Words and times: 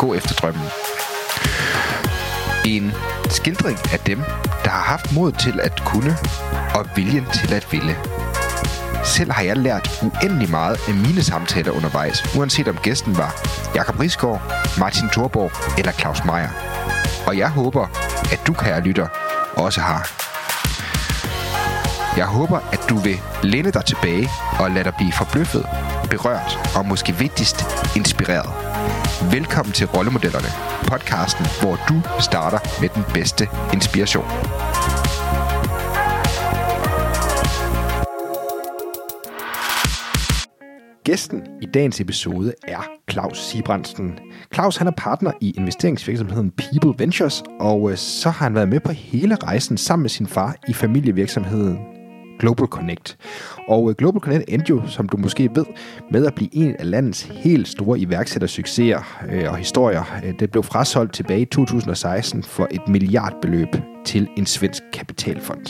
gå 0.00 0.14
efter 0.14 0.34
drømmen. 0.34 0.66
En 2.66 2.92
skildring 3.28 3.78
af 3.92 3.98
dem, 3.98 4.18
der 4.64 4.70
har 4.70 4.84
haft 4.92 5.12
mod 5.12 5.32
til 5.32 5.60
at 5.60 5.82
kunne 5.86 6.16
og 6.74 6.86
viljen 6.96 7.26
til 7.34 7.54
at 7.54 7.66
ville. 7.72 7.96
Selv 9.04 9.32
har 9.32 9.42
jeg 9.42 9.56
lært 9.56 10.02
uendelig 10.02 10.50
meget 10.50 10.80
af 10.88 10.94
mine 10.94 11.22
samtaler 11.22 11.72
undervejs, 11.72 12.36
uanset 12.36 12.68
om 12.68 12.76
gæsten 12.76 13.18
var 13.18 13.32
Jakob 13.74 14.00
Risgaard, 14.00 14.42
Martin 14.78 15.08
Thorborg 15.08 15.52
eller 15.78 15.92
Claus 15.92 16.24
Meier. 16.24 16.50
Og 17.26 17.38
jeg 17.38 17.50
håber, 17.50 17.86
at 18.32 18.40
du, 18.46 18.52
kære 18.52 18.80
lytter, 18.80 19.06
også 19.56 19.80
har. 19.80 20.10
Jeg 22.16 22.26
håber, 22.26 22.58
at 22.72 22.80
du 22.88 22.96
vil 22.96 23.20
læne 23.42 23.70
dig 23.70 23.84
tilbage 23.84 24.28
og 24.58 24.70
lade 24.70 24.84
dig 24.84 24.94
blive 24.98 25.12
forbløffet, 25.12 25.66
berørt 26.10 26.58
og 26.76 26.86
måske 26.86 27.12
vigtigst 27.12 27.56
inspireret. 27.96 28.50
Velkommen 29.32 29.72
til 29.72 29.86
Rollemodellerne, 29.86 30.50
podcasten, 30.90 31.46
hvor 31.60 31.74
du 31.88 31.96
starter 32.20 32.58
med 32.80 32.88
den 32.88 33.04
bedste 33.14 33.44
inspiration. 33.72 34.24
Gæsten 41.04 41.42
i 41.62 41.66
dagens 41.74 42.00
episode 42.00 42.54
er 42.68 42.82
Claus 43.10 43.38
Sibrandsen. 43.38 44.18
Claus 44.54 44.76
han 44.76 44.86
er 44.86 44.92
partner 44.96 45.32
i 45.40 45.54
investeringsvirksomheden 45.56 46.50
People 46.50 47.04
Ventures, 47.04 47.42
og 47.60 47.90
øh, 47.90 47.96
så 47.96 48.30
har 48.30 48.44
han 48.44 48.54
været 48.54 48.68
med 48.68 48.80
på 48.80 48.92
hele 48.92 49.34
rejsen 49.34 49.76
sammen 49.76 50.02
med 50.02 50.10
sin 50.10 50.26
far 50.26 50.56
i 50.68 50.72
familievirksomheden 50.72 51.99
Global 52.40 52.66
Connect. 52.66 53.18
Og 53.68 53.90
øh, 53.90 53.96
Global 53.96 54.20
Connect 54.20 54.44
endte 54.48 54.70
jo, 54.70 54.82
som 54.86 55.08
du 55.08 55.16
måske 55.16 55.50
ved, 55.54 55.64
med 56.10 56.26
at 56.26 56.34
blive 56.34 56.56
en 56.56 56.76
af 56.78 56.90
landets 56.90 57.22
helt 57.22 57.68
store 57.68 57.98
iværksættersucceser 57.98 59.18
øh, 59.30 59.50
og 59.50 59.56
historier. 59.56 60.20
Øh, 60.24 60.34
det 60.38 60.50
blev 60.50 60.62
frasholdt 60.62 61.12
tilbage 61.12 61.40
i 61.40 61.44
2016 61.44 62.42
for 62.42 62.68
et 62.70 62.88
milliardbeløb 62.88 63.68
til 64.04 64.28
en 64.36 64.46
svensk 64.46 64.82
kapitalfond. 64.92 65.66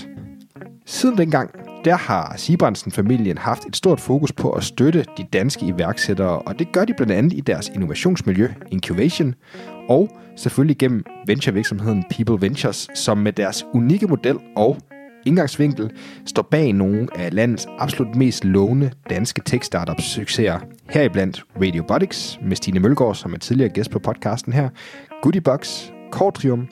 Siden 0.87 1.19
dengang, 1.19 1.51
der 1.85 1.97
har 1.97 2.35
Sibrandsen-familien 2.37 3.39
haft 3.39 3.65
et 3.67 3.77
stort 3.77 4.01
fokus 4.01 4.33
på 4.33 4.51
at 4.51 4.65
støtte 4.65 5.05
de 5.17 5.27
danske 5.33 5.67
iværksættere, 5.67 6.39
og 6.39 6.59
det 6.59 6.73
gør 6.73 6.84
de 6.84 6.95
blandt 6.97 7.12
andet 7.12 7.33
i 7.33 7.41
deres 7.41 7.69
innovationsmiljø, 7.69 8.49
Incubation, 8.71 9.34
og 9.89 10.09
selvfølgelig 10.37 10.79
gennem 10.79 11.05
venturevirksomheden 11.27 12.05
People 12.11 12.47
Ventures, 12.47 12.89
som 12.95 13.19
med 13.19 13.33
deres 13.33 13.65
unikke 13.75 14.07
model 14.07 14.39
og 14.57 14.77
indgangsvinkel 15.27 15.91
står 16.27 16.43
bag 16.43 16.73
nogle 16.73 17.09
af 17.15 17.35
landets 17.35 17.67
absolut 17.79 18.17
mest 18.17 18.45
lovende 18.45 18.91
danske 19.11 19.43
tech-startups 19.49 20.03
succeser. 20.03 20.59
Heriblandt 20.91 21.45
Radiobotics 21.57 22.39
med 22.43 22.57
Stine 22.57 22.81
Mølgaard, 22.81 23.15
som 23.15 23.33
er 23.33 23.39
tidligere 23.39 23.71
gæst 23.71 23.91
på 23.91 23.99
podcasten 23.99 24.53
her, 24.53 24.69
Goodiebox, 25.23 25.91
Cortrium 26.12 26.69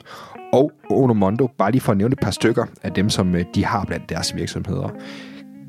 og 0.53 0.71
Onomondo, 0.89 1.47
bare 1.57 1.71
lige 1.71 1.81
for 1.81 1.91
at 1.91 1.97
nævne 1.97 2.13
et 2.13 2.19
par 2.19 2.31
stykker 2.31 2.65
af 2.83 2.91
dem, 2.91 3.09
som 3.09 3.35
øh, 3.35 3.45
de 3.55 3.65
har 3.65 3.85
blandt 3.85 4.09
deres 4.09 4.35
virksomheder. 4.35 4.89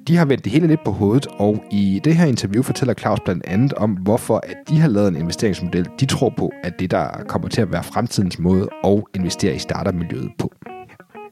De 0.08 0.16
har 0.16 0.24
vendt 0.24 0.44
det 0.44 0.52
hele 0.52 0.66
lidt 0.66 0.84
på 0.84 0.90
hovedet, 0.90 1.26
og 1.26 1.64
i 1.70 2.00
det 2.04 2.16
her 2.16 2.26
interview 2.26 2.62
fortæller 2.62 2.94
Claus 2.94 3.20
blandt 3.24 3.46
andet 3.46 3.72
om, 3.72 3.90
hvorfor 3.90 4.40
at 4.42 4.56
de 4.68 4.80
har 4.80 4.88
lavet 4.88 5.08
en 5.08 5.16
investeringsmodel, 5.16 5.88
de 6.00 6.06
tror 6.06 6.34
på, 6.36 6.52
at 6.62 6.80
det 6.80 6.90
der 6.90 7.24
kommer 7.28 7.48
til 7.48 7.60
at 7.60 7.72
være 7.72 7.82
fremtidens 7.82 8.38
måde 8.38 8.68
at 8.84 9.02
investere 9.14 9.54
i 9.54 9.58
startup-miljøet 9.58 10.30
på. 10.38 10.52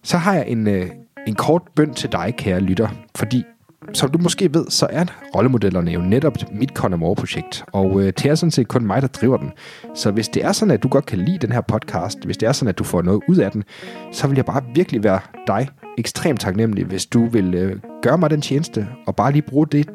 Så 0.02 0.18
har 0.18 0.34
jeg 0.34 0.44
en, 0.48 0.66
øh, 0.66 0.86
en 1.26 1.34
kort 1.34 1.62
bøn 1.76 1.94
til 1.94 2.12
dig, 2.12 2.34
kære 2.38 2.60
lytter, 2.60 2.88
fordi 3.16 3.44
som 3.92 4.10
du 4.10 4.18
måske 4.18 4.54
ved, 4.54 4.66
så 4.68 4.86
er 4.90 5.04
rollemodellerne 5.34 5.90
jo 5.90 6.00
netop 6.00 6.36
mit 6.52 6.70
Connemore-projekt, 6.70 7.64
og 7.72 8.00
øh, 8.00 8.06
det 8.06 8.26
er 8.26 8.34
sådan 8.34 8.50
set 8.50 8.68
kun 8.68 8.86
mig, 8.86 9.02
der 9.02 9.08
driver 9.08 9.36
den. 9.36 9.52
Så 9.94 10.10
hvis 10.10 10.28
det 10.28 10.44
er 10.44 10.52
sådan, 10.52 10.74
at 10.74 10.82
du 10.82 10.88
godt 10.88 11.06
kan 11.06 11.18
lide 11.18 11.38
den 11.38 11.52
her 11.52 11.60
podcast, 11.60 12.24
hvis 12.24 12.36
det 12.36 12.48
er 12.48 12.52
sådan, 12.52 12.68
at 12.68 12.78
du 12.78 12.84
får 12.84 13.02
noget 13.02 13.20
ud 13.28 13.36
af 13.36 13.50
den, 13.50 13.64
så 14.12 14.28
vil 14.28 14.36
jeg 14.36 14.44
bare 14.44 14.62
virkelig 14.74 15.04
være 15.04 15.20
dig 15.46 15.68
ekstremt 15.98 16.40
taknemmelig, 16.40 16.84
hvis 16.84 17.06
du 17.06 17.26
vil 17.26 17.54
øh, 17.54 17.76
gøre 18.02 18.18
mig 18.18 18.30
den 18.30 18.40
tjeneste, 18.40 18.88
og 19.06 19.16
bare 19.16 19.32
lige 19.32 19.42
bruge 19.42 19.66
det, 19.66 19.90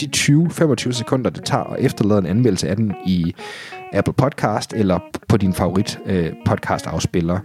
de 0.00 0.08
20-25 0.16 0.92
sekunder, 0.92 1.30
det 1.30 1.44
tager 1.44 1.64
at 1.64 1.84
efterlade 1.84 2.18
en 2.18 2.26
anmeldelse 2.26 2.68
af 2.68 2.76
den 2.76 2.92
i 3.06 3.34
Apple 3.92 4.14
Podcast 4.14 4.72
eller 4.76 4.98
på 5.28 5.36
din 5.36 5.54
favorit 5.54 5.98
øh, 6.06 6.32
podcast 6.46 6.86
afspiller. 6.86 7.38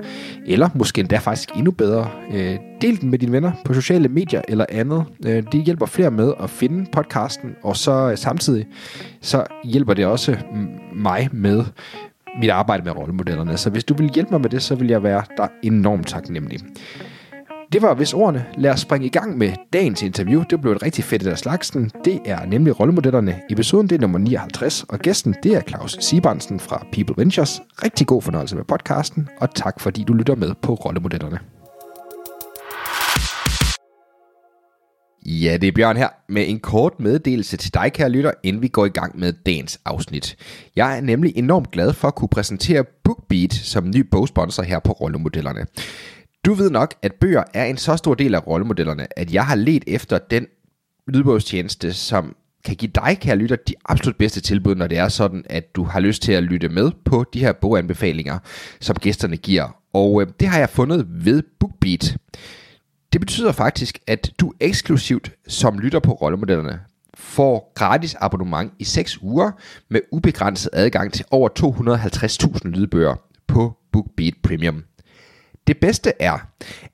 Eller 0.46 0.70
måske 0.76 1.02
endda 1.02 1.18
faktisk 1.18 1.50
endnu 1.56 1.72
bedre, 1.72 2.10
øh, 2.34 2.58
del 2.82 3.02
den 3.02 3.10
med 3.10 3.20
dine 3.20 3.32
venner 3.32 3.52
på 3.66 3.74
sociale 3.74 4.08
medier 4.08 4.42
eller 4.48 4.66
andet. 4.70 5.06
Øh, 5.26 5.44
det 5.52 5.64
hjælper 5.64 5.86
flere 5.86 6.12
med 6.12 6.34
at 6.40 6.50
finde 6.50 6.86
podcasten, 6.92 7.56
og 7.64 7.78
så 7.78 7.92
øh, 8.12 8.18
samtidig 8.18 8.68
så 9.22 9.44
hjælper 9.64 9.94
det 9.94 10.06
også 10.06 10.38
mig 10.96 11.30
med 11.32 11.64
mit 12.42 12.50
arbejde 12.50 12.84
med 12.84 12.92
rollemodellerne. 12.92 13.58
Så 13.58 13.70
hvis 13.70 13.84
du 13.84 13.94
vil 13.94 14.10
hjælpe 14.10 14.32
mig 14.32 14.42
med 14.42 14.50
det, 14.50 14.62
så 14.62 14.76
vil 14.76 14.88
jeg 14.88 15.04
være 15.04 15.24
der 15.38 15.48
enormt 15.64 16.08
taknemmelig. 16.08 16.60
Det 17.74 17.82
var 17.82 17.94
vist 17.94 18.14
ordene. 18.14 18.46
Lad 18.58 18.72
os 18.72 18.80
springe 18.80 19.08
i 19.08 19.10
gang 19.10 19.38
med 19.38 19.54
dagens 19.74 20.04
interview. 20.04 20.44
Det 20.50 20.62
blev 20.62 20.74
et 20.74 20.84
rigtig 20.84 21.04
fedt 21.04 21.28
af 21.28 21.38
slagsen. 21.38 21.92
Det 22.06 22.20
er 22.26 22.46
nemlig 22.46 22.80
rollemodellerne. 22.80 23.42
Episoden 23.50 23.88
det 23.88 23.96
er 23.96 24.00
nummer 24.00 24.20
59, 24.20 24.86
og 24.90 25.00
gæsten 25.00 25.36
det 25.44 25.56
er 25.56 25.62
Claus 25.62 25.98
Sibrandsen 26.00 26.60
fra 26.60 26.86
People 26.94 27.16
Ventures. 27.18 27.62
Rigtig 27.84 28.08
god 28.08 28.22
fornøjelse 28.22 28.56
med 28.56 28.64
podcasten, 28.64 29.28
og 29.42 29.56
tak 29.56 29.80
fordi 29.80 30.04
du 30.04 30.14
lytter 30.14 30.36
med 30.36 30.54
på 30.62 30.74
rollemodellerne. 30.74 31.40
Ja, 35.26 35.58
det 35.58 35.68
er 35.68 35.72
Bjørn 35.72 35.98
her 35.98 36.10
med 36.30 36.50
en 36.50 36.60
kort 36.60 37.00
meddelelse 37.00 37.58
til 37.58 37.74
dig, 37.74 37.94
kære 37.94 38.10
lytter, 38.10 38.32
inden 38.44 38.62
vi 38.62 38.68
går 38.68 38.86
i 38.86 38.90
gang 38.90 39.20
med 39.20 39.34
dagens 39.34 39.80
afsnit. 39.86 40.36
Jeg 40.76 40.98
er 40.98 41.02
nemlig 41.02 41.34
enormt 41.36 41.72
glad 41.72 41.94
for 41.94 42.08
at 42.08 42.16
kunne 42.16 42.30
præsentere 42.30 42.84
BookBeat 43.04 43.54
som 43.54 43.90
ny 43.90 44.08
bogsponsor 44.12 44.64
her 44.64 44.80
på 44.80 44.92
rollemodellerne. 44.92 45.66
Du 46.46 46.54
ved 46.54 46.70
nok, 46.70 46.96
at 47.02 47.14
bøger 47.14 47.44
er 47.54 47.66
en 47.66 47.78
så 47.78 47.96
stor 47.96 48.14
del 48.14 48.36
af 48.36 48.48
rollemodellerne, 48.48 49.20
at 49.20 49.34
jeg 49.34 49.46
har 49.46 49.56
let 49.56 49.84
efter 49.88 50.18
den 50.18 50.48
lydbogstjeneste, 51.08 51.94
som 51.94 52.36
kan 52.66 52.76
give 52.76 52.92
dig, 52.96 53.18
kære 53.22 53.36
lytter, 53.36 53.56
de 53.56 53.74
absolut 53.86 54.16
bedste 54.16 54.42
tilbud, 54.42 54.76
når 54.76 54.88
det 54.88 54.98
er 54.98 55.08
sådan, 55.08 55.44
at 55.50 55.76
du 55.76 55.84
har 55.84 56.00
lyst 56.00 56.22
til 56.22 56.32
at 56.32 56.44
lytte 56.44 56.70
med 56.70 56.92
på 57.06 57.26
de 57.34 57.40
her 57.40 57.54
boganbefalinger, 57.54 58.40
som 58.80 58.96
gæsterne 58.96 59.38
giver. 59.38 59.76
Og 59.94 60.22
øh, 60.22 60.28
det 60.40 60.48
har 60.48 60.60
jeg 60.60 60.70
fundet 60.70 61.08
ved 61.10 61.44
BookBeat. 61.60 62.18
Det 63.14 63.22
betyder 63.22 63.52
faktisk, 63.52 64.00
at 64.08 64.32
du 64.40 64.54
eksklusivt 64.60 65.32
som 65.48 65.80
lytter 65.80 66.00
på 66.00 66.12
rollemodellerne 66.12 66.80
får 67.16 67.72
gratis 67.76 68.16
abonnement 68.20 68.74
i 68.80 68.84
6 68.84 69.18
uger 69.22 69.52
med 69.90 70.02
ubegrænset 70.12 70.70
adgang 70.74 71.14
til 71.14 71.26
over 71.32 71.50
250.000 71.60 72.68
lydbøger 72.68 73.16
på 73.48 73.78
BookBeat 73.92 74.34
Premium. 74.44 74.84
Det 75.68 75.78
bedste 75.78 76.14
er, 76.20 76.38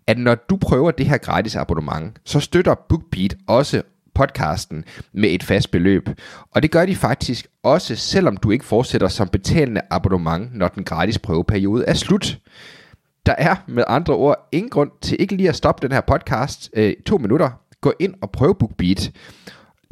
at 0.08 0.18
når 0.18 0.36
du 0.36 0.56
prøver 0.56 0.92
det 0.92 1.06
her 1.06 1.18
gratis 1.18 1.56
abonnement, 1.56 2.20
så 2.26 2.40
støtter 2.40 2.76
BookBeat 2.90 3.36
også 3.48 3.82
podcasten 4.16 4.84
med 5.14 5.30
et 5.30 5.44
fast 5.44 5.72
beløb. 5.72 6.10
Og 6.52 6.64
det 6.64 6.72
gør 6.72 6.86
de 6.86 6.96
faktisk 6.96 7.48
også, 7.64 7.96
selvom 7.96 8.38
du 8.38 8.52
ikke 8.52 8.66
fortsætter 8.66 9.08
som 9.08 9.28
betalende 9.28 9.82
abonnement, 9.90 10.56
når 10.56 10.68
den 10.68 10.84
gratis 10.84 11.20
prøveperiode 11.20 11.86
er 11.88 11.94
slut. 11.94 12.40
Der 13.26 13.36
er 13.38 13.56
med 13.68 13.84
andre 13.88 14.14
ord 14.14 14.50
ingen 14.52 14.70
grund 14.70 14.92
til 15.02 15.18
ikke 15.20 15.36
lige 15.36 15.50
at 15.50 15.56
stoppe 15.56 15.88
den 15.88 15.94
her 15.94 16.02
podcast 16.02 16.70
øh, 16.74 16.94
to 17.06 17.18
minutter. 17.18 17.50
Gå 17.82 17.94
ind 18.00 18.14
og 18.22 18.32
prøv 18.32 18.58
BookBeat 18.60 19.12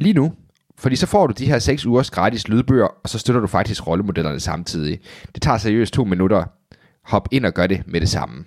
lige 0.00 0.12
nu, 0.12 0.32
fordi 0.78 0.96
så 0.96 1.06
får 1.06 1.26
du 1.26 1.34
de 1.38 1.46
her 1.46 1.58
6 1.58 1.86
ugers 1.86 2.10
gratis 2.10 2.48
lydbøger, 2.48 2.86
og 3.02 3.08
så 3.08 3.18
støtter 3.18 3.40
du 3.40 3.46
faktisk 3.46 3.86
rollemodellerne 3.86 4.40
samtidig. 4.40 5.00
Det 5.34 5.42
tager 5.42 5.58
seriøst 5.58 5.94
to 5.94 6.04
minutter. 6.04 6.44
Hop 7.04 7.28
ind 7.30 7.46
og 7.46 7.52
gør 7.52 7.66
det 7.66 7.82
med 7.86 8.00
det 8.00 8.08
samme. 8.08 8.44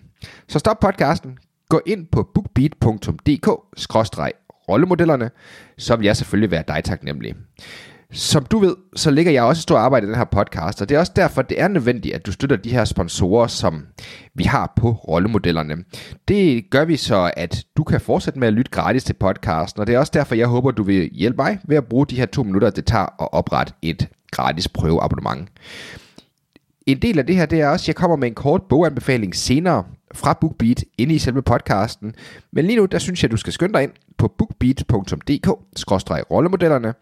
Så 0.48 0.60
stop 0.60 0.80
podcasten, 0.80 1.38
gå 1.70 1.82
ind 1.86 2.08
på 2.12 2.30
bookbeat.dk-rollemodellerne, 2.34 5.30
så 5.78 5.96
vil 5.96 6.06
jeg 6.06 6.18
selvfølgelig 6.18 6.52
være 6.52 6.64
dig 6.68 6.84
taknemmelig. 6.84 7.36
Som 8.12 8.46
du 8.46 8.60
ved, 8.60 8.76
så 8.96 9.12
ligger 9.12 9.32
jeg 9.32 9.44
også 9.44 9.62
stor 9.62 9.78
arbejde 9.78 10.06
i 10.06 10.08
den 10.08 10.16
her 10.16 10.24
podcast, 10.24 10.82
og 10.82 10.90
det 10.90 10.96
er 10.96 11.00
også 11.00 11.12
derfor, 11.16 11.42
det 11.42 11.62
er 11.62 11.68
nødvendigt, 11.68 12.16
at 12.16 12.26
du 12.26 12.32
støtter 12.32 12.56
de 12.56 12.72
her 12.72 12.86
sponsorer, 12.86 13.48
som 13.48 13.86
vi 14.34 14.44
har 14.44 14.74
på 14.76 14.92
rollemodellerne. 14.92 15.76
Det 16.28 16.70
gør 16.70 16.86
vi 16.86 16.98
så, 16.98 17.32
at 17.38 17.66
du 17.78 17.84
kan 17.84 18.02
fortsætte 18.02 18.40
med 18.40 18.48
at 18.48 18.54
lytte 18.54 18.72
gratis 18.72 19.04
til 19.04 19.14
podcasten, 19.14 19.82
og 19.82 19.88
det 19.88 19.96
er 19.96 20.00
også 20.00 20.12
derfor, 20.16 20.36
jeg 20.36 20.48
håber, 20.48 20.72
du 20.72 20.84
vil 20.84 21.10
hjælpe 21.14 21.38
mig 21.38 21.60
ved 21.64 21.78
at 21.78 21.86
bruge 21.86 22.08
de 22.08 22.16
her 22.16 22.26
to 22.26 22.44
minutter, 22.44 22.70
det 22.70 22.86
tager 22.86 23.22
at 23.22 23.30
oprette 23.32 23.74
et 23.82 24.08
gratis 24.32 24.68
prøveabonnement. 24.68 25.50
En 26.86 27.02
del 27.02 27.20
af 27.20 27.26
det 27.26 27.36
her, 27.36 27.46
det 27.46 27.62
er 27.62 27.68
også, 27.68 27.84
at 27.84 27.88
jeg 27.88 27.96
kommer 27.96 28.18
med 28.18 28.28
en 28.28 28.36
kort 28.36 28.62
boganbefaling 28.70 29.36
senere 29.36 29.84
fra 30.18 30.38
BookBeat 30.42 30.84
inde 30.98 31.16
i 31.16 31.20
selve 31.20 31.42
podcasten. 31.42 32.16
Men 32.52 32.66
lige 32.66 32.78
nu, 32.78 32.86
der 32.86 33.00
synes 33.00 33.24
jeg, 33.24 33.32
du 33.32 33.38
skal 33.38 33.54
skynde 33.54 33.74
dig 33.74 33.84
ind 33.84 33.92
på 34.18 34.34
bookbeat.dk-rollemodellerne, 34.38 36.94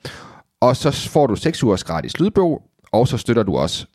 og 0.61 0.75
så 0.75 1.09
får 1.09 1.27
du 1.27 1.35
6 1.35 1.63
ugers 1.63 1.83
gratis 1.83 2.19
lydbog, 2.19 2.63
og 2.91 3.07
så 3.07 3.17
støtter 3.17 3.43
du 3.43 3.57
også 3.57 3.85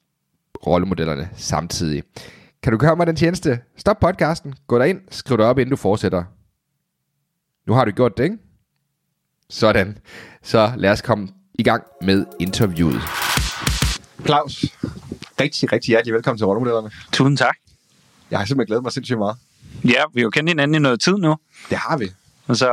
rollemodellerne 0.66 1.30
samtidig. 1.36 2.02
Kan 2.62 2.72
du 2.72 2.78
gøre 2.78 2.96
mig 2.96 3.06
den 3.06 3.16
tjeneste? 3.16 3.60
Stop 3.76 4.00
podcasten, 4.00 4.54
gå 4.66 4.78
derind, 4.78 5.00
skriv 5.10 5.38
dig 5.38 5.46
op, 5.46 5.58
inden 5.58 5.70
du 5.70 5.76
fortsætter. 5.76 6.24
Nu 7.66 7.72
har 7.72 7.84
du 7.84 7.90
gjort 7.90 8.18
det, 8.18 8.24
ikke? 8.24 8.38
Sådan. 9.50 9.98
Så 10.42 10.72
lad 10.76 10.90
os 10.90 11.02
komme 11.02 11.28
i 11.54 11.62
gang 11.62 11.82
med 12.02 12.26
interviewet. 12.40 13.00
Claus, 14.26 14.64
rigtig, 15.40 15.72
rigtig 15.72 15.88
hjertelig 15.88 16.14
velkommen 16.14 16.38
til 16.38 16.46
Rollemodellerne. 16.46 16.90
Tusind 17.12 17.36
tak. 17.36 17.56
Jeg 18.30 18.38
har 18.38 18.46
simpelthen 18.46 18.66
glædet 18.66 18.82
mig 18.82 18.92
sindssygt 18.92 19.18
meget. 19.18 19.36
Ja, 19.84 20.02
vi 20.14 20.20
har 20.20 20.22
jo 20.22 20.30
kendt 20.30 20.50
hinanden 20.50 20.74
i 20.74 20.78
noget 20.78 21.00
tid 21.00 21.12
nu, 21.12 21.36
Det 21.70 21.78
har 21.78 21.96
vi. 21.96 22.08
og 22.46 22.56
så 22.56 22.66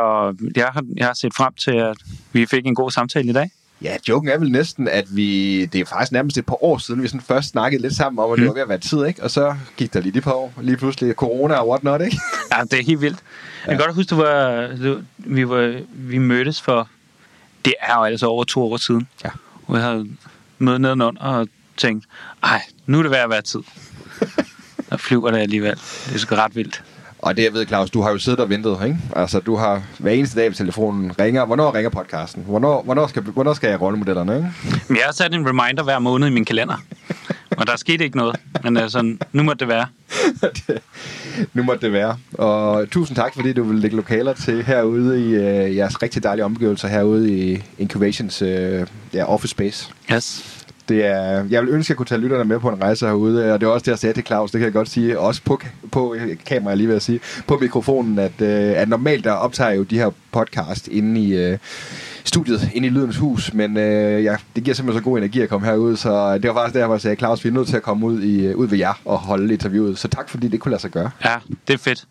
jeg 0.56 0.65
har, 0.68 0.83
jeg 0.98 1.06
har 1.06 1.13
set 1.13 1.33
frem 1.33 1.54
til, 1.54 1.71
at 1.71 1.98
vi 2.33 2.45
fik 2.45 2.65
en 2.65 2.75
god 2.75 2.92
samtale 2.92 3.30
i 3.30 3.33
dag. 3.33 3.51
Ja, 3.81 3.95
joken 4.09 4.30
er 4.30 4.38
vel 4.38 4.51
næsten, 4.51 4.88
at 4.88 5.06
vi... 5.15 5.65
Det 5.65 5.81
er 5.81 5.86
faktisk 5.86 6.12
nærmest 6.12 6.38
et 6.38 6.45
par 6.45 6.63
år 6.63 6.77
siden, 6.77 7.04
vi 7.04 7.07
sådan 7.07 7.21
først 7.21 7.50
snakkede 7.50 7.81
lidt 7.81 7.95
sammen 7.95 8.24
om, 8.24 8.31
at 8.31 8.36
det 8.38 8.44
Mm. 8.44 8.48
var 8.48 8.54
ved 8.54 8.62
at 8.62 8.69
være 8.69 8.77
tid, 8.77 9.06
ikke? 9.06 9.24
Og 9.24 9.31
så 9.31 9.56
gik 9.77 9.94
der 9.94 10.00
lige 10.00 10.12
de 10.13 10.21
par 10.21 10.31
år. 10.31 10.54
Lige 10.62 10.77
pludselig 10.77 11.15
corona 11.15 11.54
og 11.56 11.69
whatnot, 11.69 12.01
ikke? 12.01 12.18
Ja, 12.51 12.63
det 12.63 12.80
er 12.80 12.83
helt 12.83 13.01
vildt. 13.01 13.19
Jeg 13.68 13.77
kan 13.77 13.86
godt 13.86 13.95
huske, 13.95 14.10
du 14.10 14.15
var, 14.15 14.68
du, 14.83 15.01
vi, 15.18 15.50
var, 15.50 15.81
vi 15.94 16.18
mødtes 16.18 16.62
for, 16.62 16.89
det 17.65 17.74
er 17.81 17.95
jo 17.98 18.03
altså 18.03 18.25
over 18.27 18.44
to 18.44 18.71
år 18.71 18.77
siden. 18.77 19.07
Ja. 19.24 19.30
Og 19.68 19.75
jeg 19.75 19.83
havde 19.83 20.07
mødt 20.60 20.81
nedenunder 20.81 21.21
og 21.21 21.48
tænkt, 21.77 22.06
ej, 22.44 22.62
nu 22.86 22.98
er 23.00 23.01
det 23.03 23.12
ved 23.12 23.18
at 23.18 23.30
være 23.30 23.42
tid. 23.42 23.60
Der 24.89 24.98
flyver 24.98 25.31
det 25.31 25.38
alligevel. 25.38 25.75
Det 26.06 26.16
er 26.16 26.19
sgu 26.19 26.36
ret 26.36 26.56
vildt. 26.56 26.84
Og 27.19 27.38
det 27.38 27.44
jeg 27.44 27.54
ved, 27.54 27.66
Claus, 27.68 27.89
du 27.89 28.01
har 28.01 28.12
jo 28.12 28.18
siddet 28.18 28.39
og 28.39 28.50
ventet, 28.50 28.78
ikke? 28.86 28.98
Altså, 29.16 29.39
du 29.39 29.56
har 29.56 29.81
hver 29.98 30.12
eneste 30.12 30.39
dag 30.39 30.51
på 30.51 30.57
telefonen 30.57 31.19
ringer. 31.19 31.45
Hvornår 31.45 31.75
ringer 31.75 31.89
podcasten? 31.89 32.44
Hvornår, 32.44 32.84
hvornår, 32.84 33.07
skal, 33.07 33.22
hvornår 33.22 33.54
skal 33.54 33.69
jeg 33.69 33.81
rollemodellerne, 33.81 34.36
ikke? 34.36 34.81
Men 34.88 34.98
jeg 34.98 35.06
har 35.06 35.13
sat 35.13 35.34
en 35.34 35.50
reminder 35.50 35.84
hver 35.84 36.00
måned 36.00 36.28
i 36.28 36.31
min 36.31 36.45
kalender. 36.45 36.84
Og 37.57 37.68
der 37.68 37.75
skete 37.75 38.04
ikke 38.04 38.18
noget. 38.18 38.36
Men 38.63 38.78
altså, 38.78 39.16
nu 39.31 39.44
må 39.44 39.54
det 39.54 39.68
være. 39.68 39.86
Nu 41.54 41.63
må 41.63 41.75
det 41.75 41.94
være. 41.94 42.18
Og 42.34 42.89
tusind 42.89 43.16
tak, 43.16 43.34
fordi 43.36 43.54
du 43.54 43.63
vil 43.63 43.80
lægge 43.80 43.95
lokaler 43.95 44.34
til 44.34 44.63
herude 44.63 45.30
i 45.30 45.36
øh, 45.36 45.75
jeres 45.75 46.01
rigtig 46.01 46.24
dejlige 46.24 46.45
omgivelser 46.45 46.88
herude 46.88 47.38
i 47.38 47.63
Incubations 47.78 48.42
øh, 48.42 48.88
ja, 49.13 49.25
office 49.25 49.51
space. 49.51 49.92
Yes. 50.12 50.56
Det 50.89 51.06
er, 51.06 51.45
jeg 51.50 51.62
vil 51.62 51.69
ønske, 51.69 51.86
at 51.86 51.89
jeg 51.89 51.98
kunne 51.98 52.06
tage 52.06 52.22
lytterne 52.22 52.44
med 52.44 52.60
på 52.60 52.69
en 52.69 52.81
rejse 52.81 53.06
herude, 53.06 53.54
og 53.54 53.62
det 53.62 53.68
er 53.68 53.72
også 53.72 53.84
det, 53.84 53.92
jeg 53.92 54.00
sagde 54.00 54.13
til 54.13 54.25
Claus, 54.25 54.51
det 54.51 54.60
kan 54.60 54.66
jeg 54.66 54.74
godt 54.74 54.89
sige, 54.89 55.19
også 55.19 55.42
på, 55.45 55.62
på 55.92 56.16
kamera 56.45 56.75
lige 56.75 56.88
ved 56.88 56.95
at 56.95 57.01
sige, 57.01 57.19
på 57.48 57.57
mikrofonen, 57.62 58.19
at, 58.19 58.42
øh, 58.42 58.81
at 58.81 58.89
normalt 58.89 59.24
der 59.24 59.31
optager 59.31 59.69
jeg 59.69 59.78
jo 59.78 59.84
de 59.84 59.98
her 59.98 60.10
podcast 60.31 60.88
inde 60.88 61.22
i 61.22 61.36
øh, 61.36 61.57
studiet, 62.24 62.69
inde 62.74 62.88
i 62.88 62.92
Lydens 62.92 63.18
Hus, 63.18 63.54
men 63.54 63.78
øh, 63.78 64.24
ja, 64.24 64.36
det 64.56 64.63
giver 64.63 64.75
simpelthen 64.75 65.01
så 65.01 65.04
god 65.04 65.18
energi 65.18 65.42
at 65.42 65.50
komme 65.50 65.68
herud, 65.68 65.95
så 65.95 66.38
det 66.38 66.48
var 66.48 66.54
faktisk 66.54 66.75
der, 66.75 66.86
hvor 66.86 66.95
jeg 66.95 67.01
sagde, 67.01 67.16
Claus, 67.16 67.44
vi 67.44 67.50
er 67.50 67.54
nødt 67.54 67.68
til 67.68 67.75
at 67.75 67.84
komme 67.84 68.06
ud, 68.06 68.22
i, 68.22 68.45
øh, 68.45 68.56
ud 68.56 68.68
ved 68.68 68.78
jer 68.78 69.01
og 69.06 69.18
holde 69.18 69.54
interviewet, 69.54 69.98
så 70.00 70.07
tak 70.07 70.30
fordi 70.30 70.48
det 70.48 70.60
kunne 70.60 70.69
lade 70.69 70.81
sig 70.81 70.92
gøre. 70.92 71.10
Ja, 71.25 71.36
det 71.68 71.74
er 71.74 71.78
fedt. 71.78 72.06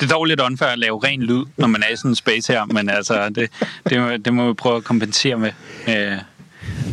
Det 0.00 0.06
er 0.10 0.14
dog 0.14 0.24
lidt 0.24 0.40
unfair 0.40 0.68
at 0.68 0.78
lave 0.78 1.00
ren 1.04 1.22
lyd, 1.22 1.44
når 1.56 1.66
man 1.66 1.82
er 1.82 1.92
i 1.92 1.96
sådan 1.96 2.10
en 2.10 2.14
space 2.14 2.52
her, 2.52 2.64
men 2.64 2.88
altså, 2.88 3.28
det, 3.28 3.50
det, 3.88 4.00
må, 4.00 4.16
det 4.16 4.34
må 4.34 4.48
vi 4.48 4.54
prøve 4.54 4.76
at 4.76 4.84
kompensere 4.84 5.36
med 5.36 5.50
øh, 5.88 6.18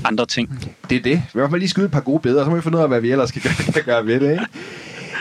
andre 0.06 0.26
ting. 0.26 0.68
Det 0.90 0.98
er 0.98 1.02
det. 1.02 1.22
Vi 1.34 1.40
fald 1.50 1.60
lige 1.60 1.70
skyde 1.70 1.86
et 1.86 1.92
par 1.92 2.00
gode 2.00 2.20
billeder, 2.20 2.44
så 2.44 2.50
må 2.50 2.56
vi 2.56 2.62
finde 2.62 2.78
ud 2.78 2.84
af, 2.84 2.90
hvad 2.90 3.02
vi 3.02 3.12
ellers 3.12 3.30
skal 3.30 3.42
gøre, 3.42 3.84
gøre 3.84 4.06
ved 4.06 4.20
det, 4.20 4.32
ikke? 4.32 4.46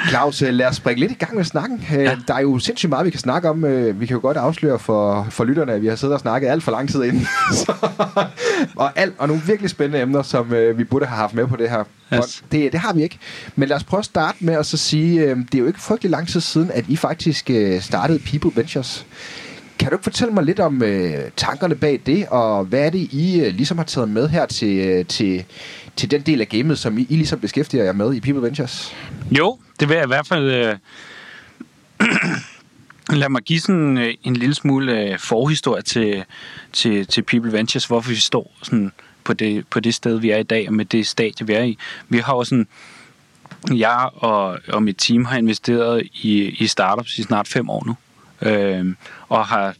Claus, 0.09 0.43
øh, 0.43 0.49
lad 0.55 0.67
os 0.67 0.77
springe 0.77 1.01
lidt 1.01 1.13
i 1.13 1.15
gang 1.15 1.37
med 1.37 1.45
snakken. 1.45 1.85
Ja. 1.91 2.01
Ja. 2.03 2.17
Der 2.29 2.35
er 2.35 2.41
jo 2.41 2.59
sindssygt 2.59 2.91
meget, 2.91 3.07
vi 3.07 3.11
kan 3.11 3.21
snakke 3.21 3.51
om. 3.51 3.65
Øh, 3.65 4.01
Vi 4.01 4.07
kan 4.07 4.15
jo 4.15 4.21
godt 4.21 4.37
afsløre 4.37 4.79
for, 4.79 5.27
for 5.31 5.45
lytterne, 5.45 5.73
at 5.73 5.83
vi 5.83 5.87
har 5.87 5.97
siddet 5.97 6.15
og 6.15 6.21
snakket 6.21 6.49
alt 6.49 6.63
for 6.63 6.71
lang 6.71 6.89
tid 6.89 7.03
inden. 7.05 7.27
Så, 7.53 7.73
og, 8.77 8.99
alt, 8.99 9.15
og 9.19 9.29
nogle 9.29 9.43
virkelig 9.47 9.71
spændende 9.71 10.01
emner, 10.03 10.23
som 10.23 10.53
øh, 10.53 10.79
vi 10.79 10.85
burde 10.85 11.07
have 11.07 11.17
haft 11.17 11.35
med 11.35 11.47
på 11.47 11.57
det 11.57 11.71
her. 11.71 11.85
Yes. 12.15 12.45
Det, 12.53 12.73
det 12.73 12.81
har 12.81 12.93
vi 12.93 13.03
ikke. 13.03 13.19
Men 13.57 13.69
lad 13.69 13.77
os 13.77 13.85
prøve 13.85 13.99
at 13.99 14.05
starte 14.05 14.37
med 14.41 14.55
at 14.55 14.67
så 14.67 14.77
sige, 14.77 15.21
øh, 15.21 15.37
det 15.37 15.55
er 15.55 15.59
jo 15.59 15.67
ikke 15.67 15.81
frygtelig 15.81 16.11
lang 16.11 16.29
tid 16.29 16.41
siden, 16.41 16.71
at 16.71 16.85
I 16.89 16.97
faktisk 16.97 17.51
øh, 17.51 17.81
startede 17.81 18.19
People 18.19 18.51
Ventures. 18.55 19.07
Kan 19.79 19.89
du 19.91 19.95
ikke 19.95 20.05
fortælle 20.05 20.35
mig 20.35 20.45
lidt 20.45 20.61
om 20.61 20.83
øh, 20.83 21.31
tankerne 21.37 21.75
bag 21.75 22.01
det, 22.07 22.27
og 22.27 22.65
hvad 22.65 22.87
er 22.87 22.91
det, 22.91 22.99
I 23.13 23.41
øh, 23.41 23.55
ligesom 23.55 23.79
har 23.79 23.85
taget 23.85 24.09
med 24.09 24.29
her 24.29 24.47
til, 24.47 24.79
øh, 24.79 25.07
til, 25.07 25.45
til 25.97 26.11
den 26.11 26.21
del 26.21 26.41
af 26.41 26.49
gamet, 26.49 26.79
som 26.79 26.99
I, 26.99 27.07
I 27.11 27.17
ligesom 27.17 27.41
beskæftiger 27.41 27.85
jer 27.85 27.93
med 27.93 28.15
i 28.15 28.21
People 28.21 28.43
Ventures? 28.43 28.97
Jo, 29.31 29.59
det 29.81 29.89
vil 29.89 29.95
jeg 29.95 30.05
i 30.05 30.09
hvert 30.09 30.27
fald... 30.27 30.51
Øh, 30.51 30.77
lad 33.21 33.29
mig 33.29 33.43
give 33.43 33.61
sådan 33.61 33.99
øh, 33.99 34.15
en 34.23 34.37
lille 34.37 34.55
smule 34.55 35.01
øh, 35.01 35.19
forhistorie 35.19 35.83
til, 35.83 36.25
til, 36.73 37.07
til 37.07 37.23
People 37.23 37.53
Ventures, 37.53 37.87
hvorfor 37.87 38.11
vi 38.11 38.17
står 38.17 38.53
sådan 38.63 38.93
på 39.25 39.33
det, 39.33 39.67
på 39.71 39.81
det 39.81 39.95
sted, 39.95 40.19
vi 40.19 40.31
er 40.31 40.39
i 40.39 40.43
dag, 40.43 40.69
og 40.69 40.75
med 40.75 40.85
det 40.85 41.07
stadie, 41.07 41.47
vi 41.47 41.53
er 41.53 41.63
i. 41.63 41.79
Vi 42.09 42.19
har 42.19 42.35
jo 42.35 42.45
sådan... 42.45 42.67
Jeg 43.75 44.09
og, 44.15 44.59
og 44.69 44.83
mit 44.83 44.97
team 44.99 45.25
har 45.25 45.39
investeret 45.39 46.03
i, 46.15 46.57
i 46.59 46.67
startups 46.67 47.19
i 47.19 47.23
snart 47.23 47.49
fem 47.49 47.71
år 47.71 47.83
nu. 47.87 47.97
Øh, 48.43 48.95
og 49.29 49.47
har 49.47 49.75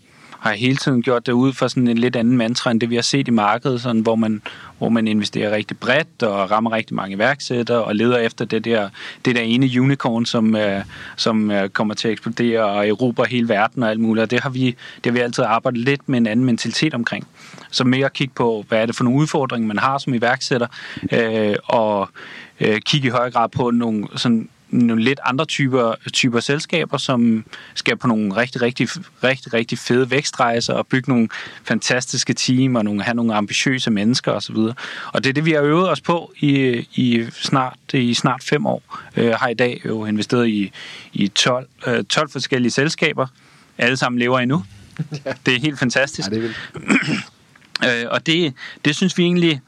har 0.45 0.53
hele 0.53 0.77
tiden 0.77 1.03
gjort 1.03 1.27
det 1.27 1.33
ud 1.33 1.53
for 1.53 1.69
sådan 1.69 1.89
en 1.89 1.99
lidt 1.99 2.17
anden 2.17 2.37
mantra, 2.37 2.71
end 2.71 2.81
det 2.81 2.91
vi 2.91 2.95
har 2.95 3.03
set 3.03 3.29
i 3.29 3.31
markedet, 3.31 3.81
sådan, 3.81 4.01
hvor, 4.01 4.17
man, 4.17 4.43
hvor 4.79 4.89
man 4.89 5.09
investerer 5.09 5.57
rigtig 5.57 5.79
bredt 5.79 6.23
og 6.23 6.51
rammer 6.51 6.73
rigtig 6.73 6.97
mange 6.97 7.15
iværksættere 7.17 7.85
og 7.85 7.97
leder 7.97 8.19
efter 8.19 8.45
det 8.45 8.65
der, 8.65 8.89
det 9.25 9.37
der 9.37 9.43
ene 9.43 9.81
unicorn, 9.81 10.27
som, 10.27 10.57
øh, 10.57 10.83
som 11.17 11.51
øh, 11.51 11.69
kommer 11.69 11.95
til 11.95 12.09
at 12.09 12.13
eksplodere 12.13 12.65
og 12.65 12.89
erobre 12.89 13.25
hele 13.31 13.49
verden 13.49 13.83
og 13.83 13.91
alt 13.91 14.01
muligt. 14.01 14.23
Og 14.23 14.31
det 14.31 14.41
har 14.41 14.51
vi, 14.51 14.67
det 14.97 15.07
har 15.07 15.13
vi 15.13 15.19
altid 15.19 15.45
arbejdet 15.45 15.81
lidt 15.81 16.09
med 16.09 16.19
en 16.19 16.27
anden 16.27 16.47
mentalitet 16.47 16.95
omkring. 16.95 17.27
Så 17.71 17.85
mere 17.85 18.07
at 18.07 18.13
kigge 18.13 18.35
på, 18.35 18.65
hvad 18.69 18.83
er 18.83 18.87
det 18.87 18.97
for 18.97 19.05
nogle 19.05 19.19
udfordringer, 19.19 19.69
man 19.69 19.79
har 19.79 19.99
som 19.99 20.15
iværksætter, 20.15 20.67
øh, 21.13 21.57
og 21.65 22.09
øh, 22.61 22.81
kigge 22.81 23.07
i 23.07 23.11
høj 23.11 23.31
grad 23.31 23.49
på 23.49 23.71
nogle 23.71 24.07
sådan 24.17 24.49
nogle 24.75 25.05
lidt 25.05 25.21
andre 25.25 25.45
typer, 25.45 25.95
typer 26.13 26.41
selskaber, 26.41 26.97
som 26.97 27.45
skal 27.75 27.97
på 27.97 28.07
nogle 28.07 28.37
rigtig, 28.37 28.63
rigtig, 28.63 28.89
rigtig, 29.25 29.55
rigtig 29.55 29.79
fede 29.79 30.11
vækstrejser 30.11 30.75
og 30.75 30.87
bygge 30.87 31.11
nogle 31.11 31.29
fantastiske 31.65 32.35
team 32.35 32.77
og 32.77 32.85
nogle, 32.85 33.03
have 33.03 33.15
nogle 33.15 33.35
ambitiøse 33.35 33.91
mennesker 33.91 34.33
osv. 34.33 34.57
Og 35.13 35.25
det 35.25 35.27
er 35.27 35.33
det, 35.33 35.45
vi 35.45 35.53
har 35.53 35.61
øvet 35.61 35.91
os 35.91 36.01
på 36.01 36.33
i, 36.41 36.57
i, 36.95 37.27
snart, 37.33 37.77
i 37.93 38.15
snart 38.15 38.43
fem 38.43 38.67
år. 38.67 38.83
Øh, 39.17 39.33
har 39.33 39.49
i 39.49 39.55
dag 39.55 39.81
jo 39.87 40.05
investeret 40.05 40.49
i, 40.49 40.73
i 41.13 41.29
12, 41.29 41.69
øh, 41.87 42.05
12 42.05 42.31
forskellige 42.31 42.73
selskaber. 42.73 43.27
Alle 43.79 43.97
sammen 43.97 44.19
lever 44.19 44.39
endnu. 44.39 44.65
Det 45.47 45.55
er 45.55 45.61
helt 45.61 45.79
fantastisk. 45.79 46.31
Ja, 46.31 46.37
det 46.37 46.45
er 46.45 46.49
vildt. 46.75 47.25
Øh, 47.85 48.05
og 48.11 48.27
det, 48.27 48.55
det 48.85 48.97
synes 48.97 49.19
vi 49.19 49.23
egentlig, 49.23 49.61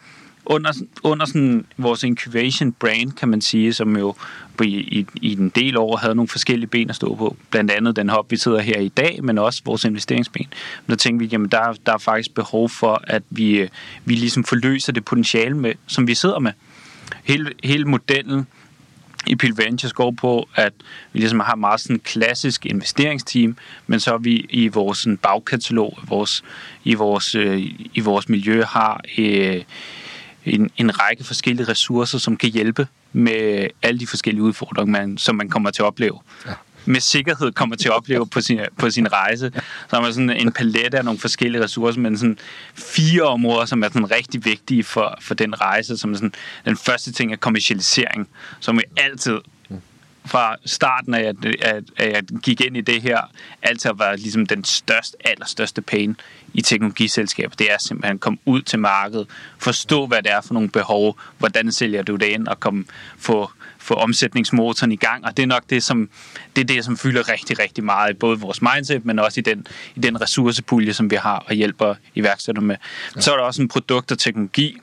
under, 0.46 0.72
under 1.02 1.26
sådan 1.26 1.66
vores 1.76 2.02
incubation 2.02 2.72
brand, 2.72 3.12
kan 3.12 3.28
man 3.28 3.40
sige, 3.40 3.72
som 3.72 3.96
jo 3.96 4.14
i, 4.62 4.66
i, 4.66 5.06
i 5.22 5.32
en 5.32 5.48
del 5.48 5.76
år 5.76 5.96
havde 5.96 6.14
nogle 6.14 6.28
forskellige 6.28 6.66
ben 6.66 6.90
at 6.90 6.96
stå 6.96 7.14
på. 7.14 7.36
Blandt 7.50 7.70
andet 7.70 7.96
den 7.96 8.08
hop, 8.08 8.30
vi 8.30 8.36
sidder 8.36 8.60
her 8.60 8.80
i 8.80 8.88
dag, 8.88 9.24
men 9.24 9.38
også 9.38 9.62
vores 9.64 9.84
investeringsben. 9.84 10.46
Men 10.86 10.90
der 10.90 10.96
tænkte 10.96 11.24
vi, 11.24 11.28
jamen 11.32 11.48
der, 11.48 11.74
der 11.86 11.92
er 11.92 11.98
faktisk 11.98 12.34
behov 12.34 12.68
for, 12.68 13.02
at 13.04 13.22
vi, 13.30 13.68
vi 14.04 14.14
ligesom 14.14 14.44
forløser 14.44 14.92
det 14.92 15.04
potentiale, 15.04 15.56
med, 15.56 15.72
som 15.86 16.06
vi 16.06 16.14
sidder 16.14 16.38
med. 16.38 16.52
Hele, 17.24 17.52
hele 17.64 17.84
modellen 17.84 18.46
i 19.26 19.36
Pil 19.36 19.56
Ventures 19.56 19.92
går 19.92 20.10
på, 20.10 20.48
at 20.54 20.72
vi 21.12 21.18
ligesom 21.18 21.40
har 21.40 21.56
meget 21.56 21.80
sådan 21.80 21.98
klassisk 21.98 22.66
investeringsteam, 22.66 23.56
men 23.86 24.00
så 24.00 24.14
er 24.14 24.18
vi 24.18 24.46
i 24.50 24.68
vores 24.68 24.98
sådan 24.98 25.16
bagkatalog, 25.16 25.98
vores, 26.08 26.44
i, 26.84 26.94
vores, 26.94 27.34
øh, 27.34 27.62
i 27.94 28.00
vores 28.00 28.28
miljø 28.28 28.64
har 28.64 29.00
øh, 29.18 29.62
en, 30.46 30.70
en 30.76 31.00
række 31.00 31.24
forskellige 31.24 31.68
ressourcer, 31.68 32.18
som 32.18 32.36
kan 32.36 32.50
hjælpe 32.50 32.86
med 33.12 33.68
alle 33.82 34.00
de 34.00 34.06
forskellige 34.06 34.42
udfordringer, 34.42 34.92
man, 34.92 35.18
som 35.18 35.34
man 35.34 35.48
kommer 35.48 35.70
til 35.70 35.82
at 35.82 35.86
opleve. 35.86 36.20
Ja. 36.46 36.52
Med 36.88 37.00
sikkerhed 37.00 37.52
kommer 37.52 37.76
til 37.76 37.88
at 37.88 37.94
opleve 37.94 38.26
på 38.26 38.40
sin, 38.40 38.60
på 38.78 38.90
sin 38.90 39.12
rejse. 39.12 39.52
Så 39.90 39.96
har 39.96 40.00
man 40.00 40.12
sådan 40.12 40.30
en 40.30 40.52
palette 40.52 40.98
af 40.98 41.04
nogle 41.04 41.20
forskellige 41.20 41.64
ressourcer, 41.64 42.00
men 42.00 42.18
sådan 42.18 42.38
fire 42.74 43.22
områder, 43.22 43.64
som 43.64 43.82
er 43.82 43.88
sådan 43.88 44.10
rigtig 44.10 44.44
vigtige 44.44 44.84
for, 44.84 45.18
for 45.20 45.34
den 45.34 45.60
rejse. 45.60 45.96
Som 45.96 46.14
sådan, 46.14 46.32
den 46.64 46.76
første 46.76 47.12
ting 47.12 47.32
er 47.32 47.36
kommercialisering, 47.36 48.28
som 48.60 48.76
vi 48.76 48.82
altid 48.96 49.38
fra 50.26 50.56
starten 50.66 51.14
af, 51.14 51.22
at, 51.22 51.36
at, 51.62 51.84
at 51.96 52.12
jeg 52.12 52.22
gik 52.42 52.60
ind 52.60 52.76
i 52.76 52.80
det 52.80 53.02
her, 53.02 53.20
altid 53.62 53.88
har 53.88 53.94
været 53.94 54.20
ligesom 54.20 54.46
den 54.46 54.64
største, 54.64 55.16
allerstørste 55.24 55.82
pain 55.82 56.16
i 56.56 56.62
teknologiselskaber. 56.62 57.54
Det 57.56 57.72
er 57.72 57.76
simpelthen 57.78 58.14
at 58.14 58.20
komme 58.20 58.38
ud 58.44 58.62
til 58.62 58.78
markedet, 58.78 59.26
forstå, 59.58 60.06
hvad 60.06 60.22
det 60.22 60.32
er 60.32 60.40
for 60.40 60.54
nogle 60.54 60.68
behov, 60.68 61.18
hvordan 61.38 61.72
sælger 61.72 62.02
du 62.02 62.16
det 62.16 62.26
ind, 62.26 62.48
og 62.48 62.60
komme, 62.60 62.84
få, 63.18 63.50
få 63.78 63.94
omsætningsmotoren 63.94 64.92
i 64.92 64.96
gang. 64.96 65.24
Og 65.24 65.36
det 65.36 65.42
er 65.42 65.46
nok 65.46 65.62
det, 65.70 65.82
som, 65.82 66.08
det, 66.56 66.62
er 66.62 66.74
det, 66.74 66.84
som 66.84 66.96
fylder 66.96 67.28
rigtig, 67.28 67.58
rigtig 67.58 67.84
meget 67.84 68.10
i 68.10 68.14
både 68.14 68.40
vores 68.40 68.62
mindset, 68.62 69.04
men 69.04 69.18
også 69.18 69.40
i 69.40 69.42
den, 69.42 69.66
i 69.94 70.00
den 70.00 70.20
ressourcepulje, 70.20 70.92
som 70.92 71.10
vi 71.10 71.16
har 71.16 71.44
og 71.46 71.54
hjælper 71.54 71.94
iværksætter 72.14 72.62
med. 72.62 72.76
Ja. 73.16 73.20
Så 73.20 73.32
er 73.32 73.36
der 73.36 73.44
også 73.44 73.62
en 73.62 73.68
produkt 73.68 74.12
og 74.12 74.18
teknologi, 74.18 74.80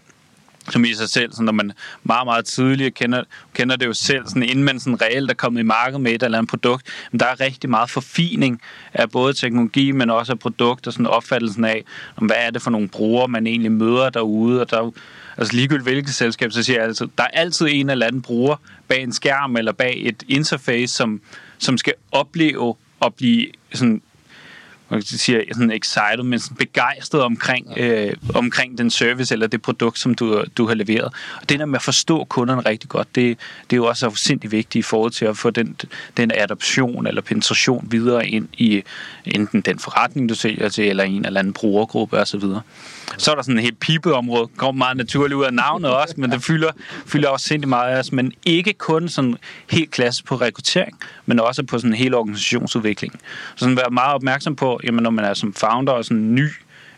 som 0.69 0.85
i 0.85 0.93
sig 0.93 1.09
selv, 1.09 1.31
sådan, 1.31 1.45
når 1.45 1.53
man 1.53 1.71
meget, 2.03 2.25
meget 2.25 2.45
tidligt 2.45 2.95
kender, 2.95 3.23
kender 3.53 3.75
det 3.75 3.85
jo 3.85 3.93
selv, 3.93 4.27
sådan, 4.27 4.43
inden 4.43 4.63
man 4.63 4.79
sådan 4.79 5.01
reelt 5.01 5.31
er 5.31 5.35
kommet 5.35 5.59
i 5.59 5.63
markedet 5.63 6.01
med 6.01 6.11
et 6.11 6.23
eller 6.23 6.37
andet 6.37 6.49
produkt, 6.49 6.87
men 7.11 7.19
der 7.19 7.25
er 7.25 7.41
rigtig 7.41 7.69
meget 7.69 7.89
forfining 7.89 8.61
af 8.93 9.09
både 9.11 9.33
teknologi, 9.33 9.91
men 9.91 10.09
også 10.09 10.31
af 10.31 10.39
produkt 10.39 10.87
og 10.87 10.93
sådan 10.93 11.07
opfattelsen 11.07 11.65
af, 11.65 11.83
om 12.15 12.25
hvad 12.25 12.37
er 12.39 12.51
det 12.51 12.61
for 12.61 12.71
nogle 12.71 12.87
brugere, 12.87 13.27
man 13.27 13.47
egentlig 13.47 13.71
møder 13.71 14.09
derude, 14.09 14.61
og 14.61 14.71
der 14.71 14.91
altså 15.37 15.55
ligegyldigt 15.55 15.85
hvilket 15.85 16.13
selskab, 16.13 16.51
så 16.51 16.63
siger 16.63 16.79
jeg 16.79 16.87
altid, 16.87 17.07
der 17.17 17.23
er 17.23 17.27
altid 17.27 17.67
en 17.69 17.89
eller 17.89 18.05
anden 18.05 18.21
bruger 18.21 18.55
bag 18.87 19.03
en 19.03 19.13
skærm 19.13 19.55
eller 19.55 19.71
bag 19.71 20.01
et 20.05 20.23
interface, 20.27 20.95
som, 20.95 21.21
som 21.57 21.77
skal 21.77 21.93
opleve 22.11 22.75
at 23.05 23.13
blive 23.13 23.47
sådan 23.73 24.01
man 24.93 25.01
siger, 25.01 25.41
sådan 25.51 25.71
excited, 25.71 26.23
men 26.23 26.39
sådan 26.39 26.57
begejstret 26.57 27.21
omkring, 27.21 27.77
øh, 27.77 28.13
omkring 28.33 28.77
den 28.77 28.89
service 28.89 29.33
eller 29.33 29.47
det 29.47 29.61
produkt, 29.61 29.99
som 29.99 30.15
du, 30.15 30.43
du 30.57 30.67
har 30.67 30.73
leveret. 30.73 31.13
Og 31.41 31.49
det 31.49 31.59
der 31.59 31.65
med 31.65 31.75
at 31.75 31.81
forstå 31.81 32.23
kunderne 32.23 32.61
rigtig 32.61 32.89
godt, 32.89 33.15
det, 33.15 33.37
det 33.69 33.75
er 33.75 33.77
jo 33.77 33.85
også 33.85 34.11
sindssygt 34.15 34.51
vigtigt 34.51 34.85
i 34.85 34.87
forhold 34.89 35.11
til 35.11 35.25
at 35.25 35.37
få 35.37 35.49
den, 35.49 35.75
den 36.17 36.31
adoption 36.35 37.07
eller 37.07 37.21
penetration 37.21 37.87
videre 37.91 38.27
ind 38.27 38.47
i 38.57 38.83
enten 39.25 39.61
den 39.61 39.79
forretning, 39.79 40.29
du 40.29 40.35
sælger 40.35 40.69
til, 40.69 40.89
eller 40.89 41.03
en 41.03 41.25
eller 41.25 41.39
anden 41.39 41.53
brugergruppe 41.53 42.19
osv. 42.19 42.41
Så 43.17 43.31
er 43.31 43.35
der 43.35 43.41
sådan 43.41 43.57
et 43.57 43.63
helt 43.63 43.79
pipeområde, 43.79 44.47
kommer 44.57 44.77
meget 44.77 44.97
naturligt 44.97 45.33
ud 45.33 45.43
af 45.43 45.53
navnet 45.53 45.91
også, 45.91 46.13
men 46.17 46.31
det 46.31 46.43
fylder, 46.43 46.71
fylder 47.05 47.29
også 47.29 47.47
sindssygt 47.47 47.69
meget 47.69 47.95
af 47.95 47.99
os, 47.99 48.11
men 48.11 48.33
ikke 48.45 48.73
kun 48.73 49.09
sådan 49.09 49.37
helt 49.69 49.91
klasse 49.91 50.23
på 50.23 50.35
rekruttering, 50.35 50.99
men 51.25 51.39
også 51.39 51.63
på 51.63 51.77
sådan 51.77 51.91
en 51.91 51.97
hel 51.97 52.13
organisationsudvikling. 52.13 53.13
Så 53.13 53.19
sådan 53.57 53.77
være 53.77 53.89
meget 53.91 54.13
opmærksom 54.13 54.55
på, 54.55 54.79
jamen 54.83 55.03
når 55.03 55.09
man 55.09 55.25
er 55.25 55.33
som 55.33 55.53
founder 55.53 55.93
og 55.93 56.05
sådan 56.05 56.35
ny, 56.35 56.47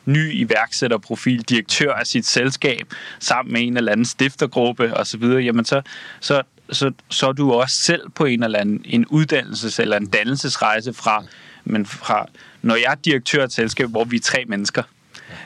ny 0.06 0.34
iværksætterprofil, 0.34 1.42
direktør 1.42 1.94
af 1.94 2.08
sit 2.08 2.26
selskab, 2.26 2.94
sammen 3.20 3.54
med 3.54 3.62
en 3.62 3.78
eller 3.78 3.92
anden 3.92 4.06
stiftergruppe 4.06 4.98
osv., 4.98 5.24
jamen 5.24 5.66
så, 5.66 5.82
så, 6.20 6.42
så, 6.72 6.92
så 7.10 7.28
er 7.28 7.32
du 7.32 7.52
også 7.52 7.76
selv 7.78 8.10
på 8.10 8.26
en 8.26 8.44
eller 8.44 8.60
anden 8.60 8.82
en 8.86 9.06
uddannelses- 9.06 9.82
eller 9.82 9.98
en 9.98 10.06
dannelsesrejse 10.06 10.94
fra, 10.94 11.24
men 11.64 11.86
fra, 11.86 12.26
når 12.62 12.76
jeg 12.76 12.92
er 12.92 12.96
direktør 12.96 13.42
af 13.42 13.46
et 13.46 13.52
selskab, 13.52 13.90
hvor 13.90 14.04
vi 14.04 14.16
er 14.16 14.22
tre 14.22 14.46
mennesker, 14.48 14.84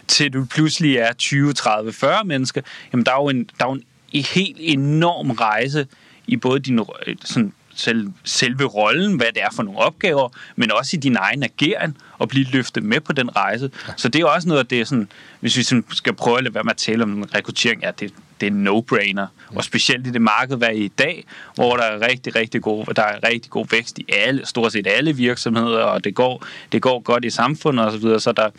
til 0.07 0.33
du 0.33 0.45
pludselig 0.45 0.95
er 0.95 1.13
20, 1.13 1.53
30, 1.53 1.93
40 1.93 2.23
mennesker, 2.23 2.61
jamen 2.93 3.05
der 3.05 3.11
er 3.11 3.15
jo 3.15 3.29
en, 3.29 3.49
der 3.59 3.65
er 3.65 3.69
jo 3.69 3.73
en 4.11 4.23
helt 4.23 4.57
enorm 4.59 5.31
rejse 5.31 5.87
i 6.27 6.37
både 6.37 6.59
din 6.59 6.79
øh, 6.79 7.15
sådan, 7.25 7.53
selv, 7.75 8.07
selve 8.23 8.65
rollen, 8.65 9.15
hvad 9.15 9.27
det 9.33 9.43
er 9.43 9.49
for 9.55 9.63
nogle 9.63 9.79
opgaver, 9.79 10.29
men 10.55 10.71
også 10.71 10.97
i 10.97 10.99
din 10.99 11.15
egen 11.15 11.43
ageren 11.43 11.97
og 12.19 12.29
blive 12.29 12.45
løftet 12.45 12.83
med 12.83 12.99
på 12.99 13.13
den 13.13 13.35
rejse. 13.35 13.71
Ja. 13.87 13.93
Så 13.97 14.09
det 14.09 14.21
er 14.21 14.25
også 14.25 14.47
noget 14.47 14.59
af 14.59 14.67
det, 14.67 14.87
sådan, 14.87 15.07
hvis 15.39 15.57
vi 15.57 15.63
sådan 15.63 15.85
skal 15.91 16.13
prøve 16.13 16.37
at 16.37 16.43
lade 16.43 16.53
være 16.53 16.63
med 16.63 16.71
at 16.71 16.77
tale 16.77 17.03
om 17.03 17.23
rekruttering, 17.35 17.81
ja, 17.81 17.91
det, 17.99 18.13
det 18.41 18.47
er 18.47 18.51
no-brainer. 18.51 19.27
Ja. 19.51 19.57
Og 19.57 19.63
specielt 19.63 20.07
i 20.07 20.11
det 20.11 20.21
marked, 20.21 20.57
hvad 20.57 20.67
er 20.67 20.71
i 20.71 20.87
dag, 20.87 21.25
hvor 21.55 21.77
der 21.77 21.83
er 21.83 22.07
rigtig, 22.07 22.35
rigtig 22.35 22.61
god, 22.61 22.85
der 22.85 23.03
er 23.03 23.27
rigtig 23.27 23.51
god 23.51 23.65
vækst 23.71 23.99
i 23.99 24.05
alle, 24.13 24.45
stort 24.45 24.71
set 24.71 24.87
alle 24.87 25.15
virksomheder, 25.15 25.83
og 25.83 26.03
det 26.03 26.15
går, 26.15 26.45
det 26.71 26.81
går 26.81 26.99
godt 26.99 27.25
i 27.25 27.29
samfundet 27.29 27.85
osv., 27.85 27.91
så, 27.93 28.01
videre, 28.01 28.19
så 28.19 28.31
der, 28.31 28.49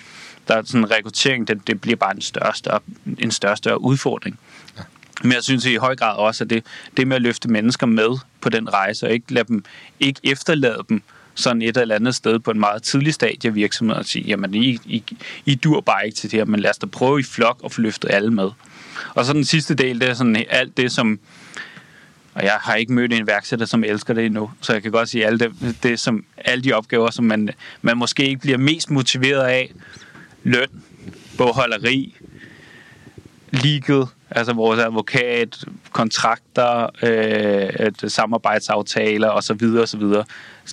der 0.49 0.55
er 0.55 0.63
sådan 0.65 0.91
rekruttering, 0.91 1.49
det, 1.49 1.67
det 1.67 1.81
bliver 1.81 1.97
bare 1.97 2.15
en 2.15 2.21
største, 2.21 2.71
en 3.19 3.31
største 3.31 3.81
udfordring. 3.81 4.39
Ja. 4.79 4.83
Men 5.23 5.33
jeg 5.33 5.43
synes 5.43 5.65
i 5.65 5.75
høj 5.75 5.97
grad 5.97 6.17
også, 6.17 6.45
at 6.45 6.51
det, 6.51 6.65
det 6.97 7.09
med 7.09 7.17
at 7.17 7.23
løfte 7.23 7.49
mennesker 7.49 7.87
med 7.87 8.19
på 8.41 8.49
den 8.49 8.73
rejse, 8.73 9.07
og 9.07 9.13
ikke, 9.13 9.35
lade 9.35 9.49
dem, 9.49 9.65
ikke 10.01 10.21
efterlade 10.25 10.83
dem 10.89 11.03
sådan 11.35 11.63
et 11.63 11.77
eller 11.77 11.95
andet 11.95 12.15
sted 12.15 12.39
på 12.39 12.51
en 12.51 12.61
meget 12.61 12.83
tidlig 12.83 13.15
stadie 13.15 13.49
af 13.49 13.55
virksomheden, 13.55 14.01
og 14.01 14.07
sige, 14.07 14.25
jamen 14.29 14.55
I, 14.55 14.79
I, 14.85 15.05
I 15.47 15.55
dur 15.55 15.81
bare 15.81 16.07
ikke 16.07 16.17
til 16.17 16.31
det 16.31 16.39
her, 16.39 16.45
men 16.45 16.61
lad 16.61 16.71
os 16.71 16.79
da 16.79 16.87
prøve 16.87 17.21
i 17.21 17.23
flok 17.23 17.61
at 17.65 17.73
få 17.73 17.81
løftet 17.81 18.11
alle 18.11 18.31
med. 18.31 18.51
Og 19.15 19.25
så 19.25 19.33
den 19.33 19.45
sidste 19.45 19.75
del, 19.75 20.01
det 20.01 20.09
er 20.09 20.15
sådan 20.15 20.45
alt 20.51 20.77
det, 20.77 20.93
som 20.93 21.21
og 22.35 22.45
jeg 22.45 22.59
har 22.61 22.75
ikke 22.75 22.93
mødt 22.93 23.13
en 23.13 23.23
iværksætter, 23.23 23.67
som 23.67 23.85
elsker 23.85 24.15
det 24.15 24.27
endnu, 24.27 24.51
så 24.61 24.73
jeg 24.73 24.83
kan 24.83 24.93
godt 24.93 25.09
sige, 25.09 25.27
alle, 25.27 25.39
det, 25.39 25.77
det, 25.83 26.01
som, 26.01 26.25
alle 26.37 26.65
de 26.65 26.73
opgaver, 26.73 27.11
som 27.11 27.25
man, 27.25 27.51
man 27.83 27.97
måske 27.97 28.29
ikke 28.29 28.41
bliver 28.41 28.59
mest 28.59 28.91
motiveret 28.91 29.47
af, 29.47 29.73
løn, 30.43 30.69
bogholderi, 31.39 32.17
legal, 33.51 34.05
altså 34.31 34.53
vores 34.53 34.81
advokat, 34.81 35.65
kontrakter, 35.93 36.87
øh, 37.03 38.11
samarbejdsaftaler 38.11 39.29
osv. 39.29 39.65
osv., 39.65 40.01
så 40.01 40.25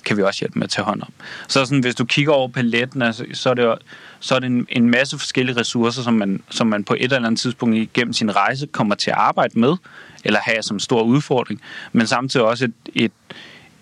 kan 0.04 0.16
vi 0.16 0.22
også 0.22 0.40
hjælpe 0.40 0.58
med 0.58 0.64
at 0.64 0.70
tage 0.70 0.84
hånd 0.84 1.02
om. 1.02 1.12
Så 1.48 1.64
sådan, 1.64 1.80
hvis 1.80 1.94
du 1.94 2.04
kigger 2.04 2.32
over 2.32 2.48
paletten, 2.48 3.02
altså, 3.02 3.24
så 3.32 3.50
er 3.50 3.54
det, 3.54 3.74
så 4.20 4.34
er 4.34 4.38
det 4.38 4.46
en, 4.46 4.66
en 4.68 4.90
masse 4.90 5.18
forskellige 5.18 5.60
ressourcer, 5.60 6.02
som 6.02 6.14
man, 6.14 6.42
som 6.50 6.66
man 6.66 6.84
på 6.84 6.94
et 6.94 7.02
eller 7.02 7.26
andet 7.26 7.40
tidspunkt 7.40 7.76
igennem 7.76 8.12
sin 8.12 8.36
rejse 8.36 8.66
kommer 8.66 8.94
til 8.94 9.10
at 9.10 9.16
arbejde 9.16 9.60
med, 9.60 9.76
eller 10.24 10.40
have 10.42 10.62
som 10.62 10.78
stor 10.78 11.02
udfordring, 11.02 11.60
men 11.92 12.06
samtidig 12.06 12.46
også 12.46 12.64
et, 12.64 12.72
et, 12.94 13.12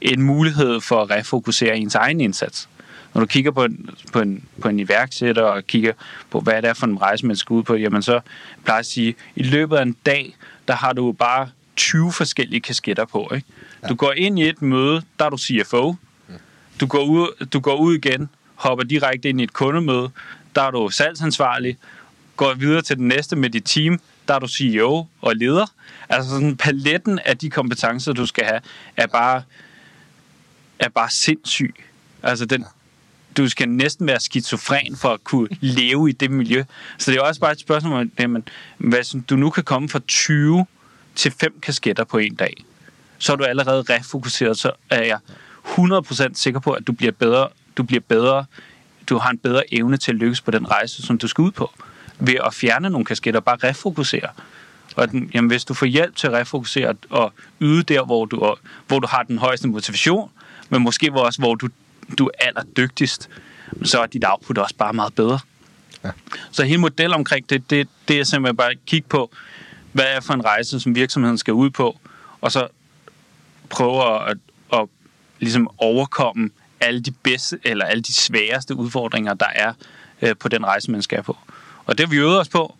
en 0.00 0.22
mulighed 0.22 0.80
for 0.80 1.02
at 1.02 1.10
refokusere 1.10 1.76
ens 1.76 1.94
egen 1.94 2.20
indsats. 2.20 2.68
Når 3.14 3.20
du 3.20 3.26
kigger 3.26 3.50
på 3.50 3.64
en, 3.64 3.90
på 4.12 4.20
en, 4.20 4.44
på 4.62 4.68
en 4.68 4.80
iværksætter 4.80 5.42
og 5.42 5.66
kigger 5.66 5.92
på, 6.30 6.40
hvad 6.40 6.62
det 6.62 6.70
er 6.70 6.74
for 6.74 6.86
en 6.86 7.02
rejse, 7.02 7.26
man 7.26 7.36
skal 7.36 7.54
ud 7.54 7.62
på, 7.62 7.74
jamen 7.74 8.02
så 8.02 8.20
plejer 8.64 8.76
jeg 8.76 8.80
at 8.80 8.86
sige, 8.86 9.14
i 9.36 9.42
løbet 9.42 9.76
af 9.76 9.82
en 9.82 9.96
dag, 10.06 10.36
der 10.68 10.74
har 10.74 10.92
du 10.92 11.12
bare 11.12 11.48
20 11.76 12.12
forskellige 12.12 12.60
kasketter 12.60 13.04
på. 13.04 13.30
Ikke? 13.34 13.46
Du 13.88 13.94
går 13.94 14.12
ind 14.12 14.38
i 14.38 14.48
et 14.48 14.62
møde, 14.62 15.02
der 15.18 15.24
er 15.24 15.30
du 15.30 15.38
CFO. 15.38 15.94
Du 16.80 16.86
går 16.86 17.04
ud, 17.04 17.46
du 17.46 17.60
går 17.60 17.76
ud 17.76 17.94
igen, 17.94 18.28
hopper 18.54 18.84
direkte 18.84 19.28
ind 19.28 19.40
i 19.40 19.44
et 19.44 19.52
kundemøde, 19.52 20.10
der 20.54 20.62
er 20.62 20.70
du 20.70 20.88
salgsansvarlig, 20.88 21.76
går 22.36 22.54
videre 22.54 22.82
til 22.82 22.96
den 22.96 23.08
næste 23.08 23.36
med 23.36 23.50
dit 23.50 23.64
team, 23.64 24.00
der 24.28 24.34
er 24.34 24.38
du 24.38 24.48
CEO 24.48 25.06
og 25.20 25.36
leder. 25.36 25.66
Altså 26.08 26.30
sådan 26.30 26.56
paletten 26.56 27.18
af 27.24 27.38
de 27.38 27.50
kompetencer, 27.50 28.12
du 28.12 28.26
skal 28.26 28.44
have, 28.44 28.60
er 28.96 29.06
bare, 29.06 29.42
er 30.78 30.88
bare 30.88 31.10
sindssyg. 31.10 31.74
Altså 32.22 32.46
den, 32.46 32.64
du 33.36 33.48
skal 33.48 33.68
næsten 33.68 34.06
være 34.06 34.20
skizofren 34.20 34.96
for 34.96 35.08
at 35.08 35.24
kunne 35.24 35.48
leve 35.60 36.08
i 36.08 36.12
det 36.12 36.30
miljø. 36.30 36.64
Så 36.98 37.10
det 37.10 37.18
er 37.18 37.22
også 37.22 37.40
bare 37.40 37.52
et 37.52 37.60
spørgsmål 37.60 38.00
om, 38.00 38.10
jamen, 38.18 38.48
hvis 38.78 39.14
du 39.30 39.36
nu 39.36 39.50
kan 39.50 39.64
komme 39.64 39.88
fra 39.88 40.00
20 40.08 40.66
til 41.14 41.32
5 41.40 41.60
kasketter 41.62 42.04
på 42.04 42.18
en 42.18 42.34
dag, 42.34 42.54
så 43.18 43.32
er 43.32 43.36
du 43.36 43.44
allerede 43.44 43.84
refokuseret, 43.90 44.58
så 44.58 44.72
er 44.90 45.02
jeg 45.02 45.18
100% 45.66 46.34
sikker 46.34 46.60
på, 46.60 46.72
at 46.72 46.86
du 46.86 46.92
bliver 46.92 47.12
bedre, 47.12 47.48
du 47.76 47.82
bliver 47.82 48.00
bedre, 48.08 48.44
du 49.08 49.18
har 49.18 49.30
en 49.30 49.38
bedre 49.38 49.74
evne 49.74 49.96
til 49.96 50.12
at 50.12 50.16
lykkes 50.16 50.40
på 50.40 50.50
den 50.50 50.70
rejse, 50.70 51.02
som 51.02 51.18
du 51.18 51.28
skal 51.28 51.42
ud 51.42 51.50
på, 51.50 51.70
ved 52.18 52.34
at 52.44 52.54
fjerne 52.54 52.90
nogle 52.90 53.04
kasketter, 53.04 53.40
bare 53.40 53.56
refokusere. 53.56 54.28
Og 54.96 55.10
den, 55.10 55.30
jamen, 55.34 55.50
hvis 55.50 55.64
du 55.64 55.74
får 55.74 55.86
hjælp 55.86 56.16
til 56.16 56.26
at 56.26 56.32
refokusere 56.32 56.94
og 57.10 57.32
yde 57.60 57.82
der, 57.82 58.04
hvor 58.04 58.24
du, 58.24 58.54
hvor 58.86 58.98
du 58.98 59.06
har 59.10 59.22
den 59.22 59.38
højeste 59.38 59.68
motivation, 59.68 60.30
men 60.68 60.82
måske 60.82 61.12
også, 61.12 61.40
hvor 61.40 61.54
du 61.54 61.68
du 62.18 62.26
er 62.26 62.46
allerdygtigst, 62.46 63.28
så 63.84 64.02
er 64.02 64.06
dit 64.06 64.24
output 64.26 64.58
også 64.58 64.74
bare 64.74 64.92
meget 64.92 65.14
bedre. 65.14 65.38
Ja. 66.04 66.10
Så 66.50 66.64
hele 66.64 66.78
modellen 66.78 67.14
omkring 67.14 67.50
det, 67.50 67.70
det, 67.70 67.88
det 68.08 68.20
er 68.20 68.24
simpelthen 68.24 68.56
bare 68.56 68.70
at 68.70 68.78
kigge 68.86 69.08
på, 69.08 69.30
hvad 69.92 70.04
er 70.04 70.20
for 70.20 70.34
en 70.34 70.44
rejse, 70.44 70.80
som 70.80 70.94
virksomheden 70.94 71.38
skal 71.38 71.54
ud 71.54 71.70
på, 71.70 71.98
og 72.40 72.52
så 72.52 72.68
prøve 73.70 74.14
at, 74.14 74.30
at, 74.30 74.30
at 74.30 74.38
ligesom 75.38 75.70
overkomme 75.78 76.50
alle 76.80 77.00
de 77.00 77.10
bedste, 77.10 77.58
eller 77.64 77.84
alle 77.84 78.02
de 78.02 78.12
sværeste 78.12 78.74
udfordringer, 78.74 79.34
der 79.34 79.46
er 79.54 79.72
øh, 80.22 80.36
på 80.40 80.48
den 80.48 80.64
rejse, 80.64 80.90
man 80.90 81.02
skal 81.02 81.22
på. 81.22 81.36
Og 81.84 81.98
det 81.98 82.06
har 82.06 82.10
vi 82.10 82.16
øvet 82.16 82.40
os 82.40 82.48
på 82.48 82.74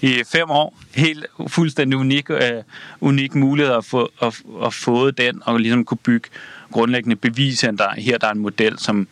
i 0.00 0.22
fem 0.26 0.50
år. 0.50 0.78
Helt 0.94 1.26
fuldstændig 1.48 1.98
unik, 1.98 2.30
øh, 2.30 2.62
unik 3.00 3.34
mulighed 3.34 3.74
at 3.74 3.84
få, 3.84 4.10
at, 4.22 4.42
at 4.64 4.74
få 4.74 5.10
den, 5.10 5.42
og 5.44 5.58
ligesom 5.58 5.84
kunne 5.84 5.98
bygge 5.98 6.28
grundlæggende 6.72 7.16
bevise, 7.16 7.68
at 7.68 7.74
der, 7.78 7.90
her 7.90 8.18
der 8.18 8.26
er 8.26 8.32
en 8.32 8.38
model, 8.38 8.78
som, 8.78 9.08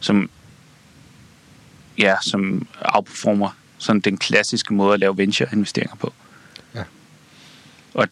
som, 0.00 0.30
ja, 1.98 2.14
som 2.22 2.66
outperformer 2.80 3.56
sådan 3.78 4.00
den 4.00 4.16
klassiske 4.16 4.74
måde 4.74 4.94
at 4.94 5.00
lave 5.00 5.18
venture-investeringer 5.18 5.96
på. 5.96 6.12
Ja. 6.74 6.82
Og 7.94 8.08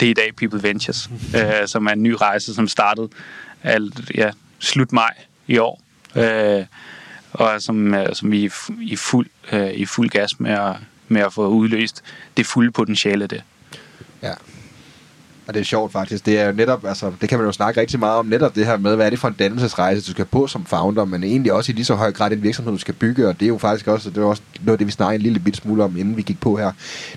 det 0.00 0.06
er 0.06 0.10
i 0.10 0.14
dag 0.14 0.36
People 0.36 0.62
Ventures, 0.62 1.10
øh, 1.36 1.66
som 1.68 1.86
er 1.86 1.90
en 1.90 2.02
ny 2.02 2.14
rejse, 2.20 2.54
som 2.54 2.68
startede 2.68 3.08
alt, 3.62 4.10
ja, 4.14 4.30
slut 4.58 4.92
maj 4.92 5.14
i 5.46 5.58
år. 5.58 5.82
Øh, 6.16 6.64
og 7.32 7.62
som, 7.62 7.94
øh, 7.94 8.14
som 8.14 8.30
vi 8.30 8.44
er 8.44 8.50
i 8.80 8.96
fuld, 8.96 9.26
øh, 9.52 9.70
i 9.70 9.84
fuld 9.84 10.10
gas 10.10 10.40
med 10.40 10.50
at, 10.50 10.76
med 11.08 11.20
at 11.20 11.32
få 11.32 11.48
udløst 11.48 12.02
det 12.36 12.46
fulde 12.46 12.70
potentiale 12.70 13.22
af 13.22 13.28
det. 13.28 13.42
Ja. 14.22 14.32
Og 15.46 15.54
det 15.54 15.60
er 15.60 15.64
sjovt 15.64 15.92
faktisk. 15.92 16.26
Det 16.26 16.38
er 16.38 16.46
jo 16.46 16.52
netop, 16.52 16.84
altså, 16.84 17.12
det 17.20 17.28
kan 17.28 17.38
man 17.38 17.46
jo 17.46 17.52
snakke 17.52 17.80
rigtig 17.80 17.98
meget 17.98 18.16
om, 18.16 18.26
netop 18.26 18.54
det 18.54 18.66
her 18.66 18.76
med, 18.76 18.96
hvad 18.96 19.06
er 19.06 19.10
det 19.10 19.18
for 19.18 19.28
en 19.28 19.34
dannelsesrejse, 19.34 20.06
du 20.06 20.10
skal 20.10 20.24
på 20.24 20.46
som 20.46 20.64
founder, 20.64 21.04
men 21.04 21.24
egentlig 21.24 21.52
også 21.52 21.72
i 21.72 21.74
lige 21.74 21.84
så 21.84 21.94
høj 21.94 22.12
grad 22.12 22.32
en 22.32 22.42
virksomhed, 22.42 22.72
du 22.72 22.78
skal 22.78 22.94
bygge, 22.94 23.28
og 23.28 23.40
det 23.40 23.46
er 23.46 23.48
jo 23.48 23.58
faktisk 23.58 23.88
også, 23.88 24.10
det 24.10 24.18
er 24.18 24.24
også 24.24 24.42
noget 24.60 24.74
af 24.74 24.78
det, 24.78 24.86
vi 24.86 24.92
snakker 24.92 25.14
en 25.14 25.22
lille 25.22 25.38
bit 25.38 25.56
smule 25.56 25.84
om, 25.84 25.96
inden 25.96 26.16
vi 26.16 26.22
gik 26.22 26.40
på 26.40 26.56
her. 26.56 26.72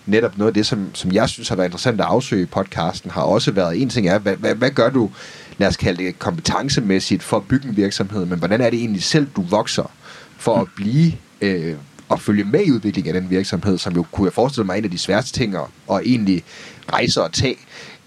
Netop 0.05 0.37
noget 0.37 0.49
af 0.49 0.53
det, 0.53 0.65
som, 0.65 0.89
som 0.93 1.11
jeg 1.11 1.29
synes 1.29 1.49
har 1.49 1.55
været 1.55 1.67
interessant 1.67 2.01
at 2.01 2.07
afsøge 2.07 2.41
i 2.41 2.45
podcasten, 2.45 3.11
har 3.11 3.21
også 3.21 3.51
været, 3.51 3.81
en 3.81 3.89
ting 3.89 4.07
er, 4.07 4.19
hvad, 4.19 4.35
hvad, 4.35 4.55
hvad 4.55 4.71
gør 4.71 4.89
du, 4.89 5.11
lad 5.57 5.67
os 5.67 5.77
kalde 5.77 6.03
det 6.03 6.19
kompetencemæssigt 6.19 7.23
for 7.23 7.37
at 7.37 7.43
bygge 7.43 7.69
en 7.69 7.77
virksomhed, 7.77 8.25
men 8.25 8.39
hvordan 8.39 8.61
er 8.61 8.69
det 8.69 8.79
egentlig 8.79 9.03
selv, 9.03 9.27
du 9.35 9.41
vokser 9.41 9.91
for 10.37 10.55
at 10.55 10.67
blive 10.75 11.13
øh, 11.41 11.75
og 12.09 12.21
følge 12.21 12.43
med 12.43 12.65
i 12.65 12.71
udviklingen 12.71 13.15
af 13.15 13.21
den 13.21 13.29
virksomhed, 13.29 13.77
som 13.77 13.93
jo 13.93 14.05
kunne 14.11 14.25
jeg 14.25 14.33
forestille 14.33 14.65
mig 14.65 14.73
er 14.73 14.77
en 14.77 14.83
af 14.83 14.91
de 14.91 14.97
sværeste 14.97 15.39
ting 15.39 15.55
at, 15.55 15.61
at 15.91 16.01
egentlig 16.05 16.43
rejse 16.93 17.23
og 17.23 17.33
tage. 17.33 17.55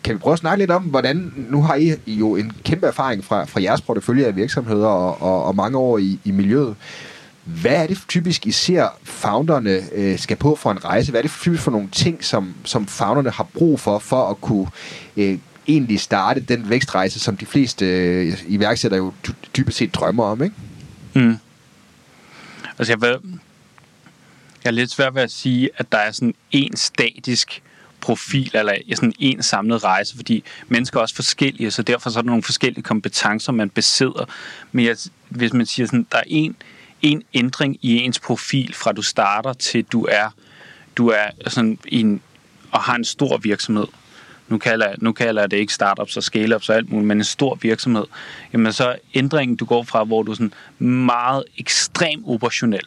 Kan 0.04 0.14
vi 0.14 0.18
prøve 0.18 0.32
at 0.32 0.38
snakke 0.38 0.62
lidt 0.62 0.70
om, 0.70 0.82
hvordan, 0.82 1.32
nu 1.36 1.62
har 1.62 1.74
I 1.74 1.94
jo 2.06 2.36
en 2.36 2.52
kæmpe 2.64 2.86
erfaring 2.86 3.24
fra, 3.24 3.44
fra 3.44 3.62
jeres 3.62 3.80
portefølje 3.80 4.24
af 4.24 4.36
virksomheder 4.36 4.86
og, 4.86 5.22
og, 5.22 5.44
og 5.44 5.56
mange 5.56 5.78
år 5.78 5.98
i, 5.98 6.18
i 6.24 6.30
miljøet. 6.30 6.76
Hvad 7.44 7.72
er 7.72 7.86
det 7.86 7.98
typisk, 8.08 8.46
I 8.46 8.50
ser 8.50 8.88
founderne 9.02 9.82
øh, 9.92 10.18
skal 10.18 10.36
på 10.36 10.54
for 10.54 10.70
en 10.70 10.84
rejse? 10.84 11.10
Hvad 11.10 11.20
er 11.20 11.22
det 11.22 11.30
typisk 11.30 11.62
for 11.62 11.70
nogle 11.70 11.88
ting, 11.92 12.24
som, 12.24 12.54
som 12.64 12.86
founderne 12.86 13.30
har 13.30 13.46
brug 13.54 13.80
for, 13.80 13.98
for 13.98 14.30
at 14.30 14.40
kunne 14.40 14.66
øh, 15.16 15.38
egentlig 15.68 16.00
starte 16.00 16.40
den 16.40 16.70
vækstrejse, 16.70 17.20
som 17.20 17.36
de 17.36 17.46
fleste 17.46 17.86
øh, 17.86 18.38
iværksættere 18.46 18.98
jo 18.98 19.12
dybest 19.56 19.78
set 19.78 19.94
drømmer 19.94 20.24
om, 20.24 20.42
ikke? 20.42 20.56
Mm. 21.14 21.36
Altså, 22.78 22.92
jeg, 22.92 23.00
ved, 23.00 23.18
jeg 24.64 24.70
er 24.70 24.70
lidt 24.70 24.90
svært 24.90 25.14
ved 25.14 25.22
at 25.22 25.30
sige, 25.30 25.70
at 25.76 25.92
der 25.92 25.98
er 25.98 26.12
sådan 26.12 26.34
en 26.50 26.76
statisk 26.76 27.62
profil, 28.00 28.50
eller 28.54 28.74
sådan 28.94 29.12
en 29.18 29.42
samlet 29.42 29.84
rejse, 29.84 30.16
fordi 30.16 30.44
mennesker 30.68 30.98
er 30.98 31.02
også 31.02 31.14
forskellige, 31.14 31.70
så 31.70 31.82
derfor 31.82 32.10
så 32.10 32.18
er 32.18 32.22
der 32.22 32.26
nogle 32.30 32.42
forskellige 32.42 32.82
kompetencer, 32.82 33.52
man 33.52 33.70
besidder. 33.70 34.24
Men 34.72 34.84
jeg, 34.84 34.96
hvis 35.28 35.52
man 35.52 35.66
siger 35.66 35.86
sådan, 35.86 36.06
der 36.12 36.18
er 36.18 36.22
en, 36.26 36.56
en 37.02 37.22
ændring 37.34 37.76
i 37.82 37.96
ens 37.96 38.18
profil, 38.18 38.74
fra 38.74 38.92
du 38.92 39.02
starter 39.02 39.52
til 39.52 39.84
du 39.84 40.04
er, 40.04 40.28
du 40.96 41.08
er 41.08 41.26
sådan 41.46 41.78
en, 41.88 42.20
og 42.70 42.80
har 42.80 42.94
en 42.94 43.04
stor 43.04 43.38
virksomhed, 43.38 43.86
nu 44.48 44.58
kalder, 44.58 44.94
nu 44.98 45.12
kalder 45.12 45.42
jeg 45.42 45.50
det 45.50 45.56
ikke 45.56 45.74
startups 45.74 46.16
og 46.16 46.22
scale-ups 46.22 46.68
og 46.68 46.76
alt 46.76 46.90
muligt, 46.90 47.06
men 47.06 47.18
en 47.18 47.24
stor 47.24 47.58
virksomhed, 47.62 48.04
jamen 48.52 48.72
så 48.72 48.96
ændringen, 49.14 49.56
du 49.56 49.64
går 49.64 49.82
fra, 49.82 50.04
hvor 50.04 50.22
du 50.22 50.30
er 50.30 50.36
sådan 50.36 50.52
meget 50.88 51.44
ekstrem 51.58 52.24
operationel, 52.26 52.84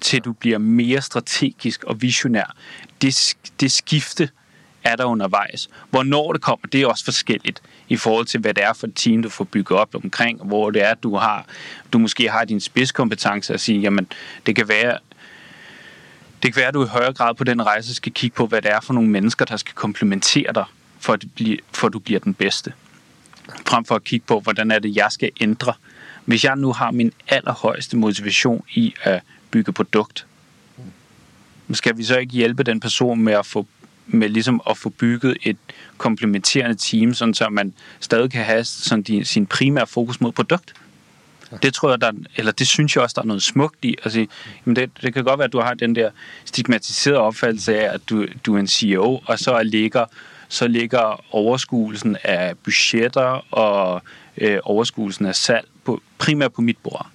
til 0.00 0.20
du 0.20 0.32
bliver 0.32 0.58
mere 0.58 1.00
strategisk 1.00 1.84
og 1.84 2.02
visionær. 2.02 2.54
Det, 3.02 3.36
det 3.60 3.72
skifte 3.72 4.28
er 4.84 4.96
der 4.96 5.04
undervejs. 5.04 5.68
Hvornår 5.90 6.32
det 6.32 6.42
kommer, 6.42 6.66
det 6.66 6.82
er 6.82 6.86
også 6.86 7.04
forskelligt 7.04 7.62
i 7.88 7.96
forhold 7.96 8.26
til, 8.26 8.40
hvad 8.40 8.54
det 8.54 8.64
er 8.64 8.72
for 8.72 8.86
et 8.86 8.92
team, 8.94 9.22
du 9.22 9.28
får 9.28 9.44
bygget 9.44 9.78
op 9.78 9.94
omkring, 9.94 10.44
hvor 10.44 10.70
det 10.70 10.82
er, 10.82 10.94
du 10.94 11.16
har, 11.16 11.46
du 11.92 11.98
måske 11.98 12.30
har 12.30 12.44
din 12.44 12.60
spidskompetence 12.60 13.54
at 13.54 13.60
sige, 13.60 13.80
jamen, 13.80 14.06
det 14.46 14.56
kan 14.56 14.68
være, 14.68 14.98
det 16.42 16.54
kan 16.54 16.60
være, 16.60 16.68
at 16.68 16.74
du 16.74 16.84
i 16.84 16.88
højere 16.88 17.12
grad 17.12 17.34
på 17.34 17.44
den 17.44 17.66
rejse 17.66 17.94
skal 17.94 18.12
kigge 18.12 18.36
på, 18.36 18.46
hvad 18.46 18.62
det 18.62 18.70
er 18.70 18.80
for 18.80 18.94
nogle 18.94 19.10
mennesker, 19.10 19.44
der 19.44 19.56
skal 19.56 19.74
komplementere 19.74 20.52
dig, 20.54 20.64
for 21.04 21.12
at, 21.12 21.24
blive, 21.34 21.58
for 21.72 21.86
at 21.86 21.92
du 21.92 21.98
bliver 21.98 22.20
den 22.20 22.34
bedste. 22.34 22.72
Frem 23.66 23.84
for 23.84 23.94
at 23.94 24.04
kigge 24.04 24.26
på, 24.26 24.40
hvordan 24.40 24.70
er 24.70 24.78
det, 24.78 24.96
jeg 24.96 25.08
skal 25.10 25.30
ændre. 25.40 25.72
Hvis 26.24 26.44
jeg 26.44 26.56
nu 26.56 26.72
har 26.72 26.90
min 26.90 27.12
allerhøjeste 27.28 27.96
motivation 27.96 28.64
i 28.74 28.94
at 29.02 29.22
bygge 29.50 29.72
produkt, 29.72 30.26
skal 31.72 31.96
vi 31.96 32.04
så 32.04 32.18
ikke 32.18 32.32
hjælpe 32.32 32.62
den 32.62 32.80
person 32.80 33.20
med 33.20 33.32
at 33.32 33.46
få 33.46 33.66
med 34.06 34.28
ligesom 34.28 34.60
at 34.70 34.78
få 34.78 34.88
bygget 34.88 35.36
et 35.42 35.56
komplementerende 35.98 36.76
team, 36.76 37.14
sådan 37.14 37.34
så 37.34 37.48
man 37.48 37.74
stadig 38.00 38.30
kan 38.30 38.44
have 38.44 38.64
sådan 38.64 39.02
din, 39.02 39.24
sin 39.24 39.46
primære 39.46 39.86
fokus 39.86 40.20
mod 40.20 40.32
produkt. 40.32 40.74
Det 41.62 41.74
tror 41.74 41.90
jeg, 41.90 42.00
der, 42.00 42.12
eller 42.36 42.52
det 42.52 42.68
synes 42.68 42.96
jeg 42.96 43.02
også, 43.02 43.14
der 43.14 43.22
er 43.22 43.26
noget 43.26 43.42
smukt 43.42 43.84
i. 43.84 43.96
Altså, 44.04 44.26
jamen 44.66 44.76
det, 44.76 44.90
det 45.02 45.14
kan 45.14 45.24
godt 45.24 45.38
være, 45.38 45.44
at 45.46 45.52
du 45.52 45.60
har 45.60 45.74
den 45.74 45.94
der 45.94 46.10
stigmatiserede 46.44 47.20
opfattelse 47.20 47.80
af, 47.80 47.94
at 47.94 48.00
du, 48.10 48.26
du 48.46 48.54
er 48.54 48.60
en 48.60 48.68
CEO, 48.68 49.22
og 49.26 49.38
så 49.38 49.62
ligger, 49.62 50.04
så 50.54 50.68
ligger 50.68 51.34
overskuelsen 51.34 52.16
af 52.24 52.52
budgetter 52.64 53.54
og 53.54 54.02
øh, 54.38 54.58
overskuelsen 54.62 55.26
af 55.26 55.34
salg 55.34 55.66
på, 55.84 56.02
primært 56.18 56.52
på 56.52 56.62
mit 56.62 56.76
bord. 56.82 57.06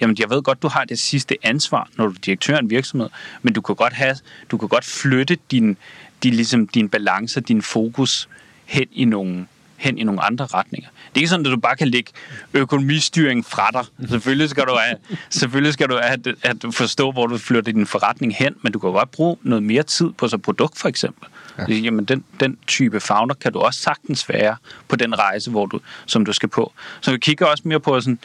Jamen, 0.00 0.16
jeg 0.20 0.30
ved 0.30 0.42
godt, 0.42 0.62
du 0.62 0.68
har 0.68 0.84
det 0.84 0.98
sidste 0.98 1.36
ansvar, 1.42 1.88
når 1.96 2.06
du 2.06 2.10
er 2.10 2.18
direktør 2.24 2.56
af 2.56 2.60
en 2.60 2.70
virksomhed, 2.70 3.08
men 3.42 3.52
du 3.54 3.60
kan 3.60 3.74
godt, 3.74 3.92
have, 3.92 4.16
du 4.50 4.58
kan 4.58 4.68
godt 4.68 4.84
flytte 4.84 5.38
din, 5.50 5.76
din, 6.22 6.34
ligesom, 6.34 6.68
din 6.68 6.88
balance, 6.88 7.40
din 7.40 7.62
fokus 7.62 8.28
hen 8.64 8.86
i 8.92 9.04
nogle 9.04 9.46
hen 9.76 9.98
i 9.98 10.02
nogle 10.02 10.22
andre 10.22 10.46
retninger. 10.46 10.88
Det 10.88 11.16
er 11.16 11.20
ikke 11.20 11.28
sådan, 11.28 11.46
at 11.46 11.52
du 11.52 11.56
bare 11.56 11.76
kan 11.76 11.88
lægge 11.88 12.10
økonomistyring 12.54 13.44
fra 13.44 13.70
dig. 13.72 14.08
Selvfølgelig 14.08 14.50
skal 14.50 14.64
du, 14.64 14.76
have, 14.84 14.96
selvfølgelig 15.40 15.72
skal 15.72 15.88
du 15.88 15.98
have, 16.02 16.36
at 16.42 16.62
du 16.62 16.70
forstå, 16.70 17.12
hvor 17.12 17.26
du 17.26 17.38
flytter 17.38 17.72
din 17.72 17.86
forretning 17.86 18.36
hen, 18.36 18.54
men 18.62 18.72
du 18.72 18.78
kan 18.78 18.90
godt 18.90 19.10
bruge 19.10 19.36
noget 19.42 19.62
mere 19.62 19.82
tid 19.82 20.10
på 20.18 20.28
så 20.28 20.38
produkt 20.38 20.78
for 20.78 20.88
eksempel. 20.88 21.28
Ja. 21.58 21.74
Jamen, 21.74 22.04
den, 22.04 22.24
den 22.40 22.58
type 22.66 23.00
founder 23.00 23.34
kan 23.34 23.52
du 23.52 23.58
også 23.58 23.80
sagtens 23.80 24.28
være 24.28 24.56
på 24.88 24.96
den 24.96 25.18
rejse, 25.18 25.50
hvor 25.50 25.66
du, 25.66 25.80
som 26.06 26.24
du 26.24 26.32
skal 26.32 26.48
på. 26.48 26.72
Så 27.00 27.10
vi 27.10 27.18
kigger 27.18 27.46
også 27.46 27.62
mere 27.66 27.80
på, 27.80 28.00
sådan, 28.00 28.18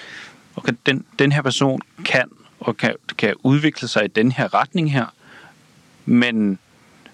okay, 0.55 0.73
den, 0.85 1.05
den 1.19 1.31
her 1.31 1.41
person 1.41 1.81
kan 2.05 2.29
og 2.59 2.77
kan, 2.77 2.95
kan 3.17 3.33
udvikle 3.43 3.87
sig 3.87 4.05
i 4.05 4.07
den 4.07 4.31
her 4.31 4.53
retning 4.53 4.93
her, 4.93 5.05
men 6.05 6.59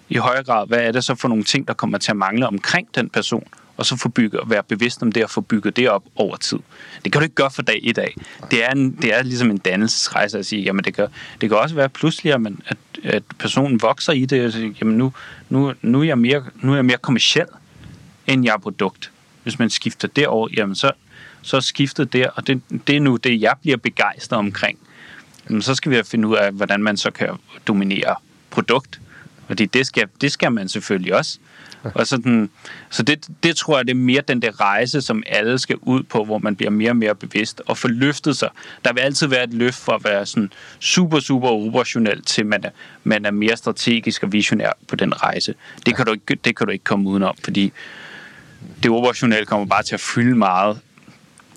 i 0.08 0.16
højere 0.16 0.44
grad, 0.44 0.66
hvad 0.66 0.78
er 0.78 0.92
det 0.92 1.04
så 1.04 1.14
for 1.14 1.28
nogle 1.28 1.44
ting, 1.44 1.68
der 1.68 1.74
kommer 1.74 1.98
til 1.98 2.10
at 2.10 2.16
mangle 2.16 2.46
omkring 2.46 2.88
den 2.94 3.08
person, 3.08 3.48
og 3.76 3.86
så 3.86 3.96
få 3.96 4.08
bygget, 4.08 4.40
være 4.46 4.62
bevidst 4.62 5.02
om 5.02 5.12
det 5.12 5.24
og 5.24 5.30
få 5.30 5.40
bygget 5.40 5.76
det 5.76 5.90
op 5.90 6.04
over 6.16 6.36
tid. 6.36 6.58
Det 7.04 7.12
kan 7.12 7.20
du 7.20 7.22
ikke 7.22 7.34
gøre 7.34 7.50
for 7.50 7.62
dag 7.62 7.80
i 7.82 7.92
dag. 7.92 8.16
Det 8.50 8.64
er, 8.64 8.70
en, 8.70 8.96
det 9.02 9.14
er 9.14 9.22
ligesom 9.22 9.50
en 9.50 9.58
dannelsesrejse 9.58 10.38
at 10.38 10.46
sige, 10.46 10.62
jamen 10.62 10.84
det 10.84 10.94
kan, 10.94 11.08
det 11.40 11.48
kan 11.48 11.58
også 11.58 11.74
være 11.74 11.88
pludselig, 11.88 12.32
at, 12.32 12.40
man, 12.40 12.60
at, 12.66 12.78
at 13.04 13.22
personen 13.38 13.82
vokser 13.82 14.12
i 14.12 14.24
det, 14.24 14.46
og 14.46 14.52
siger, 14.52 14.72
jamen 14.80 14.98
nu, 14.98 15.12
nu, 15.48 15.72
nu, 15.82 16.00
er 16.00 16.04
jeg 16.04 16.18
mere, 16.18 16.44
nu 16.54 16.72
er 16.72 16.76
jeg 16.76 16.84
mere 16.84 16.98
kommersiel, 16.98 17.46
end 18.26 18.44
jeg 18.44 18.52
er 18.52 18.58
produkt. 18.58 19.10
Hvis 19.42 19.58
man 19.58 19.70
skifter 19.70 20.08
derover, 20.08 20.48
jamen 20.56 20.74
så, 20.74 20.90
så 21.42 21.56
er 21.56 21.60
skiftet 21.60 22.12
der, 22.12 22.30
og 22.30 22.46
det, 22.46 22.62
det 22.86 22.96
er 22.96 23.00
nu 23.00 23.16
det, 23.16 23.40
jeg 23.40 23.54
bliver 23.62 23.76
begejstret 23.76 24.38
omkring. 24.38 24.78
Jamen, 25.48 25.62
så 25.62 25.74
skal 25.74 25.92
vi 25.92 26.02
finde 26.04 26.28
ud 26.28 26.36
af, 26.36 26.52
hvordan 26.52 26.82
man 26.82 26.96
så 26.96 27.10
kan 27.10 27.28
dominere 27.66 28.14
produkt, 28.50 29.00
fordi 29.46 29.66
det 29.66 29.86
skal, 29.86 30.08
det 30.20 30.32
skal 30.32 30.52
man 30.52 30.68
selvfølgelig 30.68 31.14
også. 31.14 31.38
Og 31.94 32.06
sådan, 32.06 32.50
så 32.90 33.02
det, 33.02 33.28
det 33.42 33.56
tror 33.56 33.76
jeg, 33.76 33.86
det 33.86 33.90
er 33.90 33.96
mere 33.96 34.22
den 34.28 34.42
der 34.42 34.60
rejse, 34.60 35.02
som 35.02 35.22
alle 35.26 35.58
skal 35.58 35.76
ud 35.82 36.02
på, 36.02 36.24
hvor 36.24 36.38
man 36.38 36.56
bliver 36.56 36.70
mere 36.70 36.90
og 36.90 36.96
mere 36.96 37.14
bevidst 37.14 37.62
og 37.66 37.78
får 37.78 37.88
løftet 37.88 38.36
sig. 38.36 38.48
Der 38.84 38.92
vil 38.92 39.00
altid 39.00 39.26
være 39.26 39.44
et 39.44 39.54
løft 39.54 39.76
for 39.76 39.92
at 39.92 40.04
være 40.04 40.26
sådan 40.26 40.52
super, 40.80 41.20
super 41.20 41.48
operationel 41.48 42.22
til, 42.22 42.46
man 42.46 42.64
er, 42.64 42.70
man 43.04 43.24
er 43.24 43.30
mere 43.30 43.56
strategisk 43.56 44.22
og 44.22 44.32
visionær 44.32 44.70
på 44.88 44.96
den 44.96 45.22
rejse. 45.22 45.54
Det 45.86 45.96
kan, 45.96 46.06
du 46.06 46.12
ikke, 46.12 46.34
det 46.44 46.56
kan 46.56 46.66
du 46.66 46.72
ikke 46.72 46.84
komme 46.84 47.08
udenom, 47.08 47.36
fordi 47.44 47.72
det 48.82 48.90
operationelle 48.90 49.46
kommer 49.46 49.66
bare 49.66 49.82
til 49.82 49.94
at 49.94 50.00
fylde 50.00 50.36
meget. 50.36 50.78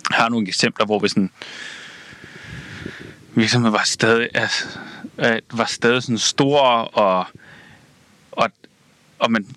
Jeg 0.09 0.17
har 0.17 0.29
nogle 0.29 0.47
eksempler, 0.47 0.85
hvor 0.85 0.99
vi 0.99 1.07
sådan 1.07 1.31
virksomheden 3.35 3.73
var 3.73 3.83
stadig, 3.85 4.29
altså, 4.33 4.65
var 5.53 5.65
stadig 5.65 6.03
sådan 6.03 6.17
stor 6.17 6.59
og 6.81 7.25
og, 8.31 8.49
og 9.19 9.31
man, 9.31 9.47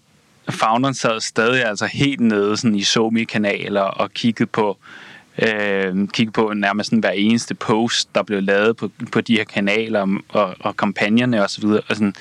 founderen 0.53 0.95
sad 0.95 1.21
stadig 1.21 1.65
altså 1.65 1.87
helt 1.87 2.21
nede 2.21 2.57
sådan 2.57 2.75
i 2.75 2.83
Somi-kanaler 2.83 3.81
og 3.81 4.13
kiggede 4.13 4.47
på, 4.47 4.79
øh, 5.39 6.09
kiggede 6.09 6.33
på 6.33 6.53
nærmest 6.55 6.87
sådan 6.91 7.01
hver 7.01 7.11
eneste 7.11 7.55
post, 7.55 8.15
der 8.15 8.23
blev 8.23 8.43
lavet 8.43 8.77
på, 8.77 8.91
på 9.13 9.21
de 9.21 9.37
her 9.37 9.45
kanaler 9.45 10.19
og, 10.29 10.55
og 10.61 10.77
kampagnerne 10.77 11.45
osv. 11.45 11.65
Og, 11.65 11.83
og 11.89 11.97
sådan, 11.97 12.15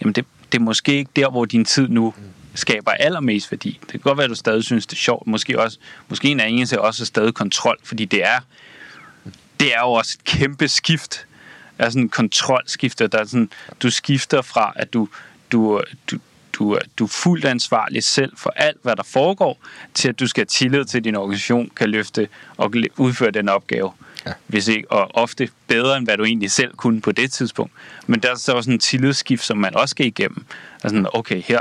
jamen 0.00 0.12
det, 0.12 0.24
det 0.52 0.58
er 0.58 0.62
måske 0.62 0.94
ikke 0.94 1.10
der, 1.16 1.30
hvor 1.30 1.44
din 1.44 1.64
tid 1.64 1.88
nu 1.88 2.14
skaber 2.54 2.90
allermest 2.90 3.52
værdi. 3.52 3.78
Det 3.80 3.90
kan 3.90 4.00
godt 4.00 4.18
være, 4.18 4.24
at 4.24 4.30
du 4.30 4.34
stadig 4.34 4.64
synes, 4.64 4.86
det 4.86 4.96
er 4.96 5.00
sjovt. 5.00 5.26
Måske, 5.26 5.60
også, 5.60 5.78
måske 6.08 6.28
en 6.28 6.40
af 6.40 6.48
eneste 6.48 6.80
også 6.80 7.02
er 7.02 7.06
stadig 7.06 7.34
kontrol, 7.34 7.76
fordi 7.84 8.04
det 8.04 8.24
er, 8.24 8.40
det 9.60 9.74
er 9.74 9.80
jo 9.80 9.92
også 9.92 10.16
et 10.20 10.24
kæmpe 10.24 10.68
skift. 10.68 11.26
Altså 11.78 11.98
en 11.98 12.08
kontrolskifte, 12.08 13.06
der 13.06 13.18
er 13.18 13.24
sådan, 13.24 13.50
du 13.82 13.90
skifter 13.90 14.42
fra, 14.42 14.72
at 14.76 14.92
du 14.92 15.08
du, 15.52 15.80
du, 16.10 16.18
du, 16.60 16.78
du 16.98 17.04
er 17.04 17.08
fuldt 17.08 17.44
ansvarlig 17.44 18.04
selv 18.04 18.32
for 18.36 18.52
alt, 18.56 18.76
hvad 18.82 18.96
der 18.96 19.02
foregår, 19.02 19.58
til 19.94 20.08
at 20.08 20.20
du 20.20 20.26
skal 20.26 20.40
have 20.40 20.46
tillid 20.46 20.84
til, 20.84 20.98
at 20.98 21.04
din 21.04 21.16
organisation 21.16 21.70
kan 21.76 21.88
løfte 21.88 22.28
og 22.56 22.74
udføre 22.96 23.30
den 23.30 23.48
opgave. 23.48 23.92
Ja. 24.26 24.32
Hvis 24.46 24.68
ikke, 24.68 24.92
og 24.92 25.10
ofte 25.14 25.48
bedre, 25.66 25.96
end 25.96 26.06
hvad 26.06 26.16
du 26.16 26.24
egentlig 26.24 26.50
selv 26.50 26.74
kunne 26.76 27.00
på 27.00 27.12
det 27.12 27.32
tidspunkt. 27.32 27.72
Men 28.06 28.20
der 28.20 28.30
er 28.30 28.34
så 28.34 28.52
også 28.52 28.70
en 28.70 28.78
tillidsskift, 28.78 29.44
som 29.44 29.58
man 29.58 29.76
også 29.76 29.90
skal 29.90 30.06
igennem. 30.06 30.44
Altså, 30.82 31.10
okay, 31.12 31.42
her 31.42 31.60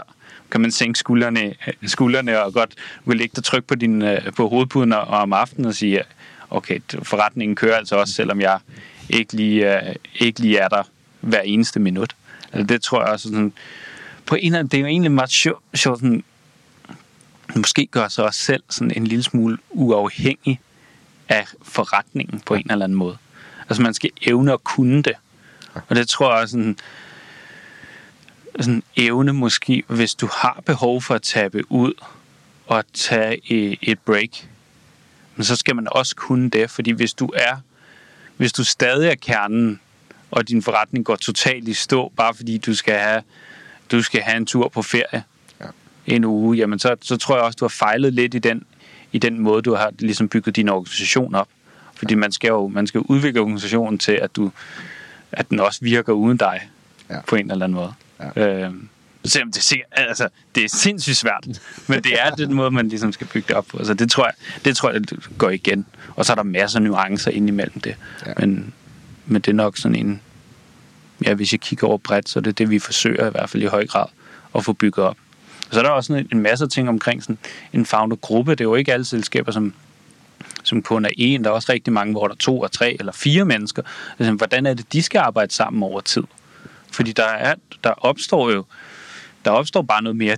kan 0.52 0.62
man 0.62 0.72
sænke 0.72 1.00
skuldrene, 1.00 1.56
skuldrene 1.86 2.44
og 2.44 2.54
godt 2.54 2.74
vil 3.06 3.18
lægge 3.18 3.34
dig 3.36 3.44
tryk 3.44 3.64
på, 3.64 3.76
din, 3.76 4.02
øh, 4.02 4.34
på 4.34 4.50
hovedpuden 4.50 4.94
og 4.94 5.02
om 5.02 5.34
aftenen 5.34 5.66
og 5.66 5.76
sige, 5.76 6.04
okay, 6.50 6.80
forretningen 7.04 7.56
kører 7.56 7.78
altså 7.78 7.96
også, 7.96 8.14
selvom 8.14 8.42
jeg 8.42 8.60
ikke 9.10 9.34
lige, 9.34 9.78
uh, 9.78 9.96
ikke 10.16 10.40
lige 10.40 10.58
er 10.58 10.68
der 10.68 10.84
hver 11.22 11.42
eneste 11.42 11.80
minut. 11.80 12.16
Altså, 12.54 12.68
det 12.68 12.82
tror 12.82 13.02
jeg 13.02 13.10
også 13.10 13.30
sådan, 13.30 13.54
på 14.30 14.36
en 14.36 14.46
eller 14.46 14.60
anden, 14.60 14.72
det 14.72 14.78
er 14.78 14.82
jo 14.82 14.88
egentlig 14.88 15.12
meget 15.12 15.30
sjovt, 15.30 15.64
sjov, 15.74 15.96
sådan, 15.96 16.24
måske 17.56 17.86
gør 17.86 18.08
sig 18.08 18.24
også 18.26 18.42
selv 18.42 18.64
sådan 18.70 18.92
en 18.96 19.08
lille 19.08 19.24
smule 19.24 19.58
uafhængig 19.70 20.60
af 21.30 21.48
forretningen 21.62 22.40
på 22.40 22.54
en 22.54 22.72
eller 22.72 22.86
anden 22.86 22.98
måde. 22.98 23.18
Altså 23.70 23.82
man 23.82 23.94
skal 23.94 24.10
evne 24.22 24.54
at 24.54 24.64
kunne 24.64 25.04
det. 25.04 25.14
Og 25.88 25.96
det 25.96 26.08
tror 26.08 26.38
jeg 26.38 26.50
sådan, 26.50 26.78
sådan 28.60 28.84
evne 28.96 29.34
måske, 29.34 29.84
hvis 29.88 30.16
du 30.16 30.30
har 30.34 30.64
behov 30.66 31.02
for 31.02 31.16
at 31.16 31.22
tabe 31.22 31.72
ud 31.72 31.94
og 32.68 32.84
tage 32.94 33.42
et 33.82 34.00
break, 34.00 34.50
men 35.36 35.44
så 35.44 35.56
skal 35.56 35.76
man 35.76 35.88
også 35.92 36.16
kunne 36.16 36.50
det, 36.50 36.70
fordi 36.70 36.92
hvis 36.92 37.14
du 37.14 37.32
er, 37.36 37.58
hvis 38.38 38.54
du 38.54 38.64
stadig 38.64 39.10
er 39.10 39.16
kernen 39.16 39.80
og 40.32 40.48
din 40.48 40.62
forretning 40.62 41.06
går 41.06 41.16
totalt 41.16 41.68
i 41.68 41.74
stå, 41.74 42.12
bare 42.18 42.34
fordi 42.34 42.58
du 42.58 42.74
skal 42.74 43.00
have, 43.00 43.24
du 43.92 44.02
skal 44.02 44.22
have 44.22 44.38
en 44.38 44.46
tur 44.46 44.68
på 44.70 44.82
ferie 44.82 45.24
Ja. 45.62 45.66
en 46.08 46.26
uge, 46.26 46.58
jamen 46.58 46.80
så, 46.80 46.96
så 47.02 47.18
tror 47.18 47.36
jeg 47.36 47.44
også, 47.46 47.58
du 47.60 47.66
har 47.66 47.70
fejlet 47.70 48.14
lidt 48.14 48.34
i 48.34 48.40
den, 48.40 48.64
i 49.12 49.18
den 49.18 49.40
måde, 49.40 49.62
du 49.62 49.76
har 49.76 49.92
ligesom 50.00 50.30
bygget 50.30 50.56
din 50.56 50.70
organisation 50.70 51.36
op. 51.36 51.48
Fordi 51.96 52.16
man 52.16 52.32
skal 52.32 52.48
jo 52.48 52.68
man 52.68 52.88
skal 52.88 53.02
udvikle 53.02 53.42
organisationen 53.42 53.98
til, 54.00 54.12
at, 54.12 54.36
du, 54.36 54.52
at 55.32 55.50
den 55.50 55.60
også 55.60 55.80
virker 55.82 56.14
uden 56.14 56.38
dig 56.38 56.70
Ja. 57.10 57.20
på 57.28 57.36
en 57.36 57.52
eller 57.52 57.66
anden 57.66 57.76
måde. 57.76 57.94
Ja. 58.36 58.64
Øh, 58.66 58.74
selvom 59.26 59.52
det 59.52 59.74
er, 59.92 60.02
altså, 60.06 60.30
det 60.56 60.64
er 60.64 60.70
sindssygt 60.70 61.18
svært, 61.18 61.48
men 61.88 62.04
det 62.04 62.12
er 62.22 62.30
den 62.30 62.54
måde, 62.54 62.72
man 62.72 62.90
ligesom 62.90 63.12
skal 63.12 63.28
bygge 63.28 63.48
det 63.48 63.56
op 63.56 63.66
på. 63.68 63.78
Altså, 63.78 63.94
det 63.94 64.12
tror 64.12 64.26
jeg, 64.26 64.34
det 64.66 64.78
tror 64.78 64.92
jeg 64.92 65.02
det 65.10 65.30
går 65.38 65.50
igen. 65.50 65.86
Og 66.16 66.26
så 66.26 66.34
er 66.34 66.36
der 66.36 66.44
masser 66.44 66.80
af 66.80 66.84
nuancer 66.84 67.32
ind 67.32 67.48
imellem 67.48 67.80
det. 67.82 67.96
Ja. 68.26 68.34
Men, 68.38 68.74
men 69.26 69.42
det 69.42 69.52
er 69.52 69.56
nok 69.56 69.78
sådan 69.78 69.96
en... 69.96 70.22
Ja, 71.26 71.34
hvis 71.34 71.52
jeg 71.52 71.60
kigger 71.60 71.88
over 71.88 71.98
bredt, 71.98 72.30
så 72.30 72.40
er 72.40 72.44
det 72.44 72.58
det, 72.58 72.70
vi 72.70 72.80
forsøger 72.80 73.28
i 73.28 73.32
hvert 73.32 73.50
fald 73.50 73.64
i 73.64 73.66
høj 73.66 73.88
grad 73.88 74.06
at 74.56 74.66
få 74.66 74.74
bygget 74.74 75.06
op. 75.06 75.18
Og 75.68 75.74
så 75.74 75.80
er 75.80 75.84
der 75.84 75.90
også 75.90 76.14
en, 76.14 76.28
en 76.32 76.40
masse 76.40 76.68
ting 76.68 76.90
omkring 76.90 77.24
sådan 77.24 77.38
en 77.74 77.86
founder-gruppe. 77.86 78.52
Det 78.52 78.62
er 78.62 78.66
jo 78.66 78.76
ikke 78.76 78.94
alle 78.94 79.06
selskaber, 79.06 79.52
som, 79.52 79.74
som 80.64 80.82
kun 80.82 81.06
er 81.06 81.10
en. 81.18 81.44
Der 81.44 81.50
er 81.50 81.54
også 81.54 81.72
rigtig 81.72 81.94
mange, 81.94 82.14
hvor 82.14 82.28
der 82.28 82.34
er 82.34 82.38
to 82.38 82.60
og 82.60 82.72
tre 82.72 82.96
eller 83.00 83.12
fire 83.12 83.46
mennesker. 83.46 83.82
Altså, 84.20 84.34
hvordan 84.34 84.66
er 84.66 84.74
det, 84.74 84.94
de 84.94 85.04
skal 85.04 85.20
arbejde 85.20 85.54
sammen 85.54 85.84
over 85.84 86.02
tid? 86.02 86.24
Fordi 86.92 87.12
der, 87.12 87.28
er, 87.28 87.56
der 87.84 87.92
opstår 87.92 88.52
jo 88.52 88.66
der 89.46 89.52
opstår 89.52 89.82
bare 89.82 90.04
noget 90.04 90.16
mere 90.16 90.38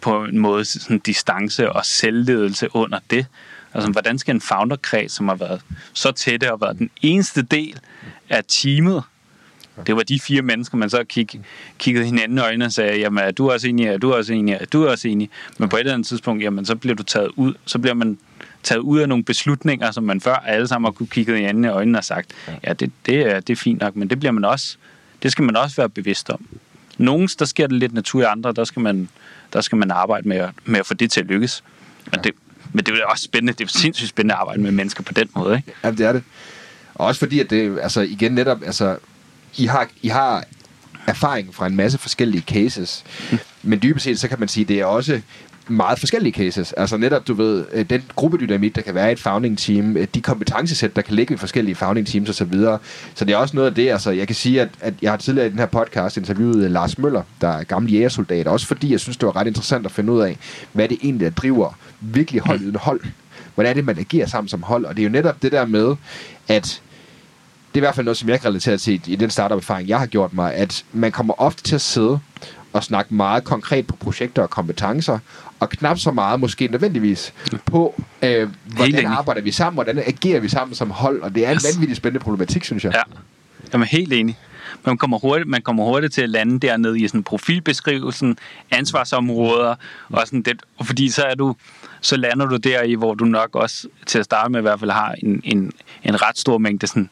på 0.00 0.24
en 0.24 0.38
måde 0.38 0.64
sådan 0.64 0.98
distance 0.98 1.72
og 1.72 1.86
selvledelse 1.86 2.68
under 2.74 2.98
det. 3.10 3.26
Altså, 3.74 3.90
hvordan 3.90 4.18
skal 4.18 4.34
en 4.34 4.40
founderkreds, 4.40 5.12
som 5.12 5.28
har 5.28 5.34
været 5.34 5.60
så 5.92 6.12
tætte 6.12 6.52
og 6.52 6.60
været 6.60 6.78
den 6.78 6.90
eneste 7.02 7.42
del 7.42 7.80
af 8.28 8.44
teamet, 8.48 9.02
det 9.86 9.96
var 9.96 10.02
de 10.02 10.20
fire 10.20 10.42
mennesker, 10.42 10.76
man 10.76 10.90
så 10.90 11.04
kig, 11.04 11.28
kiggede 11.78 12.04
hinanden 12.04 12.38
i 12.38 12.40
øjnene 12.40 12.64
og 12.64 12.72
sagde, 12.72 12.98
jamen, 12.98 13.24
er 13.24 13.30
du 13.30 13.50
også 13.50 13.68
enig, 13.68 13.86
er 13.86 13.98
du 13.98 14.14
også 14.14 14.32
enig, 14.32 14.54
er 14.54 14.64
du 14.64 14.88
også 14.88 15.08
enig? 15.08 15.30
Men 15.58 15.68
på 15.68 15.76
et 15.76 15.80
eller 15.80 15.92
andet 15.92 16.06
tidspunkt, 16.06 16.42
jamen, 16.42 16.66
så 16.66 16.76
bliver 16.76 16.94
du 16.94 17.02
taget 17.02 17.30
ud, 17.36 17.54
så 17.64 17.78
bliver 17.78 17.94
man 17.94 18.18
taget 18.62 18.80
ud 18.80 18.98
af 18.98 19.08
nogle 19.08 19.24
beslutninger, 19.24 19.90
som 19.90 20.04
man 20.04 20.20
før 20.20 20.34
alle 20.34 20.68
sammen 20.68 20.86
har 20.86 20.92
kunne 20.92 21.06
kigge 21.06 21.36
hinanden 21.36 21.64
i 21.64 21.68
øjnene 21.68 21.98
og 21.98 22.04
sagt, 22.04 22.32
ja, 22.66 22.72
det, 22.72 22.92
det, 23.06 23.20
er, 23.20 23.40
det 23.40 23.52
er 23.52 23.56
fint 23.56 23.80
nok, 23.80 23.96
men 23.96 24.10
det 24.10 24.18
bliver 24.18 24.32
man 24.32 24.44
også, 24.44 24.76
det 25.22 25.32
skal 25.32 25.44
man 25.44 25.56
også 25.56 25.76
være 25.76 25.88
bevidst 25.88 26.30
om. 26.30 26.46
Nogle, 26.98 27.28
der 27.38 27.44
sker 27.44 27.66
det 27.66 27.76
lidt 27.76 27.94
naturligt, 27.94 28.30
andre, 28.30 28.52
der 28.52 28.64
skal 28.64 28.82
man, 28.82 29.08
der 29.52 29.60
skal 29.60 29.78
man 29.78 29.90
arbejde 29.90 30.28
med 30.28 30.36
at, 30.36 30.50
med 30.64 30.80
at 30.80 30.86
få 30.86 30.94
det 30.94 31.10
til 31.10 31.20
at 31.20 31.26
lykkes. 31.26 31.64
Men 32.12 32.24
det, 32.24 32.32
men 32.72 32.84
det 32.84 32.94
er 32.94 33.06
også 33.06 33.24
spændende, 33.24 33.52
det 33.52 33.64
er 33.64 33.68
sindssygt 33.68 34.08
spændende 34.08 34.34
at 34.34 34.40
arbejde 34.40 34.62
med 34.62 34.70
mennesker 34.70 35.02
på 35.02 35.12
den 35.12 35.28
måde, 35.34 35.56
ikke? 35.56 35.72
Ja, 35.84 35.90
det 35.90 36.00
er 36.00 36.12
det. 36.12 36.22
Og 36.94 37.06
også 37.06 37.18
fordi, 37.18 37.40
at 37.40 37.50
det, 37.50 37.78
altså 37.82 38.00
igen 38.00 38.32
netop, 38.32 38.62
altså, 38.62 38.96
I 39.56 39.66
har, 39.66 39.88
I 40.02 40.08
har 40.08 40.44
erfaring 41.06 41.54
fra 41.54 41.66
en 41.66 41.76
masse 41.76 41.98
forskellige 41.98 42.42
cases, 42.42 43.04
men 43.62 43.82
dybest 43.82 44.04
set, 44.04 44.20
så 44.20 44.28
kan 44.28 44.38
man 44.38 44.48
sige, 44.48 44.64
det 44.64 44.80
er 44.80 44.84
også 44.84 45.20
meget 45.70 45.98
forskellige 45.98 46.32
cases. 46.32 46.72
Altså 46.72 46.96
netop, 46.96 47.28
du 47.28 47.34
ved, 47.34 47.64
øh, 47.72 47.90
den 47.90 48.02
gruppedynamik, 48.16 48.76
der 48.76 48.82
kan 48.82 48.94
være 48.94 49.08
i 49.08 49.12
et 49.12 49.20
founding 49.20 49.58
team, 49.58 49.96
øh, 49.96 50.06
de 50.14 50.20
kompetencesæt, 50.20 50.96
der 50.96 51.02
kan 51.02 51.14
ligge 51.14 51.34
i 51.34 51.36
forskellige 51.36 51.74
founding 51.74 52.06
teams 52.06 52.28
osv. 52.28 52.52
Så, 52.52 52.78
så 53.14 53.24
det 53.24 53.32
er 53.32 53.36
også 53.36 53.56
noget 53.56 53.68
af 53.68 53.74
det, 53.74 53.88
altså 53.88 54.10
jeg 54.10 54.26
kan 54.26 54.36
sige, 54.36 54.60
at, 54.60 54.68
at 54.80 54.94
jeg 55.02 55.12
har 55.12 55.16
tidligere 55.16 55.46
i 55.46 55.50
den 55.50 55.58
her 55.58 55.66
podcast 55.66 56.16
interviewet 56.16 56.64
øh, 56.64 56.70
Lars 56.70 56.98
Møller, 56.98 57.22
der 57.40 57.48
er 57.48 57.64
gammel 57.64 57.92
jægersoldat, 57.92 58.46
også 58.46 58.66
fordi 58.66 58.92
jeg 58.92 59.00
synes, 59.00 59.16
det 59.16 59.26
var 59.26 59.36
ret 59.36 59.46
interessant 59.46 59.86
at 59.86 59.92
finde 59.92 60.12
ud 60.12 60.20
af, 60.20 60.38
hvad 60.72 60.88
det 60.88 60.98
egentlig 61.02 61.26
er, 61.26 61.30
driver 61.30 61.78
virkelig 62.00 62.40
holdende 62.40 62.78
hold. 62.78 63.00
Hvordan 63.54 63.70
er 63.70 63.74
det, 63.74 63.84
man 63.84 63.98
agerer 63.98 64.26
sammen 64.26 64.48
som 64.48 64.62
hold? 64.62 64.84
Og 64.84 64.96
det 64.96 65.02
er 65.02 65.04
jo 65.04 65.12
netop 65.12 65.42
det 65.42 65.52
der 65.52 65.66
med, 65.66 65.96
at 66.48 66.80
det 67.68 67.74
er 67.74 67.78
i 67.78 67.80
hvert 67.80 67.94
fald 67.94 68.04
noget, 68.04 68.16
som 68.16 68.28
jeg 68.28 68.40
kan 68.40 68.48
relatere 68.50 68.76
til 68.78 69.00
i 69.06 69.16
den 69.16 69.30
startup-erfaring, 69.30 69.88
jeg 69.88 69.98
har 69.98 70.06
gjort 70.06 70.32
mig, 70.32 70.54
at 70.54 70.84
man 70.92 71.12
kommer 71.12 71.34
ofte 71.40 71.62
til 71.62 71.74
at 71.74 71.80
sidde 71.80 72.18
og 72.72 72.84
snakke 72.84 73.14
meget 73.14 73.44
konkret 73.44 73.86
på 73.86 73.96
projekter 73.96 74.42
og 74.42 74.50
kompetencer, 74.50 75.18
og 75.60 75.68
knap 75.70 75.98
så 75.98 76.10
meget 76.10 76.40
måske 76.40 76.66
nødvendigvis 76.68 77.32
på, 77.66 78.02
øh, 78.22 78.48
hvordan 78.76 79.06
arbejder 79.06 79.40
vi 79.42 79.50
sammen, 79.50 79.74
hvordan 79.74 79.98
agerer 80.06 80.40
vi 80.40 80.48
sammen 80.48 80.74
som 80.74 80.90
hold, 80.90 81.22
og 81.22 81.34
det 81.34 81.46
er 81.46 81.50
en 81.50 81.54
Yes. 81.56 81.74
vanvittig 81.74 81.96
spændende 81.96 82.24
problematik, 82.24 82.64
synes 82.64 82.84
jeg. 82.84 82.92
Ja, 82.94 83.02
jeg 83.72 83.80
er 83.80 83.84
helt 83.84 84.12
enig. 84.12 84.38
Man 84.84 84.98
kommer, 84.98 85.18
hurtigt, 85.18 85.48
man 85.48 85.62
kommer 85.62 85.84
hurtigt 85.84 86.14
til 86.14 86.22
at 86.22 86.28
lande 86.28 86.60
dernede 86.60 87.00
i 87.00 87.08
sådan 87.08 87.22
profilbeskrivelsen, 87.22 88.38
ansvarsområder, 88.70 89.74
og 90.08 90.22
sådan 90.26 90.42
det, 90.42 90.62
fordi 90.82 91.08
så 91.08 91.22
er 91.22 91.34
du, 91.34 91.54
så 92.00 92.16
lander 92.16 92.46
du 92.46 92.56
der 92.56 92.82
i, 92.82 92.94
hvor 92.94 93.14
du 93.14 93.24
nok 93.24 93.54
også 93.56 93.88
til 94.06 94.18
at 94.18 94.24
starte 94.24 94.52
med 94.52 94.60
i 94.60 94.62
hvert 94.62 94.80
fald 94.80 94.90
har 94.90 95.14
en, 95.22 95.40
en, 95.44 95.72
en 96.04 96.22
ret 96.22 96.38
stor 96.38 96.58
mængde 96.58 96.86
sådan 96.86 97.10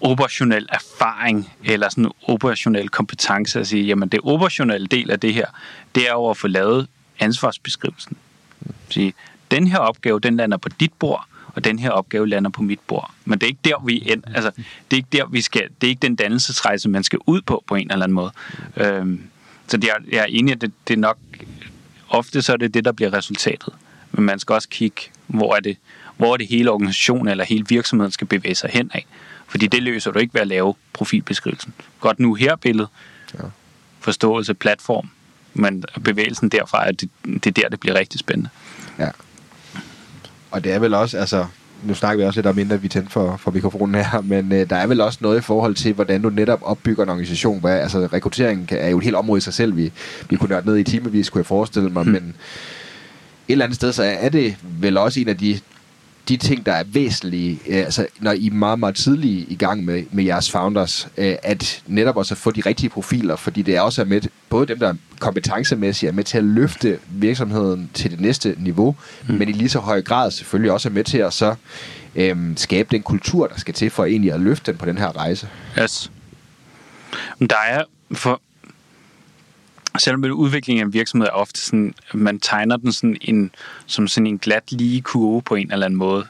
operationel 0.00 0.68
erfaring 0.72 1.52
eller 1.64 1.88
sådan 1.88 2.10
operationel 2.22 2.88
kompetence 2.88 3.60
at 3.60 3.66
sige, 3.66 3.84
jamen 3.84 4.08
det 4.08 4.20
operationelle 4.22 4.86
del 4.86 5.10
af 5.10 5.20
det 5.20 5.34
her, 5.34 5.46
det 5.94 6.08
er 6.08 6.12
jo 6.12 6.30
at 6.30 6.36
få 6.36 6.48
lavet 6.48 6.88
ansvarsbeskrivelsen. 7.20 8.16
Sige, 8.90 9.14
den 9.50 9.66
her 9.66 9.78
opgave, 9.78 10.20
den 10.20 10.36
lander 10.36 10.56
på 10.56 10.68
dit 10.68 10.92
bord, 10.92 11.26
og 11.54 11.64
den 11.64 11.78
her 11.78 11.90
opgave 11.90 12.28
lander 12.28 12.50
på 12.50 12.62
mit 12.62 12.80
bord. 12.80 13.10
Men 13.24 13.38
det 13.38 13.46
er 13.46 13.48
ikke 13.48 13.60
der, 13.64 13.84
vi 13.84 14.02
end, 14.06 14.22
altså, 14.34 14.50
det 14.56 14.92
er 14.92 14.96
ikke 14.96 15.08
der, 15.12 15.26
vi 15.26 15.40
skal, 15.40 15.68
det 15.80 15.86
er 15.86 15.88
ikke 15.88 16.02
den 16.02 16.16
dannelsesrejse, 16.16 16.88
man 16.88 17.04
skal 17.04 17.18
ud 17.26 17.40
på, 17.40 17.64
på 17.66 17.74
en 17.74 17.90
eller 17.90 18.04
anden 18.04 18.14
måde. 18.14 18.30
Øhm, 18.76 19.22
så 19.68 19.76
det 19.76 19.90
er, 19.90 19.94
jeg 20.12 20.18
er 20.18 20.24
enig, 20.24 20.54
at 20.54 20.60
det, 20.60 20.72
det 20.88 20.94
er 20.94 20.98
nok, 20.98 21.18
ofte 22.08 22.42
så 22.42 22.52
er 22.52 22.56
det 22.56 22.74
det, 22.74 22.84
der 22.84 22.92
bliver 22.92 23.12
resultatet. 23.12 23.74
Men 24.12 24.24
man 24.24 24.38
skal 24.38 24.52
også 24.52 24.68
kigge, 24.68 25.02
hvor 25.26 25.56
er 25.56 25.60
det, 25.60 25.76
hvor 26.16 26.32
er 26.32 26.36
det 26.36 26.46
hele 26.46 26.70
organisationen 26.70 27.28
eller 27.28 27.44
hele 27.44 27.64
virksomheden 27.68 28.12
skal 28.12 28.26
bevæge 28.26 28.54
sig 28.54 28.70
hen 28.72 28.90
af. 28.94 29.06
Fordi 29.48 29.66
det 29.66 29.82
løser 29.82 30.10
du 30.10 30.18
ikke 30.18 30.34
ved 30.34 30.40
at 30.40 30.46
lave 30.48 30.74
profilbeskrivelsen. 30.92 31.74
Godt 32.00 32.20
nu 32.20 32.34
her 32.34 32.56
billede, 32.56 32.88
Ja. 33.34 33.44
forståelse, 34.00 34.54
platform, 34.54 35.08
men 35.54 35.84
bevægelsen 36.04 36.48
derfra, 36.48 36.88
er 36.88 36.92
det, 36.92 37.10
det 37.24 37.46
er 37.46 37.50
der, 37.62 37.68
det 37.68 37.80
bliver 37.80 37.94
rigtig 37.94 38.20
spændende. 38.20 38.50
Ja. 38.98 39.08
Og 40.50 40.64
det 40.64 40.72
er 40.72 40.78
vel 40.78 40.94
også, 40.94 41.18
altså, 41.18 41.46
nu 41.84 41.94
snakker 41.94 42.22
vi 42.24 42.26
også 42.26 42.38
lidt 42.40 42.46
om, 42.46 42.58
inden 42.58 42.82
vi 42.82 42.88
tændte 42.88 43.12
for, 43.12 43.36
for 43.36 43.50
mikrofonen 43.50 43.94
her, 44.04 44.20
men 44.34 44.52
øh, 44.52 44.70
der 44.70 44.76
er 44.76 44.86
vel 44.86 45.00
også 45.00 45.18
noget 45.22 45.38
i 45.38 45.42
forhold 45.42 45.74
til, 45.74 45.92
hvordan 45.92 46.22
du 46.22 46.30
netop 46.30 46.58
opbygger 46.62 47.02
en 47.02 47.08
organisation. 47.08 47.60
Hvad, 47.60 47.80
altså, 47.80 48.08
rekrutteringen 48.12 48.66
kan, 48.66 48.78
er 48.78 48.88
jo 48.88 48.98
et 48.98 49.04
helt 49.04 49.16
område 49.16 49.38
i 49.38 49.40
sig 49.40 49.54
selv. 49.54 49.76
Vi, 49.76 49.92
vi 50.30 50.36
kunne 50.36 50.48
nørde 50.48 50.66
ned 50.66 50.76
i 50.76 50.84
timevis, 50.84 51.30
kunne 51.30 51.38
jeg 51.40 51.46
forestille 51.46 51.88
mig, 51.90 52.02
Hmm. 52.02 52.12
men 52.12 52.22
et 53.48 53.52
eller 53.52 53.64
andet 53.64 53.76
sted, 53.76 53.92
så 53.92 54.02
er 54.02 54.28
det 54.28 54.56
vel 54.62 54.96
også 54.96 55.20
en 55.20 55.28
af 55.28 55.36
de, 55.38 55.60
de 56.28 56.36
ting, 56.36 56.66
der 56.66 56.72
er 56.72 56.84
væsentlige, 56.86 57.60
øh, 57.66 57.76
altså, 57.76 58.06
når 58.20 58.32
I 58.32 58.46
er 58.46 58.50
meget, 58.50 58.78
meget 58.78 58.94
tidlige 58.94 59.46
i 59.48 59.54
gang 59.54 59.84
med, 59.84 60.04
med 60.10 60.24
jeres 60.24 60.50
founders, 60.50 61.08
øh, 61.16 61.36
at 61.42 61.82
netop 61.86 62.16
også 62.16 62.34
at 62.34 62.38
få 62.38 62.50
de 62.50 62.60
rigtige 62.66 62.90
profiler, 62.90 63.36
fordi 63.36 63.62
det 63.62 63.76
er 63.76 63.80
også 63.80 64.00
er 64.00 64.06
med, 64.06 64.20
både 64.48 64.66
dem, 64.66 64.78
der 64.78 64.94
kompetencemæssigt 65.18 66.10
er 66.10 66.14
med 66.14 66.24
til 66.24 66.38
at 66.38 66.44
løfte 66.44 66.98
virksomheden 67.08 67.90
til 67.94 68.10
det 68.10 68.20
næste 68.20 68.54
niveau, 68.58 68.96
mm. 69.28 69.34
men 69.34 69.48
i 69.48 69.52
lige 69.52 69.68
så 69.68 69.78
høj 69.78 70.02
grad 70.02 70.30
selvfølgelig 70.30 70.72
også 70.72 70.88
er 70.88 70.92
med 70.92 71.04
til 71.04 71.18
at 71.18 71.32
så 71.32 71.54
øhm, 72.16 72.56
skabe 72.56 72.88
den 72.90 73.02
kultur, 73.02 73.46
der 73.46 73.58
skal 73.58 73.74
til 73.74 73.90
for 73.90 74.04
egentlig 74.04 74.32
at 74.32 74.40
løfte 74.40 74.72
den 74.72 74.78
på 74.78 74.86
den 74.86 74.98
her 74.98 75.16
rejse. 75.16 75.48
Yes. 75.82 76.10
Der 77.40 77.56
er 77.68 77.82
for 78.12 78.40
selvom 79.98 80.24
en 80.24 80.32
udvikling 80.32 80.80
af 80.80 80.84
en 80.84 80.92
virksomhed 80.92 81.28
er 81.28 81.32
ofte 81.32 81.60
sådan, 81.60 81.94
man 82.14 82.40
tegner 82.40 82.76
den 82.76 82.92
sådan 82.92 83.16
en, 83.20 83.50
som 83.86 84.08
sådan 84.08 84.26
en 84.26 84.38
glat 84.38 84.72
lige 84.72 85.00
kurve 85.00 85.42
på 85.42 85.54
en 85.54 85.72
eller 85.72 85.86
anden 85.86 85.98
måde. 85.98 86.26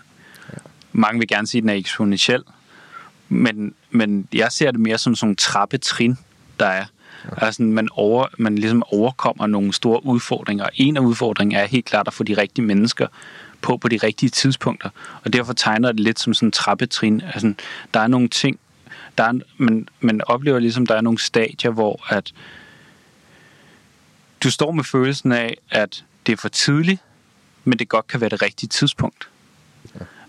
Mange 0.93 1.19
vil 1.19 1.29
gerne 1.29 1.47
sige, 1.47 1.59
at 1.59 1.63
den 1.63 1.71
er 1.71 1.75
eksponentiel, 1.75 2.43
men, 3.29 3.75
men 3.91 4.29
jeg 4.35 4.53
ser 4.53 4.71
det 4.71 4.81
mere 4.81 4.99
som 4.99 5.15
sådan 5.15 5.27
nogle 5.27 5.37
trappetrin, 5.37 6.19
der 6.61 6.67
er. 6.67 6.85
Altså, 7.37 7.63
man, 7.63 7.89
over, 7.93 8.27
man 8.39 8.55
ligesom 8.55 8.83
overkommer 8.93 9.47
nogle 9.47 9.73
store 9.73 10.07
udfordringer. 10.07 10.67
En 10.75 10.97
af 10.97 11.01
udfordringerne 11.01 11.63
er 11.63 11.69
helt 11.69 11.85
klart 11.85 12.07
at 12.07 12.15
få 12.15 12.25
de 12.25 12.35
rigtige 12.35 12.65
mennesker 12.65 13.07
på 13.61 13.77
på 13.77 13.89
de 13.89 13.97
rigtige 13.97 14.31
tidspunkter. 14.31 14.91
Og 15.25 15.33
derfor 15.33 15.53
tegner 15.53 15.93
det 15.93 16.01
lidt 16.01 16.21
som 16.21 16.35
sådan 16.35 16.49
en 16.49 16.53
trappetrin. 16.53 17.23
Altså, 17.35 17.55
der 17.95 18.01
er 18.01 18.07
nogle 18.07 18.29
ting, 18.29 18.59
der 19.19 19.25
er, 19.25 19.33
man, 19.57 19.89
man 20.01 20.21
oplever 20.27 20.59
ligesom, 20.59 20.87
der 20.87 20.95
er 20.95 21.01
nogle 21.01 21.19
stadier, 21.19 21.71
hvor 21.71 22.07
at 22.09 22.33
du 24.43 24.51
står 24.51 24.71
med 24.71 24.85
følelsen 24.85 25.33
af, 25.33 25.57
at 25.71 26.05
det 26.27 26.33
er 26.33 26.37
for 26.37 26.49
tidligt, 26.49 27.01
men 27.65 27.79
det 27.79 27.89
godt 27.89 28.07
kan 28.07 28.21
være 28.21 28.31
det 28.31 28.43
rigtige 28.43 28.69
tidspunkt. 28.69 29.29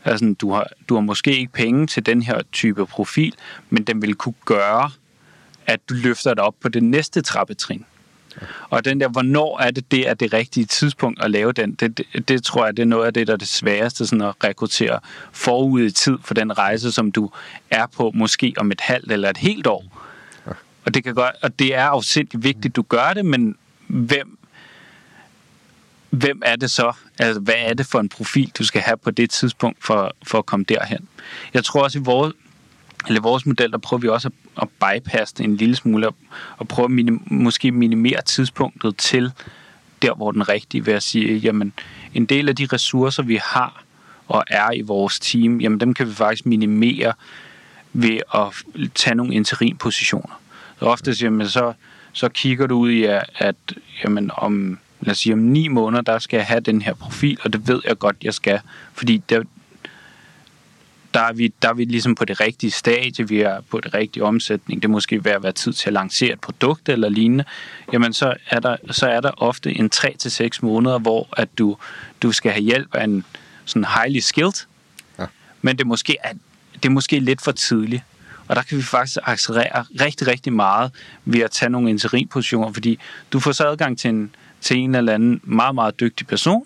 Altså, 0.06 0.36
du 0.42 0.52
har, 0.54 0.68
du 0.90 0.94
har 0.94 1.02
måske 1.02 1.38
ikke 1.38 1.54
penge 1.54 1.88
til 1.88 2.06
den 2.06 2.22
her 2.22 2.42
type 2.52 2.86
profil, 2.86 3.34
men 3.70 3.84
den 3.84 4.02
vil 4.02 4.16
kunne 4.16 4.34
gøre, 4.46 4.92
at 5.66 5.80
du 5.90 5.94
løfter 5.94 6.34
dig 6.34 6.44
op 6.44 6.56
på 6.62 6.70
det 6.70 6.84
næste 6.84 7.22
trappetrin. 7.22 7.86
Og 8.70 8.86
den 8.86 9.02
der, 9.02 9.08
hvornår 9.08 9.60
er 9.60 9.72
det, 9.72 9.92
det 9.92 10.10
er 10.10 10.14
det 10.14 10.34
rigtige 10.34 10.66
tidspunkt 10.66 11.24
at 11.24 11.32
lave 11.32 11.52
den, 11.52 11.74
det, 11.74 11.98
det, 11.98 12.28
det 12.28 12.44
tror 12.44 12.66
jeg, 12.66 12.78
det 12.78 12.84
er 12.84 12.88
noget 12.88 13.06
af 13.06 13.14
det, 13.14 13.28
der 13.28 13.34
er 13.34 13.38
det 13.38 13.48
sværeste 13.48 14.08
sådan 14.08 14.22
at 14.22 14.34
rekruttere 14.44 15.00
forud 15.32 15.82
i 15.82 15.92
tid 15.92 16.18
for 16.24 16.34
den 16.34 16.58
rejse, 16.58 16.92
som 16.92 17.12
du 17.12 17.32
er 17.72 17.86
på 17.86 18.12
måske 18.16 18.54
om 18.58 18.72
et 18.72 18.82
halvt 18.82 19.12
eller 19.12 19.30
et 19.30 19.38
helt 19.38 19.68
år. 19.68 19.86
Og 20.86 20.94
det, 20.94 21.04
kan 21.04 21.16
godt, 21.16 21.36
og 21.42 21.60
det 21.60 21.76
er 21.76 21.84
afsindigt 21.84 22.44
vigtigt, 22.44 22.76
du 22.76 22.82
gør 22.82 23.14
det, 23.14 23.26
men 23.26 23.56
hvem, 23.90 24.38
hvem 26.10 26.42
er 26.46 26.56
det 26.56 26.72
så? 26.72 26.94
Altså, 27.20 27.42
hvad 27.42 27.56
er 27.58 27.74
det 27.74 27.86
for 27.86 28.00
en 28.00 28.10
profil, 28.10 28.52
du 28.58 28.64
skal 28.64 28.82
have 28.82 28.98
på 28.98 29.12
det 29.12 29.30
tidspunkt 29.30 29.84
for, 29.84 30.16
for 30.24 30.38
at 30.38 30.46
komme 30.46 30.66
derhen? 30.70 31.08
Jeg 31.54 31.64
tror 31.64 31.84
også, 31.84 32.00
i 32.00 32.02
vores, 32.02 32.34
eller 33.08 33.22
vores 33.22 33.46
model, 33.46 33.72
der 33.72 33.78
prøver 33.78 34.02
vi 34.02 34.08
også 34.08 34.30
at, 34.58 34.62
at 34.62 34.70
bypasse 34.70 35.36
det 35.36 35.44
en 35.44 35.56
lille 35.56 35.76
smule, 35.76 36.08
og, 36.08 36.16
og 36.58 36.68
prøve 36.68 36.84
at 36.86 36.92
minim, 36.92 37.22
måske 37.26 37.72
minimere 37.72 38.22
tidspunktet 38.22 38.98
til 38.98 39.32
der, 40.02 40.14
hvor 40.14 40.32
den 40.32 40.50
rigtige 40.50 40.86
ved 40.86 40.94
at 40.94 41.04
sige, 41.04 41.38
jamen, 41.38 41.74
en 42.14 42.26
del 42.26 42.50
af 42.50 42.56
de 42.56 42.68
ressourcer, 42.74 43.24
vi 43.24 43.40
har 43.44 43.84
og 44.28 44.44
er 44.48 44.72
i 44.72 44.82
vores 44.82 45.20
team, 45.20 45.62
jamen 45.62 45.80
dem 45.80 45.94
kan 45.94 46.08
vi 46.08 46.14
faktisk 46.14 46.46
minimere 46.46 47.14
ved 47.94 48.20
at 48.34 48.64
tage 48.96 49.16
nogle 49.16 49.34
interimpositioner. 49.34 50.42
Så 50.80 50.86
ofte 50.86 51.16
jamen, 51.22 51.50
så, 51.50 51.74
så 52.20 52.30
kigger 52.30 52.68
du 52.68 52.78
ud 52.78 52.92
i, 52.92 53.04
at 53.36 53.56
jamen, 54.04 54.32
om, 54.34 54.80
lad 55.02 55.12
os 55.12 55.18
sige, 55.18 55.34
om 55.34 55.40
ni 55.40 55.68
måneder, 55.68 56.02
der 56.02 56.20
skal 56.20 56.38
jeg 56.38 56.46
have 56.46 56.60
den 56.60 56.82
her 56.82 56.94
profil, 56.94 57.38
og 57.44 57.54
det 57.54 57.68
ved 57.68 57.82
jeg 57.88 58.00
godt, 58.00 58.16
jeg 58.22 58.34
skal, 58.34 58.60
fordi 58.94 59.18
der, 59.30 59.44
der 61.14 61.20
er, 61.20 61.34
vi, 61.34 61.54
der 61.62 61.70
er 61.70 61.74
vi 61.74 61.84
ligesom 61.84 62.16
på 62.16 62.26
det 62.26 62.40
rigtige 62.40 62.72
stadie, 62.72 63.28
vi 63.28 63.42
er 63.42 63.62
på 63.62 63.80
det 63.80 63.94
rigtige 63.94 64.24
omsætning, 64.24 64.82
det 64.82 64.88
er 64.88 64.92
måske 64.92 65.26
ved 65.26 65.32
at 65.32 65.44
være 65.44 65.52
tid 65.52 65.74
til 65.74 65.90
at 65.90 65.94
lancere 65.94 66.34
et 66.34 66.40
produkt 66.40 66.90
eller 66.90 67.10
lignende, 67.10 67.44
jamen 67.94 68.14
så 68.14 68.34
er 68.50 68.60
der, 68.60 68.78
så 68.92 69.08
er 69.08 69.22
der 69.22 69.32
ofte 69.38 69.72
en 69.72 69.90
3-6 69.96 70.50
måneder, 70.62 71.00
hvor 71.00 71.28
at 71.38 71.50
du, 71.58 71.78
du 72.22 72.32
skal 72.32 72.52
have 72.52 72.64
hjælp 72.64 72.96
af 72.96 73.04
en 73.04 73.26
sådan 73.66 73.86
highly 73.86 74.20
skilled, 74.20 74.66
ja. 75.20 75.26
men 75.62 75.78
det 75.78 75.88
måske, 75.88 76.18
er, 76.24 76.34
det 76.74 76.86
er 76.86 76.90
måske 76.90 77.20
lidt 77.20 77.42
for 77.42 77.52
tidligt. 77.52 78.04
Og 78.50 78.56
der 78.56 78.62
kan 78.62 78.78
vi 78.78 78.84
faktisk 78.84 79.18
accelerere 79.24 79.86
rigtig, 80.02 80.28
rigtig 80.28 80.54
meget 80.54 80.92
ved 81.26 81.40
at 81.40 81.52
tage 81.52 81.70
nogle 81.70 81.90
interimpositioner, 81.90 82.74
fordi 82.74 83.00
du 83.34 83.40
får 83.40 83.52
så 83.52 83.68
adgang 83.68 83.98
til 83.98 84.10
en, 84.10 84.36
til 84.62 84.78
en 84.78 84.96
eller 84.96 85.14
anden 85.14 85.42
meget, 85.44 85.76
meget 85.76 86.00
dygtig 86.00 86.28
person, 86.28 86.66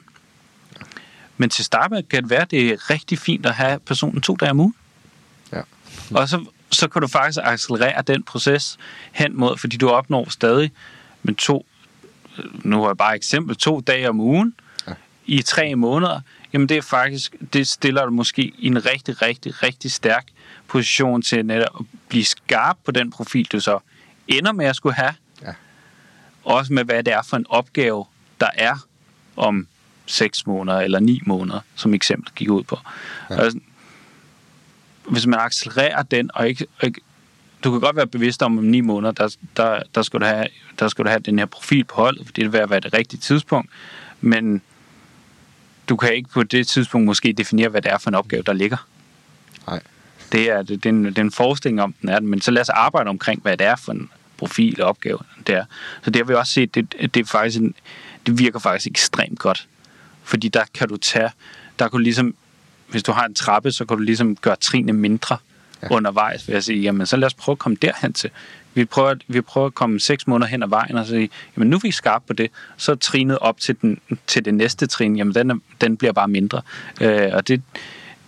men 1.37 1.49
til 1.49 1.65
start 1.65 1.91
med 1.91 2.03
kan 2.03 2.23
det 2.23 2.29
være, 2.29 2.41
at 2.41 2.51
det 2.51 2.67
er 2.67 2.89
rigtig 2.89 3.19
fint 3.19 3.45
at 3.45 3.53
have 3.53 3.79
personen 3.79 4.21
to 4.21 4.35
dage 4.35 4.51
om 4.51 4.59
ugen. 4.59 4.75
Ja. 5.53 5.61
Og 6.11 6.29
så, 6.29 6.45
så 6.71 6.87
kan 6.87 7.01
du 7.01 7.07
faktisk 7.07 7.39
accelerere 7.43 8.01
den 8.01 8.23
proces 8.23 8.77
hen 9.11 9.37
mod, 9.39 9.57
fordi 9.57 9.77
du 9.77 9.89
opnår 9.89 10.29
stadig 10.29 10.71
med 11.23 11.35
to, 11.35 11.65
nu 12.63 12.81
har 12.81 12.87
jeg 12.89 12.97
bare 12.97 13.15
eksempel, 13.15 13.55
to 13.55 13.79
dage 13.79 14.09
om 14.09 14.19
ugen 14.19 14.55
ja. 14.87 14.93
i 15.25 15.41
tre 15.41 15.75
måneder, 15.75 16.21
jamen 16.53 16.69
det 16.69 16.77
er 16.77 16.81
faktisk, 16.81 17.35
det 17.53 17.67
stiller 17.67 18.01
dig 18.01 18.13
måske 18.13 18.41
i 18.57 18.67
en 18.67 18.85
rigtig, 18.85 19.21
rigtig, 19.21 19.63
rigtig 19.63 19.91
stærk 19.91 20.25
position 20.73 21.21
til 21.21 21.45
netop 21.45 21.79
at 21.79 21.85
blive 22.09 22.25
skarp 22.25 22.77
på 22.85 22.91
den 22.91 23.11
profil, 23.11 23.47
du 23.51 23.59
så 23.59 23.79
ender 24.27 24.51
med 24.51 24.65
at 24.65 24.75
skulle 24.75 24.95
have. 24.95 25.13
Ja. 25.41 25.53
Også 26.43 26.73
med, 26.73 26.83
hvad 26.83 27.03
det 27.03 27.13
er 27.13 27.21
for 27.21 27.37
en 27.37 27.45
opgave, 27.49 28.05
der 28.39 28.49
er 28.55 28.75
om 29.35 29.67
6 30.05 30.47
måneder 30.47 30.79
eller 30.79 30.99
9 30.99 31.21
måneder, 31.25 31.59
som 31.75 31.93
eksempel 31.93 32.33
gik 32.35 32.49
ud 32.49 32.63
på. 32.63 32.77
Ja. 33.29 33.41
Altså, 33.41 33.59
hvis 35.09 35.27
man 35.27 35.39
accelererer 35.39 36.03
den, 36.03 36.29
og 36.33 36.47
ikke, 36.47 36.67
og 36.79 36.87
ikke 36.87 37.01
du 37.63 37.71
kan 37.71 37.79
godt 37.79 37.95
være 37.95 38.07
bevidst 38.07 38.43
om, 38.43 38.57
om 38.57 38.63
9 38.63 38.81
måneder, 38.81 39.11
der, 39.11 39.35
der, 39.57 39.79
der, 39.95 40.01
skal 40.01 40.19
du 40.19 40.25
have, 40.25 40.47
der 40.79 40.87
skal 40.87 41.05
du 41.05 41.09
have 41.09 41.19
den 41.19 41.39
her 41.39 41.45
profil 41.45 41.83
på 41.83 41.95
holdet, 41.95 42.25
fordi 42.25 42.43
det 42.43 42.53
vil 42.53 42.69
være 42.69 42.79
det 42.79 42.93
rigtige 42.93 43.19
tidspunkt, 43.19 43.69
men 44.21 44.61
du 45.89 45.95
kan 45.95 46.13
ikke 46.13 46.29
på 46.29 46.43
det 46.43 46.67
tidspunkt 46.67 47.05
måske 47.05 47.33
definere, 47.33 47.69
hvad 47.69 47.81
det 47.81 47.91
er 47.91 47.97
for 47.97 48.09
en 48.09 48.15
opgave, 48.15 48.43
der 48.43 48.53
ligger. 48.53 48.77
Nej. 49.67 49.81
Det 50.33 50.49
er, 50.49 50.61
det, 50.61 50.83
det, 50.83 50.85
er 50.85 50.93
en, 50.93 51.05
det 51.05 51.17
er 51.17 51.21
en 51.21 51.31
forestilling 51.31 51.81
om, 51.81 51.93
den 52.01 52.09
er 52.09 52.19
men 52.19 52.41
så 52.41 52.51
lad 52.51 52.61
os 52.61 52.69
arbejde 52.69 53.09
omkring, 53.09 53.41
hvad 53.41 53.57
det 53.57 53.67
er 53.67 53.75
for 53.75 53.91
en 53.91 54.09
profil 54.37 54.81
og 54.81 54.89
opgave, 54.89 55.19
det 55.47 55.55
er. 55.55 55.65
Så 56.03 56.09
det 56.09 56.15
har 56.15 56.23
vi 56.23 56.33
også 56.33 56.53
set, 56.53 56.75
det, 56.75 56.91
det, 56.91 57.17
er 57.17 57.25
faktisk 57.25 57.59
en, 57.59 57.75
det 58.25 58.39
virker 58.39 58.59
faktisk 58.59 58.87
ekstremt 58.87 59.39
godt 59.39 59.67
fordi 60.23 60.47
der 60.47 60.63
kan 60.73 60.89
du 60.89 60.97
tage, 60.97 61.29
der 61.79 61.87
kan 61.87 61.91
du 61.91 61.97
ligesom, 61.97 62.35
hvis 62.87 63.03
du 63.03 63.11
har 63.11 63.25
en 63.25 63.33
trappe, 63.33 63.71
så 63.71 63.85
kan 63.85 63.97
du 63.97 64.03
ligesom 64.03 64.35
gøre 64.35 64.55
trinene 64.55 64.93
mindre 64.93 65.37
ja. 65.83 65.87
undervejs, 65.91 66.47
vil 66.47 66.53
jeg 66.53 66.63
sige, 66.63 66.81
jamen 66.81 67.07
så 67.07 67.17
lad 67.17 67.25
os 67.25 67.33
prøve 67.33 67.53
at 67.53 67.59
komme 67.59 67.77
derhen 67.81 68.13
til. 68.13 68.29
Vi 68.73 68.85
prøver, 68.85 69.15
vi 69.27 69.41
prøver 69.41 69.67
at 69.67 69.73
komme 69.73 69.99
seks 69.99 70.27
måneder 70.27 70.49
hen 70.49 70.63
ad 70.63 70.67
vejen 70.67 70.97
og 70.97 71.05
sige, 71.05 71.29
jamen 71.57 71.69
nu 71.69 71.75
er 71.75 71.79
vi 71.79 71.91
skarpe 71.91 72.25
på 72.27 72.33
det, 72.33 72.51
så 72.77 72.91
er 72.91 72.95
trinet 72.95 73.39
op 73.39 73.59
til, 73.59 73.75
den, 73.81 73.99
til 74.27 74.45
det 74.45 74.53
næste 74.53 74.87
trin, 74.87 75.15
jamen 75.15 75.35
den, 75.35 75.51
er, 75.51 75.55
den 75.81 75.97
bliver 75.97 76.13
bare 76.13 76.27
mindre. 76.27 76.61
Øh, 77.01 77.29
og 77.33 77.47
det, 77.47 77.61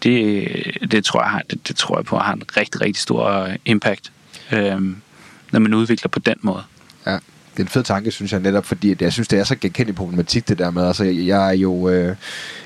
det, 0.05 0.91
det, 0.91 1.05
tror 1.05 1.23
jeg, 1.23 1.41
det, 1.49 1.67
det 1.67 1.75
tror 1.75 1.97
jeg 1.97 2.05
på 2.05 2.17
har 2.17 2.33
en 2.33 2.43
rigtig, 2.57 2.81
rigtig 2.81 3.01
stor 3.01 3.29
øh, 3.29 3.55
impact, 3.65 4.11
øh, 4.51 4.81
når 5.51 5.59
man 5.59 5.73
udvikler 5.73 6.09
på 6.09 6.19
den 6.19 6.35
måde. 6.41 6.63
Ja 7.07 7.17
det 7.55 7.61
er 7.61 7.65
en 7.65 7.69
fed 7.69 7.83
tanke, 7.83 8.11
synes 8.11 8.31
jeg 8.31 8.39
netop, 8.39 8.65
fordi 8.65 8.95
jeg 8.99 9.13
synes, 9.13 9.27
det 9.27 9.39
er 9.39 9.43
så 9.43 9.55
genkendelig 9.55 9.95
problematik, 9.95 10.47
det 10.49 10.59
der 10.59 10.71
med. 10.71 10.87
Altså, 10.87 11.03
jeg 11.03 11.49
er 11.49 11.53
jo... 11.53 11.89
Øh, 11.89 12.15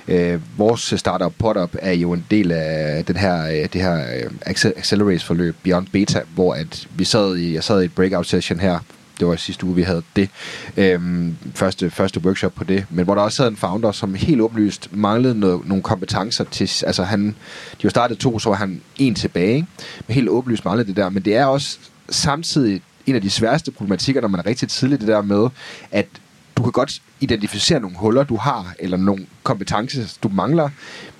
øh, 0.07 0.39
vores 0.57 0.93
startup 0.97 1.33
Potup 1.39 1.75
er 1.79 1.91
jo 1.91 2.13
en 2.13 2.25
del 2.31 2.51
af 2.51 3.05
den 3.05 3.15
her, 3.15 3.47
øh, 3.47 3.69
det 3.73 3.81
her 3.81 3.95
øh, 3.95 4.31
Accelerate-forløb 4.75 5.55
Beyond 5.63 5.87
Beta, 5.87 6.21
hvor 6.35 6.53
at 6.53 6.87
vi 6.95 7.03
sad 7.03 7.37
i, 7.37 7.53
jeg 7.53 7.63
sad 7.63 7.81
i 7.81 7.85
et 7.85 7.95
breakout 7.95 8.27
session 8.27 8.59
her 8.59 8.79
det 9.19 9.27
var 9.27 9.35
sidste 9.35 9.65
uge, 9.65 9.75
vi 9.75 9.81
havde 9.81 10.03
det, 10.15 10.29
øhm, 10.77 11.35
første, 11.55 11.89
første 11.89 12.19
workshop 12.19 12.53
på 12.53 12.63
det, 12.63 12.85
men 12.89 13.05
hvor 13.05 13.15
der 13.15 13.21
også 13.21 13.35
sad 13.35 13.47
en 13.47 13.57
founder, 13.57 13.91
som 13.91 14.15
helt 14.15 14.41
åbenlyst 14.41 14.89
manglede 14.91 15.39
noget, 15.39 15.67
nogle 15.67 15.83
kompetencer 15.83 16.43
til, 16.43 16.85
altså 16.85 17.03
han, 17.03 17.27
de 17.81 17.83
var 17.83 17.89
startet 17.89 18.17
to, 18.17 18.39
så 18.39 18.49
var 18.49 18.55
han 18.55 18.81
en 18.97 19.15
tilbage, 19.15 19.55
ikke? 19.55 19.67
men 20.07 20.15
helt 20.15 20.29
åbenlyst 20.29 20.65
manglede 20.65 20.87
det 20.87 20.95
der, 20.95 21.09
men 21.09 21.25
det 21.25 21.35
er 21.35 21.45
også 21.45 21.77
samtidig 22.09 22.81
en 23.07 23.15
af 23.15 23.21
de 23.21 23.29
sværeste 23.29 23.71
problematikker, 23.71 24.21
når 24.21 24.27
man 24.27 24.39
er 24.39 24.45
rigtig 24.45 24.69
tidligt, 24.69 25.01
det 25.01 25.07
der 25.07 25.21
med, 25.21 25.49
at 25.91 26.05
du 26.57 26.63
kan 26.63 26.71
godt 26.71 27.01
identificere 27.19 27.79
nogle 27.79 27.97
huller, 27.97 28.23
du 28.23 28.35
har, 28.35 28.73
eller 28.79 28.97
nogle 28.97 29.25
kompetencer, 29.43 30.17
du 30.23 30.29
mangler, 30.29 30.69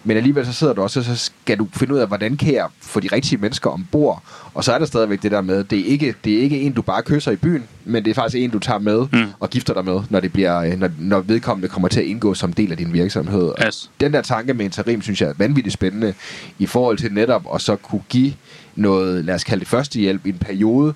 men 0.04 0.18
alligevel 0.18 0.46
så 0.46 0.54
sidder 0.54 0.74
du 0.74 0.82
også, 0.82 1.00
og 1.00 1.06
så 1.06 1.16
skal 1.16 1.58
du 1.60 1.68
finde 1.74 1.94
ud 1.94 2.00
af, 2.00 2.08
hvordan 2.08 2.38
kan 2.38 2.54
jeg 2.54 2.68
få 2.82 3.00
de 3.00 3.08
rigtige 3.12 3.42
mennesker 3.42 3.70
ombord, 3.70 4.24
og 4.54 4.64
så 4.64 4.74
er 4.74 4.80
der 4.80 4.86
stadigvæk 4.86 5.24
det 5.24 5.32
der 5.32 5.42
med, 5.42 5.64
det 5.64 5.80
er 5.80 5.86
ikke, 5.86 6.16
det 6.24 6.34
er 6.34 6.42
ikke 6.42 6.62
en, 6.62 6.74
du 6.74 6.82
bare 6.82 7.02
kysser 7.04 7.32
i 7.32 7.36
byen, 7.36 7.64
men 7.86 8.06
det 8.06 8.12
er 8.12 8.16
faktisk 8.16 8.44
en, 8.44 8.50
du 8.50 8.60
tager 8.60 8.80
med 8.80 9.08
mm. 9.12 9.28
og 9.40 9.50
gifter 9.50 9.74
dig 9.74 9.86
med, 9.86 10.02
når, 10.10 10.20
det 10.20 10.34
bliver, 10.34 10.76
når, 10.76 10.90
når 11.00 11.20
vedkommende 11.20 11.68
kommer 11.68 11.88
til 11.88 12.00
at 12.00 12.06
indgå 12.06 12.34
som 12.34 12.54
del 12.54 12.72
af 12.72 12.78
din 12.78 12.94
virksomhed. 12.94 13.52
Yes. 13.68 13.92
Den 14.00 14.14
der 14.14 14.22
tanke 14.22 14.54
med 14.54 14.66
interim, 14.66 15.02
synes 15.02 15.22
jeg 15.22 15.30
er 15.30 15.34
vanvittigt 15.38 15.74
spændende, 15.74 16.14
i 16.60 16.66
forhold 16.66 16.98
til 16.98 17.14
netop 17.14 17.46
at 17.54 17.62
så 17.62 17.76
kunne 17.76 18.04
give 18.10 18.34
noget, 18.76 19.26
lad 19.26 19.36
os 19.36 19.44
kalde 19.44 19.60
det 19.60 19.68
førstehjælp 19.68 20.26
i 20.26 20.30
en 20.30 20.38
periode, 20.38 20.94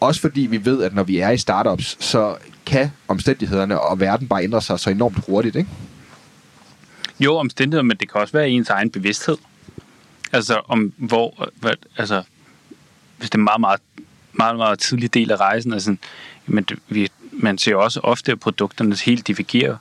også 0.00 0.20
fordi 0.20 0.40
vi 0.40 0.64
ved, 0.64 0.82
at 0.82 0.94
når 0.94 1.02
vi 1.02 1.18
er 1.18 1.30
i 1.30 1.38
startups, 1.38 1.96
så 2.00 2.34
kan 2.66 2.90
omstændighederne 3.08 3.80
og 3.80 4.00
verden 4.00 4.28
bare 4.28 4.44
ændre 4.44 4.62
sig 4.62 4.80
så 4.80 4.90
enormt 4.90 5.18
hurtigt, 5.28 5.56
ikke? 5.56 5.70
Jo, 7.20 7.36
omstændigheder, 7.36 7.82
men 7.82 7.96
det 7.96 8.12
kan 8.12 8.20
også 8.20 8.32
være 8.32 8.50
ens 8.50 8.70
egen 8.70 8.90
bevidsthed. 8.90 9.36
Altså, 10.32 10.60
om 10.68 10.92
hvor, 10.96 11.48
hvad, 11.60 11.72
altså, 11.96 12.22
hvis 13.18 13.30
det 13.30 13.34
er 13.34 13.38
en 13.38 13.44
meget, 13.44 13.60
meget, 13.60 13.80
meget, 14.32 14.56
meget 14.56 14.78
tidlig 14.78 15.14
del 15.14 15.30
af 15.30 15.36
rejsen, 15.36 15.72
altså, 15.72 15.96
men 16.46 16.64
det, 16.64 16.78
vi, 16.88 17.08
man 17.32 17.58
ser 17.58 17.76
også 17.76 18.00
ofte, 18.00 18.32
at 18.32 18.40
produkterne 18.40 18.96
helt 19.04 19.26
divergerer 19.26 19.76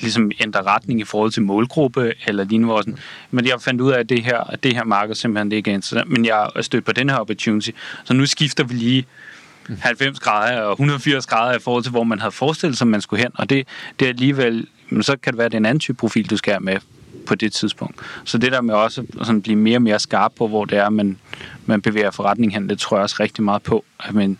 ligesom 0.00 0.30
ændre 0.40 0.62
retning 0.62 1.00
i 1.00 1.04
forhold 1.04 1.32
til 1.32 1.42
målgruppe, 1.42 2.12
eller 2.26 2.44
lignende. 2.44 2.72
Hvor 2.72 2.80
sådan, 2.80 2.98
men 3.30 3.46
jeg 3.46 3.60
fandt 3.60 3.80
ud 3.80 3.92
af, 3.92 3.98
at 3.98 4.08
det 4.08 4.24
her, 4.24 4.38
at 4.38 4.62
det 4.62 4.74
her 4.74 4.84
marked 4.84 5.14
simpelthen 5.14 5.52
ikke 5.52 5.70
er 5.70 5.74
interessant, 5.74 6.10
men 6.10 6.24
jeg 6.24 6.50
er 6.56 6.62
stødt 6.62 6.84
på 6.84 6.92
den 6.92 7.10
her 7.10 7.16
opportunity, 7.16 7.70
så 8.04 8.14
nu 8.14 8.26
skifter 8.26 8.64
vi 8.64 8.74
lige 8.74 9.06
90 9.80 10.20
grader 10.20 10.60
og 10.60 10.72
180 10.72 11.26
grader 11.26 11.56
i 11.56 11.60
forhold 11.60 11.82
til, 11.82 11.90
hvor 11.90 12.04
man 12.04 12.18
havde 12.18 12.32
forestillet 12.32 12.78
sig, 12.78 12.86
man 12.86 13.00
skulle 13.00 13.22
hen, 13.22 13.32
og 13.34 13.50
det, 13.50 13.68
det 13.98 14.04
er 14.04 14.08
alligevel, 14.08 14.66
så 15.02 15.16
kan 15.16 15.32
det 15.32 15.38
være, 15.38 15.46
at 15.46 15.52
det 15.52 15.56
er 15.56 15.60
en 15.60 15.66
anden 15.66 15.80
type 15.80 15.96
profil, 15.96 16.30
du 16.30 16.36
skal 16.36 16.52
have 16.52 16.60
med 16.60 16.76
på 17.26 17.34
det 17.34 17.52
tidspunkt. 17.52 17.96
Så 18.24 18.38
det 18.38 18.52
der 18.52 18.60
med 18.60 18.74
også 18.74 19.06
sådan 19.18 19.42
blive 19.42 19.56
mere 19.56 19.76
og 19.76 19.82
mere 19.82 19.98
skarp 19.98 20.32
på, 20.36 20.48
hvor 20.48 20.64
det 20.64 20.78
er, 20.78 20.88
man, 20.88 21.18
man 21.66 21.82
bevæger 21.82 22.10
forretning 22.10 22.54
hen, 22.54 22.68
det 22.68 22.78
tror 22.78 22.96
jeg 22.96 23.02
også 23.02 23.16
rigtig 23.20 23.44
meget 23.44 23.62
på, 23.62 23.84
at, 24.00 24.14
man, 24.14 24.38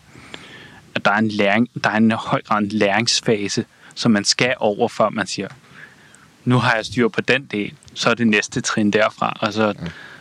at 0.95 1.05
der 1.05 1.11
er 1.11 1.17
en, 1.17 1.27
læring, 1.27 1.69
der 1.83 1.89
er 1.89 1.97
en 1.97 2.11
høj 2.11 2.41
grad 2.41 2.61
en 2.61 2.67
læringsfase, 2.67 3.65
som 3.95 4.11
man 4.11 4.25
skal 4.25 4.53
over, 4.57 4.87
før 4.87 5.09
man 5.09 5.27
siger, 5.27 5.47
nu 6.45 6.57
har 6.57 6.75
jeg 6.75 6.85
styr 6.85 7.07
på 7.07 7.21
den 7.21 7.45
del, 7.45 7.73
så 7.93 8.09
er 8.09 8.13
det 8.13 8.27
næste 8.27 8.61
trin 8.61 8.91
derfra, 8.91 9.37
og 9.39 9.53
så, 9.53 9.73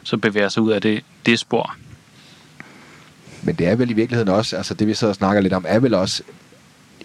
så 0.03 0.17
bevæger 0.17 0.49
sig 0.49 0.63
ud 0.63 0.73
af 0.73 0.83
det, 0.83 1.05
det 1.27 1.39
spor. 1.39 1.77
Men 3.43 3.55
det 3.55 3.67
er 3.67 3.77
vel 3.77 3.91
i 3.91 3.93
virkeligheden 3.93 4.29
også, 4.29 4.57
altså 4.57 4.75
det 4.75 4.87
vi 4.87 4.95
så 4.95 5.13
snakker 5.13 5.43
lidt 5.43 5.53
om, 5.53 5.65
er 5.69 5.79
vel 5.79 5.95
også 5.95 6.23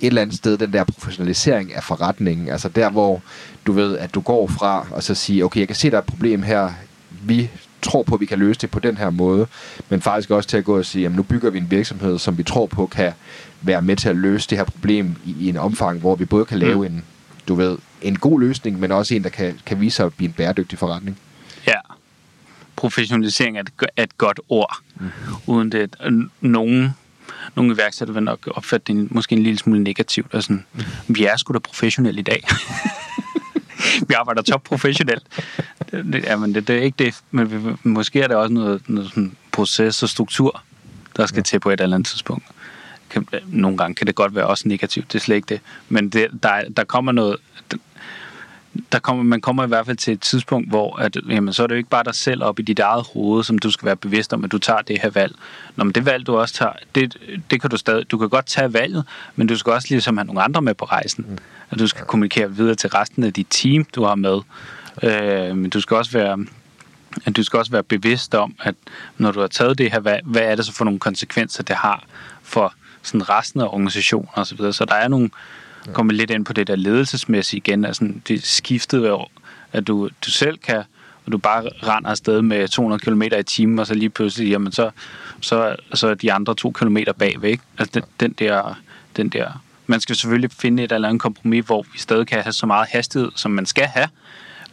et 0.01 0.07
eller 0.07 0.21
andet 0.21 0.35
sted 0.35 0.57
den 0.57 0.73
der 0.73 0.83
professionalisering 0.83 1.73
af 1.73 1.83
forretningen. 1.83 2.49
Altså 2.49 2.69
der, 2.69 2.89
hvor 2.89 3.21
du 3.65 3.71
ved, 3.71 3.97
at 3.97 4.15
du 4.15 4.21
går 4.21 4.47
fra 4.47 4.87
og 4.91 5.03
så 5.03 5.15
siger, 5.15 5.45
okay, 5.45 5.59
jeg 5.59 5.67
kan 5.67 5.75
se, 5.75 5.89
der 5.89 5.97
er 5.97 6.01
et 6.01 6.07
problem 6.07 6.43
her. 6.43 6.69
Vi 7.23 7.49
tror 7.81 8.03
på, 8.03 8.15
at 8.15 8.21
vi 8.21 8.25
kan 8.25 8.39
løse 8.39 8.59
det 8.59 8.71
på 8.71 8.79
den 8.79 8.97
her 8.97 9.09
måde. 9.09 9.47
Men 9.89 10.01
faktisk 10.01 10.31
også 10.31 10.49
til 10.49 10.57
at 10.57 10.63
gå 10.63 10.77
og 10.77 10.85
sige, 10.85 11.01
jamen 11.01 11.15
nu 11.15 11.23
bygger 11.23 11.49
vi 11.49 11.57
en 11.57 11.71
virksomhed, 11.71 12.19
som 12.19 12.37
vi 12.37 12.43
tror 12.43 12.65
på 12.65 12.85
kan 12.87 13.13
være 13.61 13.81
med 13.81 13.95
til 13.95 14.09
at 14.09 14.15
løse 14.15 14.49
det 14.49 14.57
her 14.57 14.65
problem 14.65 15.15
i, 15.25 15.35
i 15.39 15.49
en 15.49 15.57
omfang, 15.57 15.99
hvor 15.99 16.15
vi 16.15 16.25
både 16.25 16.45
kan 16.45 16.59
lave 16.59 16.89
mm. 16.89 16.95
en, 16.95 17.03
du 17.47 17.55
ved, 17.55 17.77
en 18.01 18.19
god 18.19 18.39
løsning, 18.39 18.79
men 18.79 18.91
også 18.91 19.15
en, 19.15 19.23
der 19.23 19.29
kan, 19.29 19.59
kan 19.65 19.81
vise 19.81 19.95
sig 19.95 20.05
at 20.05 20.13
blive 20.13 20.27
en 20.27 20.33
bæredygtig 20.33 20.79
forretning. 20.79 21.17
Ja. 21.67 21.79
Professionalisering 22.75 23.57
er 23.57 23.61
et, 23.61 23.71
er 23.97 24.03
et 24.03 24.17
godt 24.17 24.39
ord. 24.49 24.77
Mm. 24.99 25.09
Uden 25.47 25.71
det, 25.71 25.95
nogen 26.41 26.95
nogle 27.55 27.73
iværksættere 27.73 28.13
vil 28.13 28.23
nok 28.23 28.47
opfatte 28.51 28.93
det 28.93 29.11
måske 29.11 29.35
en 29.35 29.43
lille 29.43 29.59
smule 29.59 29.83
negativt. 29.83 30.33
Og 30.33 30.43
sådan, 30.43 30.65
vi 31.07 31.25
er 31.25 31.37
sgu 31.37 31.53
da 31.53 31.59
professionelle 31.59 32.19
i 32.19 32.23
dag. 32.23 32.43
vi 34.07 34.13
arbejder 34.13 34.41
top 34.41 34.63
professionelt. 34.63 35.23
Det, 35.91 36.23
ja, 36.23 36.37
men 36.37 36.55
det, 36.55 36.67
det 36.67 36.77
er 36.77 36.81
ikke 36.81 37.03
det. 37.05 37.15
Men 37.31 37.51
vi- 37.67 37.75
måske 37.83 38.21
er 38.21 38.27
det 38.27 38.35
også 38.35 38.53
noget, 38.53 38.81
noget 38.89 39.09
sådan 39.09 39.35
proces 39.51 40.03
og 40.03 40.09
struktur, 40.09 40.61
der 41.17 41.25
skal 41.25 41.43
til 41.43 41.59
på 41.59 41.69
et 41.69 41.81
eller 41.81 41.95
andet 41.95 42.07
tidspunkt. 42.09 42.43
Kan, 43.09 43.27
nogle 43.47 43.77
gange 43.77 43.95
kan 43.95 44.07
det 44.07 44.15
godt 44.15 44.35
være 44.35 44.47
også 44.47 44.67
negativt, 44.67 45.13
det 45.13 45.19
er 45.19 45.23
slet 45.23 45.35
ikke 45.35 45.45
det. 45.49 45.59
Men 45.89 46.09
det, 46.09 46.27
der, 46.43 46.49
er- 46.49 46.69
der 46.69 46.83
kommer 46.83 47.11
noget... 47.11 47.37
Der 48.91 48.99
kommer, 48.99 49.23
man 49.23 49.41
kommer 49.41 49.63
i 49.63 49.67
hvert 49.67 49.85
fald 49.85 49.97
til 49.97 50.13
et 50.13 50.21
tidspunkt, 50.21 50.69
hvor 50.69 50.95
at, 50.95 51.17
jamen, 51.29 51.53
så 51.53 51.63
er 51.63 51.67
det 51.67 51.75
jo 51.75 51.77
ikke 51.77 51.89
bare 51.89 52.03
dig 52.03 52.15
selv 52.15 52.43
op 52.43 52.59
i 52.59 52.61
dit 52.61 52.79
eget 52.79 53.05
hoved, 53.13 53.43
som 53.43 53.59
du 53.59 53.71
skal 53.71 53.85
være 53.85 53.95
bevidst 53.95 54.33
om, 54.33 54.43
at 54.43 54.51
du 54.51 54.57
tager 54.57 54.81
det 54.81 54.99
her 55.01 55.09
valg. 55.09 55.35
Nå, 55.75 55.83
men 55.83 55.93
det 55.93 56.05
valg, 56.05 56.27
du 56.27 56.37
også 56.37 56.53
tager, 56.53 56.73
det, 56.95 57.17
det 57.51 57.61
kan 57.61 57.69
du 57.69 57.77
stadig... 57.77 58.11
Du 58.11 58.17
kan 58.17 58.29
godt 58.29 58.45
tage 58.45 58.73
valget, 58.73 59.03
men 59.35 59.47
du 59.47 59.57
skal 59.57 59.73
også 59.73 59.87
ligesom 59.89 60.17
have 60.17 60.25
nogle 60.25 60.41
andre 60.41 60.61
med 60.61 60.73
på 60.73 60.85
rejsen. 60.85 61.25
Mm. 61.29 61.37
At 61.71 61.79
du 61.79 61.87
skal 61.87 62.05
kommunikere 62.05 62.51
videre 62.51 62.75
til 62.75 62.89
resten 62.89 63.23
af 63.23 63.33
dit 63.33 63.47
team, 63.49 63.85
du 63.95 64.03
har 64.03 64.15
med. 64.15 64.39
Øh, 65.03 65.57
men 65.57 65.69
du 65.69 65.81
skal 65.81 65.97
også 65.97 66.11
være 66.11 66.45
at 67.25 67.35
du 67.35 67.43
skal 67.43 67.59
også 67.59 67.71
være 67.71 67.83
bevidst 67.83 68.35
om, 68.35 68.55
at 68.61 68.75
når 69.17 69.31
du 69.31 69.39
har 69.39 69.47
taget 69.47 69.77
det 69.77 69.91
her, 69.91 69.99
hvad, 69.99 70.19
hvad 70.23 70.41
er 70.41 70.55
det 70.55 70.65
så 70.65 70.73
for 70.73 70.85
nogle 70.85 70.99
konsekvenser, 70.99 71.63
det 71.63 71.75
har 71.75 72.03
for 72.43 72.73
sådan 73.01 73.29
resten 73.29 73.61
af 73.61 73.65
organisationen 73.65 74.29
og 74.33 74.47
så 74.47 74.55
videre. 74.55 74.73
Så 74.73 74.85
der 74.85 74.95
er 74.95 75.07
nogle, 75.07 75.29
kommer 75.93 76.13
lidt 76.13 76.31
ind 76.31 76.45
på 76.45 76.53
det 76.53 76.67
der 76.67 76.75
ledelsesmæssige 76.75 77.57
igen, 77.57 77.85
altså 77.85 78.09
det 78.27 78.45
skiftede 78.45 79.07
jo, 79.07 79.25
at 79.73 79.87
du, 79.87 80.09
du 80.25 80.31
selv 80.31 80.57
kan, 80.57 80.83
og 81.25 81.31
du 81.31 81.37
bare 81.37 81.63
render 81.83 82.09
afsted 82.09 82.41
med 82.41 82.67
200 82.67 82.99
km 82.99 83.21
i 83.21 83.43
timen, 83.43 83.79
og 83.79 83.87
så 83.87 83.93
lige 83.93 84.09
pludselig, 84.09 84.49
jamen 84.49 84.71
så, 84.71 84.91
så, 85.41 85.75
så 85.93 86.07
er 86.07 86.13
de 86.13 86.33
andre 86.33 86.55
to 86.55 86.71
kilometer 86.71 87.13
ikke? 87.43 87.63
Altså 87.77 87.91
den, 87.99 88.03
den 88.19 88.31
der, 88.31 88.79
den 89.15 89.29
der, 89.29 89.61
man 89.87 89.99
skal 89.99 90.15
selvfølgelig 90.15 90.51
finde 90.51 90.83
et 90.83 90.91
eller 90.91 91.07
andet 91.07 91.21
kompromis, 91.21 91.65
hvor 91.65 91.85
vi 91.93 91.99
stadig 91.99 92.27
kan 92.27 92.43
have 92.43 92.53
så 92.53 92.65
meget 92.65 92.87
hastighed, 92.89 93.31
som 93.35 93.51
man 93.51 93.65
skal 93.65 93.85
have, 93.85 94.07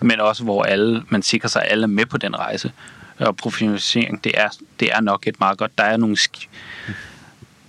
men 0.01 0.21
også 0.21 0.45
hvor 0.45 0.63
alle, 0.63 1.03
man 1.09 1.23
sikrer 1.23 1.49
sig, 1.49 1.63
at 1.63 1.73
alle 1.73 1.83
er 1.83 1.87
med 1.89 2.07
på 2.07 2.19
den 2.19 2.37
rejse. 2.37 2.73
Og 3.19 3.37
professionalisering, 3.37 4.25
det 4.25 4.33
er, 4.35 4.49
det 4.81 4.91
er 4.93 5.01
nok 5.01 5.27
et 5.27 5.41
meget 5.41 5.59
godt. 5.59 5.79
Der 5.79 5.85
er 5.85 5.97
nogle, 5.97 6.17
sk- 6.21 6.49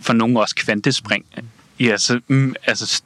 for 0.02 0.14
nogle 0.14 0.40
også 0.40 0.56
kvantespring. 0.56 1.26
Ja, 1.80 1.92
altså, 1.92 2.20
mm, 2.28 2.56
altså 2.64 3.02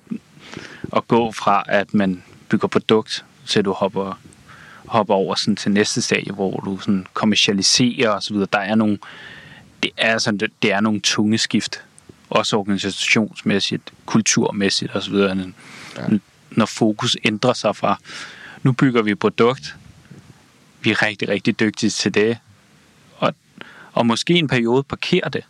at 0.95 1.07
gå 1.07 1.31
fra, 1.31 1.63
at 1.67 1.93
man 1.93 2.23
bygger 2.49 2.67
produkt, 2.67 3.25
til 3.45 3.65
du 3.65 3.71
hopper, 3.71 4.19
hopper 4.85 5.13
over 5.13 5.35
sådan 5.35 5.55
til 5.55 5.71
næste 5.71 6.01
stadie, 6.01 6.33
hvor 6.33 6.59
du 6.59 6.79
sådan 6.79 7.07
kommercialiserer 7.13 8.09
og 8.09 8.23
så 8.23 8.33
videre. 8.33 8.47
Der 8.53 8.59
er 8.59 8.75
nogle, 8.75 8.97
det 9.83 9.91
er, 9.97 10.17
sådan, 10.17 10.37
det, 10.37 10.51
det 10.61 10.71
er 10.71 10.79
nogle 10.79 10.99
tunge 10.99 11.37
skift. 11.37 11.81
Også 12.29 12.57
organisationsmæssigt, 12.57 13.93
kulturmæssigt 14.05 14.91
og 14.91 15.03
så 15.03 15.11
videre. 15.11 15.53
Ja. 15.97 16.03
Når 16.51 16.65
fokus 16.65 17.17
ændrer 17.23 17.53
sig 17.53 17.75
fra, 17.75 17.99
nu 18.63 18.71
bygger 18.71 19.01
vi 19.01 19.11
et 19.11 19.19
produkt, 19.19 19.75
vi 20.81 20.91
er 20.91 21.01
rigtig, 21.01 21.29
rigtig 21.29 21.59
dygtige 21.59 21.89
til 21.89 22.13
det, 22.13 22.37
og, 23.17 23.33
og 23.93 24.05
måske 24.05 24.33
en 24.33 24.47
periode 24.47 24.83
parkerer 24.83 25.29
det. 25.29 25.43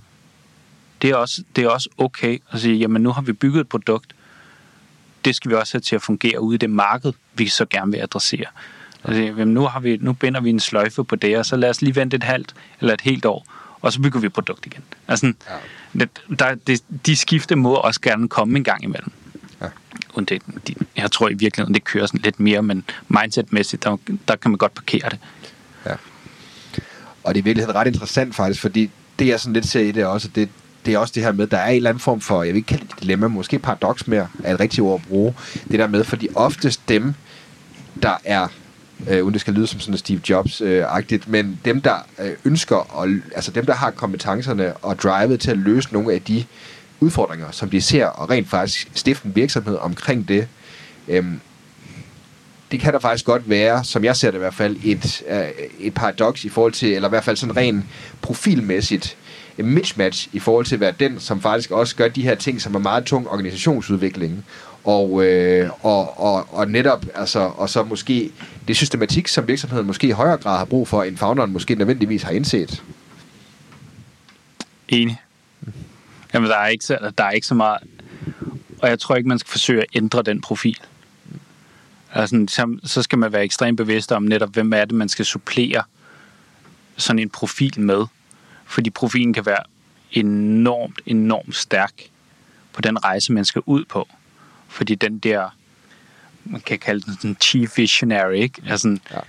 Det 1.01 1.09
er, 1.09 1.15
også, 1.15 1.43
det 1.55 1.63
er 1.63 1.69
også 1.69 1.89
okay 1.97 2.39
at 2.51 2.59
sige, 2.59 2.77
jamen 2.77 3.01
nu 3.01 3.11
har 3.11 3.21
vi 3.21 3.33
bygget 3.33 3.61
et 3.61 3.69
produkt, 3.69 4.15
det 5.25 5.35
skal 5.35 5.51
vi 5.51 5.55
også 5.55 5.73
have 5.73 5.81
til 5.81 5.95
at 5.95 6.01
fungere 6.01 6.41
ude 6.41 6.55
i 6.55 6.57
det 6.57 6.69
marked, 6.69 7.13
vi 7.33 7.47
så 7.47 7.65
gerne 7.65 7.91
vil 7.91 7.99
adressere. 7.99 8.45
Altså, 9.03 9.21
jamen, 9.21 9.47
nu, 9.47 9.61
har 9.61 9.79
vi, 9.79 9.97
nu 10.01 10.13
binder 10.13 10.41
vi 10.41 10.49
en 10.49 10.59
sløjfe 10.59 11.03
på 11.03 11.15
det, 11.15 11.37
og 11.37 11.45
så 11.45 11.55
lad 11.55 11.69
os 11.69 11.81
lige 11.81 11.95
vente 11.95 12.17
et 12.17 12.23
halvt 12.23 12.55
eller 12.79 12.93
et 12.93 13.01
helt 13.01 13.25
år, 13.25 13.45
og 13.81 13.93
så 13.93 14.01
bygger 14.01 14.19
vi 14.19 14.27
et 14.27 14.33
produkt 14.33 14.65
igen. 14.65 14.83
Altså, 15.07 15.33
ja. 15.95 16.05
der, 16.39 16.55
det, 16.55 16.83
de 17.05 17.15
skifte 17.15 17.55
må 17.55 17.73
også 17.73 18.01
gerne 18.01 18.27
komme 18.27 18.57
en 18.57 18.63
gang 18.63 18.83
imellem. 18.83 19.11
Ja. 19.61 19.67
Og 20.13 20.29
det, 20.29 20.41
de, 20.67 20.75
jeg 20.97 21.11
tror 21.11 21.29
i 21.29 21.33
virkeligheden, 21.33 21.73
det 21.73 21.83
kører 21.83 22.05
sådan 22.05 22.21
lidt 22.21 22.39
mere, 22.39 22.63
men 22.63 22.83
mindsetmæssigt, 23.07 23.83
der, 23.83 23.97
der 24.27 24.35
kan 24.35 24.51
man 24.51 24.57
godt 24.57 24.73
parkere 24.73 25.09
det. 25.09 25.19
Og 27.23 27.33
det 27.33 27.39
er 27.39 27.43
virkelig 27.43 27.75
ret 27.75 27.87
interessant 27.87 28.35
faktisk, 28.35 28.61
fordi 28.61 28.89
det 29.19 29.27
jeg 29.27 29.39
sådan 29.39 29.53
lidt 29.53 29.67
ser 29.67 29.81
i 29.81 29.91
det 29.91 30.05
også, 30.05 30.27
det, 30.27 30.49
det 30.85 30.93
er 30.93 30.97
også 30.97 31.11
det 31.15 31.23
her 31.23 31.31
med, 31.31 31.47
der 31.47 31.57
er 31.57 31.69
en 31.69 31.75
eller 31.75 31.89
anden 31.89 32.01
form 32.01 32.21
for, 32.21 32.43
jeg 32.43 32.53
vil 32.53 32.57
ikke 32.57 32.67
kalde 32.67 32.83
det 32.83 32.99
dilemma, 32.99 33.27
måske 33.27 33.59
paradoks 33.59 34.07
mere, 34.07 34.27
er 34.43 34.53
et 34.53 34.59
rigtigt 34.59 34.81
ord 34.81 35.01
at 35.01 35.07
bruge. 35.07 35.33
Det 35.71 35.79
der 35.79 35.87
med, 35.87 36.03
fordi 36.03 36.27
oftest 36.35 36.89
dem, 36.89 37.13
der 38.01 38.17
er, 38.23 38.47
øh, 39.09 39.23
uden 39.23 39.33
det 39.33 39.41
skal 39.41 39.53
lyde 39.53 39.67
som 39.67 39.79
sådan 39.79 39.97
Steve 39.97 40.21
Jobs-agtigt, 40.29 41.27
men 41.27 41.59
dem, 41.65 41.81
der 41.81 41.95
øh, 42.19 42.31
ønsker, 42.45 43.01
at, 43.03 43.09
altså 43.35 43.51
dem, 43.51 43.65
der 43.65 43.73
har 43.73 43.91
kompetencerne 43.91 44.73
og 44.73 44.99
drivet 44.99 45.39
til 45.39 45.51
at 45.51 45.57
løse 45.57 45.93
nogle 45.93 46.13
af 46.13 46.21
de 46.21 46.45
udfordringer, 46.99 47.51
som 47.51 47.69
de 47.69 47.81
ser, 47.81 48.05
og 48.05 48.29
rent 48.29 48.49
faktisk 48.49 48.91
stifte 48.93 49.25
en 49.25 49.35
virksomhed 49.35 49.75
omkring 49.75 50.27
det, 50.27 50.47
øh, 51.07 51.25
det 52.71 52.79
kan 52.79 52.93
der 52.93 52.99
faktisk 52.99 53.25
godt 53.25 53.49
være, 53.49 53.83
som 53.83 54.03
jeg 54.03 54.15
ser 54.15 54.31
det 54.31 54.37
i 54.37 54.39
hvert 54.39 54.53
fald, 54.53 54.77
et, 54.83 55.23
øh, 55.29 55.47
et 55.79 55.93
paradoks 55.93 56.45
i 56.45 56.49
forhold 56.49 56.73
til, 56.73 56.93
eller 56.93 57.07
i 57.07 57.09
hvert 57.09 57.23
fald 57.23 57.37
sådan 57.37 57.57
ren 57.57 57.89
profilmæssigt 58.21 59.17
mismatch 59.57 60.27
i 60.33 60.39
forhold 60.39 60.65
til 60.65 60.75
at 60.75 60.79
være 60.79 60.93
den, 60.99 61.19
som 61.19 61.41
faktisk 61.41 61.71
også 61.71 61.95
gør 61.95 62.07
de 62.07 62.21
her 62.21 62.35
ting, 62.35 62.61
som 62.61 62.75
er 62.75 62.79
meget 62.79 63.05
tung 63.05 63.29
organisationsudvikling. 63.29 64.45
Og, 64.83 65.25
øh, 65.25 65.69
og, 65.81 66.19
og, 66.19 66.53
og 66.53 66.71
netop, 66.71 67.05
altså, 67.15 67.39
og 67.39 67.69
så 67.69 67.83
måske 67.83 68.31
det 68.67 68.77
systematik, 68.77 69.27
som 69.27 69.47
virksomheden 69.47 69.87
måske 69.87 70.07
i 70.07 70.11
højere 70.11 70.37
grad 70.37 70.57
har 70.57 70.65
brug 70.65 70.87
for, 70.87 71.03
end 71.03 71.17
founderen 71.17 71.53
måske 71.53 71.75
nødvendigvis 71.75 72.23
har 72.23 72.31
indset. 72.31 72.83
Enig. 74.89 75.21
Jamen, 76.33 76.49
der 76.49 76.57
er 76.57 76.67
ikke 76.67 76.85
så, 76.85 77.11
der 77.17 77.23
er 77.23 77.31
ikke 77.31 77.47
så 77.47 77.55
meget... 77.55 77.79
Og 78.79 78.89
jeg 78.89 78.99
tror 78.99 79.15
ikke, 79.15 79.29
man 79.29 79.39
skal 79.39 79.51
forsøge 79.51 79.81
at 79.81 79.87
ændre 79.95 80.21
den 80.21 80.41
profil. 80.41 80.77
Altså, 82.13 82.45
så, 82.47 82.77
så 82.83 83.03
skal 83.03 83.19
man 83.19 83.33
være 83.33 83.43
ekstremt 83.43 83.77
bevidst 83.77 84.11
om 84.11 84.23
netop, 84.23 84.49
hvem 84.49 84.73
er 84.73 84.85
det, 84.85 84.95
man 84.95 85.09
skal 85.09 85.25
supplere 85.25 85.83
sådan 86.97 87.19
en 87.19 87.29
profil 87.29 87.79
med. 87.79 88.05
Fordi 88.71 88.89
profilen 88.89 89.33
kan 89.33 89.45
være 89.45 89.63
enormt, 90.11 91.01
enormt 91.05 91.55
stærk 91.55 91.93
på 92.73 92.81
den 92.81 93.03
rejse, 93.03 93.33
man 93.33 93.45
skal 93.45 93.61
ud 93.65 93.85
på. 93.85 94.09
Fordi 94.67 94.95
den 94.95 95.19
der, 95.19 95.55
man 96.45 96.61
kan 96.61 96.79
kalde 96.79 97.01
den 97.01 97.13
sådan 97.13 97.37
chief 97.41 97.77
visionary, 97.77 98.33
ikke? 98.33 98.61
Altså, 98.67 98.97
Ja. 99.11 99.19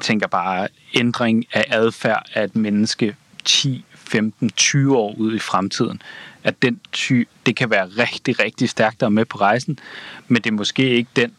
tænker 0.00 0.26
bare, 0.26 0.68
ændring 0.94 1.44
af 1.52 1.64
adfærd 1.68 2.26
af 2.34 2.44
et 2.44 2.56
menneske 2.56 3.16
10, 3.44 3.84
15, 3.94 4.50
20 4.50 4.96
år 4.96 5.14
ud 5.14 5.34
i 5.34 5.38
fremtiden, 5.38 6.02
at 6.44 6.62
den 6.62 6.80
ty, 6.92 7.24
det 7.46 7.56
kan 7.56 7.70
være 7.70 7.86
rigtig, 7.86 8.40
rigtig 8.40 8.70
stærkt 8.70 9.02
at 9.02 9.12
med 9.12 9.24
på 9.24 9.38
rejsen, 9.38 9.78
men 10.28 10.42
det 10.42 10.50
er 10.50 10.54
måske 10.54 10.90
ikke 10.90 11.10
den 11.16 11.32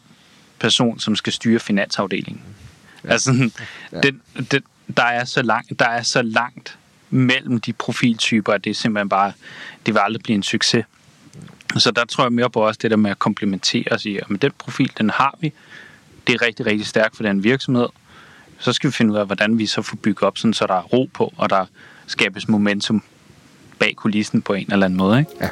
person, 0.58 1.00
som 1.00 1.16
skal 1.16 1.32
styre 1.32 1.58
finansafdelingen. 1.58 2.42
Ja. 3.04 3.10
Altså, 3.10 3.50
ja. 3.92 4.00
den, 4.00 4.20
den, 4.50 4.62
der, 4.96 5.02
er 5.02 5.24
så 5.24 5.42
langt, 5.42 5.78
der 5.78 5.88
er 5.88 6.02
så 6.02 6.22
langt 6.22 6.78
mellem 7.12 7.60
de 7.60 7.72
profiltyper, 7.72 8.52
at 8.52 8.64
det 8.64 8.76
simpelthen 8.76 9.08
bare, 9.08 9.32
det 9.86 9.94
vil 9.94 10.00
aldrig 10.00 10.22
blive 10.22 10.34
en 10.34 10.42
succes. 10.42 10.84
Så 11.76 11.90
der 11.90 12.04
tror 12.04 12.24
jeg 12.24 12.32
mere 12.32 12.50
på 12.50 12.66
også 12.66 12.78
det 12.82 12.90
der 12.90 12.96
med 12.96 13.10
at 13.10 13.18
komplementere 13.18 13.84
og 13.90 14.00
sige, 14.00 14.20
at 14.20 14.42
den 14.42 14.52
profil, 14.58 14.92
den 14.98 15.10
har 15.10 15.38
vi. 15.40 15.52
Det 16.26 16.34
er 16.34 16.42
rigtig, 16.42 16.66
rigtig 16.66 16.86
stærkt 16.86 17.16
for 17.16 17.22
den 17.22 17.44
virksomhed. 17.44 17.86
Så 18.58 18.72
skal 18.72 18.90
vi 18.90 18.92
finde 18.92 19.12
ud 19.12 19.18
af, 19.18 19.26
hvordan 19.26 19.58
vi 19.58 19.66
så 19.66 19.82
får 19.82 19.96
bygget 19.96 20.22
op, 20.22 20.38
sådan, 20.38 20.54
så 20.54 20.66
der 20.66 20.74
er 20.74 20.82
ro 20.82 21.10
på, 21.14 21.32
og 21.36 21.50
der 21.50 21.66
skabes 22.06 22.48
momentum 22.48 23.02
bag 23.78 23.94
kulissen 23.96 24.42
på 24.42 24.52
en 24.52 24.72
eller 24.72 24.86
anden 24.86 24.96
måde. 24.96 25.18
Ikke? 25.18 25.50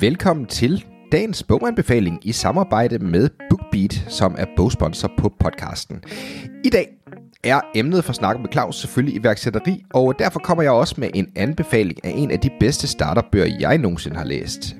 Velkommen 0.00 0.46
til 0.46 0.84
dagens 1.12 1.42
boganbefaling 1.42 2.20
i 2.22 2.32
samarbejde 2.32 2.98
med 2.98 3.28
BookBeat, 3.50 4.04
som 4.08 4.34
er 4.38 4.44
bogsponsor 4.56 5.12
på 5.18 5.34
podcasten. 5.40 6.04
I 6.64 6.70
dag 6.70 6.86
er 7.46 7.60
emnet 7.74 8.04
for 8.04 8.12
snakken 8.12 8.42
med 8.42 8.52
Claus 8.52 8.76
selvfølgelig 8.76 9.20
iværksætteri, 9.20 9.84
og 9.94 10.18
derfor 10.18 10.40
kommer 10.40 10.62
jeg 10.62 10.72
også 10.72 10.94
med 10.98 11.10
en 11.14 11.26
anbefaling 11.36 12.04
af 12.04 12.12
en 12.16 12.30
af 12.30 12.40
de 12.40 12.50
bedste 12.60 12.86
starterbøger, 12.86 13.56
jeg 13.60 13.78
nogensinde 13.78 14.16
har 14.16 14.24
læst. 14.24 14.76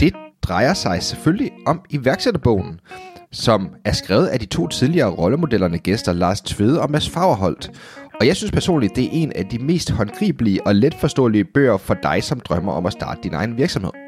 Det 0.00 0.14
drejer 0.42 0.74
sig 0.74 1.02
selvfølgelig 1.02 1.50
om 1.66 1.80
iværksætterbogen, 1.90 2.80
som 3.32 3.68
er 3.84 3.92
skrevet 3.92 4.26
af 4.26 4.40
de 4.40 4.46
to 4.46 4.66
tidligere 4.66 5.10
rollemodellerne 5.10 5.78
gæster 5.78 6.12
Lars 6.12 6.40
Tvede 6.40 6.82
og 6.82 6.90
Mads 6.90 7.10
Fagerholt. 7.10 7.70
Og 8.20 8.26
jeg 8.26 8.36
synes 8.36 8.52
personligt, 8.52 8.96
det 8.96 9.04
er 9.04 9.10
en 9.12 9.32
af 9.36 9.46
de 9.46 9.58
mest 9.58 9.90
håndgribelige 9.90 10.66
og 10.66 10.74
letforståelige 10.74 11.44
bøger 11.44 11.76
for 11.76 11.94
dig, 11.94 12.22
som 12.22 12.40
drømmer 12.40 12.72
om 12.72 12.86
at 12.86 12.92
starte 12.92 13.20
din 13.22 13.34
egen 13.34 13.56
virksomhed. 13.56 14.07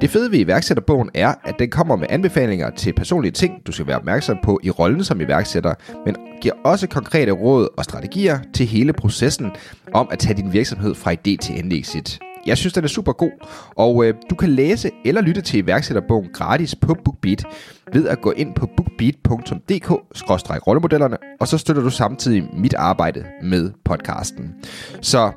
Det 0.00 0.10
fede 0.10 0.30
ved 0.30 0.38
iværksætterbogen 0.38 1.10
er, 1.14 1.34
at 1.44 1.54
den 1.58 1.70
kommer 1.70 1.96
med 1.96 2.06
anbefalinger 2.10 2.70
til 2.70 2.92
personlige 2.92 3.32
ting, 3.32 3.66
du 3.66 3.72
skal 3.72 3.86
være 3.86 3.96
opmærksom 3.96 4.38
på 4.42 4.60
i 4.62 4.70
rollen 4.70 5.04
som 5.04 5.20
iværksætter, 5.20 5.74
men 6.06 6.16
giver 6.40 6.54
også 6.64 6.86
konkrete 6.86 7.32
råd 7.32 7.68
og 7.76 7.84
strategier 7.84 8.38
til 8.54 8.66
hele 8.66 8.92
processen 8.92 9.50
om 9.94 10.08
at 10.10 10.18
tage 10.18 10.34
din 10.34 10.52
virksomhed 10.52 10.94
fra 10.94 11.12
idé 11.12 11.36
til 11.36 11.58
endelig 11.58 11.80
exit. 11.80 12.18
Jeg 12.46 12.58
synes, 12.58 12.72
den 12.72 12.84
er 12.84 12.88
super 12.88 13.12
god, 13.12 13.30
og 13.76 14.04
øh, 14.04 14.14
du 14.30 14.34
kan 14.34 14.50
læse 14.50 14.90
eller 15.04 15.20
lytte 15.20 15.40
til 15.40 15.58
iværksætterbogen 15.58 16.28
gratis 16.32 16.74
på 16.74 16.94
BookBeat 17.04 17.44
ved 17.92 18.08
at 18.08 18.20
gå 18.20 18.30
ind 18.30 18.54
på 18.54 18.68
bookbeat.dk-rollemodellerne, 18.76 21.16
og 21.40 21.48
så 21.48 21.58
støtter 21.58 21.82
du 21.82 21.90
samtidig 21.90 22.48
mit 22.52 22.74
arbejde 22.74 23.24
med 23.42 23.70
podcasten. 23.84 24.54
Så 25.00 25.32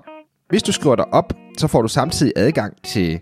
hvis 0.50 0.64
du 0.64 0.72
skriver 0.72 0.96
dig 0.96 1.14
op, 1.14 1.34
så 1.58 1.68
får 1.68 1.82
du 1.82 1.88
samtidig 1.88 2.34
adgang 2.36 2.74
til 2.84 3.20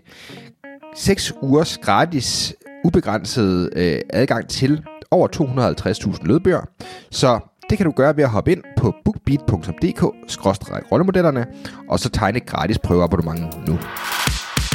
6 0.96 1.32
ugers 1.42 1.78
gratis, 1.78 2.54
ubegrænset 2.84 3.70
øh, 3.76 4.00
adgang 4.10 4.48
til 4.48 4.82
over 5.10 5.28
250.000 6.16 6.26
lydbøger. 6.26 6.60
Så 7.10 7.38
Det 7.70 7.78
kan 7.78 7.86
du 7.86 7.92
gøre 7.92 8.16
ved 8.16 8.24
at 8.24 8.30
hoppe 8.30 8.52
ind 8.52 8.62
på 8.76 8.94
bookbeat.dk-rollemodellerne, 9.04 11.46
og 11.88 12.00
så 12.00 12.08
tegne 12.08 12.38
et 12.38 12.46
gratis 12.46 12.78
prøveabonnement 12.78 13.68
nu. 13.68 13.78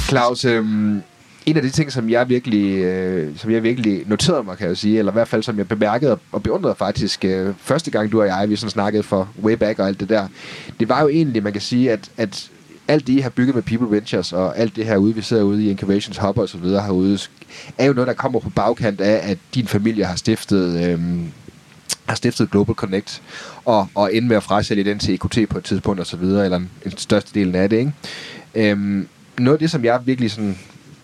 Claus, 0.10 0.46
øh, 0.46 0.66
en 1.46 1.56
af 1.56 1.62
de 1.62 1.70
ting, 1.70 1.92
som 1.92 2.10
jeg 2.10 2.30
virkelig, 2.30 2.84
øh, 2.84 3.38
som 3.38 3.52
jeg 3.52 3.64
virkelig 3.64 4.04
noterede 4.08 4.44
mig, 4.44 4.58
kan 4.58 4.68
jeg 4.68 4.78
sige, 4.78 5.00
eller 5.00 5.12
i 5.12 5.14
hvert 5.14 5.28
fald 5.28 5.44
som 5.44 5.58
jeg 5.58 5.68
bemærkede 5.68 6.18
og 6.32 6.44
beundrede 6.44 6.76
faktisk 6.76 7.26
øh, 7.26 7.54
første 7.58 7.92
gang 7.92 8.12
du 8.12 8.22
og 8.22 8.28
jeg, 8.28 8.50
vi 8.50 8.56
sådan 8.56 8.70
snakkede 8.70 9.04
for 9.04 9.30
way 9.44 9.54
back 9.54 9.80
og 9.80 9.88
alt 9.88 10.00
det 10.00 10.10
der, 10.10 10.28
det 10.80 10.90
var 10.90 11.02
jo 11.02 11.08
egentlig, 11.08 11.44
man 11.44 11.54
kan 11.54 11.62
sige, 11.62 11.92
at, 11.92 12.12
at 12.18 12.50
alt 12.88 13.08
det, 13.08 13.14
I 13.14 13.20
har 13.20 13.30
bygget 13.30 13.56
med 13.56 13.64
People 13.64 13.92
Ventures, 13.92 14.34
og 14.34 14.58
alt 14.58 14.76
det 14.76 14.86
her 14.86 14.98
ude, 14.98 15.16
vi 15.16 15.22
sidder 15.22 15.44
ude 15.44 15.66
i 15.66 15.70
Incubations 15.70 16.18
Hub 16.18 16.38
og 16.38 16.50
så 16.50 16.58
videre 16.58 16.84
herude, 16.84 17.20
er 17.78 17.86
jo 17.86 17.94
noget, 17.94 18.08
der 18.08 18.14
kommer 18.14 18.40
på 18.40 18.50
bagkant 18.50 19.02
af, 19.02 19.32
at 19.32 19.38
din 19.56 19.68
familie 19.68 20.06
har 20.06 20.16
stiftet, 20.16 20.90
øhm, 20.90 21.32
har 22.06 22.16
stiftet 22.16 22.52
Global 22.52 22.76
Connect, 22.76 23.22
og, 23.66 23.88
og 23.96 24.16
ende 24.16 24.28
med 24.28 24.38
at 24.38 24.44
frasælge 24.44 24.84
den 24.84 25.00
til 25.00 25.14
EKT 25.14 25.50
på 25.50 25.58
et 25.58 25.64
tidspunkt 25.64 26.00
og 26.00 26.08
så 26.08 26.18
videre, 26.18 26.44
eller 26.44 26.58
en, 26.58 26.70
en 26.86 26.98
største 26.98 27.40
del 27.40 27.56
af 27.56 27.70
det, 27.70 27.78
ikke? 27.78 27.92
Øhm, 28.56 29.08
noget 29.40 29.56
af 29.56 29.60
det, 29.60 29.72
som 29.72 29.86
jeg 29.86 30.02
virkelig 30.06 30.32
sådan 30.32 30.58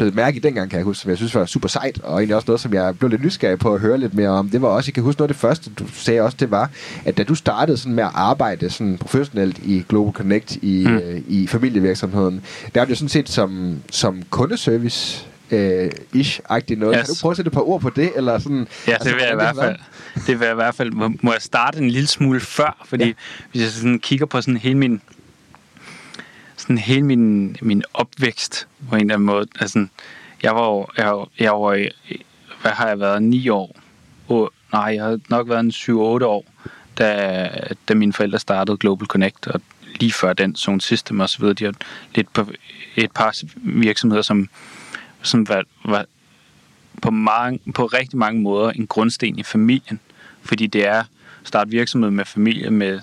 blev 0.06 0.16
mærke 0.16 0.38
i 0.38 0.40
dengang, 0.40 0.70
kan 0.70 0.78
jeg 0.78 0.84
huske, 0.84 1.02
som 1.02 1.10
jeg 1.10 1.18
synes 1.18 1.36
var 1.36 1.46
super 1.46 1.68
sejt, 1.68 2.00
og 2.04 2.14
egentlig 2.14 2.36
også 2.36 2.46
noget, 2.48 2.62
som 2.62 2.74
jeg 2.74 3.00
blev 3.00 3.10
lidt 3.10 3.24
nysgerrig 3.24 3.60
på 3.60 3.74
at 3.74 3.80
høre 3.80 3.98
lidt 3.98 4.14
mere 4.14 4.30
om. 4.30 4.50
Det 4.50 4.62
var 4.62 4.68
også, 4.68 4.88
jeg 4.88 4.94
kan 4.94 5.04
huske 5.04 5.20
noget 5.20 5.30
af 5.30 5.34
det 5.34 5.42
første, 5.42 5.70
du 5.80 5.88
sagde 5.94 6.22
også, 6.22 6.38
det 6.40 6.52
var, 6.52 6.70
at 7.06 7.18
da 7.18 7.24
du 7.24 7.36
startede 7.36 7.78
sådan 7.78 7.94
med 7.94 8.04
at 8.04 8.12
arbejde 8.14 8.70
sådan 8.70 8.98
professionelt 8.98 9.58
i 9.58 9.86
Global 9.90 10.14
Connect 10.14 10.56
i, 10.56 10.86
mm. 10.88 10.96
øh, 10.96 11.22
i 11.28 11.48
familievirksomheden, 11.48 12.42
der 12.76 12.82
var 12.82 12.86
det 12.86 12.90
jo 12.90 12.96
sådan 12.96 13.10
set 13.10 13.30
som, 13.30 13.80
som 13.92 14.24
kundeservice 14.30 15.26
øh, 15.52 15.92
ish-agtigt 16.16 16.80
noget. 16.80 16.96
Yes. 16.98 17.06
Kan 17.06 17.16
du 17.16 17.22
prøve 17.22 17.32
at 17.32 17.38
sætte 17.38 17.50
et 17.50 17.54
par 17.54 17.70
ord 17.70 17.82
på 17.82 17.90
det? 17.90 18.12
Eller 18.16 18.40
sådan, 18.40 18.68
ja, 18.88 18.92
altså, 18.92 19.10
det 19.10 19.16
vil 19.16 19.24
jeg 19.24 19.32
i 19.32 19.36
hvert 19.36 19.56
fald. 19.56 19.76
Det 20.28 20.40
vil 20.40 20.46
jeg 20.46 20.52
i 20.52 20.56
hvert 20.56 20.76
fald. 20.76 20.92
Må 21.22 21.32
jeg 21.32 21.42
starte 21.42 21.80
en 21.80 21.90
lille 21.90 22.08
smule 22.08 22.40
før? 22.40 22.86
Fordi 22.86 23.06
ja. 23.06 23.14
hvis 23.52 23.62
jeg 23.62 23.72
sådan 23.72 24.00
kigger 24.00 24.26
på 24.26 24.42
sådan 24.42 24.58
hele 24.58 24.78
min 24.78 25.02
sådan 26.62 26.78
hele 26.78 27.06
min, 27.06 27.58
min 27.62 27.84
opvækst 27.94 28.68
på 28.90 28.96
en 28.96 29.02
eller 29.02 29.14
anden 29.14 29.26
måde. 29.26 29.48
Altså, 29.60 29.88
jeg 30.44 30.56
var 30.56 30.68
jo, 30.68 30.88
jeg, 30.98 31.26
jeg 31.40 31.52
var, 31.52 31.88
hvad 32.62 32.72
har 32.72 32.88
jeg 32.88 33.00
været, 33.00 33.24
ni 33.24 33.50
år? 33.50 33.80
Og, 34.28 34.54
nej, 34.74 34.94
jeg 34.96 35.04
har 35.04 35.20
nok 35.30 35.50
været 35.50 35.60
en 35.60 35.72
7-8 35.72 35.94
år, 36.26 36.46
da, 36.98 37.50
da 37.88 37.94
mine 37.94 38.14
forældre 38.14 38.40
startede 38.40 38.78
Global 38.78 39.08
Connect, 39.08 39.48
og 39.48 39.62
lige 40.00 40.14
før 40.14 40.34
den 40.34 40.56
Zone 40.56 40.82
System 40.82 41.20
og 41.20 41.30
så 41.30 41.40
videre, 41.40 41.54
de 41.54 41.64
har 41.64 41.74
lidt 42.16 42.34
på 42.34 42.48
et 42.96 43.12
par 43.12 43.42
virksomheder, 43.56 44.22
som, 44.22 44.50
som 45.22 45.50
var, 45.50 45.64
var 45.86 46.06
på, 47.02 47.12
mange, 47.12 47.60
på 47.74 47.86
rigtig 47.86 48.18
mange 48.18 48.42
måder 48.42 48.72
en 48.72 48.88
grundsten 48.88 49.40
i 49.40 49.44
familien. 49.44 50.00
Fordi 50.42 50.68
det 50.68 50.88
er 50.88 51.00
at 51.00 51.06
starte 51.44 51.72
virksomhed 51.72 52.12
med 52.12 52.26
familie 52.26 52.70
med 52.70 53.00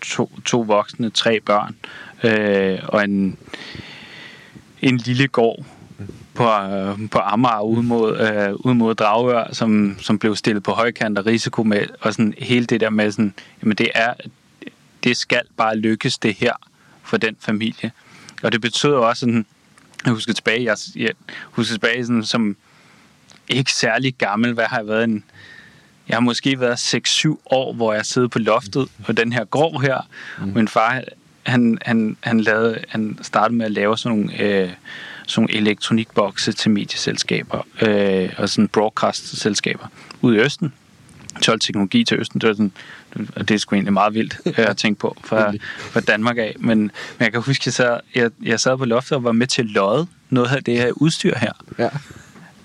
to, 0.00 0.30
to 0.44 0.60
voksne, 0.60 1.10
tre 1.10 1.40
børn, 1.40 1.76
øh, 2.24 2.78
og 2.88 3.04
en, 3.04 3.38
en 4.82 4.96
lille 4.96 5.28
gård 5.28 5.64
på, 6.34 6.44
øh, 6.44 7.10
på 7.10 7.18
Amager 7.18 7.60
ude 7.60 7.82
mod, 7.82 8.18
øh, 8.18 8.54
ude 8.54 8.74
mod 8.74 8.94
Dragør, 8.94 9.52
som, 9.52 9.96
som 10.00 10.18
blev 10.18 10.36
stillet 10.36 10.62
på 10.62 10.72
højkant 10.72 11.18
og 11.18 11.26
risiko 11.26 11.62
med, 11.62 11.86
og 12.00 12.12
sådan 12.12 12.34
hele 12.38 12.66
det 12.66 12.80
der 12.80 12.90
med 12.90 13.12
sådan, 13.12 13.34
jamen 13.62 13.76
det 13.76 13.88
er, 13.94 14.14
det 15.04 15.16
skal 15.16 15.42
bare 15.56 15.76
lykkes 15.76 16.18
det 16.18 16.34
her 16.34 16.52
for 17.02 17.16
den 17.16 17.36
familie. 17.40 17.92
Og 18.42 18.52
det 18.52 18.60
betyder 18.60 18.96
også 18.96 19.20
sådan, 19.20 19.46
jeg 20.04 20.12
husker 20.12 20.32
tilbage, 20.32 20.64
jeg, 20.64 20.76
jeg 20.96 21.12
husker 21.44 21.74
tilbage 21.74 22.06
sådan, 22.06 22.24
som 22.24 22.56
ikke 23.48 23.72
særlig 23.72 24.14
gammel, 24.14 24.52
hvad 24.52 24.64
har 24.64 24.76
jeg 24.76 24.86
været 24.86 25.04
en, 25.04 25.24
jeg 26.08 26.16
har 26.16 26.20
måske 26.20 26.60
været 26.60 26.94
6-7 27.24 27.36
år, 27.46 27.72
hvor 27.72 27.92
jeg 27.92 28.06
sidder 28.06 28.28
på 28.28 28.38
loftet 28.38 28.88
på 29.04 29.12
den 29.12 29.32
her 29.32 29.44
gård 29.44 29.82
her. 29.82 30.08
Mm. 30.38 30.52
Min 30.54 30.68
far, 30.68 31.02
han, 31.42 31.78
han, 31.82 32.16
han, 32.20 32.40
lavede, 32.40 32.78
han 32.88 33.18
startede 33.22 33.56
med 33.56 33.66
at 33.66 33.72
lave 33.72 33.98
sådan 33.98 34.18
nogle, 34.18 34.42
øh, 34.42 34.70
sådan 35.26 35.42
nogle 35.42 35.54
elektronikbokse 35.54 36.52
til 36.52 36.70
medieselskaber 36.70 37.66
øh, 37.82 38.30
og 38.36 38.48
sådan 38.48 38.68
broadcast-selskaber 38.68 39.86
ude 40.20 40.36
i 40.36 40.40
Østen. 40.40 40.72
12 41.42 41.60
teknologi 41.60 42.04
til 42.04 42.18
Østen, 42.18 42.40
det, 42.40 42.48
var 42.48 42.54
sådan, 42.54 42.72
det 43.38 43.50
er 43.50 43.58
sgu 43.58 43.74
egentlig 43.74 43.92
meget 43.92 44.14
vildt 44.14 44.40
øh, 44.46 44.54
at 44.56 44.76
tænke 44.76 45.00
på 45.00 45.16
fra, 45.24 45.52
fra 45.78 46.00
Danmark 46.00 46.38
af. 46.38 46.56
Men, 46.58 46.78
men 46.78 46.90
jeg 47.20 47.32
kan 47.32 47.42
huske, 47.42 47.62
at 47.62 47.66
jeg 47.66 47.72
sad, 47.72 48.00
jeg, 48.14 48.30
jeg 48.42 48.60
sad 48.60 48.76
på 48.78 48.84
loftet 48.84 49.12
og 49.12 49.24
var 49.24 49.32
med 49.32 49.46
til 49.46 49.62
at 49.62 49.68
lodde 49.68 50.06
noget 50.30 50.56
af 50.56 50.64
det 50.64 50.76
her 50.76 50.92
udstyr 50.92 51.38
her. 51.38 51.52
Ja. 51.78 51.88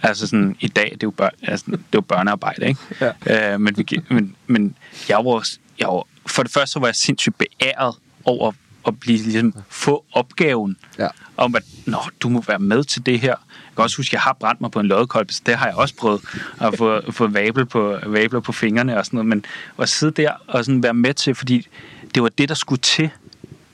Altså 0.01 0.27
sådan, 0.27 0.55
i 0.59 0.67
dag, 0.67 0.83
det 0.83 0.93
er 0.93 0.97
jo, 1.03 1.11
bør, 1.11 1.29
altså, 1.43 1.65
det 1.67 1.73
er 1.73 1.79
jo 1.95 2.01
børnearbejde, 2.01 2.67
ikke? 2.67 2.79
Ja. 3.27 3.53
Øh, 3.53 3.59
men, 3.61 3.77
vi, 3.77 3.85
men, 4.09 4.35
men 4.47 4.75
jeg 5.09 5.17
var, 5.17 5.47
jeg 5.79 5.87
var, 5.87 6.03
for 6.25 6.43
det 6.43 6.51
første 6.51 6.81
var 6.81 6.87
jeg 6.87 6.95
sindssygt 6.95 7.37
beæret 7.37 7.95
over 8.23 8.51
at 8.87 8.99
blive, 8.99 9.17
ligesom, 9.17 9.53
få 9.69 10.05
opgaven 10.11 10.77
ja. 10.99 11.07
om, 11.37 11.55
at 11.55 11.63
Nå, 11.85 11.97
du 12.19 12.29
må 12.29 12.43
være 12.47 12.59
med 12.59 12.83
til 12.83 13.05
det 13.05 13.19
her. 13.19 13.27
Jeg 13.29 13.75
kan 13.75 13.83
også 13.83 13.97
huske, 13.97 14.09
at 14.09 14.13
jeg 14.13 14.21
har 14.21 14.33
brændt 14.33 14.61
mig 14.61 14.71
på 14.71 14.79
en 14.79 14.85
loddekolbe, 14.85 15.33
så 15.33 15.41
det 15.45 15.55
har 15.55 15.65
jeg 15.65 15.75
også 15.75 15.95
prøvet 15.95 16.21
at 16.61 16.77
få, 16.77 17.01
få 17.11 17.27
vabel 17.27 17.65
på, 17.65 17.99
vabler 18.05 18.39
på 18.39 18.51
fingrene 18.51 18.97
og 18.97 19.05
sådan 19.05 19.17
noget. 19.17 19.27
Men 19.27 19.45
at 19.79 19.89
sidde 19.89 20.21
der 20.21 20.31
og 20.47 20.65
sådan 20.65 20.83
være 20.83 20.93
med 20.93 21.13
til, 21.13 21.35
fordi 21.35 21.67
det 22.15 22.23
var 22.23 22.29
det, 22.29 22.49
der 22.49 22.55
skulle 22.55 22.81
til 22.81 23.09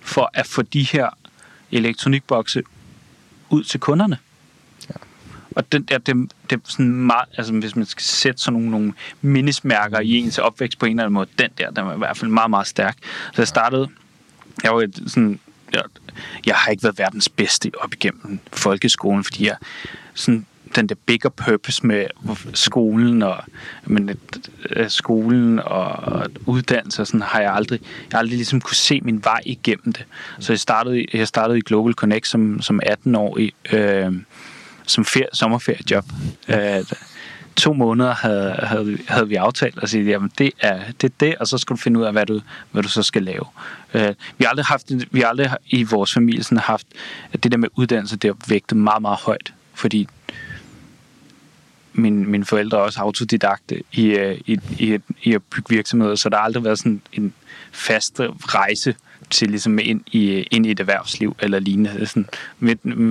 for 0.01 0.31
at 0.33 0.47
få 0.47 0.61
de 0.61 0.83
her 0.83 1.09
elektronikbokse 1.71 2.63
ud 3.49 3.63
til 3.63 3.79
kunderne. 3.79 4.17
Og 5.55 5.71
det, 5.71 5.89
det, 5.89 6.07
det, 6.07 6.31
det 6.49 6.55
er 6.55 6.59
sådan 6.65 6.91
meget, 6.91 7.29
altså 7.37 7.53
hvis 7.53 7.75
man 7.75 7.85
skal 7.85 8.03
sætte 8.03 8.41
sådan 8.41 8.53
nogle, 8.53 8.71
nogle 8.71 8.93
mindesmærker 9.21 9.99
i 9.99 10.17
ens 10.17 10.37
opvækst 10.37 10.79
på 10.79 10.85
en 10.85 10.91
eller 10.91 11.03
anden 11.03 11.13
måde, 11.13 11.29
den 11.39 11.49
der, 11.57 11.71
den 11.71 11.85
var 11.85 11.93
i 11.93 11.97
hvert 11.97 12.17
fald 12.17 12.31
meget, 12.31 12.49
meget 12.49 12.67
stærk. 12.67 12.97
Så 13.33 13.41
jeg 13.41 13.47
startede, 13.47 13.87
jeg 14.63 14.75
var 14.75 14.87
sådan, 15.07 15.39
jeg, 15.73 15.83
jeg 16.45 16.55
har 16.55 16.71
ikke 16.71 16.83
været 16.83 16.97
verdens 16.97 17.29
bedste 17.29 17.71
op 17.79 17.93
igennem 17.93 18.39
folkeskolen, 18.53 19.23
fordi 19.23 19.45
jeg 19.45 19.55
sådan 20.13 20.45
den 20.75 20.89
der 20.89 20.95
bigger 21.05 21.29
purpose 21.29 21.87
med 21.87 22.05
skolen 22.53 23.21
og 23.23 23.43
men, 23.85 24.09
øh, 24.69 24.89
skolen 24.89 25.59
og 25.59 26.25
uddannelse 26.45 27.01
og 27.01 27.07
sådan 27.07 27.21
har 27.21 27.41
jeg 27.41 27.53
aldrig 27.53 27.79
jeg 27.81 27.89
har 28.11 28.19
aldrig 28.19 28.35
ligesom 28.35 28.61
kunne 28.61 28.75
se 28.75 29.01
min 29.01 29.23
vej 29.23 29.41
igennem 29.45 29.93
det. 29.93 30.05
Så 30.39 30.53
jeg 30.53 30.59
startede 30.59 31.05
jeg 31.13 31.27
startede 31.27 31.57
i 31.57 31.61
Global 31.61 31.93
Connect 31.93 32.27
som 32.27 32.61
som 32.61 32.79
18 32.83 33.15
år 33.15 33.37
i 33.37 33.53
øh, 33.71 34.13
som 34.87 35.05
ferie, 35.05 35.27
sommerferiejob. 35.33 36.05
Øh, 36.47 36.83
to 37.55 37.73
måneder 37.73 38.13
havde, 38.13 38.51
havde, 38.51 38.97
havde 39.07 39.27
vi 39.27 39.35
aftalt 39.35 39.79
at 39.83 39.89
sige, 39.89 40.05
jamen 40.05 40.31
det 40.37 40.51
er 40.59 40.79
det, 41.01 41.09
er 41.09 41.13
det, 41.19 41.35
og 41.35 41.47
så 41.47 41.57
skal 41.57 41.75
du 41.75 41.81
finde 41.81 41.99
ud 41.99 42.05
af, 42.05 42.11
hvad 42.11 42.25
du, 42.25 42.41
hvad 42.71 42.83
du 42.83 42.89
så 42.89 43.03
skal 43.03 43.23
lave. 43.23 43.45
Øh, 43.93 44.13
vi 44.37 44.43
har 44.43 44.49
aldrig 44.49 44.65
haft, 44.65 44.91
vi 45.11 45.19
har 45.19 45.27
aldrig 45.27 45.51
i 45.67 45.83
vores 45.83 46.13
familie 46.13 46.43
sådan 46.43 46.57
haft, 46.57 46.87
at 47.33 47.43
det 47.43 47.51
der 47.51 47.57
med 47.57 47.69
uddannelse, 47.75 48.17
det 48.17 48.27
har 48.27 48.37
vægtet 48.47 48.77
meget, 48.77 49.01
meget 49.01 49.17
højt, 49.17 49.53
fordi 49.73 50.07
min, 51.93 52.27
mine 52.27 52.45
forældre 52.45 52.77
er 52.77 52.81
også 52.81 52.99
autodidakte 52.99 53.83
i, 53.91 54.05
øh, 54.05 54.41
i, 54.45 54.59
i, 54.79 54.97
i 55.23 55.33
at 55.33 55.43
bygge 55.43 55.75
virksomheder, 55.75 56.15
så 56.15 56.29
der 56.29 56.37
har 56.37 56.43
aldrig 56.43 56.63
været 56.63 56.77
sådan 56.77 57.01
en 57.13 57.33
fast 57.71 58.19
rejse 58.39 58.95
til 59.31 59.49
ligesom 59.49 59.79
ind 59.79 60.01
i, 60.11 60.47
ind 60.51 60.65
i 60.65 60.71
et 60.71 60.79
erhvervsliv 60.79 61.35
eller 61.39 61.59
lignende. 61.59 62.05
Sådan, 62.05 62.25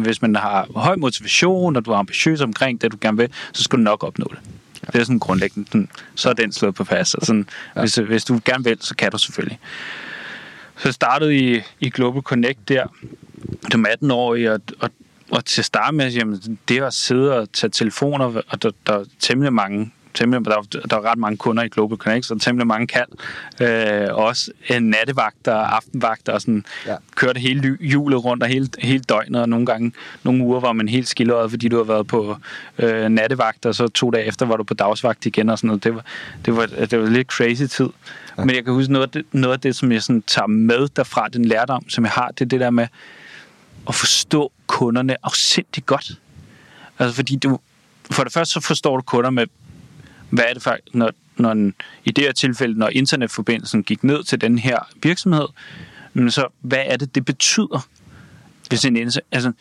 hvis 0.03 0.23
man 0.23 0.37
har 0.37 0.67
høj 0.77 0.97
motivation, 0.97 1.77
og 1.77 1.85
du 1.85 1.91
er 1.91 1.97
ambitiøs 1.97 2.41
omkring 2.41 2.83
det, 2.83 2.93
du 2.93 2.99
gerne 3.01 3.17
vil, 3.17 3.29
så 3.53 3.63
skal 3.63 3.79
du 3.79 3.83
nok 3.83 4.05
opnå 4.05 4.27
det. 4.31 4.39
Ja. 4.83 4.87
Det 4.93 5.01
er 5.01 5.05
sådan 5.05 5.19
grundlæggende. 5.19 5.69
Sådan, 5.69 5.89
så 6.15 6.29
er 6.29 6.33
den 6.33 6.53
slået 6.53 6.75
på 6.75 6.85
pas. 6.85 7.15
Og 7.15 7.27
sådan, 7.27 7.49
ja. 7.77 7.81
hvis, 7.81 7.95
hvis 7.95 8.25
du 8.25 8.41
gerne 8.45 8.65
vil, 8.65 8.77
så 8.81 8.97
kan 8.97 9.11
du 9.11 9.19
selvfølgelig. 9.19 9.59
Så 10.77 10.89
jeg 10.89 10.95
startede 10.95 11.37
i, 11.37 11.61
i 11.81 11.91
Global 11.91 12.23
Connect 12.23 12.69
der, 12.69 12.87
som 13.73 13.87
18-årig, 13.87 14.51
og, 14.51 14.61
og, 14.81 14.91
og 15.31 15.45
til 15.45 15.61
at 15.61 15.65
starte 15.65 15.97
med, 15.97 16.11
jamen, 16.11 16.59
det 16.69 16.83
at 16.83 16.95
sidde 16.95 17.39
og 17.39 17.53
tage 17.53 17.71
telefoner, 17.71 18.43
og 18.49 18.63
der, 18.63 18.71
der 18.87 18.93
er 18.93 19.05
temmelig 19.19 19.53
mange 19.53 19.93
temmelig, 20.15 20.45
der, 20.45 20.79
der 20.91 20.97
er 20.97 21.11
ret 21.11 21.19
mange 21.19 21.37
kunder 21.37 21.63
i 21.63 21.69
Global 21.69 21.99
Connect, 21.99 22.27
så 22.27 22.39
temmelig 22.39 22.67
mange 22.67 22.87
kald. 22.87 23.09
Øh, 23.61 24.15
også 24.15 24.51
en 24.69 24.83
nattevagter 24.83 25.55
aftenvagter, 25.55 26.33
og 26.33 26.41
sådan, 26.41 26.65
ja. 26.87 26.97
kørte 27.17 27.41
hele 27.41 27.79
julet 27.81 28.25
rundt 28.25 28.43
og 28.43 28.49
hele, 28.49 28.69
hele 28.79 29.03
døgnet, 29.09 29.41
og 29.41 29.49
nogle 29.49 29.67
gange, 29.67 29.93
nogle 30.23 30.45
uger 30.45 30.61
var 30.61 30.73
man 30.73 30.89
helt 30.89 31.09
skildret, 31.09 31.51
fordi 31.51 31.69
du 31.69 31.77
har 31.77 31.85
været 31.85 32.07
på 32.07 32.37
øh, 32.79 33.09
nattevagt, 33.09 33.67
og 33.67 33.75
så 33.75 33.89
to 33.89 34.11
dage 34.11 34.25
efter 34.25 34.47
var 34.47 34.57
du 34.57 34.65
på 34.65 34.75
dagsvagt 34.75 35.27
igen 35.27 35.49
og 35.49 35.59
sådan 35.59 35.69
noget. 35.69 35.85
Det 35.85 35.95
var, 35.95 36.05
det 36.45 36.57
var, 36.57 36.67
det 36.67 37.01
var 37.01 37.07
lidt 37.07 37.29
crazy 37.29 37.65
tid. 37.65 37.89
Ja. 38.39 38.45
Men 38.45 38.55
jeg 38.55 38.65
kan 38.65 38.75
huske 38.75 38.93
noget 38.93 39.07
af 39.07 39.11
det, 39.13 39.25
noget 39.33 39.55
af 39.55 39.61
det 39.61 39.77
som 39.77 39.93
jeg 39.93 40.03
sådan 40.03 40.23
tager 40.23 40.47
med 40.47 40.89
derfra, 40.89 41.29
den 41.29 41.45
lærdom, 41.45 41.89
som 41.89 42.05
jeg 42.05 42.13
har, 42.13 42.29
det 42.29 42.41
er 42.41 42.49
det 42.49 42.61
der 42.61 42.71
med 42.71 42.87
at 43.89 43.95
forstå 43.95 44.53
kunderne 44.67 45.17
afsindigt 45.23 45.87
godt. 45.87 46.13
Altså 46.99 47.17
fordi 47.17 47.37
du, 47.37 47.59
for 48.11 48.25
det 48.25 48.33
første 48.33 48.53
så 48.53 48.61
forstår 48.61 48.97
du 48.97 49.03
kunder 49.03 49.31
med 49.31 49.47
hvad 50.31 50.45
er 50.49 50.55
det 50.55 50.63
for, 50.63 50.77
når, 50.93 51.11
når 51.37 51.53
en, 51.53 51.75
i 52.05 52.11
det 52.11 52.25
her 52.25 52.33
tilfælde, 52.33 52.79
når 52.79 52.89
internetforbindelsen 52.89 53.83
gik 53.83 54.05
ned 54.05 54.25
til 54.25 54.41
den 54.41 54.59
her 54.59 54.79
virksomhed, 55.03 55.47
men 56.13 56.31
så 56.31 56.47
hvad 56.61 56.83
er 56.87 56.97
det, 56.97 57.15
det 57.15 57.25
betyder, 57.25 57.87
hvis 58.69 58.85
en, 58.85 58.97
altså, 59.33 59.53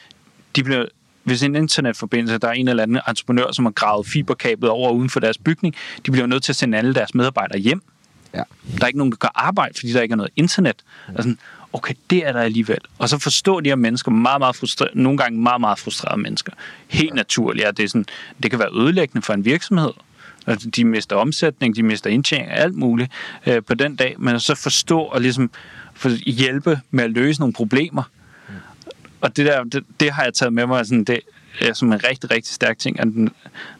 de 0.55 0.63
bliver, 0.63 0.85
hvis 1.23 1.43
en 1.43 1.55
internetforbindelse, 1.55 2.37
der 2.37 2.47
er 2.47 2.51
en 2.51 2.67
eller 2.67 2.83
anden 2.83 2.99
entreprenør, 3.07 3.51
som 3.51 3.65
har 3.65 3.71
gravet 3.71 4.07
fiberkablet 4.07 4.69
over 4.69 4.91
uden 4.91 5.09
for 5.09 5.19
deres 5.19 5.37
bygning, 5.37 5.75
de 6.05 6.11
bliver 6.11 6.27
nødt 6.27 6.43
til 6.43 6.51
at 6.51 6.55
sende 6.55 6.77
alle 6.77 6.93
deres 6.93 7.15
medarbejdere 7.15 7.59
hjem. 7.59 7.81
Ja. 8.33 8.43
Der 8.77 8.83
er 8.83 8.87
ikke 8.87 8.97
nogen, 8.97 9.11
der 9.11 9.17
kan 9.17 9.29
arbejde, 9.35 9.73
fordi 9.75 9.93
der 9.93 10.01
ikke 10.01 10.13
er 10.13 10.17
noget 10.17 10.31
internet. 10.35 10.75
Ja. 11.09 11.17
Sådan, 11.17 11.37
okay, 11.73 11.93
det 12.09 12.27
er 12.27 12.31
der 12.31 12.41
alligevel. 12.41 12.79
Og 12.97 13.09
så 13.09 13.17
forstår 13.17 13.59
de 13.59 13.69
her 13.69 13.75
mennesker, 13.75 14.11
meget, 14.11 14.39
meget 14.39 14.55
frustrerede, 14.55 15.01
nogle 15.01 15.17
gange 15.17 15.39
meget, 15.39 15.61
meget 15.61 15.79
frustrerede 15.79 16.21
mennesker. 16.21 16.51
Helt 16.87 17.09
ja. 17.09 17.15
naturligt, 17.15 17.65
at 17.65 17.77
det, 17.77 17.83
er 17.83 17.87
sådan, 17.87 18.05
det 18.43 18.51
kan 18.51 18.59
være 18.59 18.69
ødelæggende 18.73 19.25
for 19.25 19.33
en 19.33 19.45
virksomhed. 19.45 19.91
Altså, 20.47 20.69
de 20.69 20.85
mister 20.85 21.15
omsætning, 21.15 21.75
de 21.75 21.83
mister 21.83 22.09
indtjening, 22.09 22.51
alt 22.51 22.75
muligt 22.75 23.11
øh, 23.47 23.63
på 23.63 23.73
den 23.73 23.95
dag. 23.95 24.15
Men 24.17 24.39
så 24.39 24.55
forstå 24.55 24.99
og 24.99 25.21
ligesom 25.21 25.51
for 25.93 26.09
hjælpe 26.09 26.79
med 26.91 27.03
at 27.03 27.11
løse 27.11 27.39
nogle 27.39 27.53
problemer. 27.53 28.03
Mm. 28.49 28.55
Og 29.21 29.37
det 29.37 29.45
der, 29.45 29.63
det, 29.63 29.83
det 29.99 30.11
har 30.11 30.23
jeg 30.23 30.33
taget 30.33 30.53
med 30.53 30.67
mig, 30.67 30.85
sådan, 30.85 31.03
det 31.03 31.19
er 31.61 31.73
som 31.73 31.93
en 31.93 32.03
rigtig, 32.03 32.31
rigtig 32.31 32.53
stærk 32.53 32.79
ting. 32.79 32.99
At 32.99 33.07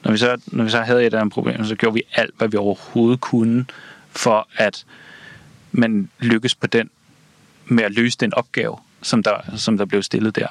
når, 0.03 0.12
vi 0.12 0.18
så, 0.18 0.41
når 0.47 0.64
vi 0.64 0.70
så 0.70 0.82
havde 0.82 1.05
et 1.05 1.14
af 1.14 1.24
de 1.24 1.30
problemer, 1.30 1.66
så 1.66 1.76
gjorde 1.76 1.93
vi 1.93 2.01
alt, 2.14 2.34
hvad 2.38 2.47
vi 2.47 2.57
overhovedet 2.57 3.22
kunne, 3.22 3.66
for 4.10 4.47
at 4.55 4.86
man 5.72 6.10
lykkes 6.20 6.55
på 6.55 6.68
den 6.68 6.89
med 7.66 7.84
at 7.84 7.91
løse 7.91 8.18
den 8.18 8.34
opgave, 8.34 8.78
som 9.01 9.24
der, 9.24 9.38
som 9.55 9.78
der 9.78 9.86
blev 9.86 10.03
stillet 10.03 10.36
der. 10.36 10.47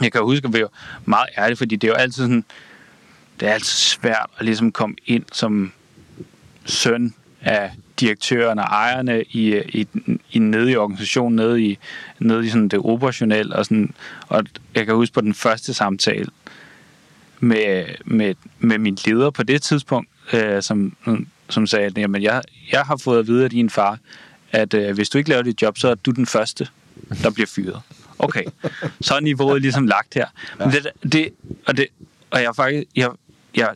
Jeg 0.00 0.12
kan 0.12 0.22
huske, 0.22 0.46
at 0.46 0.54
vi 0.54 0.62
var 0.62 0.70
meget 1.04 1.28
ærlige, 1.38 1.56
fordi 1.56 1.76
det 1.76 1.88
er 1.88 1.92
jo 1.92 1.94
altid 1.94 2.22
sådan, 2.22 2.44
det 3.40 3.48
er 3.48 3.52
altid 3.52 3.76
svært 3.76 4.30
at 4.38 4.44
ligesom 4.44 4.72
komme 4.72 4.96
ind 5.06 5.24
som 5.32 5.72
søn 6.64 7.14
af 7.40 7.70
direktøren 8.00 8.58
og 8.58 8.64
ejerne 8.64 9.22
i, 9.22 9.56
i, 9.58 9.86
i 10.32 10.38
nede 10.38 10.70
i 10.70 10.76
organisationen, 10.76 11.36
nede 11.36 11.62
i, 11.62 11.78
nede 12.18 12.46
i 12.46 12.48
sådan 12.48 12.68
det 12.68 12.78
operationelle. 12.78 13.56
Og, 13.56 13.64
sådan, 13.64 13.94
og 14.28 14.44
jeg 14.74 14.86
kan 14.86 14.94
huske 14.94 15.14
på 15.14 15.20
den 15.20 15.34
første 15.34 15.74
samtale 15.74 16.26
med, 17.40 17.84
med, 18.04 18.34
med 18.58 18.78
min 18.78 18.98
leder 19.06 19.30
på 19.30 19.42
det 19.42 19.62
tidspunkt, 19.62 20.08
øh, 20.32 20.62
som, 20.62 20.96
som 21.48 21.66
sagde, 21.66 21.86
at 21.86 21.98
jamen, 21.98 22.22
jeg, 22.22 22.42
jeg 22.72 22.80
har 22.80 22.96
fået 22.96 23.18
at 23.18 23.26
vide 23.26 23.44
af 23.44 23.50
din 23.50 23.70
far, 23.70 23.98
at 24.52 24.74
øh, 24.74 24.94
hvis 24.94 25.08
du 25.08 25.18
ikke 25.18 25.30
laver 25.30 25.42
dit 25.42 25.62
job, 25.62 25.78
så 25.78 25.88
er 25.88 25.94
du 25.94 26.10
den 26.10 26.26
første, 26.26 26.68
der 27.22 27.30
bliver 27.30 27.46
fyret. 27.46 27.80
Okay, 28.18 28.44
så 29.00 29.14
er 29.14 29.20
niveauet 29.20 29.62
ligesom 29.62 29.86
lagt 29.86 30.14
her. 30.14 30.26
Men 30.58 30.70
det, 30.70 30.88
det, 31.12 31.28
og, 31.66 31.76
det, 31.76 31.86
og 32.30 32.42
jeg 32.42 32.56
faktisk 32.56 32.88
jeg, 32.96 33.10
jeg 33.56 33.64
er 33.64 33.74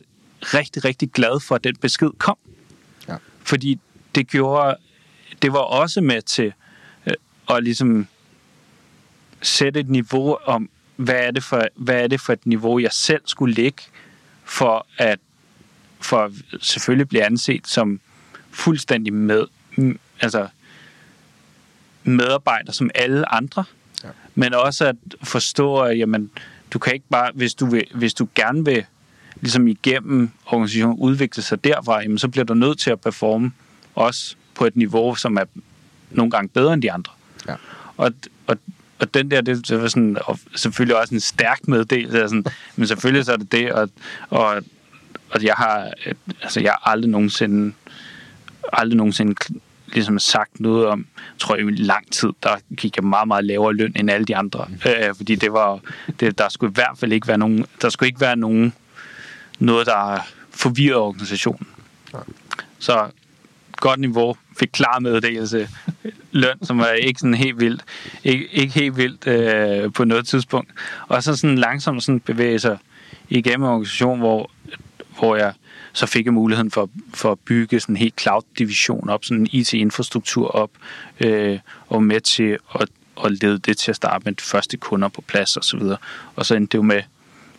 rigtig, 0.53 0.85
rigtig 0.85 1.11
glad 1.11 1.39
for, 1.39 1.55
at 1.55 1.63
den 1.63 1.75
besked 1.75 2.09
kom. 2.17 2.37
Ja. 3.07 3.15
Fordi 3.43 3.79
det 4.15 4.27
gjorde, 4.27 4.75
det 5.41 5.53
var 5.53 5.59
også 5.59 6.01
med 6.01 6.21
til 6.21 6.53
øh, 7.05 7.13
at 7.49 7.63
ligesom 7.63 8.07
sætte 9.41 9.79
et 9.79 9.89
niveau 9.89 10.37
om, 10.45 10.69
hvad 10.95 11.15
er, 11.15 11.31
det 11.31 11.43
for, 11.43 11.67
hvad 11.75 12.03
er 12.03 12.07
det 12.07 12.21
for 12.21 12.33
et 12.33 12.45
niveau, 12.45 12.79
jeg 12.79 12.91
selv 12.91 13.21
skulle 13.25 13.53
ligge 13.53 13.83
for 14.43 14.87
at 14.97 15.19
for 15.99 16.17
at 16.17 16.31
selvfølgelig 16.61 17.09
blive 17.09 17.23
anset 17.23 17.67
som 17.67 17.99
fuldstændig 18.51 19.13
med, 19.13 19.45
altså 20.21 20.47
medarbejder 22.03 22.71
som 22.71 22.89
alle 22.95 23.33
andre, 23.33 23.63
ja. 24.03 24.09
men 24.35 24.53
også 24.53 24.85
at 24.85 24.95
forstå, 25.23 25.79
at 25.79 25.97
jamen, 25.97 26.31
du 26.73 26.79
kan 26.79 26.93
ikke 26.93 27.05
bare, 27.09 27.31
hvis 27.33 27.53
du, 27.53 27.65
vil, 27.65 27.87
hvis 27.93 28.13
du 28.13 28.27
gerne 28.35 28.65
vil 28.65 28.85
ligesom 29.41 29.67
igennem 29.67 30.29
organisationen 30.45 30.97
udvikle 30.99 31.43
sig 31.43 31.63
derfra, 31.63 32.01
jamen, 32.01 32.17
så 32.17 32.27
bliver 32.27 32.45
du 32.45 32.53
nødt 32.53 32.79
til 32.79 32.91
at 32.91 33.01
performe 33.01 33.51
også 33.95 34.35
på 34.55 34.65
et 34.65 34.75
niveau, 34.75 35.15
som 35.15 35.37
er 35.37 35.43
nogle 36.11 36.31
gange 36.31 36.49
bedre 36.49 36.73
end 36.73 36.81
de 36.81 36.91
andre. 36.91 37.13
Ja. 37.47 37.55
Og, 37.97 38.11
og, 38.47 38.57
og 38.99 39.13
den 39.13 39.31
der, 39.31 39.41
det, 39.41 39.69
det 39.69 39.81
var 39.81 39.87
sådan, 39.87 40.17
og 40.25 40.39
selvfølgelig 40.55 40.97
også 40.97 41.15
en 41.15 41.19
stærk 41.19 41.67
meddelelse, 41.67 42.17
sådan, 42.17 42.45
men 42.75 42.87
selvfølgelig 42.87 43.25
så 43.25 43.33
er 43.33 43.37
det 43.37 43.51
det, 43.51 43.71
og, 43.71 43.89
og, 44.29 44.63
og 45.29 45.43
jeg 45.43 45.53
har, 45.53 45.93
altså 46.41 46.59
jeg 46.59 46.71
har 46.71 46.91
aldrig 46.91 47.11
nogensinde, 47.11 47.73
aldrig 48.73 48.97
nogensinde 48.97 49.35
ligesom 49.93 50.19
sagt 50.19 50.59
noget 50.59 50.87
om, 50.87 51.05
tror 51.39 51.55
jeg, 51.55 51.67
i 51.67 51.71
lang 51.71 52.11
tid, 52.11 52.29
der 52.43 52.55
gik 52.77 52.97
jeg 52.97 53.03
meget, 53.03 53.27
meget 53.27 53.45
lavere 53.45 53.73
løn 53.73 53.93
end 53.95 54.11
alle 54.11 54.25
de 54.25 54.35
andre. 54.35 54.65
Mm. 54.69 54.91
Øh, 54.91 55.15
fordi 55.15 55.35
det 55.35 55.53
var, 55.53 55.79
det, 56.19 56.37
der 56.37 56.49
skulle 56.49 56.71
i 56.71 56.73
hvert 56.73 56.97
fald 56.97 57.11
ikke 57.11 57.27
være 57.27 57.37
nogen, 57.37 57.65
der 57.81 57.89
skulle 57.89 58.07
ikke 58.07 58.21
være 58.21 58.35
nogen, 58.35 58.73
noget, 59.61 59.87
der 59.87 60.27
forvirrede 60.49 61.01
organisationen. 61.01 61.67
Så 62.79 63.09
godt 63.75 63.99
niveau, 63.99 64.35
fik 64.59 64.69
klar 64.73 64.99
meddelelse, 64.99 65.69
løn, 66.31 66.65
som 66.65 66.77
var 66.77 66.87
ikke 66.87 67.19
sådan 67.19 67.33
helt 67.33 67.59
vildt, 67.59 67.83
ikke, 68.23 68.47
ikke 68.47 68.73
helt 68.73 68.97
vildt 68.97 69.27
øh, 69.27 69.93
på 69.93 70.03
noget 70.03 70.27
tidspunkt. 70.27 70.71
Og 71.07 71.23
så 71.23 71.35
sådan 71.35 71.57
langsomt 71.57 72.03
sådan 72.03 72.19
bevæge 72.19 72.59
sig 72.59 72.77
igennem 73.29 73.63
en 73.63 73.69
organisation, 73.69 74.19
hvor, 74.19 74.51
hvor 75.19 75.35
jeg 75.35 75.53
så 75.93 76.05
fik 76.05 76.25
jeg 76.25 76.33
muligheden 76.33 76.71
for, 76.71 76.89
for 77.13 77.31
at 77.31 77.39
bygge 77.39 77.79
sådan 77.79 77.93
en 77.93 77.97
helt 77.97 78.21
cloud-division 78.21 79.09
op, 79.09 79.25
sådan 79.25 79.41
en 79.41 79.47
IT-infrastruktur 79.51 80.47
op, 80.47 80.69
øh, 81.19 81.59
og 81.87 82.03
med 82.03 82.21
til 82.21 82.57
at, 82.79 82.89
at 83.25 83.31
lede 83.31 83.59
det 83.59 83.77
til 83.77 83.91
at 83.91 83.95
starte 83.95 84.25
med 84.25 84.33
de 84.33 84.43
første 84.43 84.77
kunder 84.77 85.07
på 85.07 85.21
plads 85.21 85.57
og 85.57 85.63
så 85.63 85.77
videre. 85.77 85.97
Og 86.35 86.45
så 86.45 86.55
endte 86.55 86.71
det 86.71 86.77
jo 86.77 86.83
med, 86.83 87.01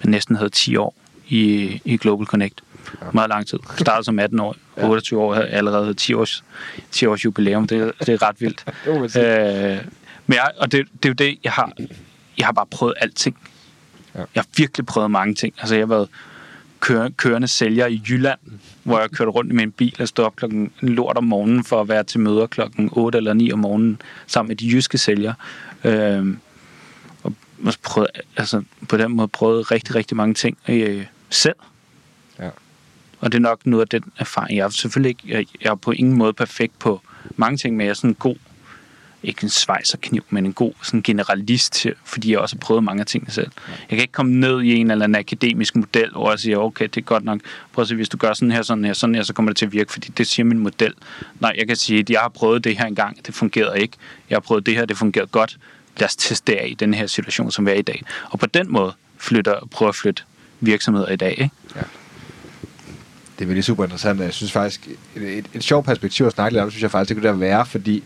at 0.00 0.08
næsten 0.08 0.36
havde 0.36 0.50
10 0.50 0.76
år 0.76 0.94
i, 1.28 1.80
i 1.84 1.96
Global 1.96 2.26
Connect. 2.26 2.62
Ja. 3.00 3.06
Meget 3.12 3.28
lang 3.28 3.46
tid. 3.46 3.58
Startede 3.76 4.04
som 4.04 4.18
18 4.18 4.40
år. 4.40 4.56
28 4.76 5.20
år 5.20 5.34
havde 5.34 5.48
allerede 5.48 5.94
10 5.94 6.14
års, 6.14 6.44
10 6.90 7.06
års 7.06 7.24
jubilæum. 7.24 7.66
Det, 7.66 7.92
det 8.00 8.08
er 8.08 8.22
ret 8.22 8.40
vildt. 8.40 8.64
øh, 8.86 9.84
men 10.26 10.36
jeg, 10.36 10.50
og 10.58 10.72
det, 10.72 10.86
det 11.02 11.04
er 11.04 11.08
jo 11.08 11.14
det, 11.14 11.38
jeg 11.44 11.52
har, 11.52 11.72
jeg 12.38 12.46
har 12.46 12.52
bare 12.52 12.66
prøvet 12.70 12.94
alting. 13.00 13.36
Ja. 14.14 14.18
Jeg 14.18 14.42
har 14.42 14.46
virkelig 14.56 14.86
prøvet 14.86 15.10
mange 15.10 15.34
ting. 15.34 15.54
Altså, 15.58 15.74
jeg 15.74 15.82
har 15.82 15.86
været 15.86 16.08
køre, 16.80 17.10
kørende 17.10 17.48
sælger 17.48 17.86
i 17.86 18.02
Jylland, 18.08 18.38
hvor 18.82 19.00
jeg 19.00 19.10
kørte 19.10 19.30
rundt 19.30 19.52
i 19.52 19.54
min 19.54 19.72
bil 19.72 19.96
og 20.00 20.08
stod 20.08 20.24
op 20.24 20.36
klokken 20.36 20.72
lort 20.80 21.16
om 21.16 21.24
morgenen 21.24 21.64
for 21.64 21.80
at 21.80 21.88
være 21.88 22.04
til 22.04 22.20
møder 22.20 22.46
klokken 22.46 22.88
8 22.92 23.16
eller 23.16 23.32
9 23.32 23.52
om 23.52 23.58
morgenen 23.58 24.00
sammen 24.26 24.48
med 24.48 24.56
de 24.56 24.70
jyske 24.70 24.98
sælgere. 24.98 25.34
Øh, 25.84 26.26
og 27.66 27.74
prøvede, 27.82 28.10
altså, 28.36 28.62
på 28.88 28.96
den 28.96 29.16
måde 29.16 29.28
prøvet 29.28 29.70
rigtig, 29.70 29.94
rigtig 29.94 30.16
mange 30.16 30.34
ting 30.34 30.58
øh, 30.68 31.06
selv. 31.30 31.56
Ja. 32.38 32.50
Og 33.20 33.32
det 33.32 33.38
er 33.38 33.42
nok 33.42 33.66
noget 33.66 33.82
af 33.82 34.00
den 34.00 34.12
erfaring. 34.18 34.58
Jeg 34.58 34.64
er 34.64 34.68
selvfølgelig 34.68 35.08
ikke, 35.08 35.22
jeg, 35.26 35.46
jeg 35.62 35.70
er 35.70 35.74
på 35.74 35.90
ingen 35.90 36.16
måde 36.16 36.32
perfekt 36.32 36.78
på 36.78 37.00
mange 37.36 37.56
ting, 37.56 37.76
men 37.76 37.86
jeg 37.86 37.90
er 37.90 37.94
sådan 37.94 38.10
en 38.10 38.14
god 38.14 38.36
ikke 39.22 39.44
en 39.44 39.48
svejserkniv, 39.48 40.24
men 40.30 40.46
en 40.46 40.52
god 40.52 40.72
sådan 40.82 41.02
generalist, 41.02 41.86
fordi 42.04 42.30
jeg 42.30 42.38
også 42.38 42.56
har 42.56 42.60
prøvet 42.60 42.84
mange 42.84 43.04
ting 43.04 43.32
selv. 43.32 43.50
Jeg 43.68 43.88
kan 43.88 43.98
ikke 43.98 44.12
komme 44.12 44.32
ned 44.32 44.62
i 44.62 44.74
en 44.74 44.90
eller 44.90 45.04
anden 45.04 45.20
akademisk 45.20 45.76
model, 45.76 46.10
hvor 46.10 46.30
jeg 46.30 46.38
siger, 46.38 46.58
okay, 46.58 46.84
det 46.84 46.96
er 46.96 47.00
godt 47.00 47.24
nok, 47.24 47.40
prøv 47.72 47.82
at 47.82 47.88
se, 47.88 47.94
hvis 47.94 48.08
du 48.08 48.16
gør 48.16 48.32
sådan 48.32 48.52
her, 48.52 48.62
sådan 48.62 48.84
her, 48.84 48.92
sådan 48.92 49.14
her, 49.14 49.22
så 49.22 49.32
kommer 49.32 49.50
det 49.50 49.56
til 49.56 49.66
at 49.66 49.72
virke, 49.72 49.92
fordi 49.92 50.08
det 50.08 50.26
siger 50.26 50.44
min 50.44 50.58
model. 50.58 50.94
Nej, 51.40 51.54
jeg 51.58 51.66
kan 51.66 51.76
sige, 51.76 52.00
at 52.00 52.10
jeg 52.10 52.20
har 52.20 52.28
prøvet 52.28 52.64
det 52.64 52.78
her 52.78 52.84
engang, 52.84 53.26
det 53.26 53.34
fungerede 53.34 53.80
ikke. 53.80 53.96
Jeg 54.30 54.36
har 54.36 54.40
prøvet 54.40 54.66
det 54.66 54.74
her, 54.74 54.84
det 54.84 54.96
fungerede 54.96 55.28
godt. 55.28 55.58
Lad 55.98 56.08
os 56.08 56.16
teste 56.16 56.52
det 56.52 56.58
af 56.58 56.66
i 56.68 56.74
den 56.74 56.94
her 56.94 57.06
situation, 57.06 57.50
som 57.50 57.66
vi 57.66 57.70
er 57.70 57.74
i 57.74 57.82
dag. 57.82 58.02
Og 58.30 58.38
på 58.38 58.46
den 58.46 58.72
måde 58.72 58.92
flytter, 59.18 59.68
prøver 59.70 59.88
at 59.88 59.96
flytte 59.96 60.22
virksomheder 60.60 61.08
i 61.08 61.16
dag. 61.16 61.30
Ikke? 61.30 61.50
Ja 61.76 61.82
det 63.42 63.46
er 63.46 63.48
virkelig 63.48 63.64
super 63.64 63.84
interessant. 63.84 64.20
Jeg 64.20 64.32
synes 64.32 64.52
faktisk, 64.52 64.88
et, 65.16 65.38
et, 65.38 65.46
et 65.54 65.64
sjovt 65.64 65.86
perspektiv 65.86 66.26
at 66.26 66.32
snakke 66.32 66.54
lidt 66.54 66.62
om, 66.62 66.70
synes 66.70 66.82
jeg 66.82 66.90
faktisk, 66.90 67.08
det 67.08 67.16
kunne 67.16 67.28
der 67.28 67.36
være, 67.36 67.66
fordi 67.66 68.02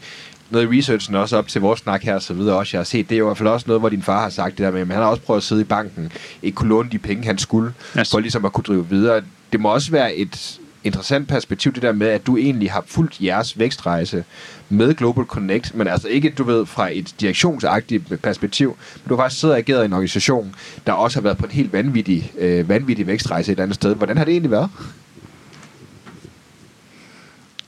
noget 0.51 0.75
i 0.75 0.79
researchen 0.79 1.15
også 1.15 1.37
op 1.37 1.49
til 1.49 1.61
vores 1.61 1.81
snak 1.81 2.03
her 2.03 2.15
og 2.15 2.23
så 2.23 2.35
videre 2.35 2.57
også, 2.57 2.77
jeg 2.77 2.79
har 2.79 2.85
set, 2.85 3.09
det 3.09 3.15
er 3.15 3.19
jo 3.19 3.25
i 3.25 3.29
hvert 3.29 3.39
fald 3.39 3.49
også 3.49 3.65
noget, 3.67 3.81
hvor 3.81 3.89
din 3.89 4.03
far 4.03 4.23
har 4.23 4.29
sagt 4.29 4.59
det 4.59 4.65
der 4.65 4.71
med, 4.71 4.81
at 4.81 4.87
han 4.87 4.97
har 4.97 5.05
også 5.05 5.23
prøvet 5.23 5.41
at 5.41 5.45
sidde 5.45 5.61
i 5.61 5.65
banken, 5.65 6.13
ikke 6.43 6.55
kunne 6.55 6.69
låne 6.69 6.89
de 6.93 6.99
penge, 6.99 7.25
han 7.25 7.39
skulle, 7.39 7.75
yes. 7.99 8.11
for 8.11 8.19
ligesom 8.19 8.45
at 8.45 8.53
kunne 8.53 8.65
drive 8.65 8.89
videre. 8.89 9.23
Det 9.53 9.61
må 9.61 9.69
også 9.75 9.91
være 9.91 10.15
et 10.15 10.61
interessant 10.87 11.29
perspektiv, 11.29 11.73
det 11.73 11.83
der 11.83 11.93
med, 11.93 12.07
at 12.07 12.27
du 12.27 12.37
egentlig 12.37 12.73
har 12.73 12.85
fulgt 12.87 13.21
jeres 13.21 13.59
vækstrejse 13.59 14.25
med 14.69 14.95
Global 14.95 15.25
Connect, 15.25 15.75
men 15.75 15.87
altså 15.87 16.09
ikke, 16.09 16.31
du 16.31 16.45
ved, 16.45 16.67
fra 16.67 16.89
et 16.93 17.15
direktionsagtigt 17.21 18.23
perspektiv, 18.23 18.69
men 18.69 19.09
du 19.09 19.17
har 19.17 19.23
faktisk 19.23 19.41
siddet 19.41 19.55
og 19.55 19.59
ageret 19.59 19.83
i 19.83 19.85
en 19.85 19.93
organisation, 19.93 20.55
der 20.87 20.93
også 20.93 21.19
har 21.19 21.23
været 21.23 21.39
på 21.39 21.45
en 21.45 21.53
helt 21.53 21.73
vanvittig, 21.73 22.33
øh, 22.39 22.69
vanvittig 22.69 23.07
vækstrejse 23.07 23.53
et 23.53 23.61
andet 23.61 23.75
sted. 23.75 23.95
Hvordan 23.95 24.17
har 24.17 24.25
det 24.25 24.33
egentlig 24.33 24.51
været? 24.51 24.71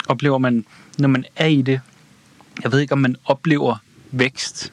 Oplever 0.09 0.39
man, 0.39 0.65
når 0.99 1.09
man 1.09 1.25
er 1.37 1.47
i 1.47 1.63
det, 1.63 1.81
jeg 2.63 2.73
ved 2.73 2.81
ikke, 2.81 2.93
om 2.93 2.99
man 2.99 3.17
oplever 3.25 3.77
vækst, 4.11 4.73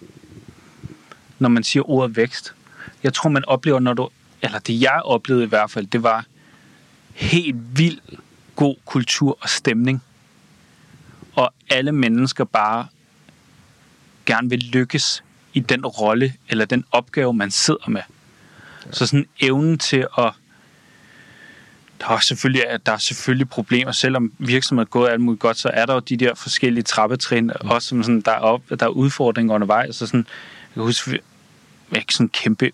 når 1.39 1.49
man 1.49 1.63
siger 1.63 1.89
ordet 1.89 2.17
vækst. 2.17 2.53
Jeg 3.03 3.13
tror, 3.13 3.29
man 3.29 3.45
oplever, 3.45 3.79
når 3.79 3.93
du, 3.93 4.09
eller 4.41 4.59
det 4.59 4.81
jeg 4.81 5.01
oplevede 5.03 5.45
i 5.45 5.49
hvert 5.49 5.71
fald, 5.71 5.87
det 5.87 6.03
var 6.03 6.25
helt 7.13 7.55
vild 7.77 7.99
god 8.55 8.75
kultur 8.85 9.37
og 9.41 9.49
stemning. 9.49 10.03
Og 11.33 11.53
alle 11.69 11.91
mennesker 11.91 12.43
bare 12.43 12.87
gerne 14.25 14.49
vil 14.49 14.59
lykkes 14.59 15.23
i 15.53 15.59
den 15.59 15.85
rolle 15.85 16.33
eller 16.49 16.65
den 16.65 16.85
opgave, 16.91 17.33
man 17.33 17.51
sidder 17.51 17.89
med. 17.89 18.01
Så 18.91 19.05
sådan 19.05 19.27
evnen 19.39 19.77
til 19.77 20.07
at 20.17 20.31
der 21.99 22.07
er 22.09 22.19
selvfølgelig, 22.19 22.63
der 22.85 22.91
er 22.91 22.97
selvfølgelig 22.97 23.49
problemer. 23.49 23.91
Selvom 23.91 24.31
virksomheden 24.39 24.87
er 24.87 24.89
gået 24.89 25.09
alt 25.09 25.21
muligt 25.21 25.41
godt, 25.41 25.57
så 25.57 25.71
er 25.73 25.85
der 25.85 25.93
jo 25.93 25.99
de 25.99 26.17
der 26.17 26.35
forskellige 26.35 26.83
trappetrin, 26.83 27.43
mm. 27.43 27.69
også 27.69 27.87
som 27.87 28.03
sådan, 28.03 28.21
der, 28.21 28.31
er 28.31 28.39
op, 28.39 28.61
der 28.79 28.85
er 28.85 28.89
udfordringer 28.89 29.55
undervejs. 29.55 29.95
Så 29.95 30.07
sådan, 30.07 30.27
jeg 30.59 30.73
kan 30.73 30.83
huske, 30.83 31.19
ikke 31.95 32.13
sådan 32.13 32.25
en 32.25 32.29
kæmpe 32.29 32.71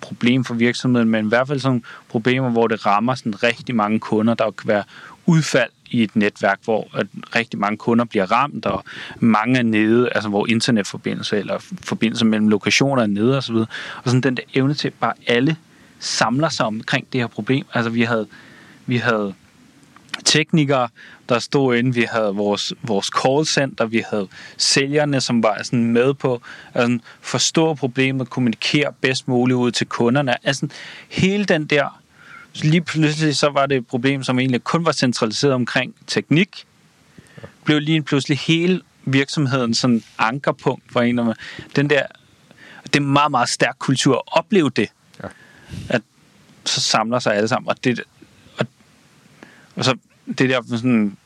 problem 0.00 0.44
for 0.44 0.54
virksomheden, 0.54 1.08
men 1.08 1.24
i 1.24 1.28
hvert 1.28 1.48
fald 1.48 1.60
sådan 1.60 1.84
problemer, 2.08 2.50
hvor 2.50 2.66
det 2.66 2.86
rammer 2.86 3.14
sådan 3.14 3.42
rigtig 3.42 3.74
mange 3.74 4.00
kunder. 4.00 4.34
Der 4.34 4.50
kan 4.50 4.68
være 4.68 4.84
udfald 5.26 5.70
i 5.90 6.02
et 6.02 6.16
netværk, 6.16 6.58
hvor 6.64 6.88
at 6.94 7.06
rigtig 7.34 7.58
mange 7.58 7.76
kunder 7.76 8.04
bliver 8.04 8.32
ramt, 8.32 8.66
og 8.66 8.84
mange 9.20 9.58
er 9.58 9.62
nede, 9.62 10.08
altså 10.14 10.28
hvor 10.28 10.46
internetforbindelse 10.46 11.38
eller 11.38 11.58
forbindelse 11.82 12.24
mellem 12.24 12.48
lokationer 12.48 13.02
er 13.02 13.06
nede 13.06 13.38
osv. 13.38 13.54
Og, 13.54 13.66
og 13.96 14.10
sådan 14.10 14.20
den 14.20 14.36
der 14.36 14.42
evne 14.54 14.74
til, 14.74 14.88
at 14.88 14.94
bare 14.94 15.14
alle 15.26 15.56
samler 15.98 16.48
sig 16.48 16.66
omkring 16.66 17.06
det 17.12 17.20
her 17.20 17.26
problem. 17.26 17.66
Altså 17.74 17.90
vi 17.90 18.02
havde, 18.02 18.26
vi 18.86 18.96
havde 18.96 19.34
teknikere, 20.24 20.88
der 21.28 21.38
stod 21.38 21.76
inde, 21.76 21.94
vi 21.94 22.06
havde 22.10 22.34
vores, 22.34 22.72
vores 22.82 23.06
call 23.06 23.46
center, 23.46 23.86
vi 23.86 24.04
havde 24.10 24.28
sælgerne, 24.56 25.20
som 25.20 25.42
var 25.42 25.62
sådan 25.62 25.84
med 25.84 26.14
på 26.14 26.34
at 26.74 26.82
altså, 26.82 26.98
forstå 27.20 27.74
problemet, 27.74 28.30
kommunikere 28.30 28.92
bedst 29.00 29.28
muligt 29.28 29.56
ud 29.56 29.70
til 29.70 29.86
kunderne. 29.86 30.46
Altså 30.46 30.68
hele 31.08 31.44
den 31.44 31.64
der, 31.64 32.01
lige 32.54 32.80
pludselig 32.80 33.36
så 33.36 33.48
var 33.48 33.66
det 33.66 33.76
et 33.76 33.86
problem, 33.86 34.22
som 34.22 34.38
egentlig 34.38 34.64
kun 34.64 34.84
var 34.84 34.92
centraliseret 34.92 35.54
omkring 35.54 35.94
teknik, 36.06 36.66
blev 37.64 37.80
lige 37.80 38.02
pludselig 38.02 38.38
hele 38.38 38.80
virksomheden 39.04 39.74
sådan 39.74 40.02
ankerpunkt 40.18 40.92
for 40.92 41.00
en 41.00 41.18
af 41.18 41.34
den 41.76 41.90
der, 41.90 42.02
det 42.84 42.96
er 42.96 43.00
en 43.00 43.12
meget, 43.12 43.30
meget 43.30 43.48
stærk 43.48 43.76
kultur 43.78 44.16
at 44.16 44.22
opleve 44.26 44.70
det. 44.70 44.88
Ja. 45.22 45.28
At 45.88 46.02
så 46.64 46.80
samler 46.80 47.18
sig 47.18 47.34
alle 47.34 47.48
sammen, 47.48 47.68
og 47.68 47.84
det, 47.84 48.00
og, 48.58 48.66
og 49.76 49.84
så 49.84 49.96
det 50.38 50.50
der 50.50 50.62
sådan 50.68 51.16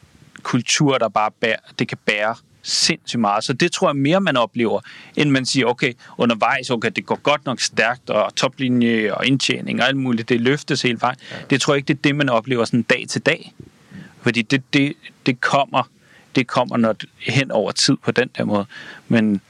kultur, 0.43 0.99
der 0.99 1.09
bare 1.09 1.31
bærer, 1.31 1.57
det 1.79 1.89
kan 1.89 1.99
bære 2.05 2.35
sindssygt 2.67 3.21
meget. 3.21 3.45
Så 3.45 3.53
det 3.53 3.73
tror 3.73 3.89
jeg 3.89 3.97
mere, 3.97 4.21
man 4.21 4.37
oplever, 4.37 4.81
end 5.17 5.31
man 5.31 5.47
siger, 5.47 5.67
okay, 5.67 5.93
undervejs, 6.19 6.71
okay, 6.71 6.91
det 6.97 7.07
går 7.07 7.17
godt 7.17 7.45
nok 7.45 7.61
stærkt, 7.61 8.11
og 8.11 8.35
toplinje 8.35 9.15
og 9.15 9.27
indtjening 9.27 9.81
og 9.81 9.89
alt 9.89 9.97
muligt, 9.97 10.29
det 10.29 10.41
løftes 10.41 10.83
hele 10.83 11.01
vejen. 11.01 11.17
Det 11.51 11.61
tror 11.61 11.75
jeg 11.75 11.77
ikke, 11.77 11.89
det 11.89 11.95
er 11.95 12.03
det, 12.03 12.17
man 12.17 12.29
oplever 12.29 12.65
sådan 12.65 12.83
dag 12.83 13.05
til 13.09 13.21
dag. 13.21 13.55
Fordi 14.23 14.43
det, 14.43 14.63
det, 14.73 14.93
det 15.27 15.41
kommer, 15.41 15.91
det 16.35 16.47
kommer 16.47 16.77
når 16.77 16.97
hen 17.19 17.51
over 17.51 17.73
tid 17.73 17.97
på 17.97 18.11
den 18.11 18.31
der 18.39 18.45
måde. 18.45 18.67
Men 19.09 19.41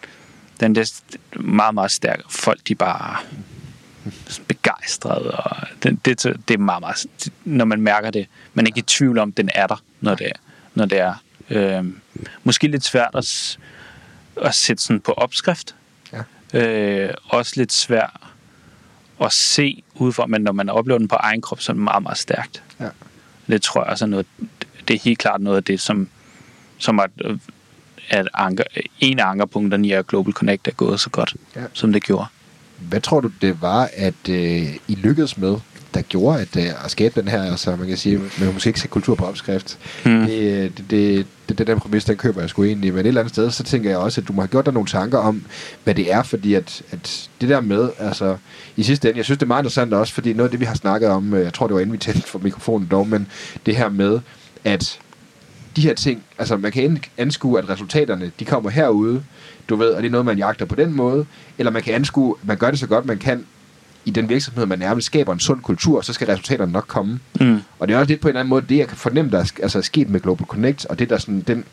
den 0.61 0.75
der 0.75 0.93
meget, 1.41 1.75
meget 1.75 1.91
stærke 1.91 2.23
folk, 2.31 2.61
de 2.69 2.75
bare 2.75 3.17
begejstrede, 4.49 5.31
og 5.31 5.57
det, 5.83 6.05
det, 6.05 6.23
det 6.49 6.55
er 6.55 6.59
meget, 6.59 6.81
meget, 6.81 7.07
når 7.45 7.65
man 7.65 7.81
mærker 7.81 8.11
det. 8.11 8.27
Man 8.55 8.67
er 8.67 8.69
ikke 8.69 8.79
i 8.79 8.83
tvivl 8.83 9.19
om, 9.19 9.33
den 9.33 9.51
er 9.55 9.67
der, 9.67 9.83
når 10.01 10.15
det 10.15 10.27
er. 10.27 10.39
Når 10.75 10.87
det 10.87 10.99
er. 10.99 11.15
Øh, 11.51 11.85
måske 12.45 12.69
lidt 12.69 12.85
svært 12.85 13.11
at, 13.15 13.59
at 14.43 14.55
sætte 14.55 14.83
sådan 14.83 15.01
på 15.01 15.13
opskrift. 15.13 15.75
Ja. 16.13 16.23
Øh, 16.61 17.15
også 17.29 17.53
lidt 17.57 17.73
svært 17.73 18.21
at 19.23 19.33
se 19.33 19.83
udefra, 19.95 20.27
men 20.27 20.43
når 20.43 20.53
man 20.53 20.69
oplever 20.69 20.99
den 20.99 21.09
på 21.09 21.17
egen 21.17 21.41
krop, 21.41 21.61
så 21.61 21.73
er 21.73 21.75
det 21.75 21.83
meget, 21.83 22.03
meget 22.03 22.19
stærkt. 22.19 22.63
Ja. 22.81 22.89
Det 23.47 23.63
tror 23.63 23.83
jeg 23.83 23.91
også 23.91 24.05
er 24.05 24.09
noget, 24.09 24.27
det 24.89 24.95
er 24.95 25.01
helt 25.01 25.19
klart 25.19 25.41
noget 25.41 25.57
af 25.57 25.65
det, 25.65 25.81
som, 25.81 26.09
som 26.79 26.99
er, 26.99 27.07
at 28.09 28.29
anker, 28.35 28.65
en 29.01 29.19
af 29.19 29.27
ankerpunkterne 29.27 29.89
i 29.89 29.93
at 29.93 30.07
Global 30.07 30.33
Connect 30.33 30.69
er 30.69 30.73
gået 30.73 31.01
så 31.01 31.11
godt, 31.11 31.35
ja. 31.57 31.63
som 31.73 31.93
det 31.93 32.03
gjorde. 32.03 32.27
Hvad 32.79 33.01
tror 33.01 33.21
du, 33.21 33.31
det 33.41 33.63
var, 33.63 33.91
at 33.97 34.29
øh, 34.29 34.77
I 34.89 34.95
lykkedes 34.95 35.39
med, 35.39 35.57
der 35.95 36.03
gjorde 36.03 36.41
at, 36.41 36.57
øh, 36.57 36.85
at 36.85 36.91
skabe 36.91 37.21
den 37.21 37.29
her, 37.29 37.43
altså 37.43 37.77
man 37.77 37.89
kan 37.89 37.97
sige, 37.97 38.21
man 38.39 38.55
måske 38.55 38.69
ikke 38.69 38.81
se 38.81 38.89
kultur 38.89 39.15
på 39.15 39.25
opskrift. 39.25 39.79
Hmm. 40.05 40.27
Det, 40.27 40.79
det, 40.79 40.91
det, 40.91 41.27
det, 41.49 41.59
det 41.59 41.67
den 41.67 41.81
præmis, 41.81 42.05
den 42.05 42.17
køber 42.17 42.41
jeg 42.41 42.51
sgu 42.51 42.65
egentlig. 42.65 42.93
Men 42.93 43.01
et 43.01 43.07
eller 43.07 43.21
andet 43.21 43.35
sted, 43.35 43.51
så 43.51 43.63
tænker 43.63 43.91
jeg 43.91 43.99
også, 43.99 44.21
at 44.21 44.29
du 44.29 44.33
må 44.33 44.43
have 44.43 44.49
gjort 44.49 44.67
dig 44.67 44.75
nogle 44.75 44.89
tanker 44.89 45.19
om, 45.19 45.45
hvad 45.85 45.95
det 45.95 46.13
er, 46.13 46.23
fordi 46.23 46.55
at, 46.55 46.83
at 46.91 47.29
det 47.41 47.49
der 47.49 47.61
med, 47.61 47.91
altså 47.99 48.37
i 48.77 48.83
sidste 48.83 49.09
ende, 49.09 49.19
jeg 49.19 49.25
synes 49.25 49.39
det 49.39 49.43
er 49.43 49.49
meget 49.49 49.63
interessant 49.63 49.95
også, 49.95 50.15
fordi 50.15 50.33
noget 50.33 50.49
af 50.49 50.51
det, 50.51 50.61
vi 50.61 50.65
har 50.65 50.75
snakket 50.75 51.09
om, 51.09 51.35
øh, 51.35 51.45
jeg 51.45 51.55
tror 51.55 51.67
det 51.67 51.75
var 51.75 51.81
inden 51.81 51.93
vi 51.93 51.99
tændte 51.99 52.29
for 52.29 52.39
mikrofonen 52.39 52.89
dog, 52.91 53.09
men 53.09 53.27
det 53.67 53.77
her 53.77 53.89
med, 53.89 54.21
at 54.65 54.99
de 55.77 55.81
her 55.81 55.95
ting, 55.95 56.23
altså 56.39 56.57
man 56.57 56.73
kan 56.73 57.03
anskue, 57.19 57.59
at 57.59 57.69
resultaterne, 57.69 58.33
de 58.39 58.45
kommer 58.45 58.71
herude, 58.71 59.23
du 59.69 59.77
ved, 59.77 59.89
og 59.89 60.03
det 60.03 60.09
er 60.09 60.13
noget, 60.13 60.27
man 60.27 60.39
jagter 60.39 60.65
på 60.65 60.75
den 60.75 60.93
måde, 60.93 61.27
eller 61.59 61.73
man 61.73 61.83
kan 61.83 61.95
anskue, 61.95 62.35
at 62.43 62.49
man 62.49 62.57
gør 62.57 62.71
det 62.71 62.79
så 62.79 62.87
godt, 62.87 63.07
man 63.07 63.19
kan 63.19 63.47
i 64.07 64.11
den 64.11 64.29
virksomhed, 64.29 64.67
man 64.67 64.79
nærmest 64.79 65.07
skaber 65.07 65.33
en 65.33 65.41
sund 65.41 65.63
kultur, 65.63 66.01
så 66.01 66.13
skal 66.13 66.27
resultaterne 66.27 66.73
nok 66.73 66.85
komme. 66.87 67.21
Mm. 67.41 67.61
Og 67.79 67.89
det 67.89 67.95
er 67.95 67.99
også 67.99 68.09
lidt 68.09 68.21
på 68.21 68.29
en 68.29 68.31
eller 68.31 68.41
anden 68.41 68.51
måde 68.51 68.65
det, 68.69 68.79
jeg 68.79 68.89
kan 68.89 68.97
fornemme, 68.97 69.31
der 69.31 69.39
er, 69.39 69.53
altså, 69.63 69.79
er 69.79 69.83
sket 69.83 70.09
med 70.11 70.21
Global 70.21 70.47
Connect, 70.47 70.87
og 70.87 70.99
det 70.99 71.11
der 71.11 71.19
sådan, 71.19 71.41
den, 71.41 71.65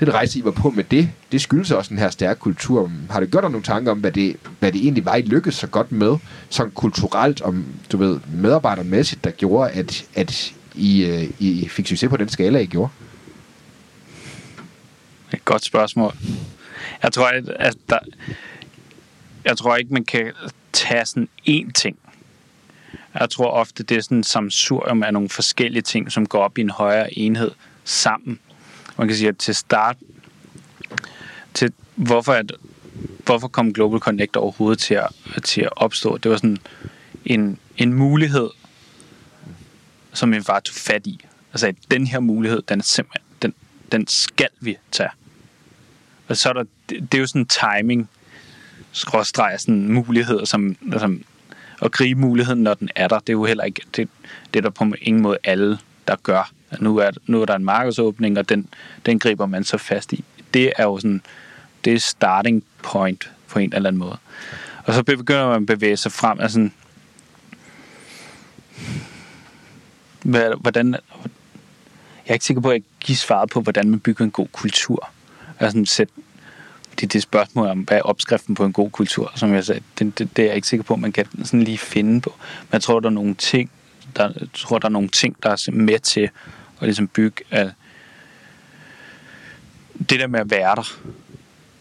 den 0.00 0.14
rejse, 0.14 0.38
I 0.38 0.44
var 0.44 0.50
på 0.50 0.70
med 0.70 0.84
det, 0.84 1.10
det 1.32 1.40
skyldes 1.40 1.70
også 1.70 1.88
den 1.88 1.98
her 1.98 2.10
stærke 2.10 2.40
kultur. 2.40 2.90
Har 3.10 3.20
det 3.20 3.30
gjort 3.30 3.42
dig 3.42 3.50
nogle 3.50 3.64
tanker 3.64 3.92
om, 3.92 3.98
hvad 3.98 4.12
det, 4.12 4.36
hvad 4.58 4.72
det 4.72 4.82
egentlig 4.82 5.04
var, 5.04 5.14
I 5.14 5.22
lykkedes 5.22 5.54
så 5.54 5.66
godt 5.66 5.92
med, 5.92 6.16
sådan 6.48 6.72
kulturelt, 6.72 7.42
om, 7.42 7.64
du 7.92 7.96
ved, 7.96 8.20
medarbejdermæssigt, 8.34 9.24
der 9.24 9.30
gjorde, 9.30 9.70
at, 9.70 10.04
at 10.14 10.52
I, 10.74 11.10
uh, 11.10 11.42
I 11.42 11.68
fik 11.68 11.86
succes 11.86 12.10
på 12.10 12.16
den 12.16 12.28
skala, 12.28 12.58
I 12.58 12.66
gjorde? 12.66 12.90
Et 15.34 15.44
godt 15.44 15.64
spørgsmål. 15.64 16.14
Jeg 17.02 17.12
tror, 17.12 17.26
at, 17.26 17.48
at 17.48 17.74
der, 17.88 17.98
jeg 19.44 19.56
tror 19.56 19.76
ikke, 19.76 19.94
man 19.94 20.04
kan 20.04 20.32
tage 20.72 21.06
sådan 21.06 21.28
én 21.48 21.72
ting. 21.72 21.98
Jeg 23.14 23.30
tror 23.30 23.50
ofte, 23.50 23.82
det 23.82 23.96
er 23.96 24.00
sådan 24.00 24.16
en 24.16 24.24
samsurium 24.24 25.02
af 25.02 25.12
nogle 25.12 25.28
forskellige 25.28 25.82
ting, 25.82 26.12
som 26.12 26.26
går 26.26 26.42
op 26.42 26.58
i 26.58 26.60
en 26.60 26.70
højere 26.70 27.18
enhed 27.18 27.50
sammen. 27.84 28.38
Man 28.98 29.08
kan 29.08 29.16
sige, 29.16 29.28
at 29.28 29.38
til 29.38 29.54
start, 29.54 29.96
til 31.54 31.72
hvorfor, 31.94 32.32
at, 32.32 32.52
hvorfor 33.24 33.48
kom 33.48 33.72
Global 33.72 34.00
Connect 34.00 34.36
overhovedet 34.36 34.78
til 34.78 34.94
at, 34.94 35.08
til 35.44 35.60
at 35.60 35.70
opstå? 35.76 36.16
Det 36.16 36.30
var 36.30 36.36
sådan 36.36 36.58
en, 37.24 37.58
en 37.76 37.94
mulighed, 37.94 38.50
som 40.12 40.32
vi 40.32 40.40
var 40.46 40.60
tog 40.60 40.74
fat 40.74 41.06
i. 41.06 41.20
Altså, 41.52 41.66
at 41.66 41.76
den 41.90 42.06
her 42.06 42.20
mulighed, 42.20 42.62
den 42.62 42.78
er 42.78 42.84
simpelthen, 42.84 43.28
den, 43.42 43.54
den 43.92 44.06
skal 44.06 44.48
vi 44.60 44.76
tage. 44.92 45.10
Og 46.28 46.36
så 46.36 46.48
er 46.48 46.52
der, 46.52 46.64
det, 46.88 47.12
det 47.12 47.18
er 47.18 47.20
jo 47.20 47.26
sådan 47.26 47.46
timing, 47.46 48.08
skråstreg 48.92 49.60
sådan 49.60 49.92
muligheder, 49.92 50.44
som, 50.44 50.76
som 50.98 51.22
at 51.82 51.92
gribe 51.92 52.20
muligheden, 52.20 52.62
når 52.62 52.74
den 52.74 52.88
er 52.96 53.08
der. 53.08 53.18
Det 53.18 53.28
er 53.28 53.32
jo 53.32 53.44
heller 53.44 53.64
ikke, 53.64 53.82
det, 53.96 54.08
det 54.54 54.60
er 54.60 54.62
der 54.62 54.70
på 54.70 54.92
ingen 55.00 55.22
måde 55.22 55.38
alle, 55.44 55.78
der 56.08 56.16
gør. 56.22 56.50
Nu 56.80 56.96
er, 56.96 57.10
nu 57.26 57.42
er 57.42 57.46
der 57.46 57.56
en 57.56 57.64
markedsåbning, 57.64 58.38
og 58.38 58.48
den, 58.48 58.68
den 59.06 59.18
griber 59.18 59.46
man 59.46 59.64
så 59.64 59.78
fast 59.78 60.12
i. 60.12 60.24
Det 60.54 60.72
er 60.76 60.84
jo 60.84 60.98
sådan, 60.98 61.22
det 61.84 61.92
er 61.92 61.98
starting 61.98 62.64
point 62.82 63.30
på 63.48 63.58
en 63.58 63.72
eller 63.74 63.88
anden 63.88 64.00
måde. 64.00 64.16
Og 64.84 64.94
så 64.94 65.02
begynder 65.02 65.48
man 65.48 65.62
at 65.62 65.66
bevæge 65.66 65.96
sig 65.96 66.12
frem, 66.12 66.40
altså 66.40 66.68
hvordan, 70.60 70.92
jeg 70.92 72.30
er 72.30 72.32
ikke 72.32 72.44
sikker 72.44 72.60
på, 72.60 72.68
at 72.68 72.74
jeg 72.74 72.82
giver 73.00 73.16
svaret 73.16 73.50
på, 73.50 73.60
hvordan 73.60 73.90
man 73.90 74.00
bygger 74.00 74.24
en 74.24 74.30
god 74.30 74.46
kultur. 74.52 75.10
Altså 75.60 75.82
sætte 75.84 76.12
det, 77.02 77.12
det 77.12 77.22
spørgsmål 77.22 77.66
om, 77.66 77.78
hvad 77.78 77.98
er 77.98 78.02
opskriften 78.02 78.54
på 78.54 78.64
en 78.64 78.72
god 78.72 78.90
kultur, 78.90 79.32
som 79.34 79.54
jeg 79.54 79.64
sagde, 79.64 79.80
det, 79.98 80.18
det, 80.18 80.36
det 80.36 80.42
er 80.42 80.46
jeg 80.46 80.56
ikke 80.56 80.68
sikker 80.68 80.84
på, 80.84 80.96
man 80.96 81.12
kan 81.12 81.26
sådan 81.44 81.62
lige 81.62 81.78
finde 81.78 82.20
på. 82.20 82.34
Men 82.38 82.72
jeg 82.72 82.82
tror, 82.82 83.00
der 83.00 83.08
er 83.08 83.12
nogle 83.12 83.34
ting, 83.34 83.70
der, 84.16 84.32
jeg 84.40 84.48
tror, 84.54 84.78
der 84.78 84.88
er 84.88 84.92
nogle 84.92 85.08
ting, 85.08 85.36
der 85.42 85.50
er 85.50 85.70
med 85.72 85.98
til 85.98 86.30
at 86.80 86.82
ligesom 86.82 87.08
bygge 87.08 87.44
at 87.50 87.70
det 90.10 90.20
der 90.20 90.26
med 90.26 90.40
at 90.40 90.50
være 90.50 90.76
der, 90.76 90.98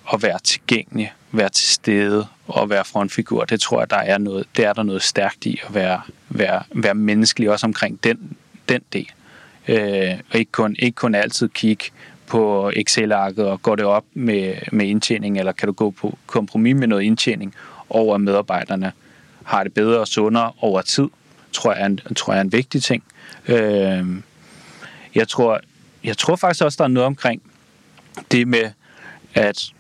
og 0.04 0.24
være 0.24 0.40
tilgængelig, 0.44 1.14
være 1.32 1.50
til 1.50 1.68
stede 1.68 2.28
og 2.48 2.70
være 2.70 2.86
frontfigur, 2.86 3.46
det 3.46 3.62
tror 3.62 3.80
jeg, 3.80 3.90
der 3.90 3.98
er 3.98 4.18
noget, 4.18 4.48
det 4.58 4.66
er 4.66 4.74
der 4.74 4.84
noget 4.84 5.02
stærkt 5.02 5.46
i 5.46 5.60
at 5.68 5.76
være, 5.76 6.02
være, 6.30 6.64
være 6.76 6.94
menneskelig 6.94 7.50
også 7.50 7.66
omkring 7.66 8.04
den, 8.04 8.38
den 8.70 8.82
del. 8.94 9.12
Øh, 9.68 10.20
og 10.32 10.40
ikke 10.40 10.52
kun, 10.52 10.76
ikke 10.80 10.96
kun 10.96 11.16
altid 11.16 11.50
kigge 11.50 11.86
på 12.32 12.72
Excel-arket, 12.76 13.46
og 13.46 13.62
går 13.62 13.76
det 13.76 13.86
op 13.86 14.06
med, 14.14 14.54
med 14.72 14.86
indtjening, 14.86 15.40
eller 15.40 15.52
kan 15.52 15.68
du 15.68 15.74
gå 15.74 15.92
på 15.92 16.18
kompromis 16.28 16.76
med 16.76 16.88
noget 16.88 17.04
indtjening 17.04 17.56
over 17.90 18.16
at 18.16 18.22
medarbejderne 18.22 18.92
har 19.44 19.64
det 19.64 19.74
bedre 19.74 20.00
og 20.00 20.08
sundere 20.08 20.52
over 20.62 20.82
tid, 20.82 21.08
tror 21.52 21.74
jeg 21.74 21.82
er 21.82 21.86
en, 21.86 22.00
tror 22.16 22.34
jeg 22.34 22.38
er 22.38 22.44
en 22.44 22.52
vigtig 22.52 22.84
ting. 22.84 23.04
Øh, 23.48 24.06
jeg, 25.16 25.28
tror, 25.28 25.60
jeg 26.04 26.18
tror 26.18 26.36
faktisk 26.36 26.64
også, 26.64 26.76
der 26.78 26.84
er 26.84 26.88
noget 26.88 27.08
omkring 27.08 27.42
det 28.32 28.48
med, 28.48 28.72
at 29.34 29.72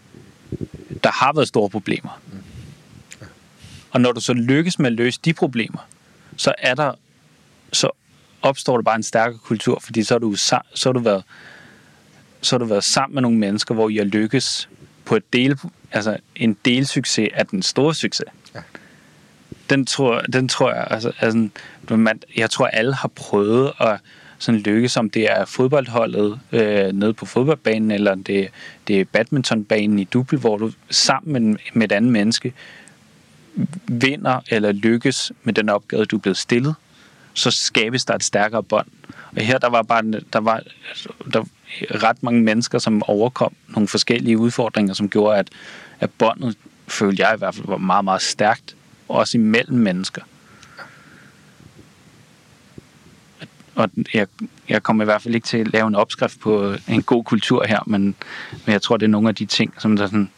der 1.03 1.11
har 1.11 1.33
været 1.33 1.47
store 1.47 1.69
problemer. 1.69 2.21
Og 3.91 4.01
når 4.01 4.11
du 4.11 4.21
så 4.21 4.33
lykkes 4.33 4.79
med 4.79 4.87
at 4.87 4.93
løse 4.93 5.19
de 5.25 5.33
problemer, 5.33 5.87
så 6.37 6.53
er 6.57 6.75
der 6.75 6.93
så 7.73 7.89
opstår 8.41 8.77
der 8.77 8.83
bare 8.83 8.95
en 8.95 9.03
stærkere 9.03 9.39
kultur, 9.39 9.79
fordi 9.79 10.03
så 10.03 10.13
har 10.13 10.19
du, 10.19 10.35
så 10.35 10.59
har 10.83 10.91
du 10.91 10.99
været 10.99 11.23
så 12.41 12.55
har 12.55 12.59
du 12.59 12.65
været 12.65 12.83
sammen 12.83 13.13
med 13.13 13.21
nogle 13.21 13.37
mennesker, 13.37 13.75
hvor 13.75 13.89
I 13.89 13.95
har 13.97 14.03
lykkes 14.03 14.69
på 15.05 15.15
et 15.15 15.33
del, 15.33 15.59
altså 15.91 16.17
en 16.35 16.57
delsucces 16.65 17.29
af 17.33 17.47
den 17.47 17.61
store 17.61 17.95
succes. 17.95 18.25
Ja. 18.55 18.59
Den 19.69 19.85
tror, 19.85 20.21
den 20.21 20.47
tror 20.47 20.73
jeg, 20.73 20.87
altså, 20.89 21.11
altså 21.19 21.49
man, 21.89 22.21
jeg 22.37 22.49
tror, 22.49 22.67
alle 22.67 22.93
har 22.93 23.07
prøvet 23.07 23.71
at 23.79 23.99
sådan 24.37 24.61
lykkes, 24.61 24.97
om 24.97 25.09
det 25.09 25.31
er 25.31 25.45
fodboldholdet 25.45 26.39
øh, 26.51 26.91
nede 26.91 27.13
på 27.13 27.25
fodboldbanen, 27.25 27.91
eller 27.91 28.15
det, 28.15 28.49
det 28.87 29.01
er 29.01 29.05
badmintonbanen 29.05 29.99
i 29.99 30.03
dubbel, 30.03 30.39
hvor 30.39 30.57
du 30.57 30.71
sammen 30.89 31.47
med, 31.47 31.57
med 31.73 31.91
et 31.91 31.95
andet 31.95 32.11
menneske 32.11 32.53
vinder 33.87 34.39
eller 34.49 34.71
lykkes 34.71 35.31
med 35.43 35.53
den 35.53 35.69
opgave, 35.69 36.05
du 36.05 36.15
er 36.15 36.19
blevet 36.19 36.37
stillet, 36.37 36.75
så 37.33 37.51
skabes 37.51 38.05
der 38.05 38.15
et 38.15 38.23
stærkere 38.23 38.63
bånd. 38.63 38.87
Og 39.35 39.41
her 39.41 39.57
der 39.57 39.69
var 39.69 39.81
bare 39.81 40.03
der 40.33 40.39
var 40.39 40.63
der 41.33 41.43
ret 41.91 42.23
mange 42.23 42.41
mennesker, 42.41 42.79
som 42.79 43.03
overkom 43.03 43.53
nogle 43.67 43.87
forskellige 43.87 44.37
udfordringer, 44.37 44.93
som 44.93 45.09
gjorde, 45.09 45.37
at, 45.39 45.49
at 45.99 46.09
båndet, 46.11 46.57
følte 46.87 47.23
jeg 47.23 47.35
i 47.35 47.37
hvert 47.37 47.55
fald, 47.55 47.67
var 47.67 47.77
meget, 47.77 48.03
meget 48.03 48.21
stærkt, 48.21 48.75
også 49.09 49.37
imellem 49.37 49.77
mennesker. 49.77 50.21
Og 53.75 53.89
jeg, 54.13 54.27
jeg 54.69 54.83
kommer 54.83 55.03
i 55.03 55.05
hvert 55.05 55.21
fald 55.21 55.35
ikke 55.35 55.47
til 55.47 55.57
at 55.57 55.67
lave 55.67 55.87
en 55.87 55.95
opskrift 55.95 56.39
på 56.39 56.75
en 56.87 57.03
god 57.03 57.23
kultur 57.23 57.65
her, 57.67 57.79
men, 57.87 58.03
men 58.65 58.73
jeg 58.73 58.81
tror, 58.81 58.97
det 58.97 59.05
er 59.05 59.09
nogle 59.09 59.29
af 59.29 59.35
de 59.35 59.45
ting, 59.45 59.73
som 59.77 59.95
der 59.95 60.03
er 60.03 60.07
sådan 60.07 60.29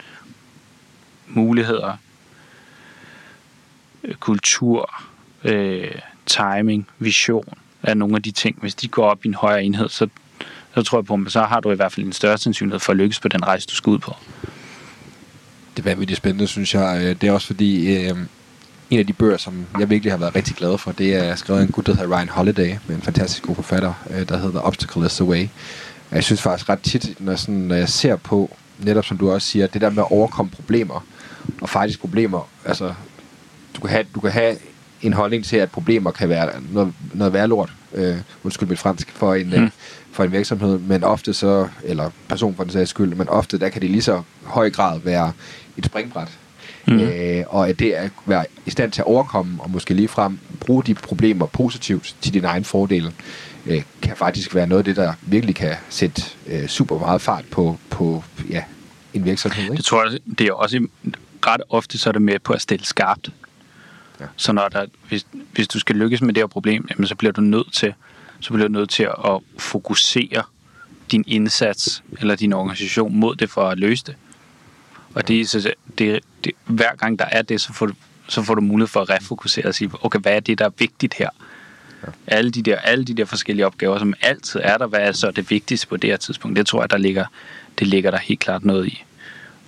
muligheder, 1.27 1.97
øh, 4.03 4.15
kultur, 4.15 5.03
øh, 5.43 5.91
timing, 6.25 6.87
vision, 6.99 7.53
er 7.83 7.93
nogle 7.93 8.15
af 8.15 8.23
de 8.23 8.31
ting. 8.31 8.57
Hvis 8.59 8.75
de 8.75 8.87
går 8.87 9.05
op 9.05 9.25
i 9.25 9.27
en 9.27 9.33
højere 9.33 9.63
enhed, 9.63 9.89
så, 9.89 10.07
så 10.75 10.83
tror 10.83 10.97
jeg 10.97 11.05
på, 11.05 11.19
at 11.25 11.31
så 11.31 11.41
har 11.41 11.59
du 11.59 11.71
i 11.71 11.75
hvert 11.75 11.91
fald 11.91 12.05
en 12.05 12.13
større 12.13 12.37
sandsynlighed 12.37 12.79
for 12.79 12.91
at 12.91 12.97
lykkes 12.97 13.19
på 13.19 13.27
den 13.27 13.47
rejse, 13.47 13.67
du 13.67 13.75
skal 13.75 13.89
ud 13.89 13.99
på. 13.99 14.15
Det 15.77 15.85
er 15.85 15.89
vanvittigt 15.89 16.17
spændende, 16.17 16.47
synes 16.47 16.73
jeg. 16.73 17.01
Øh, 17.03 17.15
det 17.21 17.29
er 17.29 17.31
også 17.31 17.47
fordi, 17.47 17.97
øh, 17.97 18.17
en 18.89 18.99
af 18.99 19.07
de 19.07 19.13
bøger, 19.13 19.37
som 19.37 19.65
jeg 19.79 19.89
virkelig 19.89 20.13
har 20.13 20.17
været 20.17 20.35
rigtig 20.35 20.55
glad 20.55 20.77
for, 20.77 20.91
det 20.91 21.15
er 21.15 21.35
skrevet 21.35 21.59
af 21.59 21.63
en 21.63 21.71
gut, 21.71 21.87
der 21.87 21.95
hedder 21.95 22.17
Ryan 22.17 22.29
Holiday, 22.29 22.75
med 22.87 22.95
en 22.95 23.01
fantastisk 23.01 23.43
god 23.43 23.55
forfatter, 23.55 23.93
øh, 24.09 24.29
der 24.29 24.37
hedder 24.37 24.61
Obstacle 24.61 25.05
is 25.05 25.15
the 25.15 25.25
Way. 25.25 25.47
Jeg 26.11 26.23
synes 26.23 26.41
faktisk 26.41 26.69
ret 26.69 26.81
tit, 26.81 27.15
når, 27.19 27.35
sådan, 27.35 27.55
når 27.55 27.75
jeg 27.75 27.89
ser 27.89 28.15
på, 28.15 28.57
netop 28.79 29.05
som 29.05 29.17
du 29.17 29.31
også 29.31 29.47
siger, 29.47 29.67
det 29.67 29.81
der 29.81 29.89
med 29.89 30.03
at 30.03 30.11
overkomme 30.11 30.51
problemer, 30.51 31.05
og 31.61 31.69
faktisk 31.69 31.99
problemer, 31.99 32.49
altså, 32.65 32.93
du 33.75 33.81
kan 33.81 33.89
have, 33.89 34.05
du 34.15 34.19
kan 34.19 34.31
have 34.31 34.55
en 35.01 35.13
holdning 35.13 35.45
til, 35.45 35.57
at 35.57 35.71
problemer 35.71 36.11
kan 36.11 36.29
være 36.29 36.49
noget, 36.71 36.93
noget 37.13 37.33
værre 37.33 37.47
lort, 37.47 37.73
øh, 37.93 38.17
undskyld 38.43 38.69
mit 38.69 38.79
fransk, 38.79 39.11
for 39.11 39.33
en, 39.33 39.49
mm. 39.49 39.71
For 40.13 40.23
en 40.23 40.31
virksomhed, 40.31 40.79
men 40.79 41.03
ofte 41.03 41.33
så, 41.33 41.67
eller 41.83 42.09
person 42.27 42.55
for 42.55 42.63
den 42.63 42.73
sags 42.73 42.89
skyld, 42.89 43.15
men 43.15 43.29
ofte 43.29 43.57
der 43.59 43.69
kan 43.69 43.81
det 43.81 43.89
lige 43.89 44.01
så 44.01 44.21
høj 44.43 44.69
grad 44.69 44.99
være 44.99 45.33
et 45.77 45.85
springbræt. 45.85 46.37
Mm. 46.87 46.99
Øh, 46.99 47.43
og 47.47 47.69
at 47.69 47.79
det 47.79 47.91
at 47.91 48.11
være 48.25 48.45
i 48.65 48.71
stand 48.71 48.91
til 48.91 49.01
at 49.01 49.05
overkomme, 49.05 49.63
og 49.63 49.69
måske 49.69 49.93
lige 49.93 50.07
frem 50.07 50.39
bruge 50.59 50.83
de 50.83 50.93
problemer 50.93 51.45
positivt 51.45 52.15
til 52.21 52.33
din 52.33 52.45
egen 52.45 52.63
fordel, 52.63 53.13
øh, 53.65 53.83
kan 54.01 54.15
faktisk 54.15 54.55
være 54.55 54.67
noget 54.67 54.79
af 54.79 54.85
det, 54.85 54.95
der 54.95 55.13
virkelig 55.21 55.55
kan 55.55 55.75
sætte 55.89 56.21
øh, 56.47 56.67
super 56.67 56.99
meget 56.99 57.21
fart 57.21 57.45
på, 57.51 57.77
på 57.89 58.23
ja, 58.49 58.63
en 59.13 59.25
virksomhed. 59.25 59.63
Ikke? 59.63 59.75
Det 59.75 59.85
tror 59.85 60.09
jeg, 60.09 60.19
det 60.39 60.47
er 60.47 60.53
også 60.53 60.87
ret 61.47 61.61
ofte, 61.69 61.97
så 61.97 62.09
er 62.09 62.11
det 62.11 62.21
med 62.21 62.39
på 62.39 62.53
at 62.53 62.61
stille 62.61 62.85
skarpt. 62.85 63.29
Ja. 64.19 64.25
Så 64.35 64.53
når 64.53 64.67
der, 64.69 64.85
hvis, 65.07 65.25
hvis 65.53 65.67
du 65.67 65.79
skal 65.79 65.95
lykkes 65.95 66.21
med 66.21 66.33
det 66.33 66.41
her 66.41 66.47
problem, 66.47 66.87
jamen, 66.89 67.07
så 67.07 67.15
bliver 67.15 67.31
du 67.31 67.41
nødt 67.41 67.73
til, 67.73 67.93
så 68.43 68.53
bliver 68.53 68.67
du 68.67 68.73
nødt 68.73 68.89
til 68.89 69.03
at 69.03 69.39
fokusere 69.57 70.43
din 71.11 71.23
indsats 71.27 72.03
eller 72.19 72.35
din 72.35 72.53
organisation 72.53 73.15
mod 73.15 73.35
det 73.35 73.49
for 73.49 73.61
at 73.69 73.79
løse 73.79 74.03
det. 74.05 74.15
Og 75.13 75.27
det, 75.27 75.49
så 75.49 75.73
det, 75.97 76.19
det, 76.43 76.51
hver 76.65 76.95
gang 76.95 77.19
der 77.19 77.25
er 77.25 77.41
det, 77.41 77.61
så 77.61 77.73
får, 77.73 77.85
du, 77.85 77.93
så 78.27 78.43
får 78.43 78.55
du 78.55 78.61
mulighed 78.61 78.87
for 78.87 79.01
at 79.01 79.09
refokusere 79.09 79.65
og 79.65 79.75
sige, 79.75 79.91
okay, 80.01 80.19
hvad 80.19 80.35
er 80.35 80.39
det, 80.39 80.59
der 80.59 80.65
er 80.65 80.71
vigtigt 80.79 81.13
her? 81.13 81.29
Ja. 82.03 82.07
Alle, 82.27 82.51
de 82.51 82.61
der, 82.61 82.77
alle 82.77 83.05
de 83.05 83.13
der 83.13 83.25
forskellige 83.25 83.65
opgaver, 83.65 83.99
som 83.99 84.13
altid 84.21 84.59
er 84.63 84.77
der, 84.77 84.87
hvad 84.87 84.99
er 84.99 85.11
så 85.11 85.31
det 85.31 85.49
vigtigste 85.49 85.87
på 85.87 85.97
det 85.97 86.09
her 86.09 86.17
tidspunkt? 86.17 86.57
Det 86.57 86.67
tror 86.67 86.81
jeg, 86.81 86.89
der 86.89 86.97
ligger, 86.97 87.25
det 87.79 87.87
ligger 87.87 88.11
der 88.11 88.17
helt 88.17 88.39
klart 88.39 88.65
noget 88.65 88.87
i. 88.87 89.03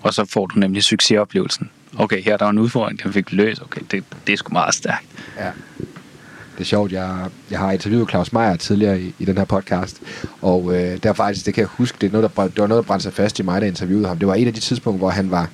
Og 0.02 0.14
så 0.14 0.26
får 0.26 0.46
du 0.46 0.60
nemlig 0.60 0.84
succesoplevelsen. 0.84 1.70
Okay, 1.98 2.24
her 2.24 2.38
der 2.38 2.46
var 2.46 2.52
en 2.52 2.60
udfordring, 2.60 3.04
den 3.04 3.14
fik 3.14 3.32
løst. 3.32 3.62
Okay, 3.62 3.82
det, 3.92 4.04
det 4.28 4.34
er 4.34 4.38
sgu 4.38 4.54
meget 4.54 4.74
stærkt. 4.74 5.06
Ja. 5.38 5.52
Det 6.56 6.62
er 6.62 6.66
sjovt, 6.66 6.92
jeg, 6.92 7.26
jeg 7.52 7.60
har 7.60 7.72
interviewet 7.72 8.10
Claus 8.10 8.34
Meier 8.34 8.56
tidligere 8.56 9.02
i, 9.02 9.14
i 9.20 9.26
den 9.26 9.38
her 9.38 9.46
podcast, 9.46 10.02
og 10.42 10.76
øh, 10.76 10.98
der 11.04 11.14
faktisk, 11.14 11.46
det 11.46 11.54
kan 11.54 11.62
jeg 11.62 11.68
huske, 11.68 11.98
det, 12.02 12.08
er 12.08 12.12
noget, 12.12 12.32
der, 12.36 12.44
det 12.44 12.60
var 12.60 12.68
noget, 12.68 12.84
der 12.84 12.88
brændte 12.88 13.04
sig 13.04 13.14
fast 13.14 13.40
i 13.40 13.44
mig, 13.44 13.62
der 13.62 13.68
interviewede 13.68 14.08
ham. 14.08 14.20
Det 14.20 14.28
var 14.28 14.36
et 14.36 14.48
af 14.48 14.54
de 14.54 14.60
tidspunkter, 14.60 14.98
hvor 14.98 15.10
han 15.10 15.32
var, 15.32 15.50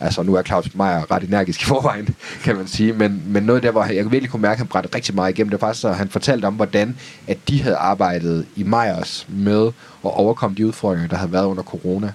altså 0.00 0.22
nu 0.22 0.34
er 0.34 0.42
Claus 0.42 0.74
Meier 0.74 1.10
ret 1.10 1.22
energisk 1.22 1.62
i 1.62 1.64
forvejen, 1.64 2.08
kan 2.44 2.56
man 2.56 2.66
sige, 2.66 2.92
men, 2.92 3.22
men 3.26 3.42
noget 3.42 3.62
der, 3.62 3.70
hvor 3.70 3.84
jeg 3.84 4.10
virkelig 4.10 4.30
kunne 4.30 4.42
mærke, 4.42 4.52
at 4.52 4.58
han 4.58 4.66
brændte 4.66 4.94
rigtig 4.94 5.14
meget 5.14 5.30
igennem, 5.30 5.50
det 5.50 5.60
var 5.60 5.68
faktisk, 5.68 5.84
at 5.84 5.96
han 5.96 6.08
fortalte 6.08 6.46
om, 6.46 6.54
hvordan 6.54 6.96
at 7.26 7.38
de 7.48 7.62
havde 7.62 7.76
arbejdet 7.76 8.46
i 8.56 8.62
Meyers 8.62 9.26
med 9.28 9.66
at 10.04 10.10
overkomme 10.14 10.56
de 10.56 10.66
udfordringer, 10.66 11.08
der 11.08 11.16
havde 11.16 11.32
været 11.32 11.44
under 11.44 11.62
corona. 11.62 12.12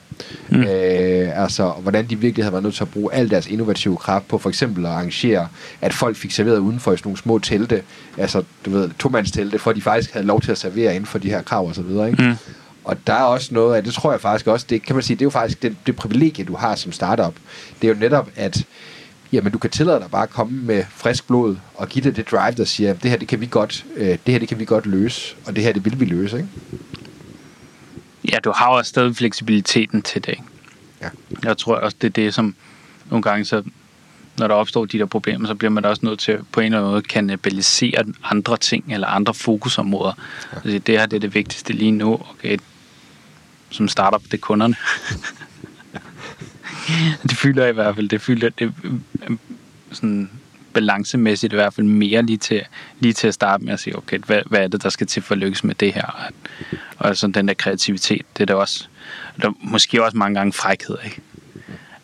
Mm. 0.50 0.62
Øh, 0.62 1.42
altså, 1.44 1.70
hvordan 1.70 2.06
de 2.06 2.20
virkelig 2.20 2.46
havde 2.46 2.54
været 2.54 2.64
nødt 2.64 2.76
til 2.76 2.84
at 2.84 2.90
bruge 2.90 3.14
al 3.14 3.30
deres 3.30 3.48
innovative 3.48 3.98
kraft 3.98 4.28
på 4.28 4.38
for 4.38 4.50
eksempel 4.50 4.86
at 4.86 4.92
arrangere, 4.92 5.48
at 5.82 5.94
folk 5.94 6.16
fik 6.18 6.32
serveret 6.32 6.58
udenfor 6.58 6.94
i 6.94 6.98
sådan 6.98 7.08
nogle 7.08 7.18
små 7.18 7.40
telte, 7.40 7.82
altså, 8.18 8.44
du 8.66 8.70
ved, 8.70 8.90
to-mands-telte, 9.00 9.60
for 9.60 9.70
at 9.70 9.76
de 9.76 9.82
faktisk 9.82 10.14
havde 10.14 10.26
lov 10.26 10.42
til 10.42 10.52
at 10.52 10.58
servere 10.58 10.96
inden 10.96 11.06
for 11.06 11.18
de 11.18 11.30
her 11.30 11.42
krav 11.42 11.68
og 11.68 11.76
så 11.76 11.82
videre, 11.82 12.10
ikke? 12.10 12.24
Mm. 12.24 12.36
Og 12.84 13.08
der 13.08 13.14
er 13.14 13.24
også 13.24 13.54
noget 13.54 13.76
af, 13.76 13.84
det 13.84 13.94
tror 13.94 14.12
jeg 14.12 14.22
faktisk 14.22 14.48
også, 14.48 14.66
det 14.70 14.84
kan 14.84 14.96
man 14.96 15.04
sige, 15.04 15.16
det 15.16 15.22
er 15.22 15.26
jo 15.26 15.30
faktisk 15.30 15.62
det, 15.62 15.76
det 15.86 15.96
privilegie, 15.96 16.46
du 16.46 16.56
har 16.56 16.76
som 16.76 16.92
startup. 16.92 17.34
Det 17.82 17.90
er 17.90 17.94
jo 17.94 18.00
netop, 18.00 18.30
at 18.36 18.66
jamen, 19.32 19.52
du 19.52 19.58
kan 19.58 19.70
tillade 19.70 20.00
dig 20.00 20.12
bare 20.12 20.24
at 20.24 20.30
komme 20.30 20.62
med 20.62 20.84
frisk 20.90 21.28
blod 21.28 21.56
og 21.76 21.90
give 21.90 22.04
det 22.04 22.16
det 22.16 22.32
drive, 22.32 22.52
der 22.52 22.66
siger, 22.66 22.94
det 22.94 23.12
her, 23.12 23.18
det 23.18 23.28
kan 23.28 23.42
vi 23.42 23.46
godt, 23.46 23.86
øh, 23.96 24.08
det 24.08 24.20
her, 24.26 24.40
det 24.40 24.48
kan 24.48 24.60
vi 24.60 24.66
godt 24.66 24.86
løse, 24.86 25.36
og 25.46 25.56
det 25.56 25.64
her, 25.64 25.74
det 25.74 25.86
vil 25.86 26.00
vi 26.00 26.06
løse, 26.06 26.38
ikke? 26.38 26.50
Ja, 28.32 28.38
du 28.44 28.52
har 28.56 28.68
også 28.68 28.90
stadig 28.90 29.16
fleksibiliteten 29.16 30.02
til 30.02 30.26
det, 30.26 30.32
ikke? 30.32 30.44
Ja. 31.02 31.10
Jeg 31.44 31.58
tror 31.58 31.76
også, 31.76 31.98
det 32.02 32.08
er 32.08 32.12
det, 32.12 32.34
som 32.34 32.56
nogle 33.10 33.24
gange, 33.24 33.46
så, 33.46 33.64
når 34.40 34.48
der 34.48 34.56
opstår 34.56 34.86
de 34.86 35.00
der 35.00 35.06
problemer, 35.06 35.48
så 35.48 35.56
bliver 35.56 35.72
man 35.72 35.84
da 35.84 35.90
også 35.90 36.06
nødt 36.06 36.20
til 36.20 36.40
på 36.52 36.60
en 36.60 36.66
eller 36.66 36.78
anden 36.78 36.92
måde 36.92 37.02
kannibalisere 37.02 38.04
andre 38.24 38.58
ting 38.58 38.94
eller 38.94 39.08
andre 39.08 39.34
fokusområder. 39.34 40.14
Ja. 40.52 40.58
Altså, 40.64 40.80
det 40.80 41.00
her 41.00 41.06
det 41.06 41.16
er 41.16 41.20
det 41.20 41.36
vigtigste 41.36 41.74
lige 41.74 41.92
nu. 41.92 42.14
Okay, 42.14 42.58
som 43.72 43.88
startup, 43.88 44.24
det 44.24 44.34
er 44.34 44.38
kunderne. 44.38 44.76
det 47.24 47.38
fylder 47.38 47.68
i 47.68 47.72
hvert 47.72 47.96
fald, 47.96 48.10
det 48.10 48.22
fylder 48.22 48.50
det 48.50 48.74
sådan 49.92 50.30
balancemæssigt 50.74 51.54
i 51.54 51.56
hvert 51.56 51.74
fald 51.74 51.88
mere 51.88 52.22
lige 52.22 52.38
til, 52.38 52.62
lige 53.00 53.14
til 53.14 53.28
at 53.28 53.34
starte 53.34 53.64
med 53.64 53.74
at 53.74 53.80
sige, 53.80 53.98
okay, 53.98 54.20
hvad, 54.20 54.42
hvad 54.46 54.60
er 54.60 54.68
det, 54.68 54.84
der 54.84 54.90
skal 54.90 55.08
til 55.08 55.22
for 55.22 55.36
at 55.36 55.40
lykkes 55.40 55.64
med 55.64 55.76
det 55.76 55.94
her? 55.94 56.32
Og 56.98 57.18
sådan 57.18 57.34
den 57.34 57.48
der 57.48 57.54
kreativitet, 57.54 58.26
det 58.38 58.42
er 58.42 58.46
der 58.46 58.56
også, 58.56 58.88
der 59.42 59.48
er 59.48 59.54
måske 59.62 60.04
også 60.04 60.18
mange 60.18 60.36
gange 60.36 60.54
frækhed, 60.54 60.98
ikke? 61.06 61.22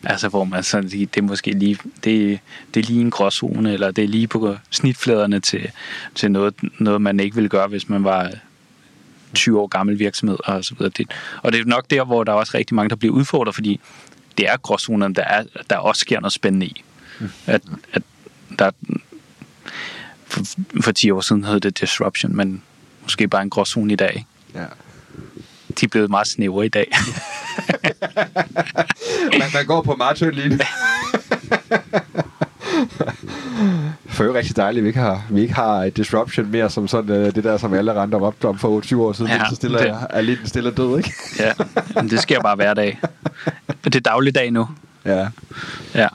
Altså, 0.04 0.28
hvor 0.28 0.44
man 0.44 0.62
sådan 0.62 0.90
siger, 0.90 1.06
det 1.06 1.20
er 1.20 1.24
måske 1.24 1.50
lige, 1.50 1.78
det, 2.04 2.40
det 2.74 2.80
er 2.80 2.86
lige 2.86 3.00
en 3.00 3.10
gråzone, 3.10 3.72
eller 3.72 3.90
det 3.90 4.04
er 4.04 4.08
lige 4.08 4.26
på 4.26 4.56
snitfladerne 4.70 5.40
til, 5.40 5.70
til 6.14 6.30
noget, 6.30 6.54
noget, 6.78 7.02
man 7.02 7.20
ikke 7.20 7.34
ville 7.34 7.48
gøre, 7.48 7.68
hvis 7.68 7.88
man 7.88 8.04
var 8.04 8.30
20 9.34 9.60
år 9.60 9.66
gammel 9.66 9.98
virksomhed 9.98 10.38
og 10.44 10.64
så 10.64 10.74
videre. 10.74 10.92
Det, 10.96 11.10
og 11.42 11.52
det 11.52 11.60
er 11.60 11.64
nok 11.64 11.90
der, 11.90 12.04
hvor 12.04 12.24
der 12.24 12.32
er 12.32 12.36
også 12.36 12.52
rigtig 12.54 12.74
mange, 12.74 12.90
der 12.90 12.96
bliver 12.96 13.14
udfordret, 13.14 13.54
fordi 13.54 13.80
det 14.38 14.48
er 14.48 14.56
gråzonerne, 14.56 15.14
der, 15.14 15.24
er, 15.24 15.44
der 15.70 15.76
også 15.76 16.00
sker 16.00 16.20
noget 16.20 16.32
spændende 16.32 16.66
i. 16.66 16.84
Mm. 17.20 17.30
At, 17.46 17.62
at 17.92 18.02
der, 18.58 18.70
for, 20.26 20.44
for 20.82 20.92
10 20.92 21.10
år 21.10 21.20
siden 21.20 21.44
hed 21.44 21.60
det 21.60 21.80
disruption, 21.80 22.36
men 22.36 22.62
måske 23.02 23.28
bare 23.28 23.42
en 23.42 23.50
gråzone 23.50 23.92
i 23.92 23.96
dag. 23.96 24.26
Ja. 24.54 24.64
De 25.80 25.84
er 25.84 25.88
blevet 25.88 26.10
meget 26.10 26.26
snævre 26.26 26.66
i 26.66 26.68
dag. 26.68 26.90
man, 29.38 29.50
man 29.54 29.66
går 29.66 29.82
på 29.82 29.98
tynd 30.14 30.32
linje. 30.32 30.58
For 34.06 34.24
jo 34.24 34.34
rigtig 34.34 34.56
dejligt, 34.56 34.80
at 34.80 34.84
vi 34.84 34.88
ikke 34.88 35.00
har, 35.00 35.22
vi 35.30 35.40
ikke 35.40 35.54
har 35.54 35.84
et 35.84 35.96
disruption 35.96 36.50
mere 36.50 36.70
som 36.70 36.88
sådan 36.88 37.10
uh, 37.10 37.34
det 37.34 37.44
der, 37.44 37.56
som 37.56 37.74
alle 37.74 38.02
render 38.02 38.20
op 38.20 38.44
om 38.44 38.58
for 38.58 38.80
20 38.80 39.06
år 39.06 39.12
siden, 39.12 39.30
ja, 39.30 39.48
så 39.48 39.54
stille 39.54 39.78
det, 39.78 39.94
er 40.10 40.20
lidt 40.20 40.48
stille 40.48 40.70
død, 40.70 40.96
ikke? 40.96 41.12
ja, 41.38 41.52
men 41.94 42.10
det 42.10 42.20
sker 42.20 42.40
bare 42.40 42.56
hver 42.56 42.74
dag. 42.74 43.00
Det 43.84 43.96
er 43.96 44.00
dagligdag 44.00 44.50
nu. 44.50 44.68
Ja. 45.04 45.28
Ja. 45.94 46.08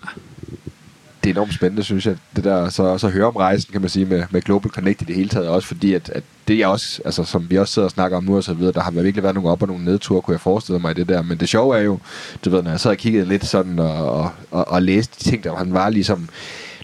Det 1.23 1.29
er 1.29 1.33
enormt 1.33 1.53
spændende, 1.53 1.83
synes 1.83 2.05
jeg, 2.05 2.15
det 2.35 2.43
der, 2.43 2.69
så, 2.69 2.97
så 2.97 3.09
høre 3.09 3.25
om 3.25 3.35
rejsen, 3.35 3.71
kan 3.71 3.81
man 3.81 3.89
sige, 3.89 4.05
med, 4.05 4.23
med 4.29 4.41
Global 4.41 4.71
Connect 4.71 5.01
i 5.01 5.05
det 5.05 5.15
hele 5.15 5.29
taget, 5.29 5.47
også 5.47 5.67
fordi, 5.67 5.93
at, 5.93 6.09
at 6.09 6.23
det 6.47 6.61
er 6.61 6.67
også, 6.67 7.01
altså 7.05 7.23
som 7.23 7.49
vi 7.49 7.57
også 7.57 7.73
sidder 7.73 7.85
og 7.85 7.91
snakker 7.91 8.17
om 8.17 8.23
nu 8.23 8.35
og 8.35 8.43
så 8.43 8.53
videre, 8.53 8.73
der 8.73 8.81
har 8.81 8.91
virkelig 8.91 9.23
været 9.23 9.35
nogle 9.35 9.49
op- 9.49 9.61
og 9.61 9.67
nogle 9.67 9.85
nedture, 9.85 10.21
kunne 10.21 10.33
jeg 10.33 10.41
forestille 10.41 10.79
mig 10.79 10.91
i 10.91 10.93
det 10.93 11.09
der, 11.09 11.21
men 11.21 11.37
det 11.37 11.49
sjove 11.49 11.77
er 11.77 11.81
jo, 11.81 11.99
du 12.45 12.49
ved, 12.49 12.63
når 12.63 12.71
jeg 12.71 12.79
sad 12.79 12.91
og 12.91 12.97
kiggede 12.97 13.25
lidt 13.25 13.45
sådan 13.45 13.79
og, 13.79 14.11
og, 14.11 14.31
og, 14.51 14.67
og 14.67 14.81
læste 14.81 15.15
de 15.19 15.29
ting, 15.29 15.43
der 15.43 15.55
han 15.55 15.73
var 15.73 15.89
ligesom, 15.89 16.29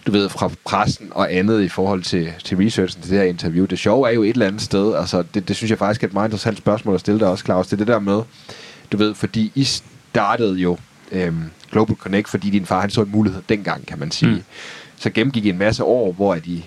du 0.10 0.14
ved, 0.18 0.30
fra 0.30 0.50
pressen 0.66 1.08
og 1.12 1.34
andet 1.34 1.62
i 1.62 1.68
forhold 1.68 2.04
til, 2.04 2.34
til 2.44 2.58
researchen 2.58 3.02
til 3.02 3.12
det 3.12 3.20
her 3.20 3.26
interview. 3.26 3.66
Det 3.66 3.80
sjove 3.80 4.10
er 4.10 4.14
jo 4.14 4.24
et 4.24 4.30
eller 4.30 4.48
andet 4.48 4.62
sted, 4.62 4.96
altså 4.96 5.24
det, 5.34 5.48
det 5.48 5.56
synes 5.56 5.70
jeg 5.70 5.78
faktisk 5.78 6.04
er 6.04 6.08
et 6.08 6.14
meget 6.14 6.28
interessant 6.28 6.58
spørgsmål 6.58 6.96
at 6.96 7.02
stille 7.02 7.20
dig 7.20 7.28
også, 7.28 7.44
Claus. 7.44 7.68
Det 7.68 7.74
er 7.74 7.78
det 7.78 7.88
der 7.88 8.00
med, 8.00 8.22
du 8.92 8.98
ved, 8.98 9.16
fordi 9.16 9.52
I 9.56 9.64
startede 9.64 10.56
jo 10.56 10.78
øhm, 11.12 11.44
Global 11.72 11.96
Connect, 11.96 12.30
fordi 12.30 12.50
din 12.50 12.66
far 12.66 12.82
han 12.82 12.90
så 12.90 13.02
en 13.02 13.12
mulighed 13.12 13.42
dengang, 13.50 13.86
kan 13.86 14.00
man 14.00 14.12
sige. 14.12 14.32
Mm. 14.32 14.44
Så 14.98 15.10
gennemgik 15.10 15.46
I 15.46 15.50
en 15.50 15.58
masse 15.58 15.84
år, 15.84 16.12
hvor 16.12 16.34
at 16.34 16.46
I 16.46 16.66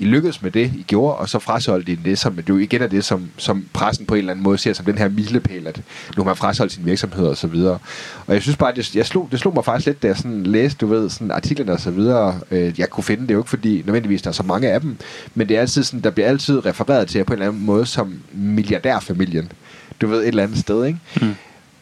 I 0.00 0.04
lykkedes 0.04 0.42
med 0.42 0.50
det, 0.50 0.72
I 0.74 0.84
gjorde, 0.86 1.16
og 1.16 1.28
så 1.28 1.38
frasolgte 1.38 1.92
I 1.92 1.94
det, 1.94 2.18
som 2.18 2.38
jo 2.48 2.58
igen 2.58 2.82
er 2.82 2.86
det, 2.86 3.04
som, 3.04 3.28
som 3.36 3.64
pressen 3.72 4.06
på 4.06 4.14
en 4.14 4.18
eller 4.18 4.32
anden 4.32 4.42
måde 4.42 4.58
ser 4.58 4.72
som 4.72 4.84
den 4.84 4.98
her 4.98 5.08
milepæl, 5.08 5.66
at 5.66 5.76
nu 6.16 6.22
har 6.22 6.24
man 6.24 6.36
frasolgt 6.36 6.72
sin 6.72 6.86
virksomhed 6.86 7.26
og 7.26 7.36
så 7.36 7.46
videre. 7.46 7.78
Og 8.26 8.34
jeg 8.34 8.42
synes 8.42 8.56
bare, 8.56 8.74
det, 8.74 8.96
jeg 8.96 9.06
slog, 9.06 9.28
det 9.30 9.40
slog 9.40 9.54
mig 9.54 9.64
faktisk 9.64 9.86
lidt, 9.86 10.02
da 10.02 10.08
jeg 10.08 10.16
sådan 10.16 10.42
læste, 10.42 10.78
du 10.78 10.86
ved, 10.86 11.10
sådan 11.10 11.30
artiklerne 11.30 11.72
og 11.72 11.80
så 11.80 11.90
videre. 11.90 12.40
Øh, 12.50 12.80
jeg 12.80 12.90
kunne 12.90 13.04
finde 13.04 13.28
det 13.28 13.34
jo 13.34 13.38
ikke, 13.38 13.50
fordi 13.50 13.82
nødvendigvis 13.86 14.22
der 14.22 14.28
er 14.28 14.32
så 14.32 14.42
mange 14.42 14.70
af 14.70 14.80
dem, 14.80 14.96
men 15.34 15.48
det 15.48 15.56
er 15.56 15.60
altid 15.60 15.82
sådan, 15.82 16.00
der 16.00 16.10
bliver 16.10 16.28
altid 16.28 16.66
refereret 16.66 17.08
til 17.08 17.24
på 17.24 17.32
en 17.32 17.38
eller 17.38 17.48
anden 17.48 17.66
måde 17.66 17.86
som 17.86 18.20
milliardærfamilien. 18.32 19.52
Du 20.00 20.06
ved, 20.06 20.20
et 20.20 20.28
eller 20.28 20.42
andet 20.42 20.58
sted, 20.58 20.84
ikke? 20.84 20.98
Mm. 21.20 21.34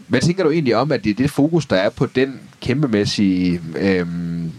Hvad 0.08 0.20
tænker 0.20 0.44
du 0.44 0.50
egentlig 0.50 0.76
om, 0.76 0.92
at 0.92 1.04
det 1.04 1.10
er 1.10 1.14
det 1.14 1.30
fokus, 1.30 1.66
der 1.66 1.76
er 1.76 1.90
på 1.90 2.06
den 2.06 2.40
kæmpemæssige, 2.60 3.60
øhm, 3.76 4.52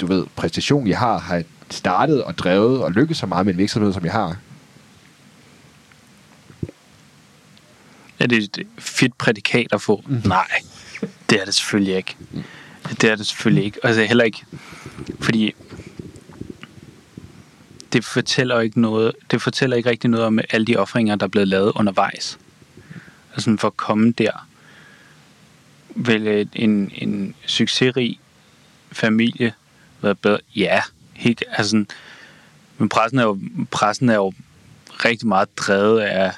du 0.00 0.06
ved, 0.06 0.24
præstation, 0.36 0.86
I 0.86 0.90
har, 0.90 1.18
har 1.18 1.42
startet 1.70 2.24
og 2.24 2.38
drevet 2.38 2.82
og 2.82 2.92
lykkes 2.92 3.18
så 3.18 3.26
meget 3.26 3.46
med 3.46 3.54
en 3.54 3.58
virksomhed, 3.58 3.92
som 3.92 4.04
I 4.04 4.08
har? 4.08 4.36
Er 8.18 8.26
det 8.26 8.38
et 8.38 8.66
fedt 8.78 9.18
prædikat 9.18 9.66
at 9.72 9.82
få? 9.82 10.04
Mm. 10.06 10.22
Nej, 10.24 10.48
det 11.30 11.40
er 11.40 11.44
det 11.44 11.54
selvfølgelig 11.54 11.96
ikke. 11.96 12.16
Det 13.00 13.04
er 13.04 13.16
det 13.16 13.26
selvfølgelig 13.26 13.64
ikke. 13.64 13.78
Altså 13.82 14.04
heller 14.04 14.24
ikke, 14.24 14.44
fordi 15.20 15.54
det 17.92 18.04
fortæller 18.04 18.60
ikke 18.60 18.80
noget, 18.80 19.12
det 19.30 19.42
fortæller 19.42 19.76
ikke 19.76 19.90
rigtig 19.90 20.10
noget 20.10 20.26
om 20.26 20.38
alle 20.50 20.66
de 20.66 20.76
offringer, 20.76 21.16
der 21.16 21.26
er 21.26 21.28
blevet 21.28 21.48
lavet 21.48 21.72
undervejs. 21.74 22.38
Altså 23.32 23.56
for 23.60 23.68
at 23.68 23.76
komme 23.76 24.12
der, 24.12 24.46
vil 25.94 26.48
en, 26.52 26.92
en 26.94 27.34
succesrig 27.46 28.20
familie 28.92 29.52
være 30.02 30.14
bedre? 30.14 30.38
Ja, 30.56 30.82
helt, 31.18 31.44
altså 31.50 31.70
sådan, 31.70 31.86
men 32.78 32.88
pressen 32.88 33.18
er, 33.18 33.24
jo, 33.24 33.38
pressen 33.70 34.08
er 34.08 34.14
jo 34.14 34.32
rigtig 35.04 35.28
meget 35.28 35.58
drevet 35.58 36.00
af 36.00 36.32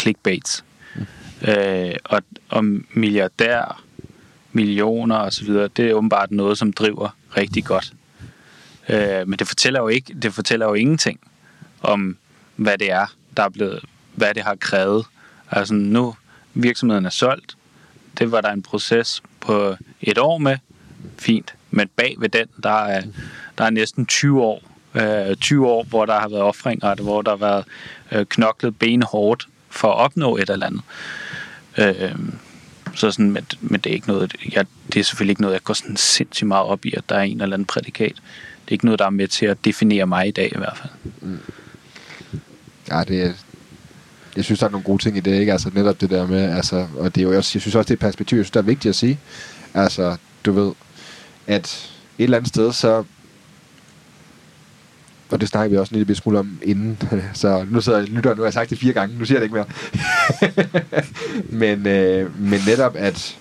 clickbaits. 0.00 0.64
Mm. 0.96 1.06
Øh, 1.48 1.94
og, 2.04 2.22
og 2.48 2.64
milliardær, 2.90 3.82
millioner 4.52 5.16
og 5.16 5.32
så 5.32 5.44
videre, 5.44 5.68
det 5.68 5.90
er 5.90 5.94
åbenbart 5.94 6.30
noget, 6.30 6.58
som 6.58 6.72
driver 6.72 7.16
rigtig 7.36 7.64
godt. 7.64 7.92
Øh, 8.88 9.28
men 9.28 9.38
det 9.38 9.48
fortæller 9.48 9.80
jo 9.80 9.88
ikke, 9.88 10.14
det 10.22 10.34
fortæller 10.34 10.66
jo 10.66 10.74
ingenting 10.74 11.20
om, 11.80 12.16
hvad 12.56 12.78
det 12.78 12.90
er, 12.92 13.06
der 13.36 13.42
er 13.42 13.48
blevet, 13.48 13.84
hvad 14.14 14.34
det 14.34 14.42
har 14.42 14.54
krævet. 14.54 15.06
Altså 15.50 15.74
nu, 15.74 16.14
virksomheden 16.54 17.06
er 17.06 17.10
solgt, 17.10 17.56
det 18.18 18.32
var 18.32 18.40
der 18.40 18.50
en 18.50 18.62
proces 18.62 19.22
på 19.40 19.76
et 20.00 20.18
år 20.18 20.38
med, 20.38 20.56
fint. 21.18 21.54
Men 21.70 21.88
bag 21.96 22.14
ved 22.18 22.28
den, 22.28 22.46
der 22.62 22.84
er, 22.84 23.02
der 23.58 23.64
er 23.64 23.70
næsten 23.70 24.06
20 24.06 24.42
år, 24.42 24.62
øh, 24.94 25.36
20 25.36 25.66
år, 25.68 25.82
hvor 25.82 26.06
der 26.06 26.20
har 26.20 26.28
været 26.28 26.42
offringer, 26.42 26.94
hvor 26.94 27.22
der 27.22 27.30
har 27.30 27.36
været 27.36 27.64
øh, 28.12 28.26
knoklet 28.26 28.78
benhårdt 28.78 29.48
for 29.70 29.88
at 29.88 29.98
opnå 29.98 30.36
et 30.36 30.50
eller 30.50 30.66
andet. 30.66 30.82
Øh, 31.78 32.14
så 32.94 33.10
sådan, 33.10 33.30
men, 33.30 33.46
men 33.60 33.80
det 33.80 33.90
er 33.90 33.94
ikke 33.94 34.08
noget, 34.08 34.34
jeg, 34.54 34.66
det 34.92 35.00
er 35.00 35.04
selvfølgelig 35.04 35.32
ikke 35.32 35.42
noget, 35.42 35.54
jeg 35.54 35.62
går 35.62 35.74
sådan 35.74 35.96
sindssygt 35.96 36.48
meget 36.48 36.66
op 36.66 36.84
i, 36.84 36.94
at 36.96 37.04
der 37.08 37.14
er 37.16 37.22
en 37.22 37.40
eller 37.40 37.56
anden 37.56 37.66
prædikat. 37.66 38.14
Det 38.64 38.68
er 38.68 38.72
ikke 38.72 38.84
noget, 38.84 38.98
der 38.98 39.06
er 39.06 39.10
med 39.10 39.28
til 39.28 39.46
at 39.46 39.64
definere 39.64 40.06
mig 40.06 40.28
i 40.28 40.30
dag 40.30 40.52
i 40.54 40.58
hvert 40.58 40.76
fald. 40.76 41.12
Mm. 41.20 41.38
Ja, 42.90 43.04
det 43.08 43.22
er, 43.22 43.32
jeg 44.36 44.44
synes, 44.44 44.60
der 44.60 44.66
er 44.66 44.70
nogle 44.70 44.84
gode 44.84 45.02
ting 45.02 45.16
i 45.16 45.20
det, 45.20 45.40
ikke? 45.40 45.52
Altså 45.52 45.70
netop 45.74 46.00
det 46.00 46.10
der 46.10 46.26
med, 46.26 46.56
altså, 46.56 46.86
og 46.98 47.14
det 47.14 47.20
er 47.20 47.24
jo 47.24 47.36
også, 47.36 47.50
jeg 47.54 47.60
synes 47.60 47.74
også, 47.74 47.88
det 47.88 47.90
er 47.90 47.94
et 47.94 48.00
perspektiv, 48.00 48.38
jeg 48.38 48.44
synes, 48.44 48.50
der 48.50 48.60
er 48.60 48.64
vigtigt 48.64 48.90
at 48.90 48.96
sige. 48.96 49.18
Altså, 49.74 50.16
du 50.44 50.52
ved, 50.52 50.72
at 51.46 51.90
et 52.18 52.24
eller 52.24 52.36
andet 52.36 52.48
sted, 52.48 52.72
så 52.72 53.04
og 55.32 55.40
det 55.40 55.48
snakker 55.48 55.70
vi 55.70 55.76
også 55.76 55.94
en 55.94 55.98
lille 55.98 56.14
smule 56.14 56.38
om 56.38 56.58
inden, 56.62 56.98
så 57.34 57.66
nu 57.70 57.80
sidder 57.80 57.98
jeg 57.98 58.08
lytter, 58.08 58.34
nu 58.34 58.40
har 58.40 58.46
jeg 58.46 58.52
sagt 58.52 58.70
det 58.70 58.78
fire 58.78 58.92
gange, 58.92 59.18
nu 59.18 59.24
siger 59.24 59.40
jeg 59.40 59.50
det 59.50 59.56
ikke 59.56 59.66
mere. 60.74 60.94
men, 61.74 61.86
øh, 61.86 62.40
men 62.40 62.60
netop, 62.66 62.96
at, 62.96 63.36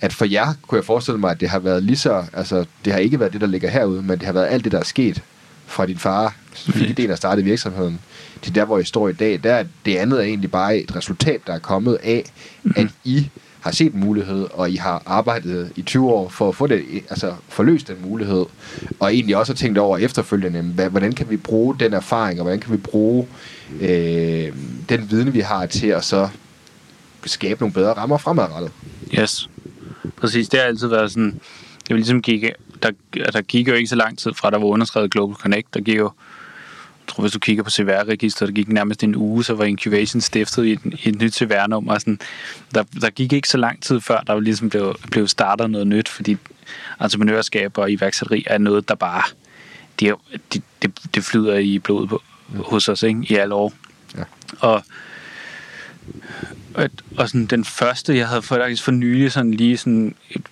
at 0.00 0.12
for 0.12 0.24
jer 0.24 0.54
kunne 0.66 0.76
jeg 0.76 0.84
forestille 0.84 1.20
mig, 1.20 1.30
at 1.30 1.40
det 1.40 1.48
har 1.48 1.58
været 1.58 1.82
lige 1.82 1.96
så, 1.96 2.24
altså 2.32 2.64
det 2.84 2.92
har 2.92 3.00
ikke 3.00 3.20
været 3.20 3.32
det, 3.32 3.40
der 3.40 3.46
ligger 3.46 3.70
herude, 3.70 4.02
men 4.02 4.18
det 4.18 4.22
har 4.22 4.32
været 4.32 4.46
alt 4.46 4.64
det, 4.64 4.72
der 4.72 4.78
er 4.78 4.84
sket 4.84 5.22
fra 5.66 5.86
din 5.86 5.98
far, 5.98 6.34
fik 6.52 7.00
idéen 7.00 7.10
at 7.10 7.18
starte 7.18 7.42
virksomheden, 7.42 8.00
til 8.42 8.54
der, 8.54 8.64
hvor 8.64 8.78
I 8.78 8.84
står 8.84 9.08
i 9.08 9.12
dag. 9.12 9.40
Der, 9.44 9.64
det 9.84 9.96
andet 9.96 10.18
er 10.18 10.24
egentlig 10.24 10.50
bare 10.50 10.76
et 10.76 10.96
resultat, 10.96 11.40
der 11.46 11.52
er 11.52 11.58
kommet 11.58 11.98
af, 12.02 12.24
mm-hmm. 12.62 12.82
at 12.82 12.90
I 13.04 13.30
har 13.62 13.70
set 13.70 13.94
mulighed, 13.94 14.46
og 14.52 14.70
I 14.70 14.76
har 14.76 15.02
arbejdet 15.06 15.72
i 15.76 15.82
20 15.82 16.10
år 16.10 16.28
for 16.28 16.48
at 16.48 16.54
få 16.56 16.66
det, 16.66 16.84
altså 17.10 17.34
forløst 17.48 17.88
den 17.88 17.96
mulighed, 18.02 18.46
og 19.00 19.14
egentlig 19.14 19.36
også 19.36 19.52
har 19.52 19.56
tænkt 19.56 19.78
over 19.78 19.98
efterfølgende, 19.98 20.62
hvordan 20.88 21.12
kan 21.12 21.30
vi 21.30 21.36
bruge 21.36 21.76
den 21.80 21.92
erfaring, 21.92 22.40
og 22.40 22.44
hvordan 22.44 22.60
kan 22.60 22.72
vi 22.72 22.76
bruge 22.76 23.26
øh, 23.80 24.52
den 24.88 25.10
viden, 25.10 25.34
vi 25.34 25.40
har 25.40 25.66
til 25.66 25.86
at 25.86 26.04
så 26.04 26.28
skabe 27.24 27.60
nogle 27.60 27.72
bedre 27.72 27.92
rammer 27.92 28.18
fremadrettet. 28.18 28.70
Yes, 29.18 29.50
præcis. 30.16 30.48
Det 30.48 30.60
har 30.60 30.66
altid 30.66 30.88
været 30.88 31.12
sådan, 31.12 31.40
det 31.78 31.88
vil 31.88 31.96
ligesom 31.96 32.22
gik, 32.22 32.44
der, 32.82 32.90
der 33.32 33.42
gik 33.42 33.68
jo 33.68 33.74
ikke 33.74 33.88
så 33.88 33.96
lang 33.96 34.18
tid 34.18 34.32
fra, 34.34 34.50
der 34.50 34.58
var 34.58 34.66
underskrevet 34.66 35.10
Global 35.10 35.36
Connect, 35.36 35.74
der 35.74 35.80
gik 35.80 35.98
jo 35.98 36.10
tror, 37.08 37.22
hvis 37.22 37.32
du 37.32 37.38
kigger 37.38 37.62
på 37.62 37.70
CVR-registeret, 37.70 38.48
der 38.48 38.54
gik 38.54 38.68
nærmest 38.68 39.04
en 39.04 39.16
uge, 39.16 39.44
så 39.44 39.54
var 39.54 39.64
Incubation 39.64 40.20
stiftet 40.20 40.64
i 40.64 40.72
et, 40.72 40.80
i 40.84 41.08
et 41.08 41.20
nyt 41.20 41.34
CVR-nummer. 41.34 41.98
Sådan, 41.98 42.20
der, 42.74 42.84
der 43.00 43.10
gik 43.10 43.32
ikke 43.32 43.48
så 43.48 43.58
lang 43.58 43.82
tid 43.82 44.00
før, 44.00 44.20
der 44.20 44.40
ligesom 44.40 44.70
blev, 44.70 44.96
blev 45.10 45.28
startet 45.28 45.70
noget 45.70 45.86
nyt, 45.86 46.08
fordi 46.08 46.36
entreprenørskab 47.00 47.78
og 47.78 47.92
iværksætteri 47.92 48.44
er 48.46 48.58
noget, 48.58 48.88
der 48.88 48.94
bare 48.94 49.22
det, 50.00 50.14
det, 50.52 50.62
det, 50.82 51.14
det 51.14 51.24
flyder 51.24 51.58
i 51.58 51.78
blodet 51.78 52.08
på, 52.08 52.22
hos 52.54 52.88
os 52.88 53.02
ikke? 53.02 53.26
i 53.28 53.34
alle 53.34 53.54
år. 53.54 53.72
Ja. 54.18 54.22
Og, 54.60 54.82
og, 56.74 56.90
og 57.16 57.28
sådan 57.28 57.46
den 57.46 57.64
første, 57.64 58.16
jeg 58.16 58.28
havde 58.28 58.42
faktisk 58.42 58.82
for 58.82 58.92
nylig 58.92 59.32
sådan 59.32 59.54
lige 59.54 59.76
sådan 59.76 60.14
et, 60.30 60.42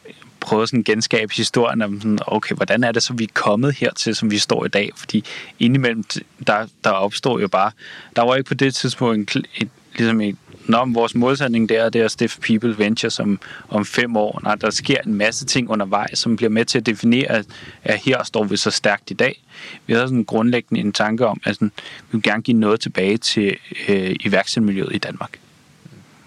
prøvet 0.41 0.69
sådan 0.69 0.85
genskabe 0.85 1.35
historien 1.35 1.83
om 1.83 2.01
sådan, 2.01 2.19
okay, 2.27 2.55
hvordan 2.55 2.85
er 2.85 2.93
det 2.93 3.03
så, 3.03 3.13
vi 3.13 3.25
er 3.25 3.29
kommet 3.35 3.75
hertil, 3.75 4.17
som 4.17 4.31
vi 4.31 4.39
står 4.39 4.65
i 4.65 4.69
dag? 4.69 4.91
Fordi 4.97 5.25
indimellem, 5.59 6.05
der, 6.47 6.67
der 6.85 6.91
opstår 6.91 7.39
jo 7.39 7.49
bare, 7.49 7.71
der 8.17 8.23
var 8.23 8.37
ikke 8.37 8.49
på 8.49 8.55
det 8.55 8.75
tidspunkt 8.75 9.37
en, 9.37 9.45
et, 9.57 9.69
ligesom 9.97 10.21
et, 10.21 10.37
Nå, 10.71 10.85
vores 10.85 11.15
målsætning 11.15 11.69
der, 11.69 11.89
det 11.89 12.01
er 12.01 12.05
at 12.05 12.11
stifte 12.11 12.41
People 12.41 12.79
Venture 12.79 13.11
som 13.11 13.41
om 13.69 13.85
fem 13.85 14.17
år. 14.17 14.41
Nej, 14.43 14.55
der 14.55 14.71
sker 14.71 14.97
en 15.07 15.15
masse 15.15 15.47
ting 15.47 15.71
undervejs, 15.71 16.19
som 16.19 16.37
bliver 16.37 16.51
med 16.51 16.65
til 16.65 16.79
at 16.79 16.87
definere, 16.87 17.27
at, 17.27 17.47
at 17.85 17.99
her 17.99 18.23
står 18.23 18.45
vi 18.45 18.57
så 18.57 18.71
stærkt 18.71 19.11
i 19.11 19.15
dag. 19.15 19.43
Vi 19.87 19.95
har 19.95 20.01
sådan 20.01 20.25
grundlæggende 20.25 20.81
en 20.81 20.93
tanke 20.93 21.27
om, 21.27 21.41
at 21.45 21.55
sådan, 21.55 21.73
vi 21.79 22.17
vil 22.17 22.23
gerne 22.23 22.43
give 22.43 22.57
noget 22.57 22.81
tilbage 22.81 23.17
til 23.17 23.57
øh, 23.89 24.17
iværksættermiljøet 24.21 24.95
i 24.95 24.99
Danmark. 24.99 25.39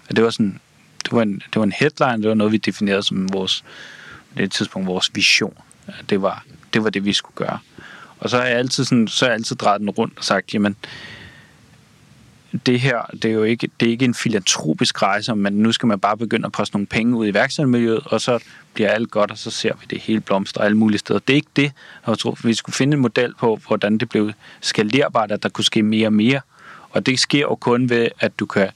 Og 0.08 0.16
det 0.16 0.24
var 0.24 0.30
sådan, 0.30 0.60
det 1.04 1.12
var, 1.12 1.22
en, 1.22 1.34
det 1.34 1.56
var 1.56 1.64
en 1.64 1.72
headline, 1.72 2.22
det 2.22 2.28
var 2.28 2.34
noget, 2.34 2.52
vi 2.52 2.56
definerede 2.56 3.02
som 3.02 3.32
vores, 3.32 3.64
det 4.36 4.52
tidspunkt 4.52 4.88
vores 4.88 5.10
vision. 5.14 5.58
Det 6.10 6.22
var, 6.22 6.44
det 6.74 6.84
var 6.84 6.90
det, 6.90 7.04
vi 7.04 7.12
skulle 7.12 7.36
gøre. 7.36 7.58
Og 8.18 8.30
så 8.30 8.38
har 8.38 8.44
jeg 8.44 8.58
altid, 8.58 8.84
sådan, 8.84 9.08
så 9.08 9.24
har 9.24 9.30
jeg 9.30 9.34
altid 9.34 9.56
drejet 9.56 9.80
den 9.80 9.90
rundt 9.90 10.18
og 10.18 10.24
sagt, 10.24 10.54
jamen, 10.54 10.76
det 12.66 12.80
her, 12.80 13.02
det 13.12 13.24
er 13.24 13.32
jo 13.32 13.42
ikke, 13.42 13.68
det 13.80 13.86
er 13.86 13.90
ikke 13.90 14.04
en 14.04 14.14
filantropisk 14.14 15.02
rejse, 15.02 15.34
men 15.34 15.52
nu 15.52 15.72
skal 15.72 15.86
man 15.86 16.00
bare 16.00 16.16
begynde 16.16 16.46
at 16.46 16.52
poste 16.52 16.76
nogle 16.76 16.86
penge 16.86 17.16
ud 17.16 17.26
i 17.26 17.34
værksættermiljøet, 17.34 18.00
og 18.06 18.20
så 18.20 18.38
bliver 18.74 18.90
alt 18.90 19.10
godt, 19.10 19.30
og 19.30 19.38
så 19.38 19.50
ser 19.50 19.72
vi 19.80 19.86
det 19.90 20.00
hele 20.00 20.20
blomstre 20.20 20.64
alle 20.64 20.76
mulige 20.76 20.98
steder. 20.98 21.18
Det 21.18 21.32
er 21.32 21.36
ikke 21.36 21.50
det. 21.56 21.72
Jeg 22.06 22.18
tror, 22.18 22.38
vi 22.44 22.54
skulle 22.54 22.76
finde 22.76 22.94
en 22.94 23.00
model 23.00 23.34
på, 23.34 23.60
hvordan 23.66 23.98
det 23.98 24.08
blev 24.08 24.32
skalerbart, 24.60 25.32
at 25.32 25.42
der 25.42 25.48
kunne 25.48 25.64
ske 25.64 25.82
mere 25.82 26.08
og 26.08 26.12
mere. 26.12 26.40
Og 26.90 27.06
det 27.06 27.20
sker 27.20 27.40
jo 27.40 27.54
kun 27.54 27.90
ved, 27.90 28.08
at 28.20 28.38
du 28.38 28.46
kan, 28.46 28.70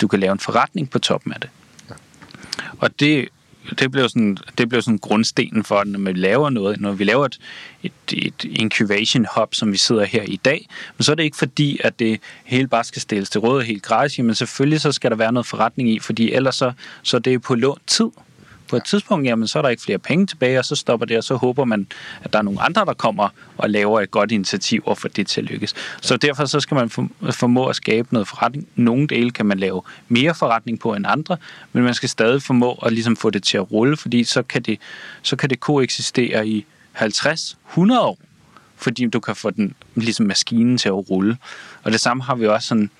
du 0.00 0.08
kan 0.08 0.20
lave 0.20 0.32
en 0.32 0.38
forretning 0.38 0.90
på 0.90 0.98
toppen 0.98 1.32
af 1.32 1.40
det. 1.40 1.50
Og 2.78 3.00
det, 3.00 3.28
det 3.78 3.90
blev 3.90 4.08
sådan, 4.08 4.38
det 4.58 4.68
blev 4.68 4.82
sådan 4.82 4.98
grundstenen 4.98 5.64
for, 5.64 5.84
når 5.84 6.12
vi 6.12 6.18
laver 6.18 6.50
noget, 6.50 6.80
når 6.80 6.92
vi 6.92 7.04
laver 7.04 7.24
et, 7.24 7.38
et, 7.82 7.92
et 8.12 8.44
incubation 8.44 9.26
hub, 9.36 9.54
som 9.54 9.72
vi 9.72 9.76
sidder 9.76 10.04
her 10.04 10.22
i 10.22 10.36
dag, 10.36 10.68
men 10.96 11.02
så 11.04 11.12
er 11.12 11.16
det 11.16 11.22
ikke 11.22 11.36
fordi, 11.36 11.80
at 11.84 11.98
det 11.98 12.20
hele 12.44 12.68
bare 12.68 12.84
skal 12.84 13.02
stilles 13.02 13.30
til 13.30 13.40
råd 13.40 13.62
helt 13.62 13.82
gratis, 13.82 14.18
men 14.18 14.34
selvfølgelig 14.34 14.80
så 14.80 14.92
skal 14.92 15.10
der 15.10 15.16
være 15.16 15.32
noget 15.32 15.46
forretning 15.46 15.90
i, 15.90 15.98
fordi 15.98 16.32
ellers 16.32 16.54
så, 16.54 16.72
så 17.02 17.16
er 17.16 17.20
det 17.20 17.42
på 17.42 17.54
lånt 17.54 17.86
tid 17.86 18.10
på 18.68 18.76
et 18.76 18.84
tidspunkt, 18.84 19.26
jamen, 19.26 19.48
så 19.48 19.58
er 19.58 19.62
der 19.62 19.68
ikke 19.68 19.82
flere 19.82 19.98
penge 19.98 20.26
tilbage, 20.26 20.58
og 20.58 20.64
så 20.64 20.76
stopper 20.76 21.06
det, 21.06 21.16
og 21.16 21.24
så 21.24 21.34
håber 21.36 21.64
man, 21.64 21.86
at 22.22 22.32
der 22.32 22.38
er 22.38 22.42
nogle 22.42 22.60
andre, 22.60 22.84
der 22.84 22.94
kommer 22.94 23.28
og 23.56 23.70
laver 23.70 24.00
et 24.00 24.10
godt 24.10 24.32
initiativ 24.32 24.82
og 24.86 24.98
får 24.98 25.08
det 25.08 25.26
til 25.26 25.40
at 25.40 25.46
lykkes. 25.50 25.74
Så 26.00 26.16
derfor 26.16 26.44
så 26.44 26.60
skal 26.60 26.74
man 26.74 26.90
formå 27.30 27.66
at 27.66 27.76
skabe 27.76 28.08
noget 28.10 28.28
forretning. 28.28 28.68
Nogle 28.76 29.06
dele 29.06 29.30
kan 29.30 29.46
man 29.46 29.58
lave 29.58 29.82
mere 30.08 30.34
forretning 30.34 30.80
på 30.80 30.94
end 30.94 31.06
andre, 31.08 31.36
men 31.72 31.84
man 31.84 31.94
skal 31.94 32.08
stadig 32.08 32.42
formå 32.42 32.72
at 32.72 32.92
ligesom 32.92 33.16
få 33.16 33.30
det 33.30 33.42
til 33.42 33.56
at 33.56 33.72
rulle, 33.72 33.96
fordi 33.96 34.24
så 34.24 34.42
kan 34.42 34.62
det, 34.62 34.78
så 35.22 35.36
kan 35.36 35.50
det 35.50 35.60
koexistere 35.60 36.48
i 36.48 36.66
50-100 36.96 37.98
år, 38.00 38.18
fordi 38.76 39.06
du 39.06 39.20
kan 39.20 39.36
få 39.36 39.50
den 39.50 39.74
ligesom 39.94 40.26
maskinen 40.26 40.78
til 40.78 40.88
at 40.88 41.10
rulle. 41.10 41.36
Og 41.82 41.92
det 41.92 42.00
samme 42.00 42.22
har 42.22 42.34
vi 42.34 42.46
også 42.46 42.68
sådan, 42.68 42.90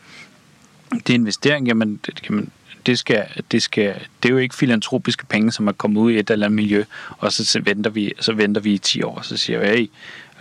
det 0.92 1.08
investering, 1.14 1.66
jamen, 1.66 2.00
det, 2.06 2.20
jamen 2.28 2.50
det, 2.88 2.98
skal, 2.98 3.24
det, 3.52 3.62
skal, 3.62 3.94
det 4.22 4.28
er 4.28 4.32
jo 4.32 4.38
ikke 4.38 4.54
filantropiske 4.54 5.26
penge, 5.26 5.52
som 5.52 5.68
er 5.68 5.72
kommet 5.72 6.00
ud 6.00 6.12
i 6.12 6.18
et 6.18 6.30
eller 6.30 6.46
andet 6.46 6.56
miljø, 6.56 6.84
og 7.18 7.32
så 7.32 7.60
venter 7.64 7.90
vi, 7.90 8.12
så 8.20 8.32
venter 8.32 8.60
vi 8.60 8.72
i 8.72 8.78
10 8.78 9.02
år, 9.02 9.14
og 9.14 9.24
så 9.24 9.36
siger 9.36 9.58
vi, 9.58 9.66
hey, 9.66 9.90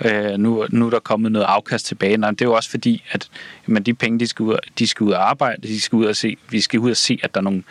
Øh, 0.06 0.38
nu, 0.38 0.66
nu 0.70 0.86
er 0.86 0.90
der 0.90 1.00
kommet 1.00 1.32
noget 1.32 1.46
afkast 1.46 1.86
tilbage. 1.86 2.18
Nej, 2.18 2.32
det 2.32 2.42
er 2.42 2.46
jo 2.46 2.54
også 2.54 2.70
fordi, 2.70 3.04
at 3.12 3.30
jamen, 3.68 3.84
de 3.84 3.94
penge, 3.94 4.20
de 4.20 4.28
skal, 4.28 4.44
ud, 4.44 4.58
de 4.80 4.88
skal 4.88 5.04
ud 5.04 5.12
og 5.12 5.30
arbejde, 5.30 5.68
de 5.68 5.82
skal 5.82 5.96
ud 5.96 6.06
og 6.06 6.16
se, 6.16 6.38
vi 6.50 6.62
skal 6.62 6.80
ud 6.80 6.92
og 6.92 6.98
se, 6.98 7.20
at 7.24 7.34
der 7.34 7.40
er 7.40 7.44
nogle 7.44 7.64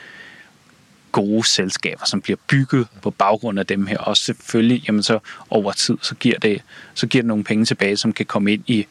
gode 1.13 1.49
selskaber, 1.49 2.05
som 2.05 2.21
bliver 2.21 2.37
bygget 2.49 2.87
på 3.03 3.11
baggrund 3.11 3.59
af 3.59 3.67
dem 3.67 3.87
her. 3.87 3.99
Og 3.99 4.17
selvfølgelig, 4.17 4.85
jamen 4.89 5.03
så 5.03 5.19
over 5.51 5.73
tid, 5.73 5.97
så 6.03 6.15
giver 6.15 6.39
det, 6.39 6.63
så 6.95 7.07
giver 7.07 7.23
det 7.23 7.29
nogle 7.29 7.45
penge 7.45 7.65
tilbage, 7.65 7.97
som 7.97 8.13
kan 8.13 8.27
komme 8.27 8.53
ind 8.53 8.63
i, 8.67 8.87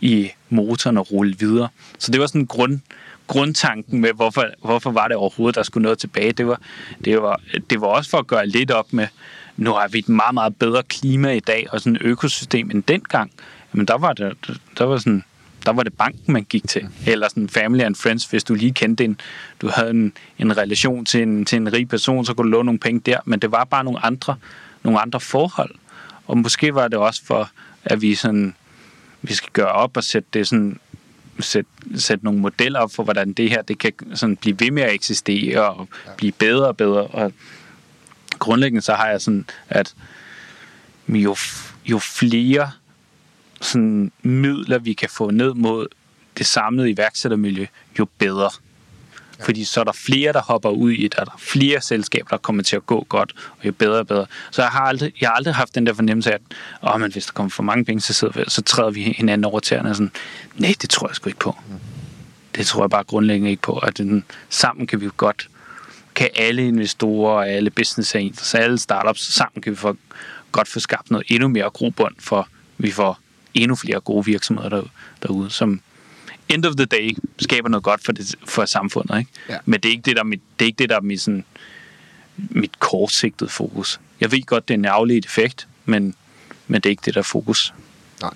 i 0.00 0.30
motoren 0.50 0.98
og 0.98 1.12
rulle 1.12 1.36
videre. 1.38 1.68
Så 1.98 2.12
det 2.12 2.20
var 2.20 2.26
sådan 2.26 2.40
en 2.40 2.46
grund, 2.46 2.80
grundtanken 3.26 4.00
med, 4.00 4.12
hvorfor, 4.12 4.46
hvorfor 4.64 4.90
var 4.90 5.08
det 5.08 5.16
overhovedet, 5.16 5.56
der 5.56 5.62
skulle 5.62 5.82
noget 5.82 5.98
tilbage. 5.98 6.32
Det 6.32 6.46
var, 6.46 6.60
det, 7.04 7.22
var, 7.22 7.40
det 7.70 7.80
var 7.80 7.86
også 7.86 8.10
for 8.10 8.18
at 8.18 8.26
gøre 8.26 8.46
lidt 8.46 8.70
op 8.70 8.92
med, 8.92 9.06
nu 9.56 9.72
har 9.72 9.88
vi 9.88 9.98
et 9.98 10.08
meget, 10.08 10.34
meget 10.34 10.56
bedre 10.56 10.82
klima 10.82 11.32
i 11.32 11.40
dag, 11.40 11.66
og 11.72 11.80
sådan 11.80 11.96
et 11.96 12.02
økosystem 12.02 12.70
end 12.70 12.82
dengang. 12.82 13.30
Men 13.72 13.86
der 13.86 13.98
var 13.98 14.12
det, 14.12 14.36
der 14.78 14.84
var 14.84 14.98
sådan, 14.98 15.24
der 15.66 15.72
var 15.72 15.82
det 15.82 15.94
banken, 15.94 16.32
man 16.32 16.44
gik 16.44 16.68
til. 16.68 16.88
Eller 17.06 17.28
sådan 17.28 17.48
family 17.48 17.82
and 17.82 17.94
friends, 17.94 18.24
hvis 18.24 18.44
du 18.44 18.54
lige 18.54 18.72
kendte 18.72 19.04
en, 19.04 19.20
du 19.60 19.68
havde 19.68 19.90
en, 19.90 20.12
en 20.38 20.56
relation 20.56 21.04
til 21.04 21.22
en, 21.22 21.44
til 21.44 21.56
en 21.56 21.72
rig 21.72 21.88
person, 21.88 22.24
så 22.24 22.34
kunne 22.34 22.44
du 22.44 22.50
låne 22.50 22.66
nogle 22.66 22.78
penge 22.78 23.00
der. 23.00 23.18
Men 23.24 23.38
det 23.38 23.52
var 23.52 23.64
bare 23.64 23.84
nogle 23.84 24.04
andre, 24.04 24.36
nogle 24.82 25.00
andre 25.00 25.20
forhold. 25.20 25.74
Og 26.26 26.38
måske 26.38 26.74
var 26.74 26.88
det 26.88 26.98
også 26.98 27.24
for, 27.24 27.50
at 27.84 28.02
vi 28.02 28.14
sådan, 28.14 28.54
vi 29.22 29.34
skal 29.34 29.50
gøre 29.52 29.72
op 29.72 29.96
og 29.96 30.04
sætte 30.04 30.28
det 30.32 30.48
sådan, 30.48 30.78
sætte, 31.40 31.70
sætte 31.96 32.24
nogle 32.24 32.40
modeller 32.40 32.80
op 32.80 32.92
for, 32.94 33.02
hvordan 33.02 33.32
det 33.32 33.50
her 33.50 33.62
det 33.62 33.78
kan 33.78 33.92
sådan 34.14 34.36
blive 34.36 34.60
ved 34.60 34.70
med 34.70 34.82
at 34.82 34.94
eksistere 34.94 35.70
og 35.70 35.88
blive 36.16 36.32
bedre 36.32 36.66
og 36.66 36.76
bedre. 36.76 37.06
Og 37.06 37.32
grundlæggende 38.38 38.82
så 38.82 38.94
har 38.94 39.08
jeg 39.08 39.20
sådan, 39.20 39.46
at 39.68 39.94
jo, 41.08 41.36
jo 41.86 41.98
flere 41.98 42.70
sådan 43.60 44.12
midler, 44.22 44.78
vi 44.78 44.92
kan 44.92 45.08
få 45.08 45.30
ned 45.30 45.54
mod 45.54 45.86
det 46.38 46.46
samlede 46.46 46.90
iværksættermiljø, 46.90 47.66
jo 47.98 48.06
bedre. 48.18 48.50
Ja. 49.38 49.44
Fordi 49.44 49.64
så 49.64 49.80
er 49.80 49.84
der 49.84 49.92
flere, 49.92 50.32
der 50.32 50.42
hopper 50.42 50.70
ud 50.70 50.90
i 50.90 51.02
det, 51.02 51.14
og 51.14 51.26
der 51.26 51.32
er 51.32 51.38
flere 51.38 51.80
selskaber, 51.80 52.28
der 52.28 52.36
kommer 52.36 52.62
til 52.62 52.76
at 52.76 52.86
gå 52.86 53.06
godt, 53.08 53.34
og 53.58 53.66
jo 53.66 53.72
bedre 53.72 53.98
og 53.98 54.06
bedre. 54.06 54.26
Så 54.50 54.62
jeg 54.62 54.70
har 54.70 54.80
aldrig, 54.80 55.12
jeg 55.20 55.28
har 55.28 55.34
aldrig 55.34 55.54
haft 55.54 55.74
den 55.74 55.86
der 55.86 55.94
fornemmelse 55.94 56.30
af, 56.30 56.34
at 56.34 56.40
oh, 56.82 57.00
men 57.00 57.12
hvis 57.12 57.26
der 57.26 57.32
kommer 57.32 57.50
for 57.50 57.62
mange 57.62 57.84
penge, 57.84 58.00
så, 58.00 58.12
sidder 58.12 58.40
vi, 58.40 58.44
så 58.48 58.62
træder 58.62 58.90
vi 58.90 59.02
hinanden 59.02 59.44
over 59.44 59.60
tæerne 59.60 59.90
og 59.90 59.96
sådan, 59.96 60.12
nej, 60.56 60.74
det 60.82 60.90
tror 60.90 61.08
jeg 61.08 61.16
sgu 61.16 61.28
ikke 61.28 61.38
på. 61.38 61.56
Mm. 61.68 61.74
Det 62.54 62.66
tror 62.66 62.82
jeg 62.82 62.90
bare 62.90 63.04
grundlæggende 63.04 63.50
ikke 63.50 63.62
på, 63.62 63.78
at 63.78 63.98
den, 63.98 64.24
sammen 64.50 64.86
kan 64.86 65.00
vi 65.00 65.08
godt, 65.16 65.48
kan 66.14 66.28
alle 66.36 66.68
investorer 66.68 67.34
og 67.34 67.48
alle 67.48 67.70
business 67.70 68.14
angels, 68.14 68.54
alle 68.54 68.78
startups, 68.78 69.34
sammen 69.34 69.62
kan 69.62 69.72
vi 69.72 69.76
få, 69.76 69.96
godt 70.52 70.68
få 70.68 70.80
skabt 70.80 71.10
noget 71.10 71.26
endnu 71.28 71.48
mere 71.48 71.70
grobund 71.70 72.14
for, 72.18 72.48
vi 72.78 72.90
får 72.90 73.18
endnu 73.54 73.74
flere 73.74 74.00
gode 74.00 74.24
virksomheder 74.24 74.68
der, 74.68 74.82
derude, 75.22 75.50
som 75.50 75.80
end 76.48 76.64
of 76.64 76.76
the 76.76 76.84
day 76.84 77.16
skaber 77.38 77.68
noget 77.68 77.84
godt 77.84 78.04
for, 78.04 78.12
det, 78.12 78.34
for 78.44 78.64
samfundet. 78.64 79.18
Ikke? 79.18 79.30
Ja. 79.48 79.56
Men 79.64 79.80
det 79.80 79.88
er 79.88 79.92
ikke 79.92 80.02
det, 80.02 80.16
der 80.16 80.22
er 80.22 80.26
mit, 80.26 80.40
det 80.58 80.64
er 80.64 80.66
ikke 80.66 80.78
det, 80.78 80.88
der 80.88 80.96
er 80.96 81.00
mit, 81.00 81.20
sådan, 81.20 81.44
mit 82.36 82.78
kortsigtede 82.78 83.50
fokus. 83.50 84.00
Jeg 84.20 84.32
ved 84.32 84.46
godt, 84.46 84.68
det 84.68 84.74
er 84.74 84.78
en 84.78 84.84
afledt 84.84 85.26
effekt, 85.26 85.68
men, 85.84 86.14
men 86.66 86.80
det 86.80 86.86
er 86.86 86.90
ikke 86.90 87.02
det, 87.04 87.14
der 87.14 87.20
er 87.20 87.24
fokus. 87.24 87.74
Nej. 88.22 88.30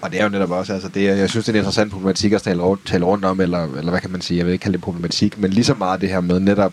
Og 0.00 0.12
det 0.12 0.20
er 0.20 0.24
jo 0.24 0.30
netop 0.30 0.50
også, 0.50 0.72
altså 0.72 0.88
det, 0.88 1.04
jeg 1.04 1.30
synes, 1.30 1.46
det 1.46 1.52
er 1.52 1.56
en 1.56 1.58
interessant 1.58 1.92
problematik 1.92 2.32
at 2.32 2.42
tale, 2.42 2.62
tale 2.86 3.04
rundt 3.04 3.24
om, 3.24 3.40
eller, 3.40 3.64
eller 3.64 3.90
hvad 3.90 4.00
kan 4.00 4.10
man 4.10 4.20
sige, 4.20 4.38
jeg 4.38 4.46
vil 4.46 4.52
ikke 4.52 4.62
kalde 4.62 4.76
det 4.76 4.84
problematik, 4.84 5.38
men 5.38 5.50
lige 5.50 5.64
så 5.64 5.74
meget 5.74 6.00
det 6.00 6.08
her 6.08 6.20
med 6.20 6.40
netop, 6.40 6.72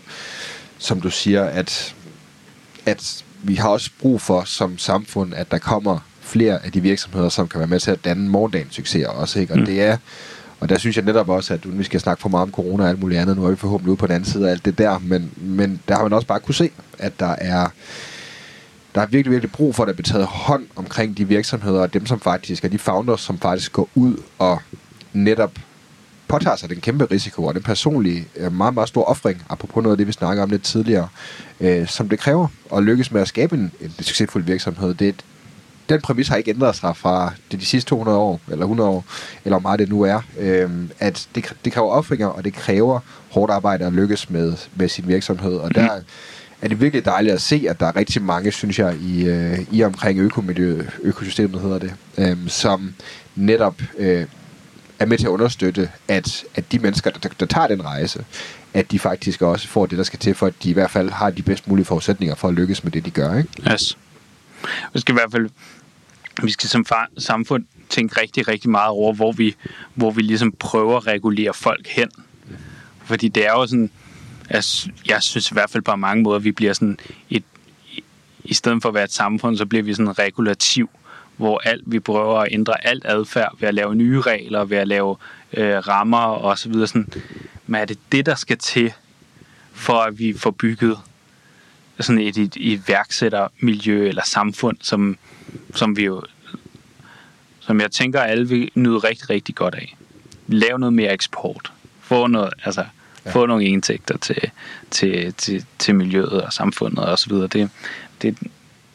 som 0.78 1.00
du 1.00 1.10
siger, 1.10 1.44
at, 1.44 1.94
at 2.86 3.24
vi 3.42 3.54
har 3.54 3.68
også 3.68 3.90
brug 4.00 4.20
for 4.20 4.44
som 4.44 4.78
samfund, 4.78 5.34
at 5.34 5.50
der 5.50 5.58
kommer 5.58 5.98
flere 6.28 6.64
af 6.64 6.72
de 6.72 6.80
virksomheder, 6.80 7.28
som 7.28 7.48
kan 7.48 7.58
være 7.58 7.68
med 7.68 7.80
til 7.80 7.90
at 7.90 8.04
danne 8.04 8.28
morgendagens 8.28 8.74
succeser 8.74 9.08
også. 9.08 9.40
Ikke? 9.40 9.52
Og 9.52 9.58
mm. 9.58 9.66
det 9.66 9.82
er 9.82 9.96
og 10.60 10.68
der 10.68 10.78
synes 10.78 10.96
jeg 10.96 11.04
netop 11.04 11.28
også, 11.28 11.54
at 11.54 11.78
vi 11.78 11.84
skal 11.84 12.00
snakke 12.00 12.20
for 12.20 12.28
meget 12.28 12.42
om 12.42 12.50
corona 12.50 12.82
og 12.82 12.88
alt 12.88 13.00
muligt 13.00 13.20
andet. 13.20 13.36
Nu 13.36 13.44
er 13.44 13.50
vi 13.50 13.56
forhåbentlig 13.56 13.90
ude 13.90 13.96
på 13.96 14.06
den 14.06 14.14
anden 14.14 14.30
side 14.30 14.46
af 14.46 14.50
alt 14.50 14.64
det 14.64 14.78
der. 14.78 14.98
Men, 14.98 15.32
men 15.36 15.80
der 15.88 15.94
har 15.94 16.02
man 16.02 16.12
også 16.12 16.26
bare 16.26 16.40
kunne 16.40 16.54
se, 16.54 16.70
at 16.98 17.20
der 17.20 17.34
er, 17.38 17.68
der 18.94 19.00
er 19.00 19.06
virkelig, 19.06 19.32
virkelig 19.32 19.52
brug 19.52 19.74
for, 19.74 19.82
at 19.82 19.86
der 19.86 19.92
bliver 19.92 20.04
taget 20.04 20.26
hånd 20.26 20.66
omkring 20.76 21.16
de 21.16 21.28
virksomheder, 21.28 21.80
og 21.80 21.94
dem 21.94 22.06
som 22.06 22.20
faktisk 22.20 22.64
er 22.64 22.68
de 22.68 22.78
founders, 22.78 23.20
som 23.20 23.38
faktisk 23.38 23.72
går 23.72 23.88
ud 23.94 24.16
og 24.38 24.62
netop 25.12 25.52
påtager 26.28 26.56
sig 26.56 26.68
den 26.68 26.80
kæmpe 26.80 27.04
risiko 27.04 27.44
og 27.44 27.54
den 27.54 27.62
personlige, 27.62 28.26
øh, 28.36 28.52
meget, 28.52 28.74
meget 28.74 28.88
store 28.88 29.04
offring, 29.04 29.42
apropos 29.48 29.82
noget 29.82 29.92
af 29.92 29.98
det, 29.98 30.06
vi 30.06 30.12
snakker 30.12 30.42
om 30.42 30.50
lidt 30.50 30.62
tidligere, 30.62 31.08
øh, 31.60 31.86
som 31.86 32.08
det 32.08 32.18
kræver 32.18 32.48
at 32.76 32.82
lykkes 32.82 33.12
med 33.12 33.20
at 33.20 33.28
skabe 33.28 33.56
en, 33.56 33.72
en 33.80 33.90
succesfuld 34.00 34.44
virksomhed. 34.44 34.94
Det, 34.94 35.14
den 35.88 36.00
præmis 36.00 36.28
har 36.28 36.36
ikke 36.36 36.50
ændret 36.50 36.76
sig 36.76 36.96
fra 36.96 37.32
de, 37.52 37.56
de 37.56 37.64
sidste 37.64 37.88
200 37.88 38.18
år, 38.18 38.40
eller 38.48 38.64
100 38.64 38.90
år, 38.90 39.04
eller 39.44 39.58
hvor 39.58 39.68
meget 39.68 39.78
det 39.78 39.88
nu 39.88 40.02
er, 40.02 40.20
øh, 40.38 40.70
at 40.98 41.28
det, 41.34 41.54
det 41.64 41.72
kræver 41.72 41.90
opfringer, 41.90 42.26
og 42.26 42.44
det 42.44 42.54
kræver 42.54 43.00
hårdt 43.30 43.52
arbejde 43.52 43.86
at 43.86 43.92
lykkes 43.92 44.30
med, 44.30 44.56
med 44.76 44.88
sin 44.88 45.08
virksomhed. 45.08 45.56
Og 45.56 45.74
der 45.74 46.00
er 46.62 46.68
det 46.68 46.80
virkelig 46.80 47.04
dejligt 47.04 47.34
at 47.34 47.40
se, 47.40 47.66
at 47.68 47.80
der 47.80 47.86
er 47.86 47.96
rigtig 47.96 48.22
mange, 48.22 48.52
synes 48.52 48.78
jeg, 48.78 48.96
i, 48.96 49.26
øh, 49.26 49.58
i 49.72 49.82
omkring 49.82 50.18
økomiljøet, 50.18 50.90
økosystemet 51.02 51.60
hedder 51.60 51.78
det, 51.78 51.94
øh, 52.18 52.36
som 52.48 52.94
netop 53.36 53.82
øh, 53.98 54.26
er 54.98 55.06
med 55.06 55.18
til 55.18 55.26
at 55.26 55.30
understøtte, 55.30 55.90
at, 56.08 56.44
at 56.54 56.72
de 56.72 56.78
mennesker, 56.78 57.10
der, 57.10 57.28
der 57.40 57.46
tager 57.46 57.66
den 57.66 57.84
rejse, 57.84 58.24
at 58.74 58.90
de 58.90 58.98
faktisk 58.98 59.42
også 59.42 59.68
får 59.68 59.86
det, 59.86 59.98
der 59.98 60.04
skal 60.04 60.18
til, 60.18 60.34
for 60.34 60.46
at 60.46 60.54
de 60.62 60.70
i 60.70 60.72
hvert 60.72 60.90
fald 60.90 61.10
har 61.10 61.30
de 61.30 61.42
bedst 61.42 61.68
mulige 61.68 61.84
forudsætninger 61.84 62.34
for 62.34 62.48
at 62.48 62.54
lykkes 62.54 62.84
med 62.84 62.92
det, 62.92 63.04
de 63.04 63.10
gør. 63.10 63.38
Ikke? 63.38 63.72
Yes. 63.72 63.98
Vi 64.94 65.00
skal 65.00 65.12
i 65.12 65.18
hvert 65.18 65.32
fald 65.32 65.50
vi 66.42 66.50
skal 66.50 66.68
som 66.68 66.86
samfund 67.18 67.64
tænke 67.88 68.20
rigtig, 68.20 68.48
rigtig 68.48 68.70
meget 68.70 68.88
over, 68.88 69.14
hvor 69.14 69.32
vi, 69.32 69.54
hvor 69.94 70.10
vi 70.10 70.22
ligesom 70.22 70.52
prøver 70.52 70.96
at 70.96 71.06
regulere 71.06 71.54
folk 71.54 71.86
hen. 71.86 72.08
Fordi 73.04 73.28
det 73.28 73.46
er 73.46 73.52
jo 73.52 73.66
sådan, 73.66 73.90
jeg, 74.50 74.62
jeg 75.06 75.22
synes 75.22 75.50
i 75.50 75.54
hvert 75.54 75.70
fald 75.70 75.82
på 75.82 75.96
mange 75.96 76.22
måder, 76.22 76.36
at 76.36 76.44
vi 76.44 76.52
bliver 76.52 76.72
sådan 76.72 76.98
et, 77.30 77.44
i 78.44 78.54
stedet 78.54 78.82
for 78.82 78.88
at 78.88 78.94
være 78.94 79.04
et 79.04 79.12
samfund, 79.12 79.56
så 79.56 79.66
bliver 79.66 79.82
vi 79.82 79.94
sådan 79.94 80.18
regulativ, 80.18 80.90
hvor 81.36 81.60
alt, 81.64 81.82
vi 81.86 82.00
prøver 82.00 82.40
at 82.40 82.48
ændre 82.50 82.86
alt 82.86 83.04
adfærd 83.06 83.56
ved 83.60 83.68
at 83.68 83.74
lave 83.74 83.94
nye 83.94 84.20
regler, 84.20 84.64
ved 84.64 84.76
at 84.76 84.88
lave 84.88 85.16
øh, 85.52 85.76
rammer 85.76 86.18
og 86.18 86.58
så 86.58 86.68
videre. 86.68 86.86
Sådan. 86.86 87.08
Men 87.66 87.80
er 87.80 87.84
det 87.84 87.98
det, 88.12 88.26
der 88.26 88.34
skal 88.34 88.58
til, 88.58 88.92
for 89.72 90.00
at 90.00 90.18
vi 90.18 90.32
får 90.38 90.50
bygget 90.50 90.98
sådan 92.00 92.22
et, 92.22 92.36
et, 92.36 92.56
et 92.60 92.88
værksættermiljø 92.88 94.08
eller 94.08 94.22
samfund, 94.24 94.76
som, 94.80 95.16
som 95.74 95.96
vi 95.96 96.04
jo 96.04 96.22
som 97.68 97.80
jeg 97.80 97.90
tænker, 97.90 98.20
alle 98.20 98.48
vil 98.48 98.70
nyde 98.74 98.98
rigtig, 98.98 99.30
rigtig 99.30 99.54
godt 99.54 99.74
af. 99.74 99.96
Lav 100.46 100.78
noget 100.78 100.92
mere 100.92 101.12
eksport. 101.12 101.72
Få 102.00 102.26
noget, 102.26 102.52
altså, 102.64 102.84
ja. 103.24 103.30
få 103.30 103.46
nogle 103.46 103.64
indtægter 103.64 104.18
til, 104.18 104.50
til, 104.90 105.34
til, 105.34 105.64
til 105.78 105.94
miljøet 105.94 106.42
og 106.42 106.52
samfundet 106.52 107.04
og 107.04 107.18
så 107.18 107.28
videre. 107.28 107.46
Det, 107.46 107.70
det, 108.22 108.38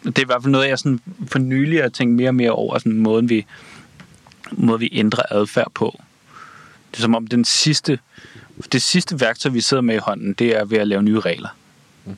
det 0.03 0.17
er 0.17 0.21
i 0.21 0.25
hvert 0.25 0.43
fald 0.43 0.51
noget, 0.51 0.69
jeg 0.69 0.79
sådan 0.79 0.99
for 1.27 1.39
nylig 1.39 1.81
har 1.81 1.89
tænkt 1.89 2.15
mere 2.15 2.29
og 2.29 2.35
mere 2.35 2.51
over, 2.51 2.77
sådan 2.77 2.97
måden 2.97 3.29
vi, 3.29 3.45
måde 4.51 4.79
vi 4.79 4.89
ændrer 4.91 5.23
adfærd 5.31 5.71
på. 5.73 6.01
Det 6.91 6.97
er 6.97 7.01
som 7.01 7.15
om 7.15 7.27
den 7.27 7.45
sidste, 7.45 7.99
det 8.71 8.81
sidste 8.81 9.19
værktøj, 9.19 9.51
vi 9.51 9.61
sidder 9.61 9.81
med 9.81 9.95
i 9.95 9.99
hånden, 9.99 10.33
det 10.33 10.57
er 10.57 10.65
ved 10.65 10.77
at 10.77 10.87
lave 10.87 11.03
nye 11.03 11.19
regler. 11.19 11.49
Mm. 12.05 12.17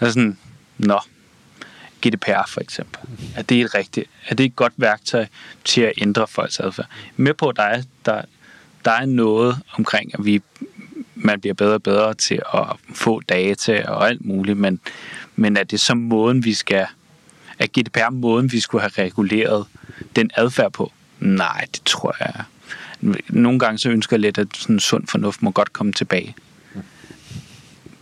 Så 0.00 0.06
sådan, 0.06 0.38
nå, 0.78 1.00
GDPR 2.06 2.48
for 2.48 2.60
eksempel. 2.60 3.00
Er 3.36 3.42
det 3.42 3.60
et 3.60 3.74
rigtigt, 3.74 4.06
er 4.28 4.34
det 4.34 4.46
et 4.46 4.56
godt 4.56 4.72
værktøj 4.76 5.26
til 5.64 5.80
at 5.80 5.92
ændre 5.98 6.26
folks 6.26 6.60
adfærd? 6.60 6.86
Med 7.16 7.34
på, 7.34 7.48
at 7.48 7.56
der 7.56 7.62
er, 7.62 7.82
der, 8.04 8.22
der 8.84 8.90
er 8.90 9.06
noget 9.06 9.60
omkring, 9.78 10.18
at 10.18 10.24
vi, 10.24 10.42
man 11.14 11.40
bliver 11.40 11.54
bedre 11.54 11.74
og 11.74 11.82
bedre 11.82 12.14
til 12.14 12.42
at 12.54 12.64
få 12.94 13.20
data 13.20 13.84
og 13.88 14.08
alt 14.08 14.24
muligt, 14.24 14.58
men, 14.58 14.80
men 15.36 15.56
er 15.56 15.64
det 15.64 15.80
så 15.80 15.94
måden, 15.94 16.44
vi 16.44 16.54
skal, 16.54 16.86
er 17.58 17.66
GDPR 17.66 18.10
måden, 18.10 18.52
vi 18.52 18.60
skulle 18.60 18.82
have 18.82 19.04
reguleret 19.04 19.66
den 20.16 20.30
adfærd 20.34 20.72
på? 20.72 20.92
Nej, 21.20 21.66
det 21.72 21.82
tror 21.84 22.16
jeg. 22.20 22.44
Nogle 23.28 23.58
gange 23.58 23.78
så 23.78 23.90
ønsker 23.90 24.16
jeg 24.16 24.20
lidt, 24.20 24.38
at 24.38 24.48
sådan 24.54 24.80
sund 24.80 25.06
fornuft 25.06 25.42
må 25.42 25.50
godt 25.50 25.72
komme 25.72 25.92
tilbage. 25.92 26.34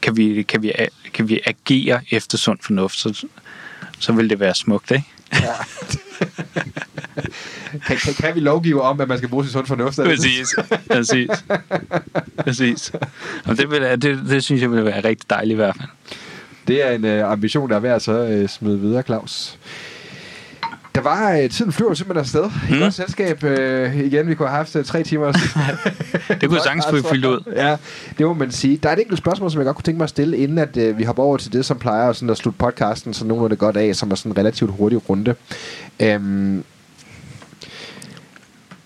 Kan 0.04 0.16
vi, 0.16 0.42
kan 0.42 0.62
vi, 0.62 0.72
kan 1.14 1.28
vi 1.28 1.40
agere 1.46 2.00
efter 2.10 2.38
sund 2.38 2.58
fornuft, 2.62 2.98
så, 2.98 3.26
så 3.98 4.12
vil 4.12 4.30
det 4.30 4.40
være 4.40 4.54
smukt, 4.54 4.90
ikke? 4.90 5.04
Ja. 5.32 5.54
kan, 7.86 7.96
kan, 7.96 8.14
kan 8.14 8.34
vi 8.34 8.40
lovgive 8.40 8.82
om, 8.82 9.00
at 9.00 9.08
man 9.08 9.18
skal 9.18 9.28
bruge 9.28 9.44
sin 9.44 9.52
sund 9.52 9.66
fornuft? 9.66 9.96
Præcis. 9.96 10.54
Præcis. 10.90 11.30
Præcis. 12.36 12.92
Og 13.44 13.56
det, 13.56 13.70
vil, 13.70 13.82
det, 13.82 14.02
det 14.28 14.44
synes 14.44 14.62
jeg 14.62 14.70
vil 14.70 14.84
være 14.84 15.04
rigtig 15.04 15.30
dejligt 15.30 15.52
i 15.52 15.56
hvert 15.56 15.76
fald. 15.76 15.88
Det 16.68 16.86
er 16.86 16.90
en 16.90 17.04
uh, 17.04 17.32
ambition, 17.32 17.70
der 17.70 17.76
er 17.76 17.80
værd 17.80 17.96
at 17.96 18.02
så 18.02 18.40
uh, 18.42 18.48
smide 18.48 18.80
videre, 18.80 19.02
Claus. 19.02 19.58
Der 20.94 21.00
var 21.00 21.32
øh, 21.32 21.50
tiden 21.50 21.72
flyver 21.72 21.94
simpelthen 21.94 22.20
afsted. 22.20 22.50
Mm. 22.68 22.76
I 22.76 22.78
godt 22.80 22.94
selskab 22.94 23.44
øh, 23.44 23.98
igen. 23.98 24.28
Vi 24.28 24.34
kunne 24.34 24.48
have 24.48 24.56
haft 24.56 24.76
øh, 24.76 24.84
tre 24.84 25.02
timer. 25.02 25.32
Det 26.40 26.48
kunne 26.48 26.60
sagtens 26.60 26.86
få 26.86 27.08
fyldt 27.08 27.24
ud. 27.24 27.52
Ja, 27.56 27.76
det 28.18 28.26
må 28.26 28.34
man 28.34 28.50
sige. 28.50 28.76
Der 28.76 28.88
er 28.88 28.92
et 28.92 29.00
enkelt 29.00 29.18
spørgsmål, 29.18 29.50
som 29.50 29.60
jeg 29.60 29.66
godt 29.66 29.76
kunne 29.76 29.82
tænke 29.82 29.98
mig 29.98 30.04
at 30.04 30.10
stille, 30.10 30.36
inden 30.36 30.58
at 30.58 30.76
øh, 30.76 30.98
vi 30.98 31.04
hopper 31.04 31.22
over 31.22 31.36
til 31.36 31.52
det, 31.52 31.64
som 31.64 31.78
plejer 31.78 32.12
sådan 32.12 32.30
at 32.30 32.36
slutte 32.36 32.58
podcasten 32.58 33.14
så 33.14 33.24
nogenlunde 33.26 33.56
godt 33.56 33.76
af, 33.76 33.96
som 33.96 34.10
er 34.10 34.14
sådan 34.14 34.32
en 34.32 34.38
relativt 34.38 34.70
hurtig 34.70 35.08
runde. 35.10 35.34
Øhm, 36.00 36.64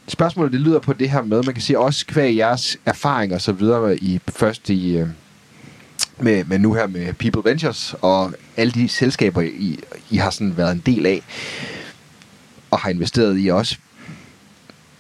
spørgsmålet 0.09 0.53
det 0.53 0.61
lyder 0.61 0.79
på 0.79 0.93
det 0.93 1.11
her 1.11 1.23
med, 1.23 1.43
man 1.43 1.55
kan 1.55 1.63
sige 1.63 1.79
også 1.79 2.07
kvæg 2.07 2.37
jeres 2.37 2.77
erfaring 2.87 3.35
og 3.35 3.41
så 3.41 3.53
videre 3.53 3.97
i 3.97 4.21
først 4.29 4.71
i 4.71 4.97
øh, 4.97 5.07
med, 6.21 6.45
med 6.45 6.59
nu 6.59 6.75
her 6.75 6.87
med 6.87 7.13
People 7.13 7.51
Ventures 7.51 7.95
og 8.01 8.33
alle 8.57 8.73
de 8.73 8.89
selskaber 8.89 9.41
I, 9.41 9.81
I 10.11 10.17
har 10.17 10.31
sådan 10.31 10.57
været 10.57 10.73
en 10.73 10.83
del 10.87 11.07
af 11.07 11.23
og 12.71 12.79
har 12.79 12.91
investeret 12.91 13.41
i 13.41 13.49
også. 13.49 13.77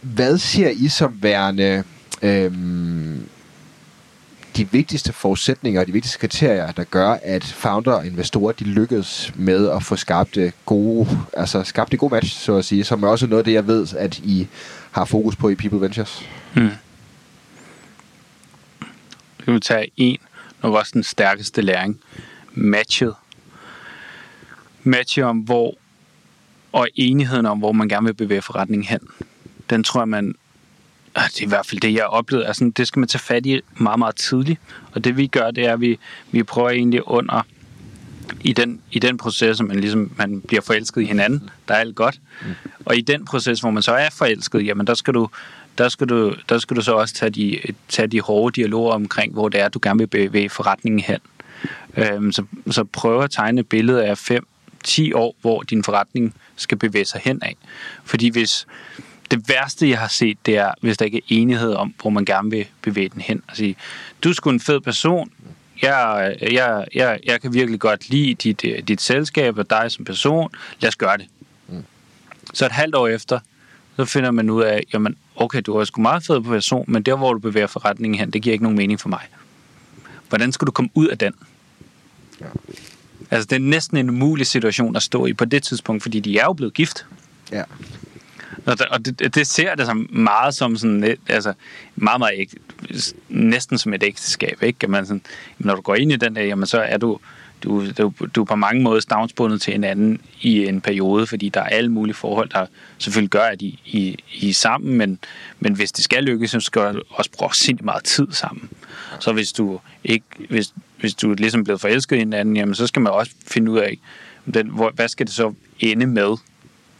Hvad 0.00 0.38
ser 0.38 0.68
I 0.68 0.88
som 0.88 1.18
værende 1.22 1.84
øhm, 2.22 3.28
de 4.56 4.70
vigtigste 4.70 5.12
forudsætninger 5.12 5.80
og 5.80 5.86
de 5.86 5.92
vigtigste 5.92 6.18
kriterier, 6.18 6.72
der 6.72 6.84
gør, 6.84 7.10
at 7.22 7.44
founder 7.44 7.92
og 7.92 8.06
investorer 8.06 8.52
de 8.52 8.64
lykkes 8.64 9.32
med 9.36 9.70
at 9.70 9.82
få 9.82 9.96
skabt 9.96 10.34
det 10.34 10.52
gode, 10.66 11.08
altså 11.36 11.62
skabt 11.62 11.90
det 11.90 11.98
gode 11.98 12.14
match, 12.14 12.40
så 12.40 12.56
at 12.56 12.64
sige, 12.64 12.84
som 12.84 13.02
er 13.02 13.08
også 13.08 13.26
noget 13.26 13.40
af 13.40 13.44
det, 13.44 13.52
jeg 13.52 13.66
ved, 13.66 13.86
at 13.98 14.18
I 14.18 14.48
har 14.90 15.04
fokus 15.04 15.36
på 15.36 15.48
i 15.48 15.54
People 15.54 15.80
Ventures. 15.80 16.28
Hmm. 16.54 16.70
Vi 19.46 19.52
vil 19.52 19.60
tage 19.60 19.90
en, 19.96 20.18
nok 20.62 20.74
også 20.74 20.90
den 20.94 21.02
stærkeste 21.02 21.62
læring. 21.62 22.00
Matchet. 22.52 23.14
Matchet 24.82 25.24
om, 25.24 25.38
hvor 25.38 25.77
og 26.72 26.88
enigheden 26.94 27.46
om, 27.46 27.58
hvor 27.58 27.72
man 27.72 27.88
gerne 27.88 28.06
vil 28.06 28.14
bevæge 28.14 28.42
forretningen 28.42 28.88
hen. 28.88 29.00
Den 29.70 29.84
tror 29.84 30.00
jeg, 30.00 30.08
man 30.08 30.34
ah, 31.14 31.28
det 31.28 31.40
er 31.40 31.46
i 31.46 31.48
hvert 31.48 31.66
fald 31.66 31.80
det, 31.80 31.94
jeg 31.94 32.02
har 32.02 32.08
oplevet. 32.08 32.44
Altså, 32.46 32.72
det 32.76 32.88
skal 32.88 33.00
man 33.00 33.08
tage 33.08 33.20
fat 33.20 33.46
i 33.46 33.60
meget, 33.76 33.98
meget 33.98 34.16
tidligt. 34.16 34.60
Og 34.92 35.04
det 35.04 35.16
vi 35.16 35.26
gør, 35.26 35.50
det 35.50 35.66
er, 35.66 35.72
at 35.72 35.80
vi, 35.80 35.98
vi 36.30 36.42
prøver 36.42 36.70
egentlig 36.70 37.08
under 37.08 37.42
i 38.40 38.52
den, 38.52 38.80
i 38.92 38.98
den 38.98 39.18
proces, 39.18 39.62
man 39.62 39.80
ligesom 39.80 40.10
man 40.16 40.40
bliver 40.40 40.60
forelsket 40.60 41.02
i 41.02 41.04
hinanden, 41.04 41.50
der 41.68 41.74
er 41.74 41.78
alt 41.78 41.96
godt. 41.96 42.20
Og 42.84 42.96
i 42.96 43.00
den 43.00 43.24
proces, 43.24 43.60
hvor 43.60 43.70
man 43.70 43.82
så 43.82 43.92
er 43.92 44.08
forelsket, 44.10 44.66
jamen 44.66 44.86
der 44.86 44.94
skal 44.94 45.14
du, 45.14 45.28
der 45.78 45.88
skal 45.88 46.06
du, 46.06 46.34
der 46.48 46.58
skal 46.58 46.76
du 46.76 46.82
så 46.82 46.92
også 46.92 47.14
tage 47.14 47.30
de, 47.30 47.60
tage 47.88 48.08
de 48.08 48.20
hårde 48.20 48.60
dialoger 48.60 48.92
omkring, 48.92 49.32
hvor 49.32 49.48
det 49.48 49.60
er, 49.60 49.68
du 49.68 49.78
gerne 49.82 49.98
vil 49.98 50.06
bevæge 50.06 50.48
forretningen 50.48 51.00
hen. 51.00 51.18
Øhm, 51.96 52.32
så, 52.32 52.44
så 52.70 52.84
prøv 52.84 53.22
at 53.22 53.30
tegne 53.30 53.60
et 53.60 53.68
billede 53.68 54.04
af 54.04 54.30
5-10 54.30 55.14
år, 55.14 55.36
hvor 55.40 55.62
din 55.62 55.84
forretning 55.84 56.34
skal 56.58 56.78
bevæge 56.78 57.04
sig 57.04 57.20
hen 57.24 57.42
af. 57.42 57.56
Fordi 58.04 58.28
hvis 58.28 58.66
det 59.30 59.48
værste, 59.48 59.88
jeg 59.88 59.98
har 59.98 60.08
set, 60.08 60.38
det 60.46 60.56
er, 60.56 60.72
hvis 60.80 60.98
der 60.98 61.04
ikke 61.04 61.18
er 61.18 61.22
enighed 61.28 61.72
om, 61.72 61.94
hvor 62.00 62.10
man 62.10 62.24
gerne 62.24 62.50
vil 62.50 62.66
bevæge 62.82 63.08
den 63.08 63.20
hen. 63.20 63.42
Altså, 63.48 63.74
du 64.24 64.28
er 64.28 64.32
sgu 64.32 64.50
en 64.50 64.60
fed 64.60 64.80
person, 64.80 65.30
jeg, 65.82 66.36
jeg, 66.52 66.86
jeg, 66.94 67.20
jeg 67.24 67.40
kan 67.40 67.54
virkelig 67.54 67.80
godt 67.80 68.10
lide 68.10 68.34
dit, 68.34 68.64
øh, 68.64 68.82
dit 68.88 69.00
selskab 69.00 69.58
og 69.58 69.70
dig 69.70 69.90
som 69.90 70.04
person. 70.04 70.50
Lad 70.80 70.88
os 70.88 70.96
gøre 70.96 71.16
det. 71.16 71.26
Mm. 71.68 71.84
Så 72.54 72.66
et 72.66 72.72
halvt 72.72 72.94
år 72.94 73.08
efter, 73.08 73.40
så 73.96 74.04
finder 74.04 74.30
man 74.30 74.50
ud 74.50 74.62
af, 74.62 74.82
jamen, 74.92 75.16
okay, 75.36 75.62
du 75.66 75.76
er 75.76 75.84
sgu 75.84 76.00
meget 76.00 76.24
fed 76.24 76.40
på 76.40 76.48
person, 76.48 76.84
men 76.88 77.02
der, 77.02 77.16
hvor 77.16 77.32
du 77.32 77.38
bevæger 77.38 77.66
forretningen 77.66 78.20
hen, 78.20 78.30
det 78.30 78.42
giver 78.42 78.52
ikke 78.52 78.64
nogen 78.64 78.78
mening 78.78 79.00
for 79.00 79.08
mig. 79.08 79.22
Hvordan 80.28 80.52
skal 80.52 80.66
du 80.66 80.72
komme 80.72 80.90
ud 80.94 81.06
af 81.06 81.18
den? 81.18 81.34
Ja. 82.40 82.46
Altså, 83.30 83.46
det 83.46 83.56
er 83.56 83.60
næsten 83.60 83.96
en 83.96 84.10
umulig 84.10 84.46
situation 84.46 84.96
at 84.96 85.02
stå 85.02 85.26
i 85.26 85.32
på 85.32 85.44
det 85.44 85.62
tidspunkt, 85.62 86.02
fordi 86.02 86.20
de 86.20 86.38
er 86.38 86.44
jo 86.44 86.52
blevet 86.52 86.74
gift. 86.74 87.06
Ja. 87.52 87.62
Og 88.66 89.04
det, 89.04 89.34
det 89.34 89.46
ser 89.46 89.74
det 89.74 89.86
som 89.86 90.08
meget 90.12 90.54
som 90.54 90.76
sådan, 90.76 91.16
altså 91.28 91.52
meget, 91.96 92.20
meget 92.20 92.32
ikke, 92.38 92.56
næsten 93.28 93.78
som 93.78 93.94
et 93.94 94.02
ægteskab, 94.02 94.62
ikke? 94.62 94.78
At 94.82 94.90
man 94.90 95.06
sådan, 95.06 95.22
når 95.58 95.74
du 95.74 95.80
går 95.80 95.94
ind 95.94 96.12
i 96.12 96.16
den 96.16 96.36
der, 96.36 96.42
jamen 96.42 96.66
så 96.66 96.80
er 96.80 96.96
du, 96.96 97.18
du, 97.62 97.90
du, 97.90 98.12
du 98.34 98.40
er 98.40 98.44
på 98.44 98.56
mange 98.56 98.82
måder 98.82 99.00
stavnsbundet 99.00 99.62
til 99.62 99.72
hinanden 99.72 100.20
i 100.40 100.66
en 100.66 100.80
periode, 100.80 101.26
fordi 101.26 101.48
der 101.48 101.60
er 101.60 101.68
alle 101.68 101.92
mulige 101.92 102.14
forhold, 102.14 102.48
der 102.48 102.66
selvfølgelig 102.98 103.30
gør, 103.30 103.44
at 103.44 103.62
I, 103.62 103.80
I, 103.86 104.16
I 104.32 104.48
er 104.50 104.54
sammen, 104.54 104.98
men, 104.98 105.18
men 105.60 105.74
hvis 105.74 105.92
det 105.92 106.04
skal 106.04 106.24
lykkes, 106.24 106.50
så 106.50 106.60
skal 106.60 106.94
du 106.94 107.02
også 107.08 107.30
bruge 107.30 107.54
sindssygt 107.54 107.84
meget 107.84 108.04
tid 108.04 108.26
sammen. 108.30 108.70
Så 109.20 109.32
hvis 109.32 109.52
du 109.52 109.80
ikke, 110.04 110.26
hvis, 110.48 110.72
hvis 111.00 111.14
du 111.14 111.26
ligesom 111.26 111.30
er 111.30 111.36
ligesom 111.40 111.64
blevet 111.64 111.80
forelsket 111.80 112.16
i 112.16 112.18
hinanden, 112.18 112.56
jamen 112.56 112.74
så 112.74 112.86
skal 112.86 113.02
man 113.02 113.12
også 113.12 113.32
finde 113.46 113.70
ud 113.72 113.78
af, 113.78 113.98
den, 114.54 114.68
hvor, 114.68 114.90
hvad 114.94 115.08
skal 115.08 115.26
det 115.26 115.34
så 115.34 115.54
ende 115.80 116.06
med? 116.06 116.36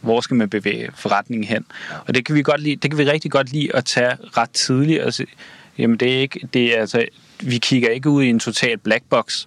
hvor 0.01 0.21
skal 0.21 0.35
man 0.35 0.49
bevæge 0.49 0.89
forretningen 0.95 1.47
hen? 1.47 1.65
Og 2.07 2.15
det 2.15 2.25
kan 2.25 2.35
vi 2.35 2.41
godt 2.41 2.61
lide, 2.61 2.75
det 2.75 2.91
kan 2.91 2.97
vi 2.97 3.03
rigtig 3.03 3.31
godt 3.31 3.51
lide 3.51 3.75
at 3.75 3.85
tage 3.85 4.17
ret 4.37 4.49
tidligt 4.49 5.01
og 5.01 5.13
se, 5.13 5.25
jamen 5.77 5.97
det 5.97 6.13
er 6.13 6.19
ikke, 6.19 6.47
det 6.53 6.77
er 6.77 6.81
altså, 6.81 7.05
vi 7.43 7.57
kigger 7.57 7.89
ikke 7.89 8.09
ud 8.09 8.23
i 8.23 8.29
en 8.29 8.39
total 8.39 8.77
black 8.77 9.03
box 9.09 9.45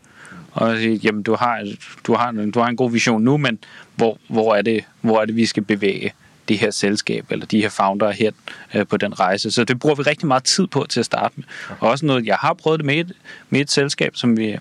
og 0.52 0.76
sige, 0.76 1.00
jamen 1.04 1.22
du 1.22 1.34
har, 1.34 1.74
du 2.06 2.14
har, 2.14 2.32
du 2.54 2.60
har 2.60 2.68
en 2.68 2.76
god 2.76 2.90
vision 2.90 3.22
nu, 3.22 3.36
men 3.36 3.58
hvor, 3.94 4.18
hvor, 4.28 4.54
er 4.54 4.62
det, 4.62 4.84
hvor 5.00 5.20
er 5.20 5.24
det, 5.24 5.36
vi 5.36 5.46
skal 5.46 5.62
bevæge 5.62 6.12
det 6.52 6.60
her 6.60 6.70
selskab, 6.70 7.26
eller 7.30 7.46
de 7.46 7.60
her 7.60 7.68
founder 7.68 8.10
hen 8.10 8.32
øh, 8.74 8.86
på 8.86 8.96
den 8.96 9.20
rejse. 9.20 9.50
Så 9.50 9.64
det 9.64 9.78
bruger 9.78 9.94
vi 9.94 10.02
rigtig 10.02 10.26
meget 10.26 10.44
tid 10.44 10.66
på 10.66 10.86
til 10.88 11.00
at 11.00 11.06
starte 11.06 11.34
med. 11.36 11.44
Og 11.80 11.88
også 11.88 12.06
noget, 12.06 12.26
jeg 12.26 12.36
har 12.36 12.54
prøvet 12.54 12.78
det 12.80 12.86
med 12.86 12.96
et, 12.96 13.12
med 13.50 13.60
et 13.60 13.70
selskab, 13.70 14.16
som 14.16 14.36
vi, 14.36 14.56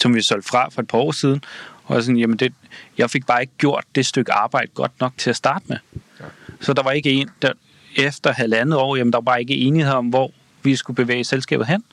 som 0.00 0.14
vi 0.14 0.22
solgte 0.22 0.48
fra 0.48 0.68
for 0.68 0.82
et 0.82 0.88
par 0.88 0.98
år 0.98 1.12
siden, 1.12 1.44
og 1.84 2.02
sådan, 2.02 2.16
jamen 2.16 2.36
det, 2.36 2.52
jeg 2.98 3.10
fik 3.10 3.26
bare 3.26 3.40
ikke 3.40 3.52
gjort 3.58 3.84
det 3.94 4.06
stykke 4.06 4.32
arbejde 4.32 4.70
godt 4.74 4.92
nok 5.00 5.12
til 5.18 5.30
at 5.30 5.36
starte 5.36 5.64
med. 5.68 5.76
Ja. 6.20 6.24
Så 6.60 6.72
der 6.72 6.82
var 6.82 6.90
ikke 6.90 7.10
en, 7.10 7.30
der 7.42 7.52
efter 7.96 8.32
halvandet 8.32 8.78
år, 8.78 8.96
jamen 8.96 9.12
der 9.12 9.16
var 9.16 9.24
bare 9.24 9.40
ikke 9.40 9.56
enighed 9.56 9.92
om, 9.92 10.06
hvor 10.06 10.32
vi 10.62 10.76
skulle 10.76 10.94
bevæge 10.96 11.24
selskabet 11.24 11.66
hen. 11.66 11.84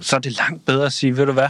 Så 0.00 0.16
er 0.16 0.20
det 0.20 0.36
langt 0.36 0.66
bedre 0.66 0.86
at 0.86 0.92
sige, 0.92 1.16
ved 1.16 1.26
du 1.26 1.32
hvad, 1.32 1.48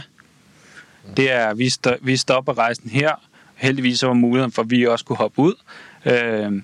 det 1.17 1.31
er, 1.31 1.53
vi, 1.53 1.67
st- 1.67 1.97
vi 2.01 2.17
stopper 2.17 2.57
rejsen 2.57 2.89
her. 2.89 3.11
Heldigvis 3.55 4.03
var 4.03 4.13
muligheden 4.13 4.51
for, 4.51 4.61
at 4.61 4.69
vi 4.69 4.87
også 4.87 5.05
kunne 5.05 5.17
hoppe 5.17 5.39
ud. 5.39 5.53
Øh, 6.05 6.61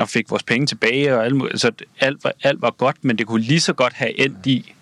og 0.00 0.08
fik 0.08 0.30
vores 0.30 0.42
penge 0.42 0.66
tilbage, 0.66 1.16
og 1.16 1.24
alt, 1.24 1.60
så 1.60 1.70
alt 2.00 2.24
var, 2.24 2.32
alt 2.42 2.62
var 2.62 2.70
godt, 2.70 2.96
men 3.04 3.18
det 3.18 3.26
kunne 3.26 3.42
lige 3.42 3.60
så 3.60 3.72
godt 3.72 3.92
have 3.92 4.20
endt 4.20 4.46
i, 4.46 4.74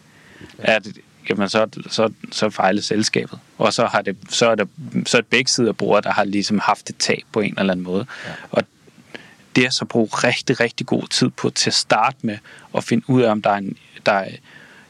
at 0.59 0.87
jamen 1.31 1.49
så, 1.49 1.67
så, 1.89 2.13
så 2.33 2.51
fejlede 2.51 2.83
selskabet. 2.83 3.39
Og 3.59 3.73
så, 3.73 3.87
har 3.87 4.03
det, 4.03 4.17
så 4.29 4.51
er 4.51 4.55
det 4.55 4.69
så 5.07 5.17
er 5.17 5.21
det 5.21 5.31
begge 5.31 5.51
sider 5.51 5.69
af 5.69 5.77
bordet, 5.77 6.05
der 6.05 6.13
har 6.13 6.25
ligesom 6.25 6.59
haft 6.59 6.91
et 6.91 6.97
tab 6.97 7.23
på 7.33 7.41
en 7.41 7.55
eller 7.59 7.73
anden 7.73 7.85
måde. 7.85 8.07
Ja. 8.27 8.33
Og 8.51 8.63
det 9.57 9.65
er 9.65 9.71
så 9.71 9.85
bruge 9.85 10.09
rigtig, 10.13 10.61
rigtig 10.61 10.87
god 10.87 11.03
tid 11.09 11.31
på 11.31 11.51
til 11.51 11.71
at 11.71 11.75
starte 11.75 12.17
med 12.23 12.39
at 12.77 12.85
finde 12.85 13.11
ud 13.11 13.23
af, 13.23 13.31
om 13.31 13.43
der 13.43 13.51
er, 13.51 13.57
en, 13.57 13.77
der 14.07 14.25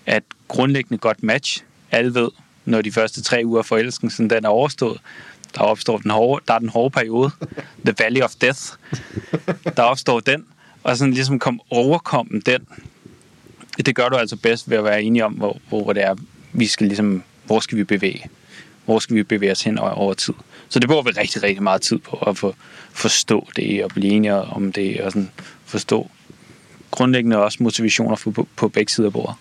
er 0.07 0.17
et 0.17 0.25
grundlæggende 0.49 0.99
godt 0.99 1.23
match. 1.23 1.63
Alle 1.91 2.15
ved, 2.15 2.29
når 2.65 2.83
de 2.83 2.93
første 2.93 3.23
tre 3.23 3.43
uger 3.45 3.59
af 3.59 3.67
forelskelsen 3.67 4.31
den 4.31 4.45
er 4.45 4.49
overstået, 4.49 5.01
der 5.55 5.61
opstår 5.61 5.99
den 5.99 6.11
hårde, 6.11 6.45
der 6.49 6.55
er 6.55 6.59
den 6.59 6.69
hårde 6.69 6.91
periode, 6.91 7.31
the 7.85 7.95
valley 7.99 8.21
of 8.21 8.35
death, 8.41 8.61
der 9.77 9.83
opstår 9.83 10.21
den, 10.21 10.45
og 10.83 10.97
sådan 10.97 11.15
ligesom 11.15 11.39
kom 11.39 11.61
overkomme 11.71 12.41
den, 12.47 12.67
det 13.87 13.95
gør 13.95 14.09
du 14.09 14.17
altså 14.17 14.37
bedst 14.37 14.71
ved 14.71 14.77
at 14.77 14.85
være 14.85 15.03
enige 15.03 15.25
om, 15.25 15.33
hvor, 15.33 15.59
hvor, 15.69 15.83
hvor 15.83 15.93
det 15.93 16.05
er, 16.05 16.15
vi 16.53 16.67
skal 16.67 16.87
ligesom, 16.87 17.23
hvor 17.45 17.61
skal 17.61 17.79
vi 17.79 17.85
bevæge? 17.85 18.27
Hvor 18.85 18.99
skal 18.99 19.17
vi 19.17 19.23
bevæge 19.23 19.53
os 19.53 19.63
hen 19.63 19.79
over, 19.79 19.91
over 19.91 20.15
tid? 20.15 20.35
Så 20.69 20.79
det 20.79 20.89
bruger 20.89 21.03
vi 21.03 21.11
rigtig, 21.11 21.43
rigtig 21.43 21.63
meget 21.63 21.83
tid 21.83 21.99
på 21.99 22.17
at 22.17 22.39
få, 22.39 22.55
forstå 22.93 23.49
det, 23.57 23.85
og 23.85 23.91
blive 23.91 24.13
enige 24.13 24.35
om 24.35 24.73
det, 24.73 25.01
og 25.01 25.13
sådan 25.13 25.31
forstå 25.65 26.11
grundlæggende 26.91 27.39
også 27.39 27.63
motivationer 27.63 28.17
på, 28.17 28.31
på, 28.31 28.49
på 28.57 28.69
begge 28.69 28.93
sider 28.93 29.09
af 29.09 29.13
bordet. 29.13 29.35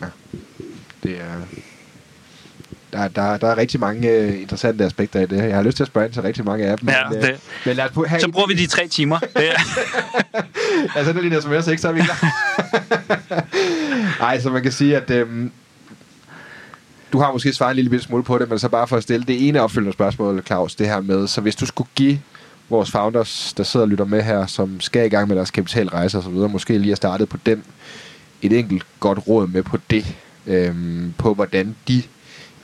Ja, 0.00 0.06
det 1.02 1.20
er, 1.20 1.42
der, 2.94 3.08
der, 3.08 3.36
der 3.36 3.48
er 3.48 3.56
rigtig 3.56 3.80
mange 3.80 4.20
uh, 4.20 4.40
interessante 4.40 4.84
aspekter 4.84 5.20
i 5.20 5.26
det 5.26 5.40
her. 5.40 5.46
Jeg 5.46 5.56
har 5.56 5.62
lyst 5.62 5.76
til 5.76 5.84
at 5.84 5.86
spørge 5.86 6.06
ind 6.06 6.12
til 6.14 6.22
rigtig 6.22 6.44
mange 6.44 6.64
af 6.64 6.78
dem. 6.78 6.88
Ja, 6.88 7.08
men, 7.08 7.18
øh, 7.18 7.22
det. 7.22 7.40
men 7.66 7.76
lad 7.76 7.84
os 7.84 7.90
på, 7.90 8.06
så 8.18 8.28
bruger 8.32 8.46
vi 8.46 8.54
de 8.54 8.66
tre 8.66 8.88
timer. 8.88 9.18
altså, 10.96 11.12
det 11.12 11.18
er 11.18 11.22
lige 11.22 11.42
sms, 11.42 11.68
ikke? 11.68 11.82
Så 11.82 11.88
er 11.88 11.92
vi 11.92 12.00
klar. 12.00 12.34
Nej, 14.24 14.40
så 14.40 14.50
man 14.50 14.62
kan 14.62 14.72
sige, 14.72 14.96
at 14.96 15.10
øhm, 15.10 15.50
du 17.12 17.18
har 17.18 17.32
måske 17.32 17.52
svaret 17.52 17.78
en 17.78 17.84
lille 17.84 18.02
smule 18.02 18.22
på 18.22 18.38
det, 18.38 18.48
men 18.48 18.58
så 18.58 18.68
bare 18.68 18.88
for 18.88 18.96
at 18.96 19.02
stille 19.02 19.26
det 19.26 19.48
ene 19.48 19.60
opfølgende 19.60 19.92
spørgsmål, 19.92 20.42
Claus, 20.46 20.74
det 20.74 20.86
her 20.86 21.00
med, 21.00 21.26
så 21.26 21.40
hvis 21.40 21.56
du 21.56 21.66
skulle 21.66 21.88
give 21.94 22.20
vores 22.68 22.90
founders, 22.90 23.54
der 23.56 23.62
sidder 23.62 23.86
og 23.86 23.90
lytter 23.90 24.04
med 24.04 24.22
her, 24.22 24.46
som 24.46 24.80
skal 24.80 25.06
i 25.06 25.08
gang 25.08 25.28
med 25.28 25.36
deres 25.36 25.50
kapitalrejse 25.50 26.16
og 26.16 26.22
så 26.22 26.30
videre, 26.30 26.48
måske 26.48 26.78
lige 26.78 26.90
har 26.90 26.96
startet 26.96 27.28
på 27.28 27.36
den, 27.46 27.64
et 28.42 28.52
enkelt 28.52 28.86
godt 29.00 29.18
råd 29.28 29.46
med 29.46 29.62
på 29.62 29.78
det, 29.90 30.14
øhm, 30.46 31.14
på 31.18 31.34
hvordan 31.34 31.76
de 31.88 32.02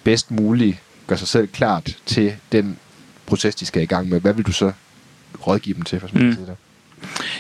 bedst 0.05 0.31
muligt 0.31 0.79
gør 1.07 1.17
sig 1.17 1.29
selv 1.29 1.49
klart 1.49 1.97
til 2.07 2.37
den 2.53 2.79
proces, 3.27 3.55
de 3.55 3.67
skal 3.67 3.83
i 3.83 3.87
gang 3.87 4.09
med. 4.09 4.21
Hvad 4.21 4.33
vil 4.33 4.47
du 4.47 4.53
så 4.53 4.73
rådgive 5.47 5.75
dem 5.75 5.83
til, 5.83 5.99
hvis 5.99 6.15
man 6.15 6.25
mm. 6.25 6.37
det? 6.37 6.57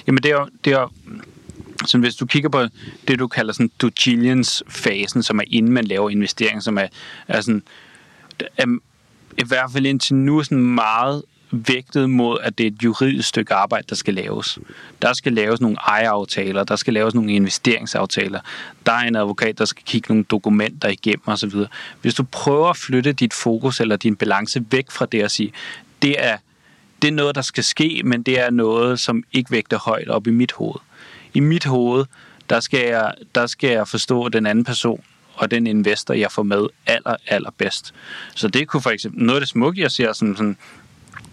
Jamen 0.06 0.22
det 0.22 0.30
er 0.30 0.34
jo, 0.34 0.48
det 0.64 0.72
er 0.72 0.80
jo 0.80 0.88
så 1.86 1.98
hvis 1.98 2.14
du 2.14 2.26
kigger 2.26 2.48
på 2.48 2.66
det, 3.08 3.18
du 3.18 3.28
kalder 3.28 3.52
sådan 3.52 3.70
due 3.80 3.90
diligence-fasen, 3.90 5.22
som 5.22 5.38
er 5.38 5.44
inden 5.46 5.72
man 5.72 5.84
laver 5.84 6.10
investering, 6.10 6.62
som 6.62 6.78
er, 6.78 6.86
er 7.28 7.40
sådan, 7.40 7.62
er, 8.56 8.78
i 9.38 9.44
hvert 9.46 9.72
fald 9.72 9.86
indtil 9.86 10.14
nu 10.14 10.42
sådan 10.42 10.64
meget 10.64 11.22
vægtet 11.52 12.10
mod, 12.10 12.38
at 12.42 12.58
det 12.58 12.66
er 12.66 12.70
et 12.70 12.84
juridisk 12.84 13.28
stykke 13.28 13.54
arbejde, 13.54 13.86
der 13.88 13.94
skal 13.94 14.14
laves. 14.14 14.58
Der 15.02 15.12
skal 15.12 15.32
laves 15.32 15.60
nogle 15.60 15.76
ejeraftaler, 15.76 16.64
der 16.64 16.76
skal 16.76 16.94
laves 16.94 17.14
nogle 17.14 17.32
investeringsaftaler. 17.32 18.40
Der 18.86 18.92
er 18.92 19.00
en 19.08 19.16
advokat, 19.16 19.58
der 19.58 19.64
skal 19.64 19.84
kigge 19.84 20.08
nogle 20.08 20.24
dokumenter 20.24 20.88
igennem 20.88 21.22
osv. 21.26 21.52
Hvis 22.02 22.14
du 22.14 22.22
prøver 22.22 22.68
at 22.68 22.76
flytte 22.76 23.12
dit 23.12 23.34
fokus 23.34 23.80
eller 23.80 23.96
din 23.96 24.16
balance 24.16 24.64
væk 24.70 24.90
fra 24.90 25.06
det 25.06 25.22
at 25.22 25.30
sige, 25.30 25.52
det 26.02 26.24
er, 26.24 26.36
det 27.02 27.08
er 27.08 27.12
noget, 27.12 27.34
der 27.34 27.42
skal 27.42 27.64
ske, 27.64 28.02
men 28.04 28.22
det 28.22 28.40
er 28.40 28.50
noget, 28.50 29.00
som 29.00 29.24
ikke 29.32 29.50
vægter 29.50 29.78
højt 29.78 30.08
op 30.08 30.26
i 30.26 30.30
mit 30.30 30.52
hoved. 30.52 30.80
I 31.34 31.40
mit 31.40 31.64
hoved, 31.64 32.04
der 32.50 32.60
skal 32.60 32.88
jeg, 32.88 33.14
der 33.34 33.46
skal 33.46 33.70
jeg 33.70 33.88
forstå 33.88 34.28
den 34.28 34.46
anden 34.46 34.64
person 34.64 35.04
og 35.34 35.50
den 35.50 35.66
investor, 35.66 36.14
jeg 36.14 36.32
får 36.32 36.42
med 36.42 36.66
aller, 36.86 37.16
aller 37.26 37.50
bedst. 37.58 37.94
Så 38.34 38.48
det 38.48 38.68
kunne 38.68 38.82
for 38.82 38.90
eksempel, 38.90 39.24
noget 39.24 39.36
af 39.36 39.40
det 39.40 39.48
smukke, 39.48 39.82
jeg 39.82 39.90
ser, 39.90 40.12
som 40.12 40.36
sådan, 40.36 40.56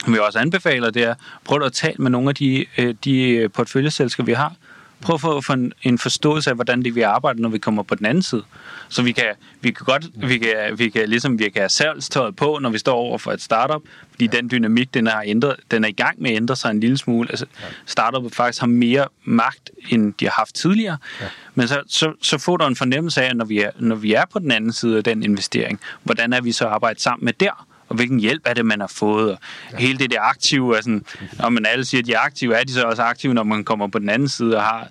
som 0.03 0.13
vi 0.13 0.19
også 0.19 0.39
anbefaler, 0.39 0.89
det 0.89 1.03
er, 1.03 1.15
prøv 1.43 1.61
at 1.61 1.73
tale 1.73 1.95
med 1.99 2.11
nogle 2.11 2.29
af 2.29 2.35
de, 2.35 2.65
øh, 2.77 2.95
de 3.05 3.49
portføljeselskaber, 3.53 4.25
vi 4.25 4.33
har. 4.33 4.53
Prøv 5.01 5.37
at 5.37 5.45
få 5.45 5.53
en, 5.83 5.97
forståelse 5.97 6.49
af, 6.49 6.55
hvordan 6.55 6.83
det 6.83 6.95
vi 6.95 7.01
arbejder, 7.01 7.39
når 7.39 7.49
vi 7.49 7.57
kommer 7.57 7.83
på 7.83 7.95
den 7.95 8.05
anden 8.05 8.23
side. 8.23 8.43
Så 8.89 9.01
vi 9.01 9.11
kan, 9.11 9.25
vi 9.61 9.71
kan 9.71 9.85
godt, 9.85 10.05
vi 10.15 10.37
kan, 10.37 10.53
vi 10.77 10.89
kan 10.89 11.09
ligesom, 11.09 11.39
vi 11.39 11.43
kan 11.43 11.61
have 11.61 11.69
salgstøjet 11.69 12.35
på, 12.35 12.59
når 12.61 12.69
vi 12.69 12.77
står 12.77 12.93
over 12.93 13.17
for 13.17 13.31
et 13.31 13.41
startup, 13.41 13.81
fordi 14.11 14.25
ja. 14.25 14.37
den 14.37 14.51
dynamik, 14.51 14.93
den 14.93 15.07
er, 15.07 15.21
ændret, 15.25 15.55
den 15.71 15.83
er 15.83 15.87
i 15.87 15.91
gang 15.91 16.21
med 16.21 16.31
at 16.31 16.35
ændre 16.35 16.55
sig 16.55 16.71
en 16.71 16.79
lille 16.79 16.97
smule. 16.97 17.29
Altså, 17.29 17.45
ja. 17.61 17.65
startup 17.85 18.33
faktisk 18.35 18.59
har 18.59 18.67
mere 18.67 19.07
magt, 19.23 19.71
end 19.89 20.13
de 20.19 20.25
har 20.25 20.33
haft 20.37 20.55
tidligere. 20.55 20.97
Ja. 21.21 21.25
Men 21.55 21.67
så, 21.67 21.81
så, 21.87 22.13
så 22.21 22.37
får 22.37 22.57
du 22.57 22.65
en 22.65 22.75
fornemmelse 22.75 23.21
af, 23.21 23.35
når 23.35 23.45
vi, 23.45 23.59
er, 23.61 23.71
når 23.79 23.95
vi 23.95 24.13
er 24.13 24.23
på 24.33 24.39
den 24.39 24.51
anden 24.51 24.73
side 24.73 24.97
af 24.97 25.03
den 25.03 25.23
investering, 25.23 25.79
hvordan 26.03 26.33
er 26.33 26.41
vi 26.41 26.51
så 26.51 26.67
arbejde 26.67 26.99
sammen 26.99 27.25
med 27.25 27.33
der? 27.33 27.66
Og 27.89 27.95
hvilken 27.95 28.19
hjælp 28.19 28.41
er 28.45 28.53
det, 28.53 28.65
man 28.65 28.79
har 28.79 28.87
fået, 28.87 29.31
og 29.31 29.39
ja. 29.71 29.77
hele 29.77 29.99
det 29.99 30.11
der 30.11 30.21
aktive, 30.21 30.77
er 30.77 30.81
sådan, 30.81 31.05
når 31.39 31.49
man 31.49 31.65
alle 31.65 31.85
siger, 31.85 32.01
at 32.01 32.07
de 32.07 32.13
er 32.13 32.19
aktive, 32.19 32.55
er 32.55 32.63
de 32.63 32.73
så 32.73 32.83
også 32.83 33.01
aktive, 33.01 33.33
når 33.33 33.43
man 33.43 33.63
kommer 33.63 33.87
på 33.87 33.99
den 33.99 34.09
anden 34.09 34.29
side 34.29 34.57
og 34.57 34.63
har 34.63 34.87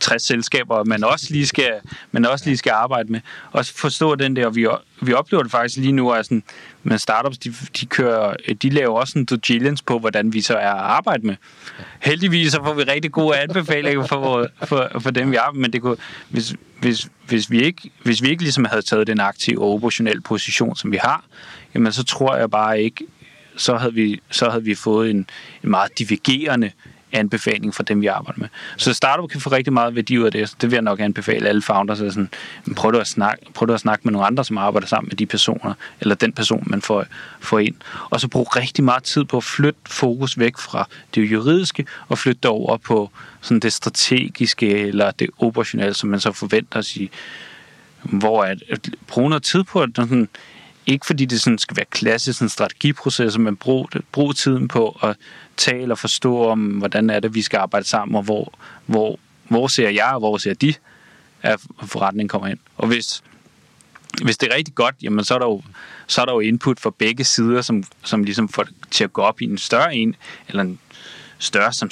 60 0.00 0.22
selskaber, 0.22 0.84
man 0.84 1.04
også 1.04 1.26
lige 1.30 1.46
skal, 1.46 1.72
man 2.12 2.26
også 2.26 2.44
lige 2.44 2.56
skal 2.56 2.70
arbejde 2.70 3.12
med. 3.12 3.20
Og 3.52 3.66
forstå 3.66 4.14
den 4.14 4.36
der, 4.36 4.46
og 4.46 4.56
vi, 4.56 4.66
vi 5.00 5.12
oplever 5.12 5.42
det 5.42 5.52
faktisk 5.52 5.76
lige 5.76 5.92
nu, 5.92 6.10
at 6.10 6.24
sådan, 6.24 6.42
men 6.82 6.98
startups, 6.98 7.38
de, 7.38 7.54
de, 7.80 7.86
kører, 7.86 8.34
de 8.62 8.70
laver 8.70 9.00
også 9.00 9.18
en 9.18 9.24
due 9.24 9.38
diligence 9.38 9.84
på, 9.84 9.98
hvordan 9.98 10.32
vi 10.32 10.40
så 10.40 10.54
er 10.54 10.72
at 10.72 10.80
arbejde 10.80 11.26
med. 11.26 11.36
Heldigvis 12.00 12.52
så 12.52 12.60
får 12.64 12.74
vi 12.74 12.82
rigtig 12.82 13.12
gode 13.12 13.38
anbefalinger 13.38 14.06
for, 14.06 14.48
for, 14.64 14.90
for 15.00 15.10
dem, 15.10 15.30
vi 15.30 15.36
arbejder 15.36 15.60
men 15.60 15.72
det 15.72 15.82
kunne, 15.82 15.96
hvis, 16.28 16.54
hvis, 16.80 17.08
hvis, 17.26 17.50
vi 17.50 17.62
ikke, 17.62 17.90
hvis 18.02 18.22
vi 18.22 18.28
ikke 18.28 18.42
ligesom 18.42 18.64
havde 18.64 18.82
taget 18.82 19.06
den 19.06 19.20
aktive 19.20 19.62
og 19.62 19.74
operationelle 19.74 20.20
position, 20.20 20.76
som 20.76 20.92
vi 20.92 20.98
har, 21.02 21.24
jamen 21.74 21.92
så 21.92 22.04
tror 22.04 22.36
jeg 22.36 22.50
bare 22.50 22.82
ikke, 22.82 23.04
så 23.56 23.76
havde 23.76 23.94
vi, 23.94 24.20
så 24.30 24.50
havde 24.50 24.64
vi 24.64 24.74
fået 24.74 25.10
en, 25.10 25.16
en 25.64 25.70
meget 25.70 25.98
divergerende 25.98 26.70
anbefaling 27.12 27.74
fra 27.74 27.82
dem, 27.82 28.00
vi 28.00 28.06
arbejder 28.06 28.40
med. 28.40 28.48
Så 28.76 28.92
startup 28.92 29.30
kan 29.30 29.40
få 29.40 29.50
rigtig 29.50 29.72
meget 29.72 29.94
værdi 29.94 30.18
ud 30.18 30.24
af 30.24 30.32
det, 30.32 30.48
så 30.48 30.56
det 30.60 30.70
vil 30.70 30.76
jeg 30.76 30.82
nok 30.82 31.00
anbefale 31.00 31.48
alle 31.48 31.62
founders. 31.62 31.98
Så 31.98 32.10
sådan, 32.10 32.30
prøv, 32.76 32.92
du 32.92 32.98
at 32.98 33.06
snakke, 33.06 33.46
prøv 33.54 33.68
du 33.68 33.72
at 33.72 33.80
snakke 33.80 34.02
med 34.04 34.12
nogle 34.12 34.26
andre, 34.26 34.44
som 34.44 34.58
arbejder 34.58 34.86
sammen 34.86 35.08
med 35.08 35.16
de 35.16 35.26
personer, 35.26 35.74
eller 36.00 36.14
den 36.14 36.32
person, 36.32 36.62
man 36.66 36.82
får, 36.82 37.04
får 37.40 37.58
ind. 37.58 37.74
Og 38.10 38.20
så 38.20 38.28
brug 38.28 38.56
rigtig 38.56 38.84
meget 38.84 39.02
tid 39.02 39.24
på 39.24 39.36
at 39.36 39.44
flytte 39.44 39.80
fokus 39.86 40.38
væk 40.38 40.58
fra 40.58 40.88
det 41.14 41.22
juridiske, 41.22 41.86
og 42.08 42.18
flytte 42.18 42.40
det 42.42 42.50
over 42.50 42.76
på 42.76 43.10
sådan 43.40 43.60
det 43.60 43.72
strategiske, 43.72 44.70
eller 44.78 45.10
det 45.10 45.30
operationelle, 45.38 45.94
som 45.94 46.10
man 46.10 46.20
så 46.20 46.32
forventer 46.32 46.78
at 46.78 46.84
sige, 46.84 47.10
hvor 48.02 48.42
at, 48.42 48.62
at 48.68 48.88
bruge 49.06 49.28
noget 49.28 49.42
tid 49.42 49.64
på 49.64 49.82
at 49.82 49.90
sådan, 49.96 50.28
ikke 50.86 51.06
fordi 51.06 51.24
det 51.24 51.40
sådan 51.40 51.58
skal 51.58 51.76
være 51.76 51.86
klassisk 51.90 52.42
en 52.42 52.48
strategiproces, 52.48 53.38
men 53.38 53.56
brug, 53.56 53.88
brug 54.12 54.36
tiden 54.36 54.68
på 54.68 54.98
at 55.02 55.16
tale 55.56 55.92
og 55.92 55.98
forstå 55.98 56.44
om, 56.44 56.60
hvordan 56.60 57.10
er 57.10 57.20
det, 57.20 57.34
vi 57.34 57.42
skal 57.42 57.58
arbejde 57.58 57.86
sammen, 57.86 58.16
og 58.16 58.22
hvor, 58.22 58.52
hvor, 58.86 59.18
hvor 59.48 59.68
ser 59.68 59.88
jeg, 59.88 60.10
og 60.12 60.18
hvor 60.18 60.38
ser 60.38 60.54
de, 60.54 60.74
at 61.42 61.60
forretningen 61.82 62.28
kommer 62.28 62.48
ind. 62.48 62.58
Og 62.76 62.86
hvis, 62.88 63.22
hvis 64.22 64.38
det 64.38 64.52
er 64.52 64.56
rigtig 64.56 64.74
godt, 64.74 64.94
jamen 65.02 65.24
så 65.24 65.34
er 65.34 65.38
der 65.38 65.46
jo, 65.46 65.62
så 66.06 66.20
er 66.20 66.24
der 66.24 66.32
jo 66.32 66.40
input 66.40 66.80
fra 66.80 66.92
begge 66.98 67.24
sider, 67.24 67.62
som, 67.62 67.84
som 68.02 68.24
ligesom 68.24 68.48
får 68.48 68.62
det 68.62 68.74
til 68.90 69.04
at 69.04 69.12
gå 69.12 69.22
op 69.22 69.40
i 69.40 69.44
en 69.44 69.58
større 69.58 69.94
en, 69.94 70.16
eller 70.48 70.62
en 70.62 70.78
større 71.38 71.72
som, 71.72 71.90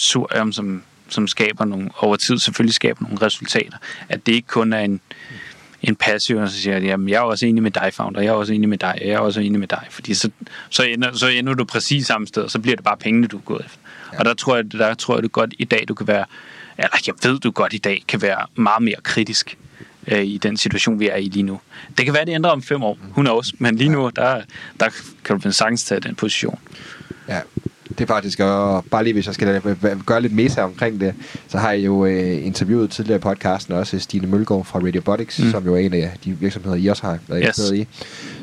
som, 0.53 0.83
som 1.09 1.29
skaber 1.29 1.65
nogle, 1.65 1.91
over 1.99 2.17
tid 2.17 2.39
selvfølgelig 2.39 2.75
skaber 2.75 3.03
nogle 3.03 3.23
resultater. 3.23 3.77
At 4.09 4.27
det 4.27 4.33
ikke 4.33 4.49
kun 4.49 4.73
er 4.73 4.81
en, 4.81 5.01
en 5.83 5.97
passiv, 5.97 6.37
og 6.37 6.49
så 6.49 6.61
siger 6.61 6.75
jeg, 6.75 6.85
jamen, 6.85 7.09
jeg 7.09 7.17
er 7.17 7.21
også 7.21 7.47
enig 7.47 7.63
med 7.63 7.71
dig, 7.71 7.91
founder, 7.95 8.21
jeg 8.21 8.29
er 8.29 8.33
også 8.33 8.53
enig 8.53 8.69
med 8.69 8.79
dig, 8.79 8.99
jeg 9.01 9.11
er 9.11 9.19
også 9.19 9.41
enig 9.41 9.61
med 9.61 9.69
dig, 9.69 9.87
fordi 9.91 10.15
så, 10.15 10.31
så, 10.71 10.83
ender, 10.83 11.13
så 11.13 11.29
ender 11.29 11.55
du 11.55 11.65
præcis 11.65 12.07
samme 12.07 12.27
sted, 12.27 12.43
og 12.43 12.51
så 12.51 12.59
bliver 12.59 12.77
det 12.77 12.85
bare 12.85 12.97
pengene, 12.97 13.27
du 13.27 13.39
går 13.39 13.59
efter. 13.59 13.79
Ja. 14.13 14.19
Og 14.19 14.25
der 14.25 14.35
tror 14.35 14.57
jeg, 14.57 14.73
der 14.73 14.95
tror 14.95 15.15
jeg, 15.17 15.23
du 15.23 15.29
godt 15.29 15.55
i 15.59 15.65
dag, 15.65 15.85
du 15.89 15.95
kan 15.95 16.07
være, 16.07 16.25
eller 16.79 16.99
jeg 17.07 17.15
ved, 17.23 17.39
du 17.39 17.51
godt 17.51 17.73
i 17.73 17.79
dag 17.79 18.05
kan 18.09 18.23
være 18.23 18.47
meget 18.55 18.83
mere 18.83 18.97
kritisk 19.03 19.59
øh, 20.07 20.25
i 20.25 20.39
den 20.39 20.57
situation, 20.57 21.01
vi 21.01 21.09
er 21.09 21.17
i 21.17 21.29
lige 21.29 21.43
nu. 21.43 21.61
Det 21.99 22.05
kan 22.05 22.15
være, 22.15 22.25
det 22.25 22.35
ændrer 22.35 22.51
om 22.51 22.63
fem 22.63 22.83
år, 22.83 22.99
hun 23.13 23.27
også, 23.27 23.53
men 23.59 23.77
lige 23.77 23.91
nu, 23.91 24.11
der, 24.17 24.43
der 24.81 24.89
kan 25.25 25.41
du 25.41 25.53
sagtens 25.53 25.85
tage 25.85 26.01
den 26.01 26.15
position. 26.15 26.59
Ja, 27.29 27.41
det 27.99 28.05
er 28.05 28.15
faktisk, 28.15 28.41
og 28.41 28.85
bare 28.91 29.05
lige 29.05 29.13
hvis 29.13 29.27
jeg 29.27 29.35
skal 29.35 29.77
gøre 30.07 30.21
lidt 30.21 30.33
meta 30.33 30.63
omkring 30.63 31.01
det, 31.01 31.15
så 31.49 31.59
har 31.59 31.73
jeg 31.73 31.85
jo 31.85 32.05
øh, 32.05 32.47
interviewet 32.47 32.91
tidligere 32.91 33.17
i 33.17 33.21
podcasten 33.21 33.75
også 33.75 33.99
Stine 33.99 34.27
Mølgaard 34.27 34.65
fra 34.65 34.79
Radiobotics, 34.79 35.39
mm. 35.39 35.51
som 35.51 35.65
jo 35.65 35.75
er 35.75 35.79
en 35.79 35.95
af 35.95 36.13
de 36.25 36.33
virksomheder, 36.33 36.77
I 36.77 36.87
også 36.87 37.03
har 37.03 37.19
været 37.29 37.55
yes. 37.59 37.71
i. 37.71 37.87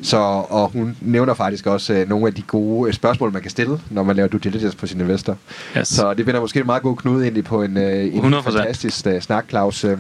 Så, 0.02 0.18
og 0.50 0.70
hun 0.70 0.98
nævner 1.02 1.34
faktisk 1.34 1.68
også 1.68 1.94
øh, 1.94 2.10
nogle 2.10 2.28
af 2.28 2.34
de 2.34 2.42
gode 2.42 2.88
øh, 2.88 2.94
spørgsmål, 2.94 3.34
man 3.34 3.42
kan 3.42 3.52
stille, 3.52 3.80
når 3.90 4.04
man 4.04 4.16
laver 4.16 4.28
due 4.28 4.40
diligence 4.40 4.78
på 4.78 4.88
sin 4.88 5.02
investor. 5.02 5.38
Yes. 5.78 5.88
Så 5.88 6.14
det 6.14 6.26
vender 6.26 6.42
måske 6.42 6.60
en 6.60 6.66
meget 6.66 6.82
god 6.82 6.96
knude 6.98 7.28
ind 7.28 7.38
i 7.38 7.42
på 7.42 7.64
en, 7.64 7.78
øh, 7.78 8.16
en 8.16 8.34
fantastisk 8.44 9.08
øh, 9.08 9.22
snak, 9.22 9.46
Claus. 9.50 9.84
Øh, 9.84 9.98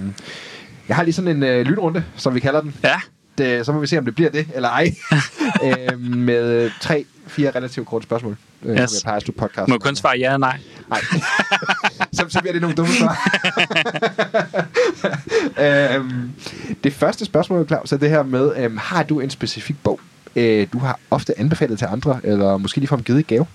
jeg 0.87 0.95
har 0.95 1.03
lige 1.03 1.13
sådan 1.13 1.35
en 1.37 1.43
øh, 1.43 1.65
lynrunde, 1.65 2.03
som 2.15 2.35
vi 2.35 2.39
kalder 2.39 2.61
den. 2.61 2.75
Ja. 2.83 2.95
Det, 3.37 3.65
så 3.65 3.71
må 3.71 3.79
vi 3.79 3.87
se, 3.87 3.97
om 3.97 4.05
det 4.05 4.15
bliver 4.15 4.29
det, 4.29 4.47
eller 4.55 4.69
ej. 4.69 4.95
øh, 5.65 5.99
med 5.99 6.71
tre, 6.81 7.05
fire 7.27 7.51
relativt 7.51 7.87
korte 7.87 8.03
spørgsmål 8.03 8.37
øh, 8.63 8.77
yes. 8.77 8.91
som 8.91 9.09
jeg 9.15 9.21
plejer 9.21 9.47
podcast. 9.47 9.67
Må 9.67 9.77
kun 9.77 9.95
svare 9.95 10.17
ja 10.17 10.25
eller 10.25 10.37
nej? 10.37 10.59
Nej. 10.89 10.99
så, 12.13 12.25
så 12.29 12.39
bliver 12.39 12.53
det 12.53 12.61
nogle 12.61 12.75
dumme 12.75 12.93
svar. 12.93 13.17
øhm, 15.95 16.31
det 16.83 16.93
første 16.93 17.25
spørgsmål, 17.25 17.67
Claus, 17.67 17.91
er 17.91 17.97
det 17.97 18.09
her 18.09 18.23
med, 18.23 18.53
øhm, 18.57 18.77
har 18.77 19.03
du 19.03 19.19
en 19.19 19.29
specifik 19.29 19.75
bog, 19.83 19.99
øh, 20.35 20.67
du 20.73 20.79
har 20.79 20.99
ofte 21.11 21.39
anbefalet 21.39 21.79
til 21.79 21.85
andre, 21.85 22.19
eller 22.23 22.57
måske 22.57 22.79
ligefrem 22.79 23.03
givet 23.03 23.19
i 23.19 23.23
gave? 23.23 23.45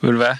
Ved 0.00 0.10
du 0.10 0.16
hvad? 0.16 0.36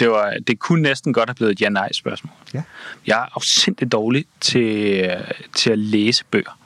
Det, 0.00 0.10
var, 0.10 0.34
det 0.46 0.58
kunne 0.58 0.82
næsten 0.82 1.12
godt 1.12 1.28
have 1.28 1.34
blevet 1.34 1.52
et 1.52 1.60
ja-nej 1.60 1.92
spørgsmål. 1.92 2.32
Ja. 2.54 2.62
Jeg 3.06 3.18
er 3.18 3.36
afsindig 3.36 3.92
dårlig 3.92 4.24
til, 4.40 5.10
til 5.54 5.70
at 5.70 5.78
læse 5.78 6.24
bøger. 6.30 6.58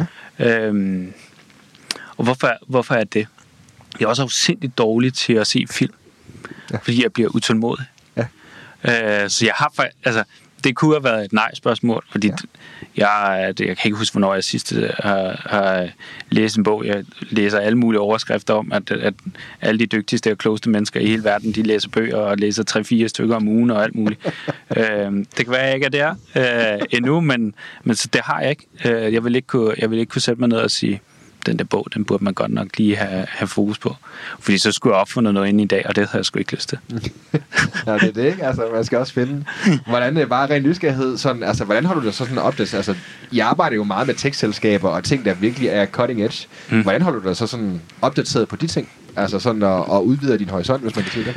Ja. 0.00 0.06
Øhm, 0.38 1.12
og 2.16 2.24
hvorfor, 2.24 2.52
hvorfor 2.68 2.94
er 2.94 3.04
det? 3.04 3.26
Jeg 4.00 4.04
er 4.04 4.08
også 4.08 4.22
afsindigt 4.22 4.78
dårlig 4.78 5.14
til 5.14 5.32
at 5.32 5.46
se 5.46 5.66
film, 5.70 5.94
ja. 6.72 6.78
fordi 6.78 7.02
jeg 7.02 7.12
bliver 7.12 7.28
utålmodig. 7.34 7.84
Ja. 8.16 8.24
Øh, 9.22 9.30
så 9.30 9.46
jeg 9.46 9.54
har 9.56 9.88
altså, 10.04 10.24
det 10.64 10.76
kunne 10.76 10.94
have 10.94 11.04
været 11.04 11.24
et 11.24 11.32
nej-spørgsmål, 11.32 12.04
fordi 12.10 12.26
ja. 12.26 12.34
jeg, 12.96 13.54
jeg 13.60 13.76
kan 13.76 13.76
ikke 13.84 13.98
huske, 13.98 14.14
hvornår 14.14 14.34
jeg 14.34 14.44
sidst 14.44 14.74
har, 14.98 15.46
har 15.50 15.88
læst 16.30 16.56
en 16.56 16.62
bog. 16.62 16.86
Jeg 16.86 17.04
læser 17.30 17.58
alle 17.58 17.78
mulige 17.78 18.00
overskrifter 18.00 18.54
om, 18.54 18.72
at, 18.72 18.90
at 18.90 19.14
alle 19.60 19.78
de 19.78 19.86
dygtigste 19.86 20.32
og 20.32 20.38
klogeste 20.38 20.70
mennesker 20.70 21.00
i 21.00 21.06
hele 21.06 21.24
verden, 21.24 21.52
de 21.52 21.62
læser 21.62 21.88
bøger 21.88 22.16
og 22.16 22.36
læser 22.36 23.02
3-4 23.04 23.08
stykker 23.08 23.36
om 23.36 23.48
ugen 23.48 23.70
og 23.70 23.82
alt 23.82 23.94
muligt. 23.94 24.26
øh, 24.76 25.12
det 25.12 25.36
kan 25.36 25.50
være, 25.50 25.60
at 25.60 25.66
jeg 25.66 25.74
ikke 25.74 25.98
er 25.98 26.14
der 26.34 26.74
øh, 26.76 26.86
endnu, 26.90 27.20
men, 27.20 27.54
men 27.84 27.96
så 27.96 28.08
det 28.12 28.20
har 28.20 28.40
jeg 28.40 28.50
ikke. 28.50 28.66
Øh, 28.84 29.12
jeg, 29.12 29.24
vil 29.24 29.34
ikke 29.34 29.46
kunne, 29.46 29.74
jeg 29.78 29.90
vil 29.90 29.98
ikke 29.98 30.10
kunne 30.10 30.22
sætte 30.22 30.40
mig 30.40 30.48
ned 30.48 30.58
og 30.58 30.70
sige, 30.70 31.00
den 31.48 31.58
der 31.58 31.64
bog, 31.64 31.86
den 31.94 32.04
burde 32.04 32.24
man 32.24 32.34
godt 32.34 32.50
nok 32.50 32.68
lige 32.76 32.96
have, 32.96 33.26
have 33.28 33.48
fokus 33.48 33.78
på. 33.78 33.96
Fordi 34.40 34.58
så 34.58 34.72
skulle 34.72 34.94
jeg 34.94 35.00
opfundet 35.00 35.34
noget 35.34 35.48
ind 35.48 35.60
i 35.60 35.64
dag, 35.64 35.86
og 35.86 35.96
det 35.96 36.08
havde 36.08 36.18
jeg 36.18 36.24
sgu 36.24 36.38
ikke 36.38 36.54
lyst 36.54 36.68
til. 36.68 36.78
ja, 37.86 37.94
det 37.94 38.02
er 38.02 38.12
det, 38.12 38.24
ikke? 38.24 38.44
Altså, 38.44 38.68
man 38.72 38.84
skal 38.84 38.98
også 38.98 39.12
finde, 39.12 39.44
hvordan 39.86 40.16
det 40.16 40.22
er 40.22 40.26
bare 40.26 40.50
ren 40.50 40.62
nysgerrighed, 40.62 41.18
sådan, 41.18 41.42
altså, 41.42 41.64
hvordan 41.64 41.84
har 41.84 41.94
du 41.94 42.00
det 42.00 42.14
så 42.14 42.24
sådan 42.24 42.38
opdaget? 42.38 42.74
Altså, 42.74 42.94
I 43.30 43.38
arbejder 43.38 43.76
jo 43.76 43.84
meget 43.84 44.06
med 44.06 44.14
tekstselskaber 44.14 44.88
og 44.88 45.04
ting, 45.04 45.24
der 45.24 45.34
virkelig 45.34 45.68
er 45.68 45.86
cutting 45.86 46.24
edge. 46.24 46.46
Mm. 46.70 46.82
Hvordan 46.82 47.02
har 47.02 47.10
du 47.10 47.20
det 47.28 47.36
så 47.36 47.46
sådan 47.46 47.80
opdateret 48.02 48.48
på 48.48 48.56
de 48.56 48.66
ting? 48.66 48.88
Altså 49.16 49.38
sådan 49.38 49.62
at, 49.62 49.84
at 49.92 50.00
udvide 50.00 50.38
din 50.38 50.48
horisont, 50.48 50.82
hvis 50.82 50.96
man 50.96 51.04
kan 51.04 51.12
sige 51.12 51.24
det? 51.24 51.36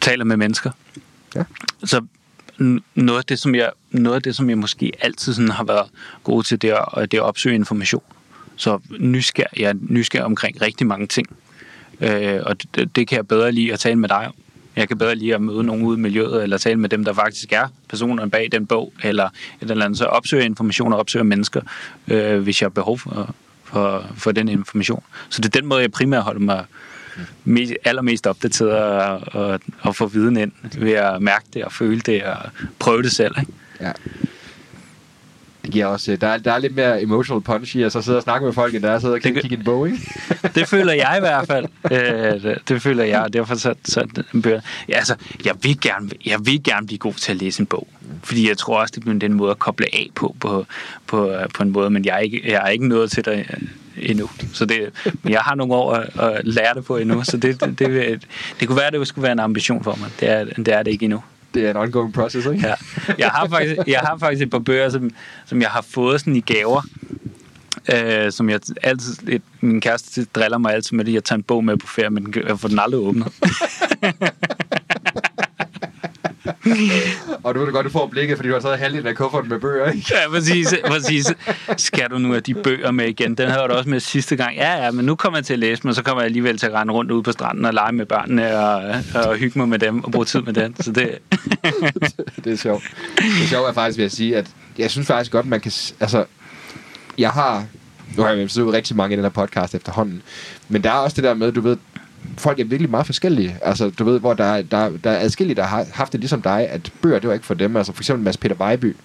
Taler 0.00 0.24
med 0.24 0.36
mennesker. 0.36 0.70
Ja. 1.36 1.42
Så 1.84 2.00
noget 2.94 3.18
af 3.18 3.24
det, 3.24 3.38
som 3.38 3.54
jeg, 3.54 3.70
noget 3.90 4.16
af 4.16 4.22
det, 4.22 4.36
som 4.36 4.50
jeg 4.50 4.58
måske 4.58 4.92
altid 5.00 5.34
sådan 5.34 5.50
har 5.50 5.64
været 5.64 5.86
god 6.24 6.42
til, 6.42 6.62
det 6.62 6.70
er, 6.70 7.06
det 7.10 7.14
er 7.14 7.22
at 7.22 7.26
opsøge 7.26 7.54
information. 7.54 8.02
Så 8.58 8.78
nysgerrig, 8.98 9.60
jeg 9.60 9.68
er 9.68 9.74
nysgerrig 9.80 10.24
omkring 10.24 10.62
rigtig 10.62 10.86
mange 10.86 11.06
ting. 11.06 11.26
Øh, 12.00 12.40
og 12.46 12.56
det, 12.74 12.96
det 12.96 13.08
kan 13.08 13.16
jeg 13.16 13.28
bedre 13.28 13.52
lide 13.52 13.72
at 13.72 13.78
tale 13.78 13.96
med 13.96 14.08
dig 14.08 14.26
om. 14.26 14.34
Jeg 14.76 14.88
kan 14.88 14.98
bedre 14.98 15.14
lide 15.14 15.34
at 15.34 15.40
møde 15.40 15.64
nogen 15.64 15.82
ude 15.82 15.98
i 15.98 16.00
miljøet, 16.00 16.42
eller 16.42 16.58
tale 16.58 16.76
med 16.76 16.88
dem, 16.88 17.04
der 17.04 17.12
faktisk 17.12 17.52
er 17.52 17.68
personerne 17.88 18.30
bag 18.30 18.48
den 18.52 18.66
bog, 18.66 18.92
eller 19.02 19.24
et 19.62 19.70
eller 19.70 19.84
andet. 19.84 19.98
Så 19.98 20.04
opsøge 20.04 20.44
information 20.44 20.92
og 20.92 20.98
opsøge 20.98 21.24
mennesker, 21.24 21.60
øh, 22.08 22.40
hvis 22.40 22.60
jeg 22.60 22.64
har 22.64 22.70
behov 22.70 22.98
for, 22.98 23.34
for, 23.64 24.06
for 24.16 24.32
den 24.32 24.48
information. 24.48 25.02
Så 25.28 25.40
det 25.40 25.56
er 25.56 25.60
den 25.60 25.68
måde, 25.68 25.80
jeg 25.80 25.90
primært 25.90 26.22
holder 26.22 26.40
mig, 26.40 26.64
mest, 27.44 27.72
allermest 27.84 28.26
opdateret 28.26 28.72
og, 28.72 29.20
og, 29.32 29.60
og 29.80 29.96
få 29.96 30.06
viden 30.06 30.36
ind 30.36 30.52
ved 30.78 30.92
at 30.92 31.22
mærke 31.22 31.44
det 31.54 31.64
og 31.64 31.72
føle 31.72 32.00
det 32.00 32.22
og 32.24 32.36
prøve 32.78 33.02
det 33.02 33.12
selv. 33.12 33.34
Ikke? 33.40 33.52
Ja. 33.80 33.92
Det 35.62 35.70
giver 35.70 35.86
også, 35.86 36.12
øh, 36.12 36.20
der, 36.20 36.26
er, 36.26 36.38
der 36.38 36.52
er 36.52 36.58
lidt 36.58 36.74
mere 36.76 37.02
emotional 37.02 37.40
punch 37.42 37.76
i 37.76 37.82
at 37.82 37.92
så 37.92 38.02
sidde 38.02 38.16
og 38.18 38.22
snakke 38.22 38.44
med 38.44 38.52
folk, 38.52 38.74
end 38.74 38.82
der 38.82 38.90
er 38.90 38.98
sidde 38.98 39.14
og 39.14 39.20
kigge, 39.20 39.34
Det 39.34 39.42
kigge 39.42 39.56
en 39.56 39.64
bog, 39.64 39.86
ikke? 39.88 39.98
Det 40.54 40.68
føler 40.68 40.92
jeg 40.92 41.14
i 41.16 41.20
hvert 41.20 41.46
fald. 41.46 41.66
Øh, 41.90 42.42
det, 42.42 42.58
det 42.68 42.82
føler 42.82 43.04
jeg, 43.04 43.20
og 43.20 43.32
derfor 43.32 43.54
så, 43.54 43.74
så 43.84 44.06
bøger. 44.42 44.60
Ja, 44.88 44.96
altså, 44.96 45.14
jeg 45.44 45.54
vil, 45.62 45.80
gerne, 45.80 46.10
jeg 46.26 46.38
vil 46.46 46.62
gerne 46.64 46.86
blive 46.86 46.98
god 46.98 47.14
til 47.14 47.32
at 47.32 47.38
læse 47.38 47.60
en 47.60 47.66
bog. 47.66 47.88
Fordi 48.22 48.48
jeg 48.48 48.58
tror 48.58 48.80
også, 48.80 48.92
det 48.94 49.02
bliver 49.02 49.18
den 49.18 49.32
måde 49.32 49.50
at 49.50 49.58
koble 49.58 49.86
af 49.92 50.08
på, 50.14 50.36
på, 50.40 50.66
på, 51.06 51.32
på 51.54 51.62
en 51.62 51.70
måde, 51.70 51.90
men 51.90 52.04
jeg 52.04 52.14
er 52.14 52.18
ikke, 52.18 52.42
jeg 52.44 52.62
er 52.64 52.68
ikke 52.68 52.88
nået 52.88 53.10
til 53.10 53.24
det 53.24 53.32
øh, 53.38 53.46
endnu. 53.96 54.30
Så 54.52 54.64
det, 54.66 54.80
men 55.22 55.32
jeg 55.32 55.40
har 55.40 55.54
nogle 55.54 55.74
år 55.74 55.92
at, 55.92 56.20
at 56.20 56.40
lære 56.44 56.74
det 56.74 56.84
på 56.84 56.96
endnu, 56.96 57.24
så 57.24 57.36
det, 57.36 57.60
det, 57.60 57.78
det, 57.78 57.92
vil- 57.94 58.22
det 58.60 58.68
kunne 58.68 58.76
være, 58.76 58.86
at 58.86 58.92
det 58.92 59.08
skulle 59.08 59.22
være 59.22 59.32
en 59.32 59.38
ambition 59.38 59.84
for 59.84 59.96
mig. 60.00 60.10
Det 60.20 60.30
er 60.30 60.44
det, 60.44 60.68
er 60.68 60.82
det 60.82 60.90
ikke 60.90 61.04
endnu. 61.04 61.22
Det 61.54 61.66
er 61.66 61.70
en 61.70 61.76
ongoing 61.76 62.12
process, 62.12 62.46
ikke? 62.46 62.66
Ja. 62.66 62.74
Jeg 63.18 63.28
har 63.28 63.48
faktisk, 63.48 63.76
jeg 63.86 64.00
har 64.00 64.16
faktisk 64.18 64.42
et 64.42 64.50
par 64.50 64.58
bøger, 64.58 64.88
som, 64.88 65.10
som 65.46 65.60
jeg 65.60 65.70
har 65.70 65.82
fået 65.82 66.20
sådan 66.20 66.36
i 66.36 66.40
gaver. 66.40 66.82
Øh, 67.94 68.32
som 68.32 68.50
jeg 68.50 68.60
altid, 68.82 69.28
et, 69.28 69.42
min 69.60 69.80
kæreste 69.80 70.24
driller 70.24 70.58
mig 70.58 70.74
altid 70.74 70.96
med, 70.96 71.08
at 71.08 71.14
jeg 71.14 71.24
tager 71.24 71.36
en 71.36 71.42
bog 71.42 71.64
med 71.64 71.76
på 71.76 71.86
ferie, 71.86 72.10
men 72.10 72.34
jeg 72.48 72.60
får 72.60 72.68
den 72.68 72.78
aldrig 72.78 73.00
åbnet. 73.00 73.32
Og 77.44 77.54
du 77.54 77.58
ved 77.58 77.66
da 77.66 77.72
godt, 77.72 77.86
du 77.86 77.90
får 77.90 78.06
blikket, 78.06 78.36
fordi 78.36 78.48
du 78.48 78.54
har 78.54 78.60
taget 78.60 78.78
halvdelen 78.78 79.06
af 79.06 79.14
kufferten 79.14 79.48
med 79.48 79.60
bøger, 79.60 79.90
ikke? 79.90 80.06
Ja, 80.10 80.30
præcis, 80.30 80.74
præcis. 80.86 81.26
Skal 81.76 82.10
du 82.10 82.18
nu 82.18 82.28
have 82.28 82.40
de 82.40 82.54
bøger 82.54 82.90
med 82.90 83.08
igen? 83.08 83.34
Den 83.34 83.48
havde 83.48 83.68
du 83.68 83.72
også 83.72 83.88
med 83.88 84.00
sidste 84.00 84.36
gang. 84.36 84.56
Ja, 84.56 84.84
ja, 84.84 84.90
men 84.90 85.04
nu 85.04 85.14
kommer 85.14 85.38
jeg 85.38 85.44
til 85.44 85.52
at 85.52 85.58
læse 85.58 85.82
dem, 85.82 85.88
og 85.88 85.94
så 85.94 86.02
kommer 86.02 86.22
jeg 86.22 86.26
alligevel 86.26 86.58
til 86.58 86.66
at 86.66 86.72
rende 86.72 86.92
rundt 86.92 87.10
ude 87.10 87.22
på 87.22 87.32
stranden 87.32 87.64
og 87.64 87.74
lege 87.74 87.92
med 87.92 88.06
børnene 88.06 88.58
og, 88.58 88.94
og 89.14 89.36
hygge 89.36 89.58
mig 89.58 89.68
med 89.68 89.78
dem 89.78 90.04
og 90.04 90.12
bruge 90.12 90.24
tid 90.24 90.40
med 90.42 90.52
dem. 90.52 90.74
Så 90.80 90.92
det, 90.92 91.18
det 92.44 92.52
er 92.52 92.56
sjovt. 92.56 92.82
Det 93.40 93.48
sjove 93.48 93.68
er 93.68 93.72
faktisk 93.72 93.98
ved 93.98 94.04
at 94.04 94.12
sige, 94.12 94.36
at 94.36 94.46
jeg 94.78 94.90
synes 94.90 95.06
faktisk 95.06 95.32
godt, 95.32 95.46
man 95.46 95.60
kan... 95.60 95.72
Altså, 96.00 96.24
jeg 97.18 97.30
har... 97.30 97.64
Nu 98.16 98.22
har 98.22 98.30
jeg 98.30 98.42
jo 98.42 98.48
siddet 98.48 98.72
rigtig 98.72 98.96
mange 98.96 99.12
i 99.12 99.16
den 99.16 99.24
her 99.24 99.30
podcast 99.30 99.74
efterhånden. 99.74 100.22
Men 100.68 100.84
der 100.84 100.90
er 100.90 100.94
også 100.94 101.14
det 101.14 101.24
der 101.24 101.34
med, 101.34 101.52
du 101.52 101.60
ved, 101.60 101.76
folk 102.40 102.60
er 102.60 102.64
virkelig 102.64 102.90
meget 102.90 103.06
forskellige. 103.06 103.56
Altså, 103.62 103.90
du 103.90 104.04
ved, 104.04 104.20
hvor 104.20 104.34
der, 104.34 104.44
er- 104.44 104.62
der, 104.62 104.90
der 105.04 105.10
er 105.10 105.20
adskillige, 105.20 105.56
der 105.56 105.62
har 105.64 105.86
haft 105.92 106.12
det 106.12 106.20
ligesom 106.20 106.42
dig, 106.42 106.68
at 106.70 106.92
bøger, 107.02 107.18
det 107.18 107.28
var 107.28 107.34
ikke 107.34 107.46
for 107.46 107.54
dem. 107.54 107.76
Altså, 107.76 107.92
for 107.92 108.00
eksempel 108.02 108.24
Mads 108.24 108.36
Peter 108.36 108.54
Vejby, 108.54 108.96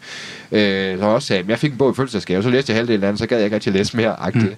øh, 0.51 0.61
der 0.97 1.05
også 1.05 1.27
sagde, 1.27 1.43
jeg 1.47 1.59
fik 1.59 1.71
en 1.71 1.77
bog 1.77 1.91
i 1.91 1.95
fødselsdagsgave, 1.95 2.43
så 2.43 2.49
læste 2.49 2.71
jeg 2.71 2.77
halvdelen 2.77 3.03
af 3.03 3.11
den, 3.11 3.17
så 3.17 3.25
gad 3.27 3.37
jeg 3.37 3.45
ikke 3.45 3.55
rigtig 3.55 3.73
læse 3.73 3.97
mere. 3.97 4.15
Mm. 4.33 4.49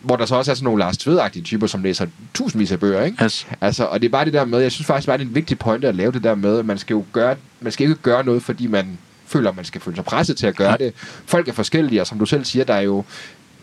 Hvor 0.00 0.16
der 0.16 0.26
så 0.26 0.34
også 0.34 0.50
er 0.50 0.54
sådan 0.54 0.64
nogle 0.64 0.78
Lars 0.78 0.96
Tved-agtige 0.98 1.42
typer, 1.42 1.66
som 1.66 1.82
læser 1.82 2.06
tusindvis 2.34 2.72
af 2.72 2.80
bøger, 2.80 3.04
ikke? 3.04 3.24
yes. 3.24 3.46
Altså, 3.60 3.84
og 3.84 4.00
det 4.00 4.06
er 4.06 4.10
bare 4.12 4.24
det 4.24 4.32
der 4.32 4.44
med, 4.44 4.58
jeg 4.60 4.72
synes 4.72 4.86
faktisk 4.86 5.06
bare, 5.08 5.18
det 5.18 5.24
er 5.24 5.28
en 5.28 5.34
vigtig 5.34 5.58
pointe 5.58 5.88
at 5.88 5.94
lave 5.94 6.12
det 6.12 6.24
der 6.24 6.34
med, 6.34 6.58
at 6.58 6.66
man 6.66 6.78
skal 6.78 6.94
jo 6.94 7.04
gøre, 7.12 7.34
man 7.60 7.72
skal 7.72 7.88
ikke 7.88 8.02
gøre 8.02 8.24
noget, 8.24 8.42
fordi 8.42 8.66
man 8.66 8.98
føler, 9.26 9.52
man 9.52 9.64
skal 9.64 9.80
føle 9.80 9.96
sig 9.96 10.04
presset 10.04 10.36
til 10.36 10.46
at 10.46 10.56
gøre 10.56 10.76
det. 10.78 10.92
Folk 11.26 11.48
er 11.48 11.52
forskellige, 11.52 12.00
og 12.00 12.06
som 12.06 12.18
du 12.18 12.26
selv 12.26 12.44
siger, 12.44 12.64
der 12.64 12.74
er 12.74 12.80
jo 12.80 13.04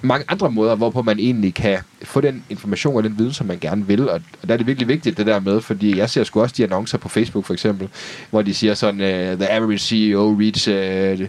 mange 0.01 0.25
andre 0.27 0.51
måder, 0.51 0.75
hvorpå 0.75 1.01
man 1.01 1.19
egentlig 1.19 1.53
kan 1.53 1.77
få 2.03 2.21
den 2.21 2.43
information 2.49 2.95
og 2.95 3.03
den 3.03 3.15
viden, 3.17 3.33
som 3.33 3.47
man 3.47 3.57
gerne 3.61 3.87
vil. 3.87 4.09
Og, 4.09 4.21
og 4.41 4.47
der 4.47 4.53
er 4.53 4.57
det 4.57 4.67
virkelig 4.67 4.87
vigtigt, 4.87 5.17
det 5.17 5.25
der 5.25 5.39
med, 5.39 5.61
fordi 5.61 5.97
jeg 5.97 6.09
ser 6.09 6.23
sgu 6.23 6.41
også 6.41 6.55
de 6.57 6.63
annoncer 6.63 6.97
på 6.97 7.09
Facebook 7.09 7.45
for 7.45 7.53
eksempel, 7.53 7.89
hvor 8.29 8.41
de 8.41 8.53
siger 8.53 8.73
sådan, 8.73 9.01
uh, 9.01 9.39
the 9.39 9.51
average 9.51 9.77
CEO 9.79 10.35
reads 10.39 10.67
uh, 10.67 11.25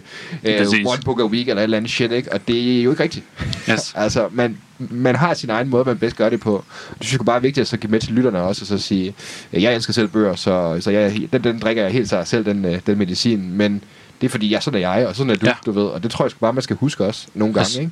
uh, 0.85 0.91
one 0.93 1.01
book 1.05 1.19
a 1.19 1.25
week, 1.25 1.47
eller 1.47 1.61
et 1.61 1.63
eller 1.63 1.77
andet 1.77 1.91
shit, 1.91 2.11
ikke? 2.11 2.33
Og 2.33 2.47
det 2.47 2.79
er 2.79 2.83
jo 2.83 2.89
ikke 2.91 3.03
rigtigt. 3.03 3.25
Yes. 3.69 3.93
altså, 3.95 4.27
man, 4.31 4.57
man 4.77 5.15
har 5.15 5.33
sin 5.33 5.49
egen 5.49 5.69
måde, 5.69 5.83
man 5.85 5.97
bedst 5.97 6.15
gør 6.15 6.29
det 6.29 6.39
på. 6.39 6.63
Det 6.99 7.07
synes 7.07 7.19
jeg 7.19 7.25
bare 7.25 7.37
er 7.37 7.41
vigtigt 7.41 7.61
at 7.61 7.67
så 7.67 7.77
give 7.77 7.91
med 7.91 7.99
til 7.99 8.13
lytterne 8.13 8.41
også, 8.41 8.61
og 8.63 8.67
så 8.67 8.77
sige, 8.77 9.13
øh, 9.53 9.63
jeg 9.63 9.75
elsker 9.75 9.93
selv 9.93 10.07
bøger, 10.07 10.35
så, 10.35 10.77
så 10.79 10.91
jeg, 10.91 11.27
den, 11.33 11.43
den 11.43 11.59
drikker 11.59 11.83
jeg 11.83 11.91
helt 11.91 12.09
sig 12.09 12.27
selv, 12.27 12.45
den, 12.45 12.65
øh, 12.65 12.79
den 12.87 12.97
medicin, 12.97 13.51
men 13.53 13.83
det 14.21 14.27
er 14.27 14.31
fordi, 14.31 14.51
jeg, 14.51 14.63
sådan 14.63 14.83
er 14.83 14.89
jeg, 14.93 15.07
og 15.07 15.15
sådan 15.15 15.29
er 15.29 15.35
du. 15.35 15.45
Ja. 15.45 15.53
du 15.65 15.71
ved, 15.71 15.83
og 15.83 16.03
det 16.03 16.11
tror 16.11 16.25
jeg 16.25 16.31
sgu 16.31 16.39
bare, 16.39 16.53
man 16.53 16.63
skal 16.63 16.75
huske 16.75 17.05
også 17.05 17.27
nogle 17.33 17.53
gange, 17.53 17.69
Yes. 17.69 17.75
ikke? 17.75 17.91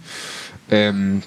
Øhm, 0.69 1.21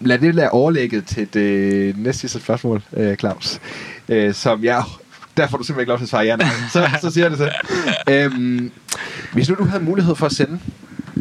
lad 0.00 0.18
det 0.18 0.34
lade 0.34 0.50
overlægget 0.50 1.06
til 1.06 1.34
det 1.34 1.98
næste 1.98 2.20
sidste 2.20 2.40
spørgsmål, 2.40 2.82
øh, 2.92 3.16
Claus, 3.16 3.60
øh, 4.08 4.34
som 4.34 4.64
jeg 4.64 4.82
der 5.36 5.46
får 5.46 5.58
du 5.58 5.64
simpelthen 5.64 5.82
ikke 5.82 5.90
lov 5.90 5.98
til 5.98 6.04
at 6.04 6.08
svare 6.08 6.24
ja, 6.24 6.36
nej. 6.36 6.48
Så, 6.72 6.88
så 7.00 7.10
siger 7.10 7.24
jeg 7.24 7.30
det 7.30 7.38
så. 7.38 7.50
Øhm, 8.08 8.72
hvis 9.32 9.48
nu 9.48 9.54
du 9.54 9.64
havde 9.64 9.84
mulighed 9.84 10.14
for 10.14 10.26
at 10.26 10.32
sende 10.32 10.60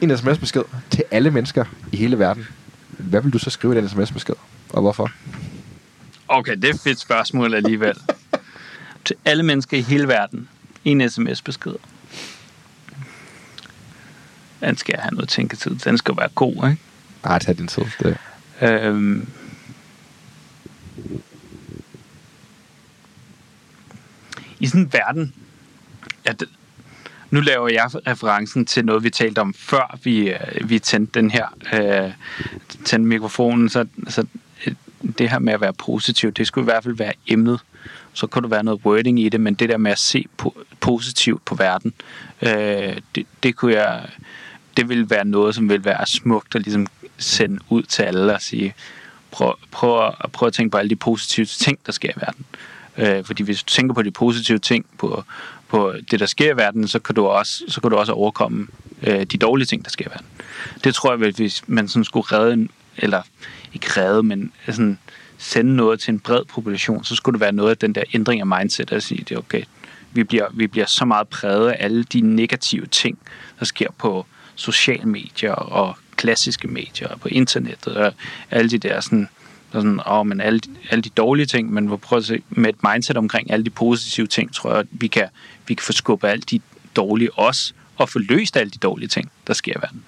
en 0.02 0.18
sms-besked 0.18 0.62
til 0.90 1.04
alle 1.12 1.32
mennesker 1.32 1.66
i 1.92 1.98
hele 1.98 2.20
verden, 2.20 2.48
hvad 2.90 3.22
vil 3.22 3.34
du 3.34 3.40
så 3.40 3.50
skrive 3.50 3.78
i 3.78 3.78
den 3.78 3.90
sms-besked? 3.90 4.36
Og 4.70 4.82
hvorfor? 4.82 5.12
Okay, 6.28 6.56
det 6.56 6.66
er 6.66 6.74
et 6.74 6.80
fedt 6.80 7.00
spørgsmål 7.00 7.54
alligevel. 7.54 7.96
Til 9.06 9.16
alle 9.26 9.44
mennesker 9.44 9.78
i 9.78 9.82
hele 9.82 10.08
verden. 10.08 10.50
En 10.86 11.10
sms-besked. 11.10 11.76
Den 14.62 14.78
skal 14.78 15.00
have 15.00 15.14
noget 15.14 15.30
tænketid. 15.30 15.76
Den 15.76 15.98
skal 15.98 16.18
være 16.18 16.30
god, 16.36 16.70
ikke? 16.70 16.78
Bare 17.26 17.40
tag 17.40 17.58
din 17.58 17.68
tid. 17.68 17.84
Det. 18.00 18.18
Øhm, 18.62 19.28
I 24.60 24.68
sådan 24.68 24.82
en 24.82 24.94
verden, 24.94 25.34
at 26.26 26.44
nu 27.30 27.42
laver 27.42 27.70
jeg 27.70 27.90
referencen 28.08 28.66
til 28.66 28.86
noget, 28.86 29.04
vi 29.04 29.10
talte 29.10 29.40
om 29.40 29.54
før 29.54 30.00
vi, 30.04 30.30
øh, 30.30 30.70
vi 30.70 30.80
tændte 30.80 31.20
den 31.20 31.32
her 31.32 31.46
øh, 31.74 32.12
tændte 32.86 33.08
mikrofonen, 33.08 33.70
så, 33.70 33.86
så 34.08 34.26
øh, 34.68 34.74
det 35.18 35.30
her 35.30 35.40
med 35.40 35.54
at 35.54 35.62
være 35.62 35.74
positiv, 35.74 36.32
det 36.32 36.48
skulle 36.48 36.64
i 36.64 36.72
hvert 36.72 36.84
fald 36.84 36.96
være 36.96 37.14
emnet. 37.28 37.60
Så 38.14 38.28
kunne 38.28 38.44
der 38.44 38.50
være 38.50 38.64
noget 38.64 38.82
wording 38.86 39.20
i 39.20 39.30
det, 39.30 39.42
men 39.42 39.54
det 39.54 39.70
der 39.70 39.78
med 39.78 39.92
at 39.92 40.00
se 40.00 40.26
po- 40.42 40.64
positivt 40.80 41.46
på 41.46 41.56
verden, 41.56 41.94
øh, 42.42 42.98
det, 43.16 43.26
det 43.44 43.56
kunne 43.56 43.74
jeg, 43.74 44.10
det 44.78 44.90
ville 44.90 45.10
være 45.10 45.26
noget, 45.26 45.56
som 45.56 45.70
ville 45.70 45.86
være 45.86 46.06
smukt 46.06 46.56
at 46.56 46.62
ligesom 46.62 46.88
sende 47.18 47.60
ud 47.70 47.84
til 47.84 48.04
alle 48.04 48.34
og 48.34 48.42
sige, 48.42 48.74
prøv, 49.32 49.56
prøv, 49.72 50.08
at, 50.08 50.32
prøv 50.32 50.48
at 50.48 50.54
tænke 50.54 50.72
på 50.72 50.78
alle 50.78 50.90
de 50.90 50.96
positive 50.96 51.46
ting, 51.46 51.80
der 51.86 51.92
sker 51.92 52.10
i 52.10 52.20
verden. 52.20 52.46
Øh, 52.98 53.26
fordi 53.26 53.44
hvis 53.44 53.64
du 53.64 53.70
tænker 53.70 53.94
på 53.94 54.02
de 54.02 54.12
positive 54.12 54.58
ting, 54.58 54.86
på, 54.98 55.24
på 55.68 55.94
det, 56.12 56.20
der 56.20 56.26
sker 56.26 56.54
i 56.54 56.58
verden, 56.58 56.88
så 56.88 57.00
kan 57.00 57.16
du 57.16 57.26
også, 57.26 57.64
så 57.68 57.82
kan 57.82 57.92
du 57.92 57.98
også 57.98 58.12
overkomme 58.12 58.68
øh, 59.04 59.24
de 59.24 59.38
dårlige 59.38 59.66
ting, 59.66 59.84
der 59.84 59.90
sker 59.90 60.06
i 60.06 60.10
verden. 60.10 60.26
Det 60.84 60.96
tror 60.96 61.12
jeg 61.12 61.20
vel, 61.20 61.34
hvis 61.36 61.64
man 61.68 61.88
sådan 61.88 62.04
skulle 62.04 62.28
redde, 62.32 62.54
en, 62.54 62.70
eller 62.98 63.22
ikke 63.74 64.02
redde, 64.02 64.24
men 64.24 64.52
sådan 64.66 65.00
sende 65.38 65.76
noget 65.76 66.00
til 66.00 66.12
en 66.12 66.20
bred 66.20 66.46
population, 66.46 67.04
så 67.04 67.16
skulle 67.16 67.34
det 67.34 67.42
være 67.42 67.52
noget 67.52 67.70
af 67.70 67.78
den 67.78 67.96
der 67.96 68.04
ændring 68.14 68.42
af 68.42 68.48
mindset, 68.48 68.92
at 68.92 69.04
sige, 69.04 69.26
det 69.30 69.36
er 69.36 69.40
okay, 69.40 69.64
vi 70.12 70.24
bliver, 70.24 70.46
vi 70.54 70.68
bliver 70.68 70.86
så 70.86 71.06
meget 71.06 71.28
præget 71.28 71.70
af 71.70 71.78
alle 71.80 72.04
de 72.04 72.22
negative 72.22 72.86
ting, 72.86 73.18
der 73.60 73.66
sker 73.66 73.88
på 73.98 74.26
sociale 74.56 75.06
medier 75.06 75.52
og 75.52 75.98
klassiske 76.16 76.68
medier 76.68 77.08
og 77.08 77.20
på 77.20 77.28
internettet 77.28 77.98
og 77.98 78.14
alle 78.52 78.70
de 78.70 78.78
der 78.78 79.00
sådan, 79.02 79.30
sådan 79.72 80.00
åh, 80.08 80.26
men 80.26 80.42
alle, 80.42 80.62
alle 80.90 81.02
de 81.02 81.10
dårlige 81.10 81.46
ting, 81.46 81.74
men 81.74 81.92
vi 81.92 81.98
prøver 81.98 82.20
at 82.20 82.26
se, 82.26 82.42
med 82.50 82.70
et 82.70 82.84
mindset 82.84 83.18
omkring 83.18 83.52
alle 83.52 83.66
de 83.66 83.70
positive 83.70 84.28
ting, 84.28 84.54
tror 84.54 84.70
jeg, 84.70 84.80
at 84.80 84.88
vi 84.92 85.08
kan, 85.08 85.28
vi 85.68 85.74
kan 85.74 85.84
få 85.84 85.92
skubbet 85.92 86.28
alle 86.28 86.42
de 86.42 86.60
dårlige 86.96 87.34
også, 87.34 87.74
og 87.98 88.10
få 88.10 88.20
løst 88.20 88.58
alle 88.58 88.72
de 88.72 88.78
dårlige 88.78 89.08
ting, 89.08 89.32
der 89.48 89.54
sker 89.54 89.74
i 89.78 89.82
verden. 89.82 90.04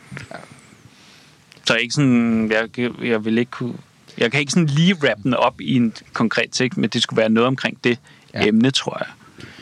Så 1.65 1.75
ikke 1.75 1.93
sådan, 1.93 2.51
jeg, 2.51 2.91
jeg 3.03 3.25
vil 3.25 3.37
ikke 3.37 3.51
kunne, 3.51 3.75
jeg 4.17 4.31
kan 4.31 4.39
ikke 4.39 4.51
sådan 4.51 4.67
lige 4.67 4.93
rappe 4.93 5.23
den 5.23 5.33
op 5.33 5.61
i 5.61 5.75
en 5.75 5.93
konkret 6.13 6.51
ting, 6.51 6.79
men 6.79 6.89
det 6.89 7.03
skulle 7.03 7.17
være 7.17 7.29
noget 7.29 7.47
omkring 7.47 7.83
det 7.83 7.99
Ja. 8.33 8.41
ja. 8.41 8.47
emne, 8.47 8.71
tror 8.71 8.97
jeg, 8.99 9.07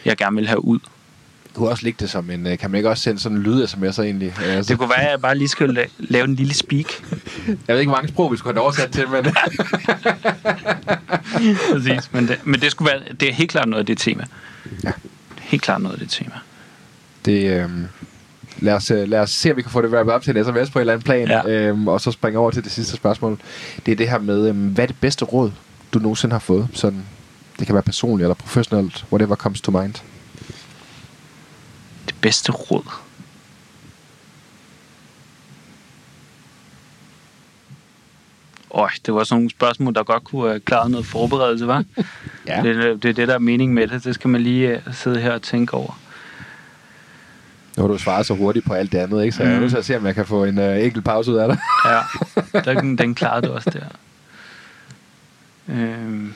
jeg 0.05 0.17
gerne 0.17 0.35
vil 0.35 0.47
have 0.47 0.65
ud. 0.65 0.79
Du 1.55 1.59
kunne 1.59 1.69
også 1.69 1.83
lægge 1.83 1.97
det 1.99 2.09
som 2.09 2.29
en... 2.29 2.47
øh, 2.47 2.57
Kan 2.57 2.71
man 2.71 2.77
ikke 2.77 2.89
også 2.89 3.03
sende 3.03 3.19
sådan 3.21 3.37
en 3.37 3.43
lyd-sms'er 3.43 4.01
egentlig? 4.01 4.33
Altså, 4.41 4.69
Det 4.71 4.79
kunne 4.79 4.89
være, 4.89 5.01
at 5.05 5.11
jeg 5.11 5.21
bare 5.21 5.37
lige 5.37 5.47
skulle 5.47 5.81
la- 5.83 5.89
lave 5.99 6.25
en 6.25 6.35
lille 6.35 6.53
speak. 6.53 6.85
jeg 7.47 7.55
ved 7.67 7.79
ikke, 7.79 7.89
hvor 7.89 7.97
mange 7.97 8.07
sprog 8.07 8.31
vi 8.31 8.37
skulle 8.37 8.53
have 8.55 8.63
oversat 8.63 8.91
til, 8.91 9.03
men... 9.09 9.25
Præcis. 11.73 12.09
Men 12.13 12.27
det, 12.27 12.39
men 12.43 12.61
det 12.61 12.71
skulle 12.71 12.91
være, 12.91 13.01
det 13.19 13.29
er 13.29 13.33
helt 13.33 13.51
klart 13.51 13.67
noget 13.69 13.79
af 13.79 13.85
det 13.85 13.97
tema. 13.97 14.23
Ja. 14.83 14.91
Helt 15.39 15.63
klart 15.63 15.81
noget 15.81 15.93
af 15.93 15.99
det 15.99 16.09
tema. 16.09 16.35
Det, 17.25 17.59
øhm, 17.61 17.85
lad, 18.59 18.73
os, 18.73 18.91
øh, 18.91 19.07
lad 19.09 19.19
os 19.19 19.29
se, 19.29 19.51
om 19.51 19.57
vi 19.57 19.61
kan 19.61 19.71
få 19.71 19.81
det 19.81 19.89
wrappet 19.91 20.13
op 20.15 20.21
til 20.21 20.37
en 20.37 20.43
sms 20.45 20.69
på 20.69 20.79
en 20.79 20.81
eller 20.81 20.93
anden 20.93 21.03
plan, 21.05 21.27
Ja. 21.27 21.47
øhm, 21.49 21.87
og 21.87 22.01
så 22.01 22.11
springe 22.11 22.39
over 22.39 22.51
til 22.51 22.63
det 22.63 22.71
sidste 22.71 22.95
spørgsmål. 22.95 23.39
Det 23.85 23.91
er 23.91 23.95
det 23.95 24.09
her 24.09 24.19
med, 24.19 24.47
øhm, 24.49 24.57
hvad 24.67 24.83
er 24.83 24.87
det 24.87 24.95
bedste 25.01 25.25
råd, 25.25 25.51
du 25.93 25.99
nogensinde 25.99 26.33
har 26.33 26.39
fået? 26.39 26.67
Sådan, 26.73 27.03
det 27.59 27.65
kan 27.67 27.73
være 27.75 27.83
personligt 27.83 28.25
eller 28.25 28.35
professionelt, 28.35 29.05
whatever 29.11 29.35
comes 29.35 29.61
to 29.61 29.71
mind. 29.71 29.93
Bedste 32.25 32.51
råd. 32.51 32.83
Øj, 38.71 38.89
det 39.05 39.13
var 39.13 39.23
sådan 39.23 39.37
nogle 39.37 39.49
spørgsmål, 39.49 39.93
der 39.95 40.03
godt 40.03 40.23
kunne 40.23 40.47
have 40.47 40.59
klaret 40.59 40.91
noget 40.91 41.05
forberedelse, 41.05 41.67
var? 41.67 41.83
Ja. 42.47 42.61
Det, 42.63 42.85
er- 42.85 42.95
det 42.97 43.09
er 43.09 43.13
det, 43.13 43.27
der 43.27 43.33
er 43.33 43.39
mening 43.39 43.73
med 43.73 43.87
det. 43.87 44.03
Det 44.03 44.15
skal 44.15 44.29
man 44.29 44.41
lige 44.41 44.81
uh, 44.87 44.93
sidde 44.93 45.19
her 45.21 45.31
og 45.31 45.41
tænke 45.41 45.73
over. 45.73 45.99
Nu 47.77 47.83
har 47.83 47.87
du 47.87 47.97
svaret 47.97 48.25
så 48.25 48.33
hurtigt 48.35 48.65
på 48.65 48.73
alt 48.73 48.91
det 48.91 48.97
andet, 48.97 49.23
ikke? 49.23 49.35
så 49.35 49.43
jeg 49.43 49.51
er 49.51 49.55
Mm. 49.55 49.61
nødt 49.61 49.71
til 49.71 49.77
at 49.77 49.85
se, 49.85 49.97
om 49.97 50.05
jeg 50.05 50.15
kan 50.15 50.25
få 50.25 50.43
en 50.43 50.59
øh, 50.59 50.83
enkelt 50.85 51.05
pause 51.05 51.31
ud 51.31 51.37
af 51.37 51.47
dig. 51.47 51.57
Ja, 52.65 52.73
den, 52.73 52.97
den 52.97 53.15
klarede 53.15 53.47
du 53.47 53.53
også 53.53 53.69
der. 53.69 53.85
Øhm, 55.75 56.33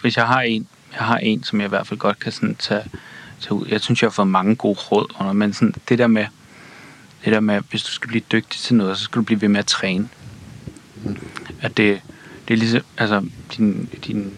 hvis 0.00 0.16
jeg 0.16 0.26
har 0.26 0.40
en, 0.40 0.68
jeg 0.92 1.06
har 1.06 1.18
en, 1.18 1.42
som 1.42 1.60
jeg 1.60 1.66
i 1.66 1.68
hvert 1.68 1.86
fald 1.86 1.98
godt 2.00 2.18
kan 2.18 2.32
sådan 2.32 2.54
tage, 2.54 2.84
tage 3.40 3.52
ud. 3.54 3.66
Jeg 3.68 3.80
synes, 3.80 4.02
jeg 4.02 4.06
har 4.08 4.12
fået 4.12 4.28
mange 4.28 4.56
gode 4.56 4.78
råd 4.78 5.06
under, 5.20 5.32
men 5.32 5.52
sådan, 5.52 5.74
det 5.88 5.98
der 5.98 6.06
med, 6.06 6.26
det 7.24 7.32
der 7.32 7.40
med, 7.40 7.60
hvis 7.70 7.82
du 7.82 7.90
skal 7.90 8.08
blive 8.08 8.22
dygtig 8.32 8.60
til 8.60 8.76
noget, 8.76 8.98
så 8.98 9.04
skal 9.04 9.18
du 9.18 9.24
blive 9.24 9.40
ved 9.40 9.48
med 9.48 9.58
at 9.58 9.66
træne. 9.66 10.08
At 11.60 11.76
det, 11.76 12.00
det 12.48 12.54
er 12.54 12.58
ligesom, 12.58 12.80
altså, 12.98 13.24
din, 13.56 13.88
din, 14.06 14.34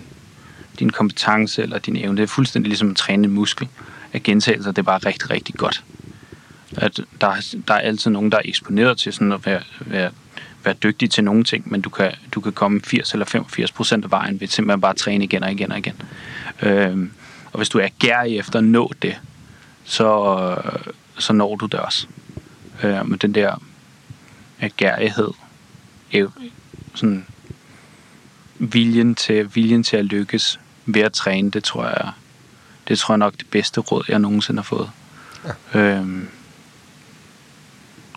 din 0.79 0.91
kompetence 0.91 1.63
eller 1.63 1.79
din 1.79 1.97
evne, 1.97 2.17
det 2.17 2.23
er 2.23 2.27
fuldstændig 2.27 2.69
ligesom 2.69 2.91
at 2.91 2.97
træne 2.97 3.25
en 3.25 3.31
muskel. 3.35 3.69
At 4.13 4.23
gentagelser, 4.23 4.71
det 4.73 4.79
er 4.79 4.83
bare 4.83 4.99
rigtig, 4.99 5.31
rigtig 5.31 5.55
godt. 5.55 5.85
At 6.77 7.01
der, 7.21 7.27
er- 7.27 7.55
der 7.69 7.75
er 7.75 7.79
altid 7.79 8.11
nogen, 8.11 8.33
der 8.33 8.39
er 8.39 8.43
eksponeret 8.45 8.99
til 8.99 9.13
sådan 9.13 9.33
at 9.33 9.47
være, 9.47 9.63
være, 9.81 10.11
være 10.65 10.75
dygtig 10.75 11.11
til 11.11 11.25
nogle 11.25 11.45
ting, 11.45 11.71
men 11.71 11.81
du 11.81 11.91
kan, 11.91 12.13
du 12.33 12.41
kan 12.41 12.53
komme 12.53 12.81
80 12.85 13.13
eller 13.13 13.27
85 13.27 13.73
procent 13.73 14.05
af 14.05 14.11
vejen 14.11 14.41
ved 14.41 14.49
simpelthen 14.49 14.81
bare 14.81 14.91
at 14.91 14.97
træne 14.97 15.25
igen 15.25 15.43
og 15.43 15.53
igen 15.53 15.73
og 15.73 15.79
igen. 15.79 16.03
Øhm, 16.63 17.13
og 17.53 17.57
hvis 17.57 17.69
du 17.69 17.79
er 17.79 17.89
gærig 17.99 18.39
efter 18.39 18.59
at 18.59 18.65
nå 18.65 18.93
det, 19.03 19.17
så, 19.85 20.57
så 21.19 21.33
når 21.33 21.57
du 21.57 21.67
det 21.67 21.81
også. 21.81 22.07
Øh, 22.83 23.09
men 23.09 23.19
den 23.19 23.35
der 23.35 23.63
øh, 24.63 24.71
gærighed, 24.77 25.29
øh, 26.15 26.29
sådan 26.95 27.27
viljen 28.59 29.15
til, 29.15 29.55
viljen 29.55 29.83
til 29.83 29.97
at 29.97 30.05
lykkes 30.05 30.61
ved 30.87 31.03
at 31.03 31.13
træne, 31.13 31.51
det 31.51 31.65
tror 31.65 31.85
jeg, 31.87 32.11
det 32.89 32.99
tror 32.99 33.15
jeg 33.15 33.19
nok 33.19 33.35
det 33.39 33.47
bedste 33.51 33.81
råd, 33.81 34.05
jeg 34.09 34.19
nogensinde 34.19 34.59
har 34.59 34.65
fået. 34.65 34.91
Ja. 35.75 35.81
Øhm, 35.81 36.29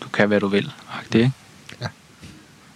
du 0.03 0.09
kan, 0.09 0.27
hvad 0.27 0.39
du 0.39 0.47
vil, 0.47 0.71
det, 1.13 1.19
ikke? 1.19 1.31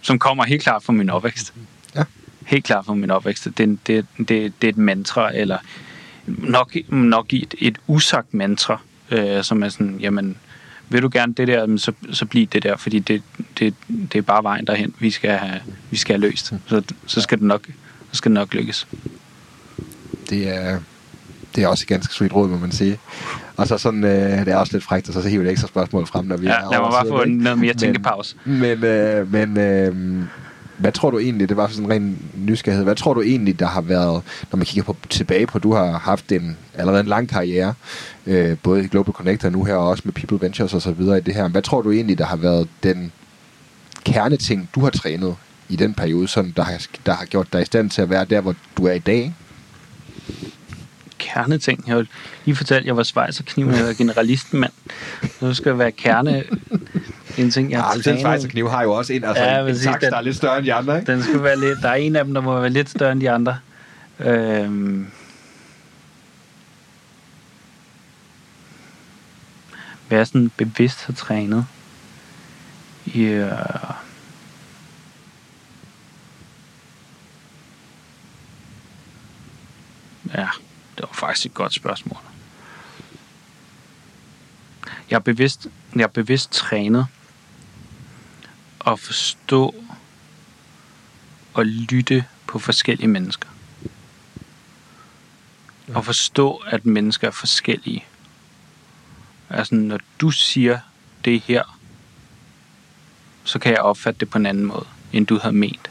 Som 0.00 0.18
kommer 0.18 0.44
helt 0.44 0.62
klart 0.62 0.82
fra 0.82 0.92
min 0.92 1.10
opvækst. 1.10 1.54
Ja. 1.94 2.02
Helt 2.46 2.64
klart 2.64 2.86
fra 2.86 2.94
min 2.94 3.10
opvækst. 3.10 3.48
Det, 3.58 3.78
det, 3.86 4.06
det, 4.18 4.28
det 4.28 4.64
er 4.64 4.68
et 4.68 4.78
mantra, 4.78 5.36
eller 5.36 5.58
nok, 6.26 6.76
nok 6.88 7.32
et, 7.32 7.54
et 7.58 7.78
usagt 7.86 8.34
mantra, 8.34 8.80
øh, 9.10 9.44
som 9.44 9.62
er 9.62 9.68
sådan, 9.68 9.96
jamen, 10.00 10.36
vil 10.88 11.02
du 11.02 11.10
gerne 11.12 11.34
det 11.34 11.48
der, 11.48 11.76
så, 11.76 11.92
så 12.12 12.26
bliv 12.26 12.46
det 12.46 12.62
der, 12.62 12.76
fordi 12.76 12.98
det, 12.98 13.22
det, 13.58 13.74
det 13.88 14.14
er 14.14 14.22
bare 14.22 14.42
vejen 14.42 14.66
derhen, 14.66 14.94
vi 14.98 15.10
skal 15.10 15.30
have, 15.30 15.60
vi 15.90 15.96
skal 15.96 16.14
have 16.14 16.30
løst. 16.30 16.52
Så, 16.66 16.82
så 17.06 17.20
skal 17.20 17.38
det 17.38 17.46
nok, 17.46 17.66
så 18.12 18.16
skal 18.16 18.30
det 18.30 18.34
nok 18.34 18.54
lykkes. 18.54 18.86
Det 20.30 20.48
er, 20.48 20.80
det 21.56 21.64
er 21.64 21.68
også 21.68 21.82
et 21.84 21.88
ganske 21.88 22.14
sweet 22.14 22.34
råd, 22.34 22.48
må 22.48 22.58
man 22.58 22.72
sige. 22.72 22.98
Og 23.56 23.66
så 23.68 23.78
sådan, 23.78 24.04
øh, 24.04 24.10
det 24.44 24.48
er 24.48 24.56
også 24.56 24.72
lidt 24.72 24.84
frækt, 24.84 25.08
og 25.08 25.14
så 25.22 25.28
hiver 25.28 25.42
det 25.42 25.52
ekstra 25.52 25.68
spørgsmål 25.68 26.06
frem, 26.06 26.24
når 26.24 26.36
vi 26.36 26.46
Ja, 26.46 26.52
er 26.52 26.70
lad 26.70 26.80
mig 26.80 26.90
bare 26.90 27.06
få 27.08 27.22
ikke? 27.22 27.42
noget 27.42 27.58
mere 27.58 27.72
Men- 27.72 27.78
tænkepause. 27.78 28.36
Men, 28.44 28.84
øh, 28.84 29.32
men 29.32 29.58
øh, 29.58 30.22
hvad 30.78 30.92
tror 30.92 31.10
du 31.10 31.18
egentlig, 31.18 31.48
det 31.48 31.56
var 31.56 31.66
sådan 31.68 31.84
en 31.84 31.90
ren 31.90 32.18
nysgerrighed, 32.36 32.84
hvad 32.84 32.94
tror 32.96 33.14
du 33.14 33.22
egentlig, 33.22 33.58
der 33.60 33.66
har 33.66 33.80
været, 33.80 34.22
når 34.52 34.56
man 34.56 34.66
kigger 34.66 34.82
på, 34.82 34.96
tilbage 35.08 35.46
på, 35.46 35.58
du 35.58 35.72
har 35.74 35.98
haft 35.98 36.32
en 36.32 36.56
allerede 36.74 37.00
en 37.00 37.06
lang 37.06 37.28
karriere, 37.28 37.74
øh, 38.26 38.56
både 38.62 38.84
i 38.84 38.86
Global 38.88 39.12
Connector 39.14 39.48
nu 39.50 39.64
her, 39.64 39.74
og 39.74 39.88
også 39.88 40.02
med 40.04 40.12
People 40.12 40.38
Ventures 40.40 40.74
og 40.74 40.82
så 40.82 40.92
videre 40.92 41.18
i 41.18 41.20
det 41.20 41.34
her. 41.34 41.48
Hvad 41.48 41.62
tror 41.62 41.82
du 41.82 41.90
egentlig, 41.90 42.18
der 42.18 42.24
har 42.26 42.36
været 42.36 42.68
den 42.82 43.12
kerneting, 44.04 44.68
du 44.74 44.80
har 44.80 44.90
trænet 44.90 45.34
i 45.68 45.76
den 45.76 45.94
periode, 45.94 46.28
sådan, 46.28 46.52
der, 46.56 46.62
har, 46.62 46.86
der 47.06 47.12
har 47.14 47.24
gjort 47.24 47.52
dig 47.52 47.62
i 47.62 47.64
stand 47.64 47.90
til 47.90 48.02
at 48.02 48.10
være 48.10 48.24
der, 48.24 48.40
hvor 48.40 48.54
du 48.76 48.86
er 48.86 48.92
i 48.92 48.98
dag? 48.98 49.34
Kerneting. 51.34 51.84
Jeg 51.86 51.94
har 51.96 52.06
lige 52.44 52.56
fortalt, 52.56 52.80
at 52.80 52.86
jeg 52.86 52.96
var 52.96 53.02
svejserkniv, 53.02 53.66
jeg 53.70 53.84
var 53.86 53.92
generalisten, 53.92 54.60
mand. 54.60 54.72
Nu 55.40 55.54
skal 55.54 55.70
jeg 55.70 55.78
være 55.78 55.92
kerne. 55.92 56.44
En 57.38 57.50
ting, 57.50 57.70
jeg 57.70 57.80
har 57.82 57.94
Ja, 57.96 58.02
trænet. 58.02 58.20
svejserkniv 58.20 58.68
har 58.70 58.82
jo 58.82 58.92
også 58.92 59.12
en, 59.12 59.24
altså 59.24 59.44
Ja, 59.44 59.60
en, 59.60 59.68
en 59.68 59.78
saks, 59.78 60.00
den- 60.04 60.10
der 60.12 60.16
er 60.18 60.22
lidt 60.22 60.36
større 60.36 60.58
end 60.58 60.66
de 60.66 60.74
andre, 60.74 60.98
ikke? 61.00 61.12
Den 61.12 61.22
skal 61.22 61.42
være 61.42 61.60
lidt, 61.60 61.78
der 61.82 61.88
er 61.88 61.94
en 61.94 62.16
af 62.16 62.24
dem, 62.24 62.34
der 62.34 62.40
må 62.40 62.60
være 62.60 62.70
lidt 62.70 62.90
større 62.90 63.12
end 63.12 63.20
de 63.20 63.30
andre. 63.30 63.58
Øhm, 64.18 65.06
jeg 70.10 70.26
sådan 70.26 70.50
bevidst 70.56 71.04
har 71.04 71.12
trænet. 71.12 71.66
Ja. 73.14 73.48
Ja, 80.34 80.46
det 80.98 81.06
var 81.08 81.14
faktisk 81.14 81.46
et 81.46 81.54
godt 81.54 81.74
spørgsmål. 81.74 82.18
Jeg 85.10 85.16
er 85.16 85.20
bevidst, 85.20 85.66
jeg 85.96 86.02
er 86.02 86.06
bevidst 86.06 86.50
trænet 86.50 87.06
at 88.86 89.00
forstå 89.00 89.74
og 91.54 91.66
lytte 91.66 92.24
på 92.46 92.58
forskellige 92.58 93.08
mennesker. 93.08 93.48
Og 95.94 96.04
forstå, 96.04 96.54
at 96.66 96.86
mennesker 96.86 97.26
er 97.26 97.32
forskellige. 97.32 98.04
Altså, 99.50 99.74
når 99.74 99.98
du 100.20 100.30
siger 100.30 100.80
det 101.24 101.40
her, 101.40 101.78
så 103.44 103.58
kan 103.58 103.72
jeg 103.72 103.80
opfatte 103.80 104.20
det 104.20 104.30
på 104.30 104.38
en 104.38 104.46
anden 104.46 104.64
måde, 104.64 104.86
end 105.12 105.26
du 105.26 105.38
havde 105.38 105.54
ment. 105.54 105.90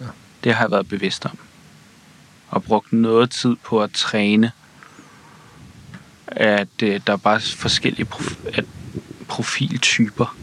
Ja. 0.00 0.06
Det 0.44 0.54
har 0.54 0.64
jeg 0.64 0.70
været 0.70 0.88
bevidst 0.88 1.26
om. 1.26 1.38
Og 2.52 2.62
brugt 2.62 2.92
noget 2.92 3.30
tid 3.30 3.56
på 3.64 3.82
at 3.82 3.90
træne, 3.92 4.52
at 6.26 6.68
øh, 6.82 7.00
der 7.06 7.12
er 7.12 7.16
bare 7.16 7.40
forskellige 7.40 8.06
prof- 8.14 8.58
at 8.58 8.64
profiltyper. 9.28 10.36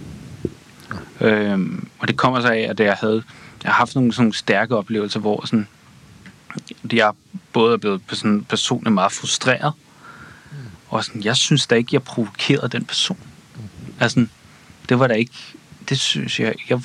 Øhm, 1.22 1.88
og 2.00 2.08
det 2.08 2.18
kommer 2.18 2.42
så 2.42 2.48
af, 2.48 2.68
at 2.70 2.80
jeg 2.80 2.94
havde 2.94 3.24
jeg 3.64 3.72
har 3.72 3.78
haft 3.78 3.96
nogle 3.96 4.14
sådan 4.14 4.34
stærke 4.34 4.76
oplevelser, 4.76 5.20
hvor 5.20 5.46
sådan, 5.46 5.68
jeg 6.94 7.14
både 7.54 7.74
er 7.74 7.78
blevet 7.78 8.02
sådan 8.12 8.44
personligt 8.44 8.94
meget 8.94 9.12
frustreret, 9.12 9.74
og 10.90 11.06
sådan, 11.06 11.24
jeg 11.24 11.36
synes 11.36 11.68
da 11.68 11.76
ikke, 11.76 11.90
jeg 11.94 12.04
provokerede 12.04 12.70
den 12.70 12.86
person. 12.86 13.18
Altså, 14.00 14.28
det 14.90 15.00
var 15.00 15.08
da 15.08 15.14
ikke, 15.14 15.34
det 15.90 16.00
synes 16.00 16.40
jeg, 16.40 16.56
jeg 16.70 16.82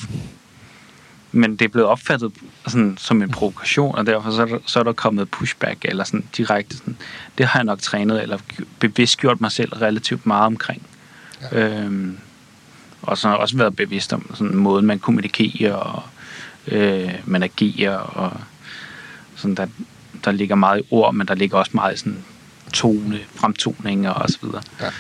men 1.35 1.57
det 1.57 1.65
er 1.65 1.69
blevet 1.69 1.89
opfattet 1.89 2.33
sådan, 2.67 2.97
som 3.01 3.23
en 3.23 3.31
provokation, 3.31 3.95
og 3.95 4.07
derfor 4.07 4.31
så 4.31 4.43
er, 4.43 4.47
der, 4.47 4.59
så 4.67 4.79
er 4.79 4.83
der 4.83 4.93
kommet 4.93 5.31
pushback, 5.31 5.85
eller 5.85 6.05
sådan 6.05 6.25
direkte 6.37 6.77
sådan, 6.77 6.97
det 7.39 7.47
har 7.47 7.59
jeg 7.59 7.65
nok 7.65 7.81
trænet, 7.81 8.23
eller 8.23 8.39
bevidst 8.79 9.19
gjort 9.19 9.41
mig 9.41 9.53
selv 9.53 9.73
relativt 9.73 10.27
meget 10.27 10.47
omkring. 10.47 10.83
Ja. 11.53 11.81
Øhm, 11.81 12.19
og 13.03 13.19
så 13.19 13.29
har 13.29 13.35
jeg 13.35 13.41
også 13.41 13.57
været 13.57 13.77
bevidst 13.77 14.13
om 14.13 14.35
sådan 14.35 14.57
måden, 14.57 14.87
man 14.87 14.99
kommunikerer, 14.99 15.75
og 15.75 16.03
øh, 16.67 17.15
man 17.25 17.43
agerer, 17.43 17.97
og 17.97 18.33
sådan, 19.37 19.55
der, 19.55 19.67
der 20.25 20.33
ligger 20.33 20.55
meget 20.55 20.81
i 20.81 20.87
ord, 20.91 21.15
men 21.15 21.29
der 21.29 21.35
ligger 21.35 21.59
også 21.59 21.71
meget 21.75 21.95
i 21.95 21.99
sådan 21.99 22.25
tone, 22.73 23.21
fremtoninger 23.35 24.11
og 24.11 24.29
så 24.29 24.39
videre. 24.43 24.63
Ja. 24.81 24.91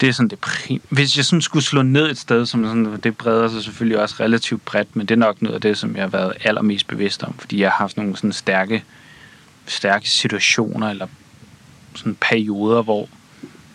Det 0.00 0.08
er 0.08 0.12
sådan 0.12 0.28
det 0.28 0.38
prim- 0.38 0.80
Hvis 0.88 1.16
jeg 1.16 1.24
sådan 1.24 1.42
skulle 1.42 1.64
slå 1.64 1.82
ned 1.82 2.10
et 2.10 2.18
sted, 2.18 2.46
som 2.46 2.64
sådan, 2.64 3.00
det 3.02 3.16
breder 3.16 3.48
sig 3.48 3.62
selvfølgelig 3.62 4.00
også 4.00 4.14
relativt 4.20 4.64
bredt, 4.64 4.96
men 4.96 5.06
det 5.06 5.14
er 5.14 5.18
nok 5.18 5.42
noget 5.42 5.54
af 5.54 5.60
det, 5.60 5.78
som 5.78 5.96
jeg 5.96 6.02
har 6.02 6.08
været 6.08 6.32
allermest 6.44 6.86
bevidst 6.86 7.22
om, 7.22 7.34
fordi 7.38 7.60
jeg 7.60 7.70
har 7.70 7.76
haft 7.76 7.96
nogle 7.96 8.16
sådan 8.16 8.32
stærke, 8.32 8.84
stærke 9.66 10.10
situationer, 10.10 10.90
eller 10.90 11.06
sådan 11.94 12.16
perioder, 12.20 12.82
hvor 12.82 13.08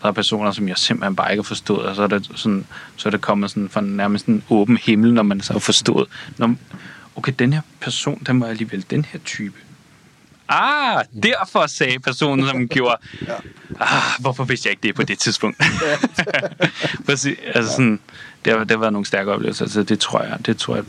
der 0.02 0.08
er 0.08 0.12
personer, 0.12 0.52
som 0.52 0.68
jeg 0.68 0.78
simpelthen 0.78 1.16
bare 1.16 1.32
ikke 1.32 1.42
har 1.42 1.48
forstået, 1.48 1.86
og 1.86 1.96
så 1.96 2.02
er 2.02 2.06
det, 2.06 2.30
sådan, 2.34 2.66
så 2.96 3.08
er 3.08 3.10
det 3.10 3.20
kommet 3.20 3.50
sådan 3.50 3.68
fra 3.68 3.80
nærmest 3.80 4.26
en 4.26 4.42
åben 4.50 4.76
himmel, 4.76 5.14
når 5.14 5.22
man 5.22 5.40
så 5.40 5.52
har 5.52 5.60
forstået, 5.60 6.08
når, 6.38 6.54
okay, 7.16 7.32
den 7.38 7.52
her 7.52 7.60
person, 7.80 8.22
den 8.26 8.40
var 8.40 8.46
alligevel 8.46 8.84
den 8.90 9.04
her 9.04 9.18
type. 9.24 9.56
Ah, 10.48 11.04
derfor 11.22 11.66
sagde 11.66 11.98
personen, 11.98 12.48
som 12.48 12.68
gjorde, 12.68 12.96
ah, 13.80 14.20
hvorfor 14.20 14.44
vidste 14.44 14.66
jeg 14.66 14.70
ikke 14.70 14.82
det 14.82 14.94
på 14.94 15.02
det 15.02 15.18
tidspunkt? 15.18 15.62
Præcis, 17.06 17.38
altså 17.54 17.72
sådan, 17.72 18.00
det 18.44 18.52
har, 18.52 18.58
det 18.58 18.70
har 18.70 18.78
været 18.78 18.92
nogle 18.92 19.06
stærke 19.06 19.32
oplevelser, 19.32 19.64
altså 19.64 19.82
det 19.82 20.00
tror 20.00 20.22
jeg, 20.22 20.38
det 20.46 20.56
tror 20.56 20.74
jeg, 20.74 20.84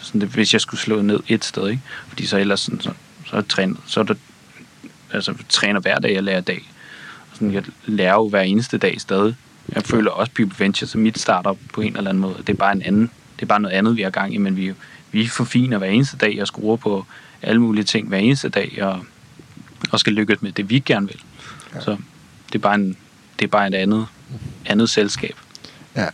sådan 0.00 0.20
det, 0.20 0.28
hvis 0.28 0.52
jeg 0.52 0.60
skulle 0.60 0.80
slå 0.80 1.02
ned 1.02 1.20
et 1.28 1.44
sted, 1.44 1.68
ikke? 1.68 1.82
Fordi 2.08 2.26
så 2.26 2.38
ellers 2.38 2.60
sådan, 2.60 2.80
så, 2.80 2.92
så, 3.26 3.36
er 3.36 3.40
trænet, 3.40 3.76
så 3.86 4.00
er 4.00 4.04
det, 4.04 4.18
altså 5.12 5.34
træner 5.48 5.80
hver 5.80 5.98
dag, 5.98 6.14
jeg 6.14 6.22
lærer 6.22 6.40
dag. 6.40 6.70
Og 7.30 7.36
sådan, 7.36 7.52
jeg 7.54 7.62
lærer 7.86 8.14
jo 8.14 8.28
hver 8.28 8.40
eneste 8.40 8.78
dag 8.78 9.00
stadig. 9.00 9.34
Jeg 9.74 9.82
føler 9.82 10.10
også 10.10 10.32
People 10.32 10.64
Venture 10.64 10.88
som 10.88 11.00
mit 11.00 11.18
startup 11.18 11.58
på 11.72 11.80
en 11.80 11.96
eller 11.96 12.10
anden 12.10 12.20
måde. 12.20 12.36
Det 12.38 12.48
er 12.48 12.54
bare 12.56 12.72
en 12.72 12.82
anden, 12.82 13.10
det 13.36 13.42
er 13.42 13.46
bare 13.46 13.60
noget 13.60 13.74
andet, 13.74 13.96
vi 13.96 14.02
har 14.02 14.10
gang 14.10 14.34
i, 14.34 14.38
men 14.38 14.56
vi, 14.56 14.74
vi 15.12 15.26
forfiner 15.26 15.78
hver 15.78 15.86
eneste 15.86 16.16
dag 16.16 16.40
og 16.40 16.46
skruer 16.46 16.76
på 16.76 17.06
alle 17.42 17.60
mulige 17.60 17.84
ting 17.84 18.08
hver 18.08 18.18
eneste 18.18 18.48
dag, 18.48 18.78
og, 18.82 19.04
og 19.90 20.00
skal 20.00 20.12
lykkes 20.12 20.42
med 20.42 20.52
det, 20.52 20.70
vi 20.70 20.78
gerne 20.78 21.06
vil. 21.06 21.20
Ja. 21.74 21.80
Så 21.80 21.96
det 22.46 22.54
er 22.54 22.62
bare, 22.62 22.74
en, 22.74 22.96
det 23.38 23.44
er 23.44 23.50
bare 23.50 23.68
et 23.68 23.74
andet, 23.74 24.06
andet 24.66 24.90
selskab. 24.90 25.34
Ja. 25.96 26.06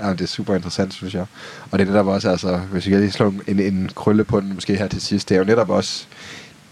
ja, 0.00 0.10
det 0.10 0.20
er 0.20 0.26
super 0.26 0.54
interessant, 0.54 0.94
synes 0.94 1.14
jeg. 1.14 1.26
Og 1.70 1.78
det 1.78 1.88
er 1.88 1.90
netop 1.90 2.06
også, 2.06 2.30
altså, 2.30 2.56
hvis 2.56 2.88
jeg 2.88 3.00
lige 3.00 3.12
slår 3.12 3.34
en, 3.46 3.60
en 3.60 3.90
krølle 3.94 4.24
på 4.24 4.40
den 4.40 4.54
måske 4.54 4.76
her 4.76 4.88
til 4.88 5.00
sidst, 5.00 5.28
det 5.28 5.34
er 5.34 5.38
jo 5.38 5.44
netop 5.44 5.70
også 5.70 6.06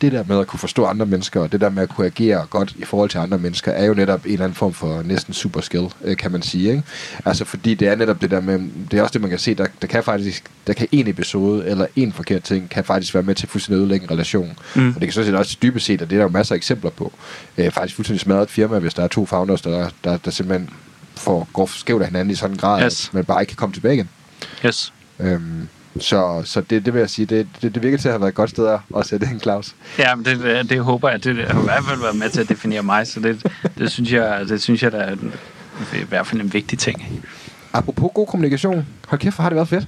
det 0.01 0.13
der 0.13 0.25
med 0.29 0.39
at 0.41 0.47
kunne 0.47 0.61
forstå 0.61 0.85
andre 0.85 1.07
mennesker, 1.07 1.41
og 1.41 1.53
det 1.53 1.61
der 1.61 1.71
med 1.71 1.83
at 1.83 1.89
kunne 1.89 2.07
agere 2.07 2.47
godt 2.51 2.75
i 2.79 2.85
forhold 2.85 3.11
til 3.11 3.19
andre 3.19 3.39
mennesker, 3.39 3.73
er 3.73 3.85
jo 3.85 3.95
netop 3.95 4.25
en 4.27 4.33
eller 4.33 4.45
anden 4.45 4.57
form 4.57 4.73
for 4.73 5.03
næsten 5.03 5.35
super 5.35 5.61
skill, 5.61 5.85
øh, 6.05 6.17
kan 6.17 6.33
man 6.33 6.43
sige. 6.43 6.71
Ikke? 6.71 6.83
Altså 7.25 7.45
fordi 7.45 7.75
det 7.75 7.89
er 7.89 7.95
netop 7.95 8.21
det 8.21 8.31
der 8.31 8.41
med, 8.41 8.61
det 8.91 8.99
er 8.99 9.03
også 9.03 9.13
det, 9.13 9.21
man 9.21 9.31
kan 9.31 9.39
se, 9.39 9.55
der, 9.55 9.67
der 9.83 9.87
kan 9.89 10.05
faktisk, 10.05 10.45
der 10.67 10.73
kan 10.73 10.89
en 10.93 11.09
episode, 11.09 11.67
eller 11.67 11.87
en 11.97 12.13
forkert 12.13 12.43
ting, 12.43 12.71
kan 12.71 12.85
faktisk 12.85 13.15
være 13.15 13.23
med 13.23 13.35
til 13.35 13.49
fuldstændig 13.49 13.79
ødelægge 13.81 14.05
en 14.05 14.11
relation. 14.11 14.59
Mm. 14.77 14.89
Og 14.89 14.95
det 14.95 15.03
kan 15.03 15.13
så 15.13 15.25
set 15.25 15.35
også 15.35 15.57
dybest 15.63 15.87
set, 15.87 16.03
og 16.03 16.11
det 16.11 16.17
er 16.17 16.21
der 16.21 16.25
jo 16.25 16.31
masser 16.33 16.55
af 16.55 16.57
eksempler 16.57 16.91
på. 16.91 17.13
Øh, 17.59 17.71
faktisk 17.71 17.97
fuldstændig 17.97 18.21
smadret 18.21 18.51
firma, 18.51 18.79
hvis 18.79 18.95
der 18.95 19.03
er 19.03 19.09
to 19.09 19.27
founders, 19.27 19.63
der, 19.63 19.89
der, 20.05 20.17
der 20.17 20.31
simpelthen 20.31 20.71
får, 21.17 21.49
går 21.53 21.67
skævt 21.67 22.03
af 22.03 22.09
hinanden 22.09 22.31
i 22.31 22.35
sådan 22.35 22.55
en 22.55 22.59
grad, 22.59 22.85
Yes. 22.85 23.09
at 23.09 23.15
man 23.15 23.25
bare 23.25 23.43
ikke 23.43 23.51
kan 23.51 23.57
komme 23.57 23.73
tilbage 23.75 23.95
igen. 23.95 24.09
Yes. 24.67 24.93
Øhm, 25.21 25.69
så 26.01 26.43
så 26.45 26.61
det, 26.61 26.85
det 26.87 26.95
vil 26.95 27.01
jeg 27.01 27.11
sige, 27.11 27.27
det, 27.27 27.47
det, 27.63 27.75
det 27.75 27.83
virker 27.83 27.99
til 27.99 28.09
at 28.09 28.13
have 28.13 28.21
været 28.21 28.29
et 28.29 28.35
godt 28.35 28.51
sted 28.51 28.79
at- 28.97 29.07
sætte 29.07 29.27
en 29.33 29.41
Claus. 29.41 29.75
Ja, 29.99 30.15
men 30.15 30.25
det, 30.25 30.71
det, 30.71 30.81
håber 30.81 31.11
jeg. 31.11 31.25
Det 31.25 31.37
har 31.37 31.61
i 31.61 31.65
hvert 31.65 31.85
fald 31.89 32.01
været 32.01 32.17
med 32.17 32.31
til 32.31 32.41
at 32.41 32.49
definere 32.49 32.83
mig, 32.83 33.07
så 33.07 33.21
det, 33.21 33.47
det 33.79 33.91
synes 33.93 34.13
jeg, 34.13 34.45
det 34.49 34.63
synes 34.63 34.83
jeg, 34.83 34.93
der 34.93 34.99
er 34.99 35.13
en, 35.13 35.33
i 35.95 36.05
hvert 36.09 36.27
fald 36.27 36.41
en 36.41 36.53
vigtig 36.53 36.79
ting. 36.79 37.23
Apropos 37.73 38.11
god 38.15 38.27
kommunikation, 38.27 38.87
hold 39.09 39.21
kæft, 39.21 39.37
har 39.37 39.49
det 39.49 39.57
været 39.57 39.69
fedt. 39.69 39.87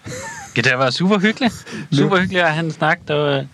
Ja, 0.57 0.61
det 0.63 0.71
har 0.71 0.79
været 0.79 0.95
super 0.95 1.19
hyggeligt. 1.19 1.55
Super 1.93 2.17
hyggeligt 2.21 2.45
at 2.45 2.53
have 2.53 2.65
en 2.65 2.73
snak. 2.73 2.99
Der 3.09 3.15
var, 3.15 3.45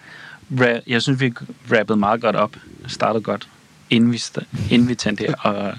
ra- 0.67 0.83
jeg 0.87 1.03
synes, 1.03 1.21
vi 1.21 1.33
rappede 1.73 1.99
meget 1.99 2.21
godt 2.21 2.37
op. 2.37 2.57
Startede 2.87 3.23
godt, 3.23 3.49
inden 3.91 4.13
vi, 4.13 4.23
inden 4.71 4.89
vi 4.89 4.95
tændte 4.95 5.25
her. 5.25 5.35
Og 5.35 5.73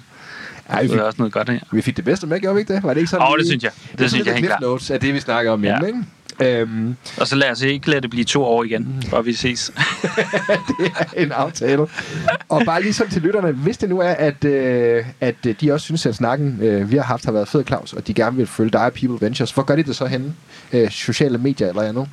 Ej, 0.70 0.82
vi, 0.82 0.84
det 0.84 0.92
fik, 0.92 1.00
var 1.00 1.06
også 1.06 1.18
noget 1.18 1.34
godt 1.34 1.50
her. 1.50 1.60
vi 1.72 1.82
fik 1.82 1.98
det 1.98 2.06
bedste 2.06 2.28
med, 2.28 2.40
gjorde 2.40 2.56
vi 2.56 2.60
ikke 2.62 2.74
det? 2.74 2.84
Var 2.84 2.94
det 2.94 3.00
ikke 3.02 3.10
sådan? 3.10 3.28
Åh, 3.28 3.32
det 3.32 3.38
lige- 3.40 3.48
synes 3.50 3.64
jeg. 3.64 3.72
Det 3.92 4.00
Det, 4.00 4.10
synes 4.12 4.26
jeg 4.28 4.34
helt 4.36 4.48
klart. 4.48 4.62
Notes 4.62 4.92
af 4.92 5.00
det, 5.00 5.14
vi 5.14 5.20
snakker 5.20 5.52
om 5.52 5.64
Ja. 5.64 5.78
ja. 5.82 5.86
ikke? 5.88 6.04
Øhm, 6.42 6.96
Og 7.18 7.28
så 7.28 7.36
lad 7.36 7.52
os 7.52 7.62
ikke 7.62 7.90
lade 7.90 8.02
det 8.02 8.10
blive 8.10 8.24
to 8.26 8.44
år 8.44 8.64
igen, 8.64 9.04
for 9.10 9.22
vi 9.22 9.34
ses. 9.34 9.72
det 10.80 10.92
er 11.16 11.22
en 11.24 11.32
aftale. 11.32 11.88
Og 12.50 12.62
bare 12.66 12.82
lige 12.82 12.94
sådan 12.94 13.12
til 13.14 13.22
lytterne, 13.22 13.52
hvis 13.52 13.78
det 13.78 13.90
nu 13.90 14.00
er, 14.00 14.10
at, 14.10 14.46
øh, 14.46 15.06
at 15.22 15.36
øh, 15.48 15.56
de 15.62 15.72
også 15.74 15.84
synes, 15.84 16.06
at 16.06 16.16
snakken, 16.16 16.60
øh, 16.62 16.92
vi 16.92 16.96
har 16.96 17.04
haft, 17.04 17.26
har 17.26 17.32
været 17.32 17.48
fed, 17.48 17.64
Claus, 17.68 17.94
og 17.94 18.08
de 18.08 18.14
gerne 18.14 18.38
vil 18.38 18.48
følge 18.48 18.70
dig 18.72 18.82
og 18.86 18.94
People 18.94 19.26
Ventures, 19.26 19.52
hvor 19.52 19.64
gør 19.64 19.76
de 19.76 19.84
det 19.84 19.96
så 19.96 20.06
henne? 20.06 20.34
Øh, 20.74 20.90
sociale 20.92 21.38
medier 21.38 21.68
eller 21.70 21.82
andet? 21.82 22.08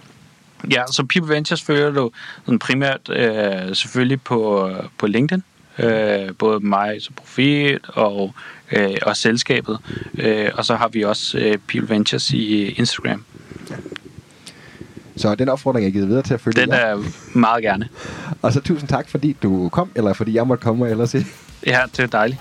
Ja, 0.70 0.82
så 0.92 1.04
People 1.14 1.34
Ventures 1.34 1.62
følger 1.62 1.90
du 1.90 2.10
sådan 2.44 2.58
primært 2.58 3.00
øh, 3.10 3.74
selvfølgelig 3.76 4.22
på, 4.22 4.70
på 4.98 5.06
LinkedIn. 5.06 5.42
Øh, 5.78 6.34
både 6.38 6.60
mig 6.60 6.96
som 7.02 7.14
profil 7.14 7.80
og, 7.88 8.34
øh, 8.72 8.96
og 9.02 9.16
selskabet. 9.16 9.78
Øh, 10.18 10.50
og 10.54 10.64
så 10.64 10.74
har 10.76 10.88
vi 10.88 11.02
også 11.04 11.38
øh, 11.38 11.58
People 11.68 11.94
Ventures 11.94 12.30
i 12.30 12.64
Instagram. 12.68 13.24
Så 15.16 15.34
den 15.34 15.48
opfordring 15.48 15.86
er 15.86 15.90
givet 15.90 16.08
videre 16.08 16.22
til 16.22 16.34
at 16.34 16.40
følge 16.40 16.60
Den 16.60 16.68
jer. 16.68 16.76
er 16.76 16.98
meget 17.34 17.62
gerne. 17.62 17.88
Og 18.42 18.52
så 18.52 18.60
tusind 18.60 18.88
tak, 18.88 19.08
fordi 19.08 19.36
du 19.42 19.68
kom, 19.68 19.90
eller 19.94 20.12
fordi 20.12 20.34
jeg 20.34 20.46
måtte 20.46 20.62
komme 20.62 20.84
og 20.84 20.90
ellers 20.90 21.10
se. 21.10 21.26
Ja, 21.66 21.80
det 21.96 22.00
er 22.02 22.06
dejligt. 22.06 22.40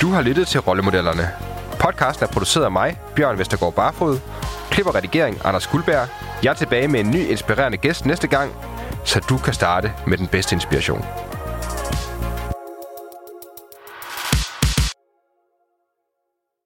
Du 0.00 0.08
har 0.10 0.22
lyttet 0.22 0.46
til 0.46 0.60
Rollemodellerne. 0.60 1.28
Podcasten 1.80 2.24
er 2.24 2.28
produceret 2.28 2.64
af 2.64 2.70
mig, 2.72 2.98
Bjørn 3.16 3.38
Vestergaard 3.38 3.74
Barfod. 3.74 4.18
Klip 4.70 4.86
og 4.86 4.94
redigering, 4.94 5.38
Anders 5.44 5.66
Guldberg. 5.66 6.08
Jeg 6.42 6.50
er 6.50 6.54
tilbage 6.54 6.88
med 6.88 7.00
en 7.00 7.10
ny 7.10 7.16
inspirerende 7.30 7.78
gæst 7.78 8.06
næste 8.06 8.26
gang, 8.28 8.52
så 9.04 9.20
du 9.28 9.38
kan 9.38 9.54
starte 9.54 9.92
med 10.06 10.18
den 10.18 10.26
bedste 10.26 10.54
inspiration. 10.54 11.04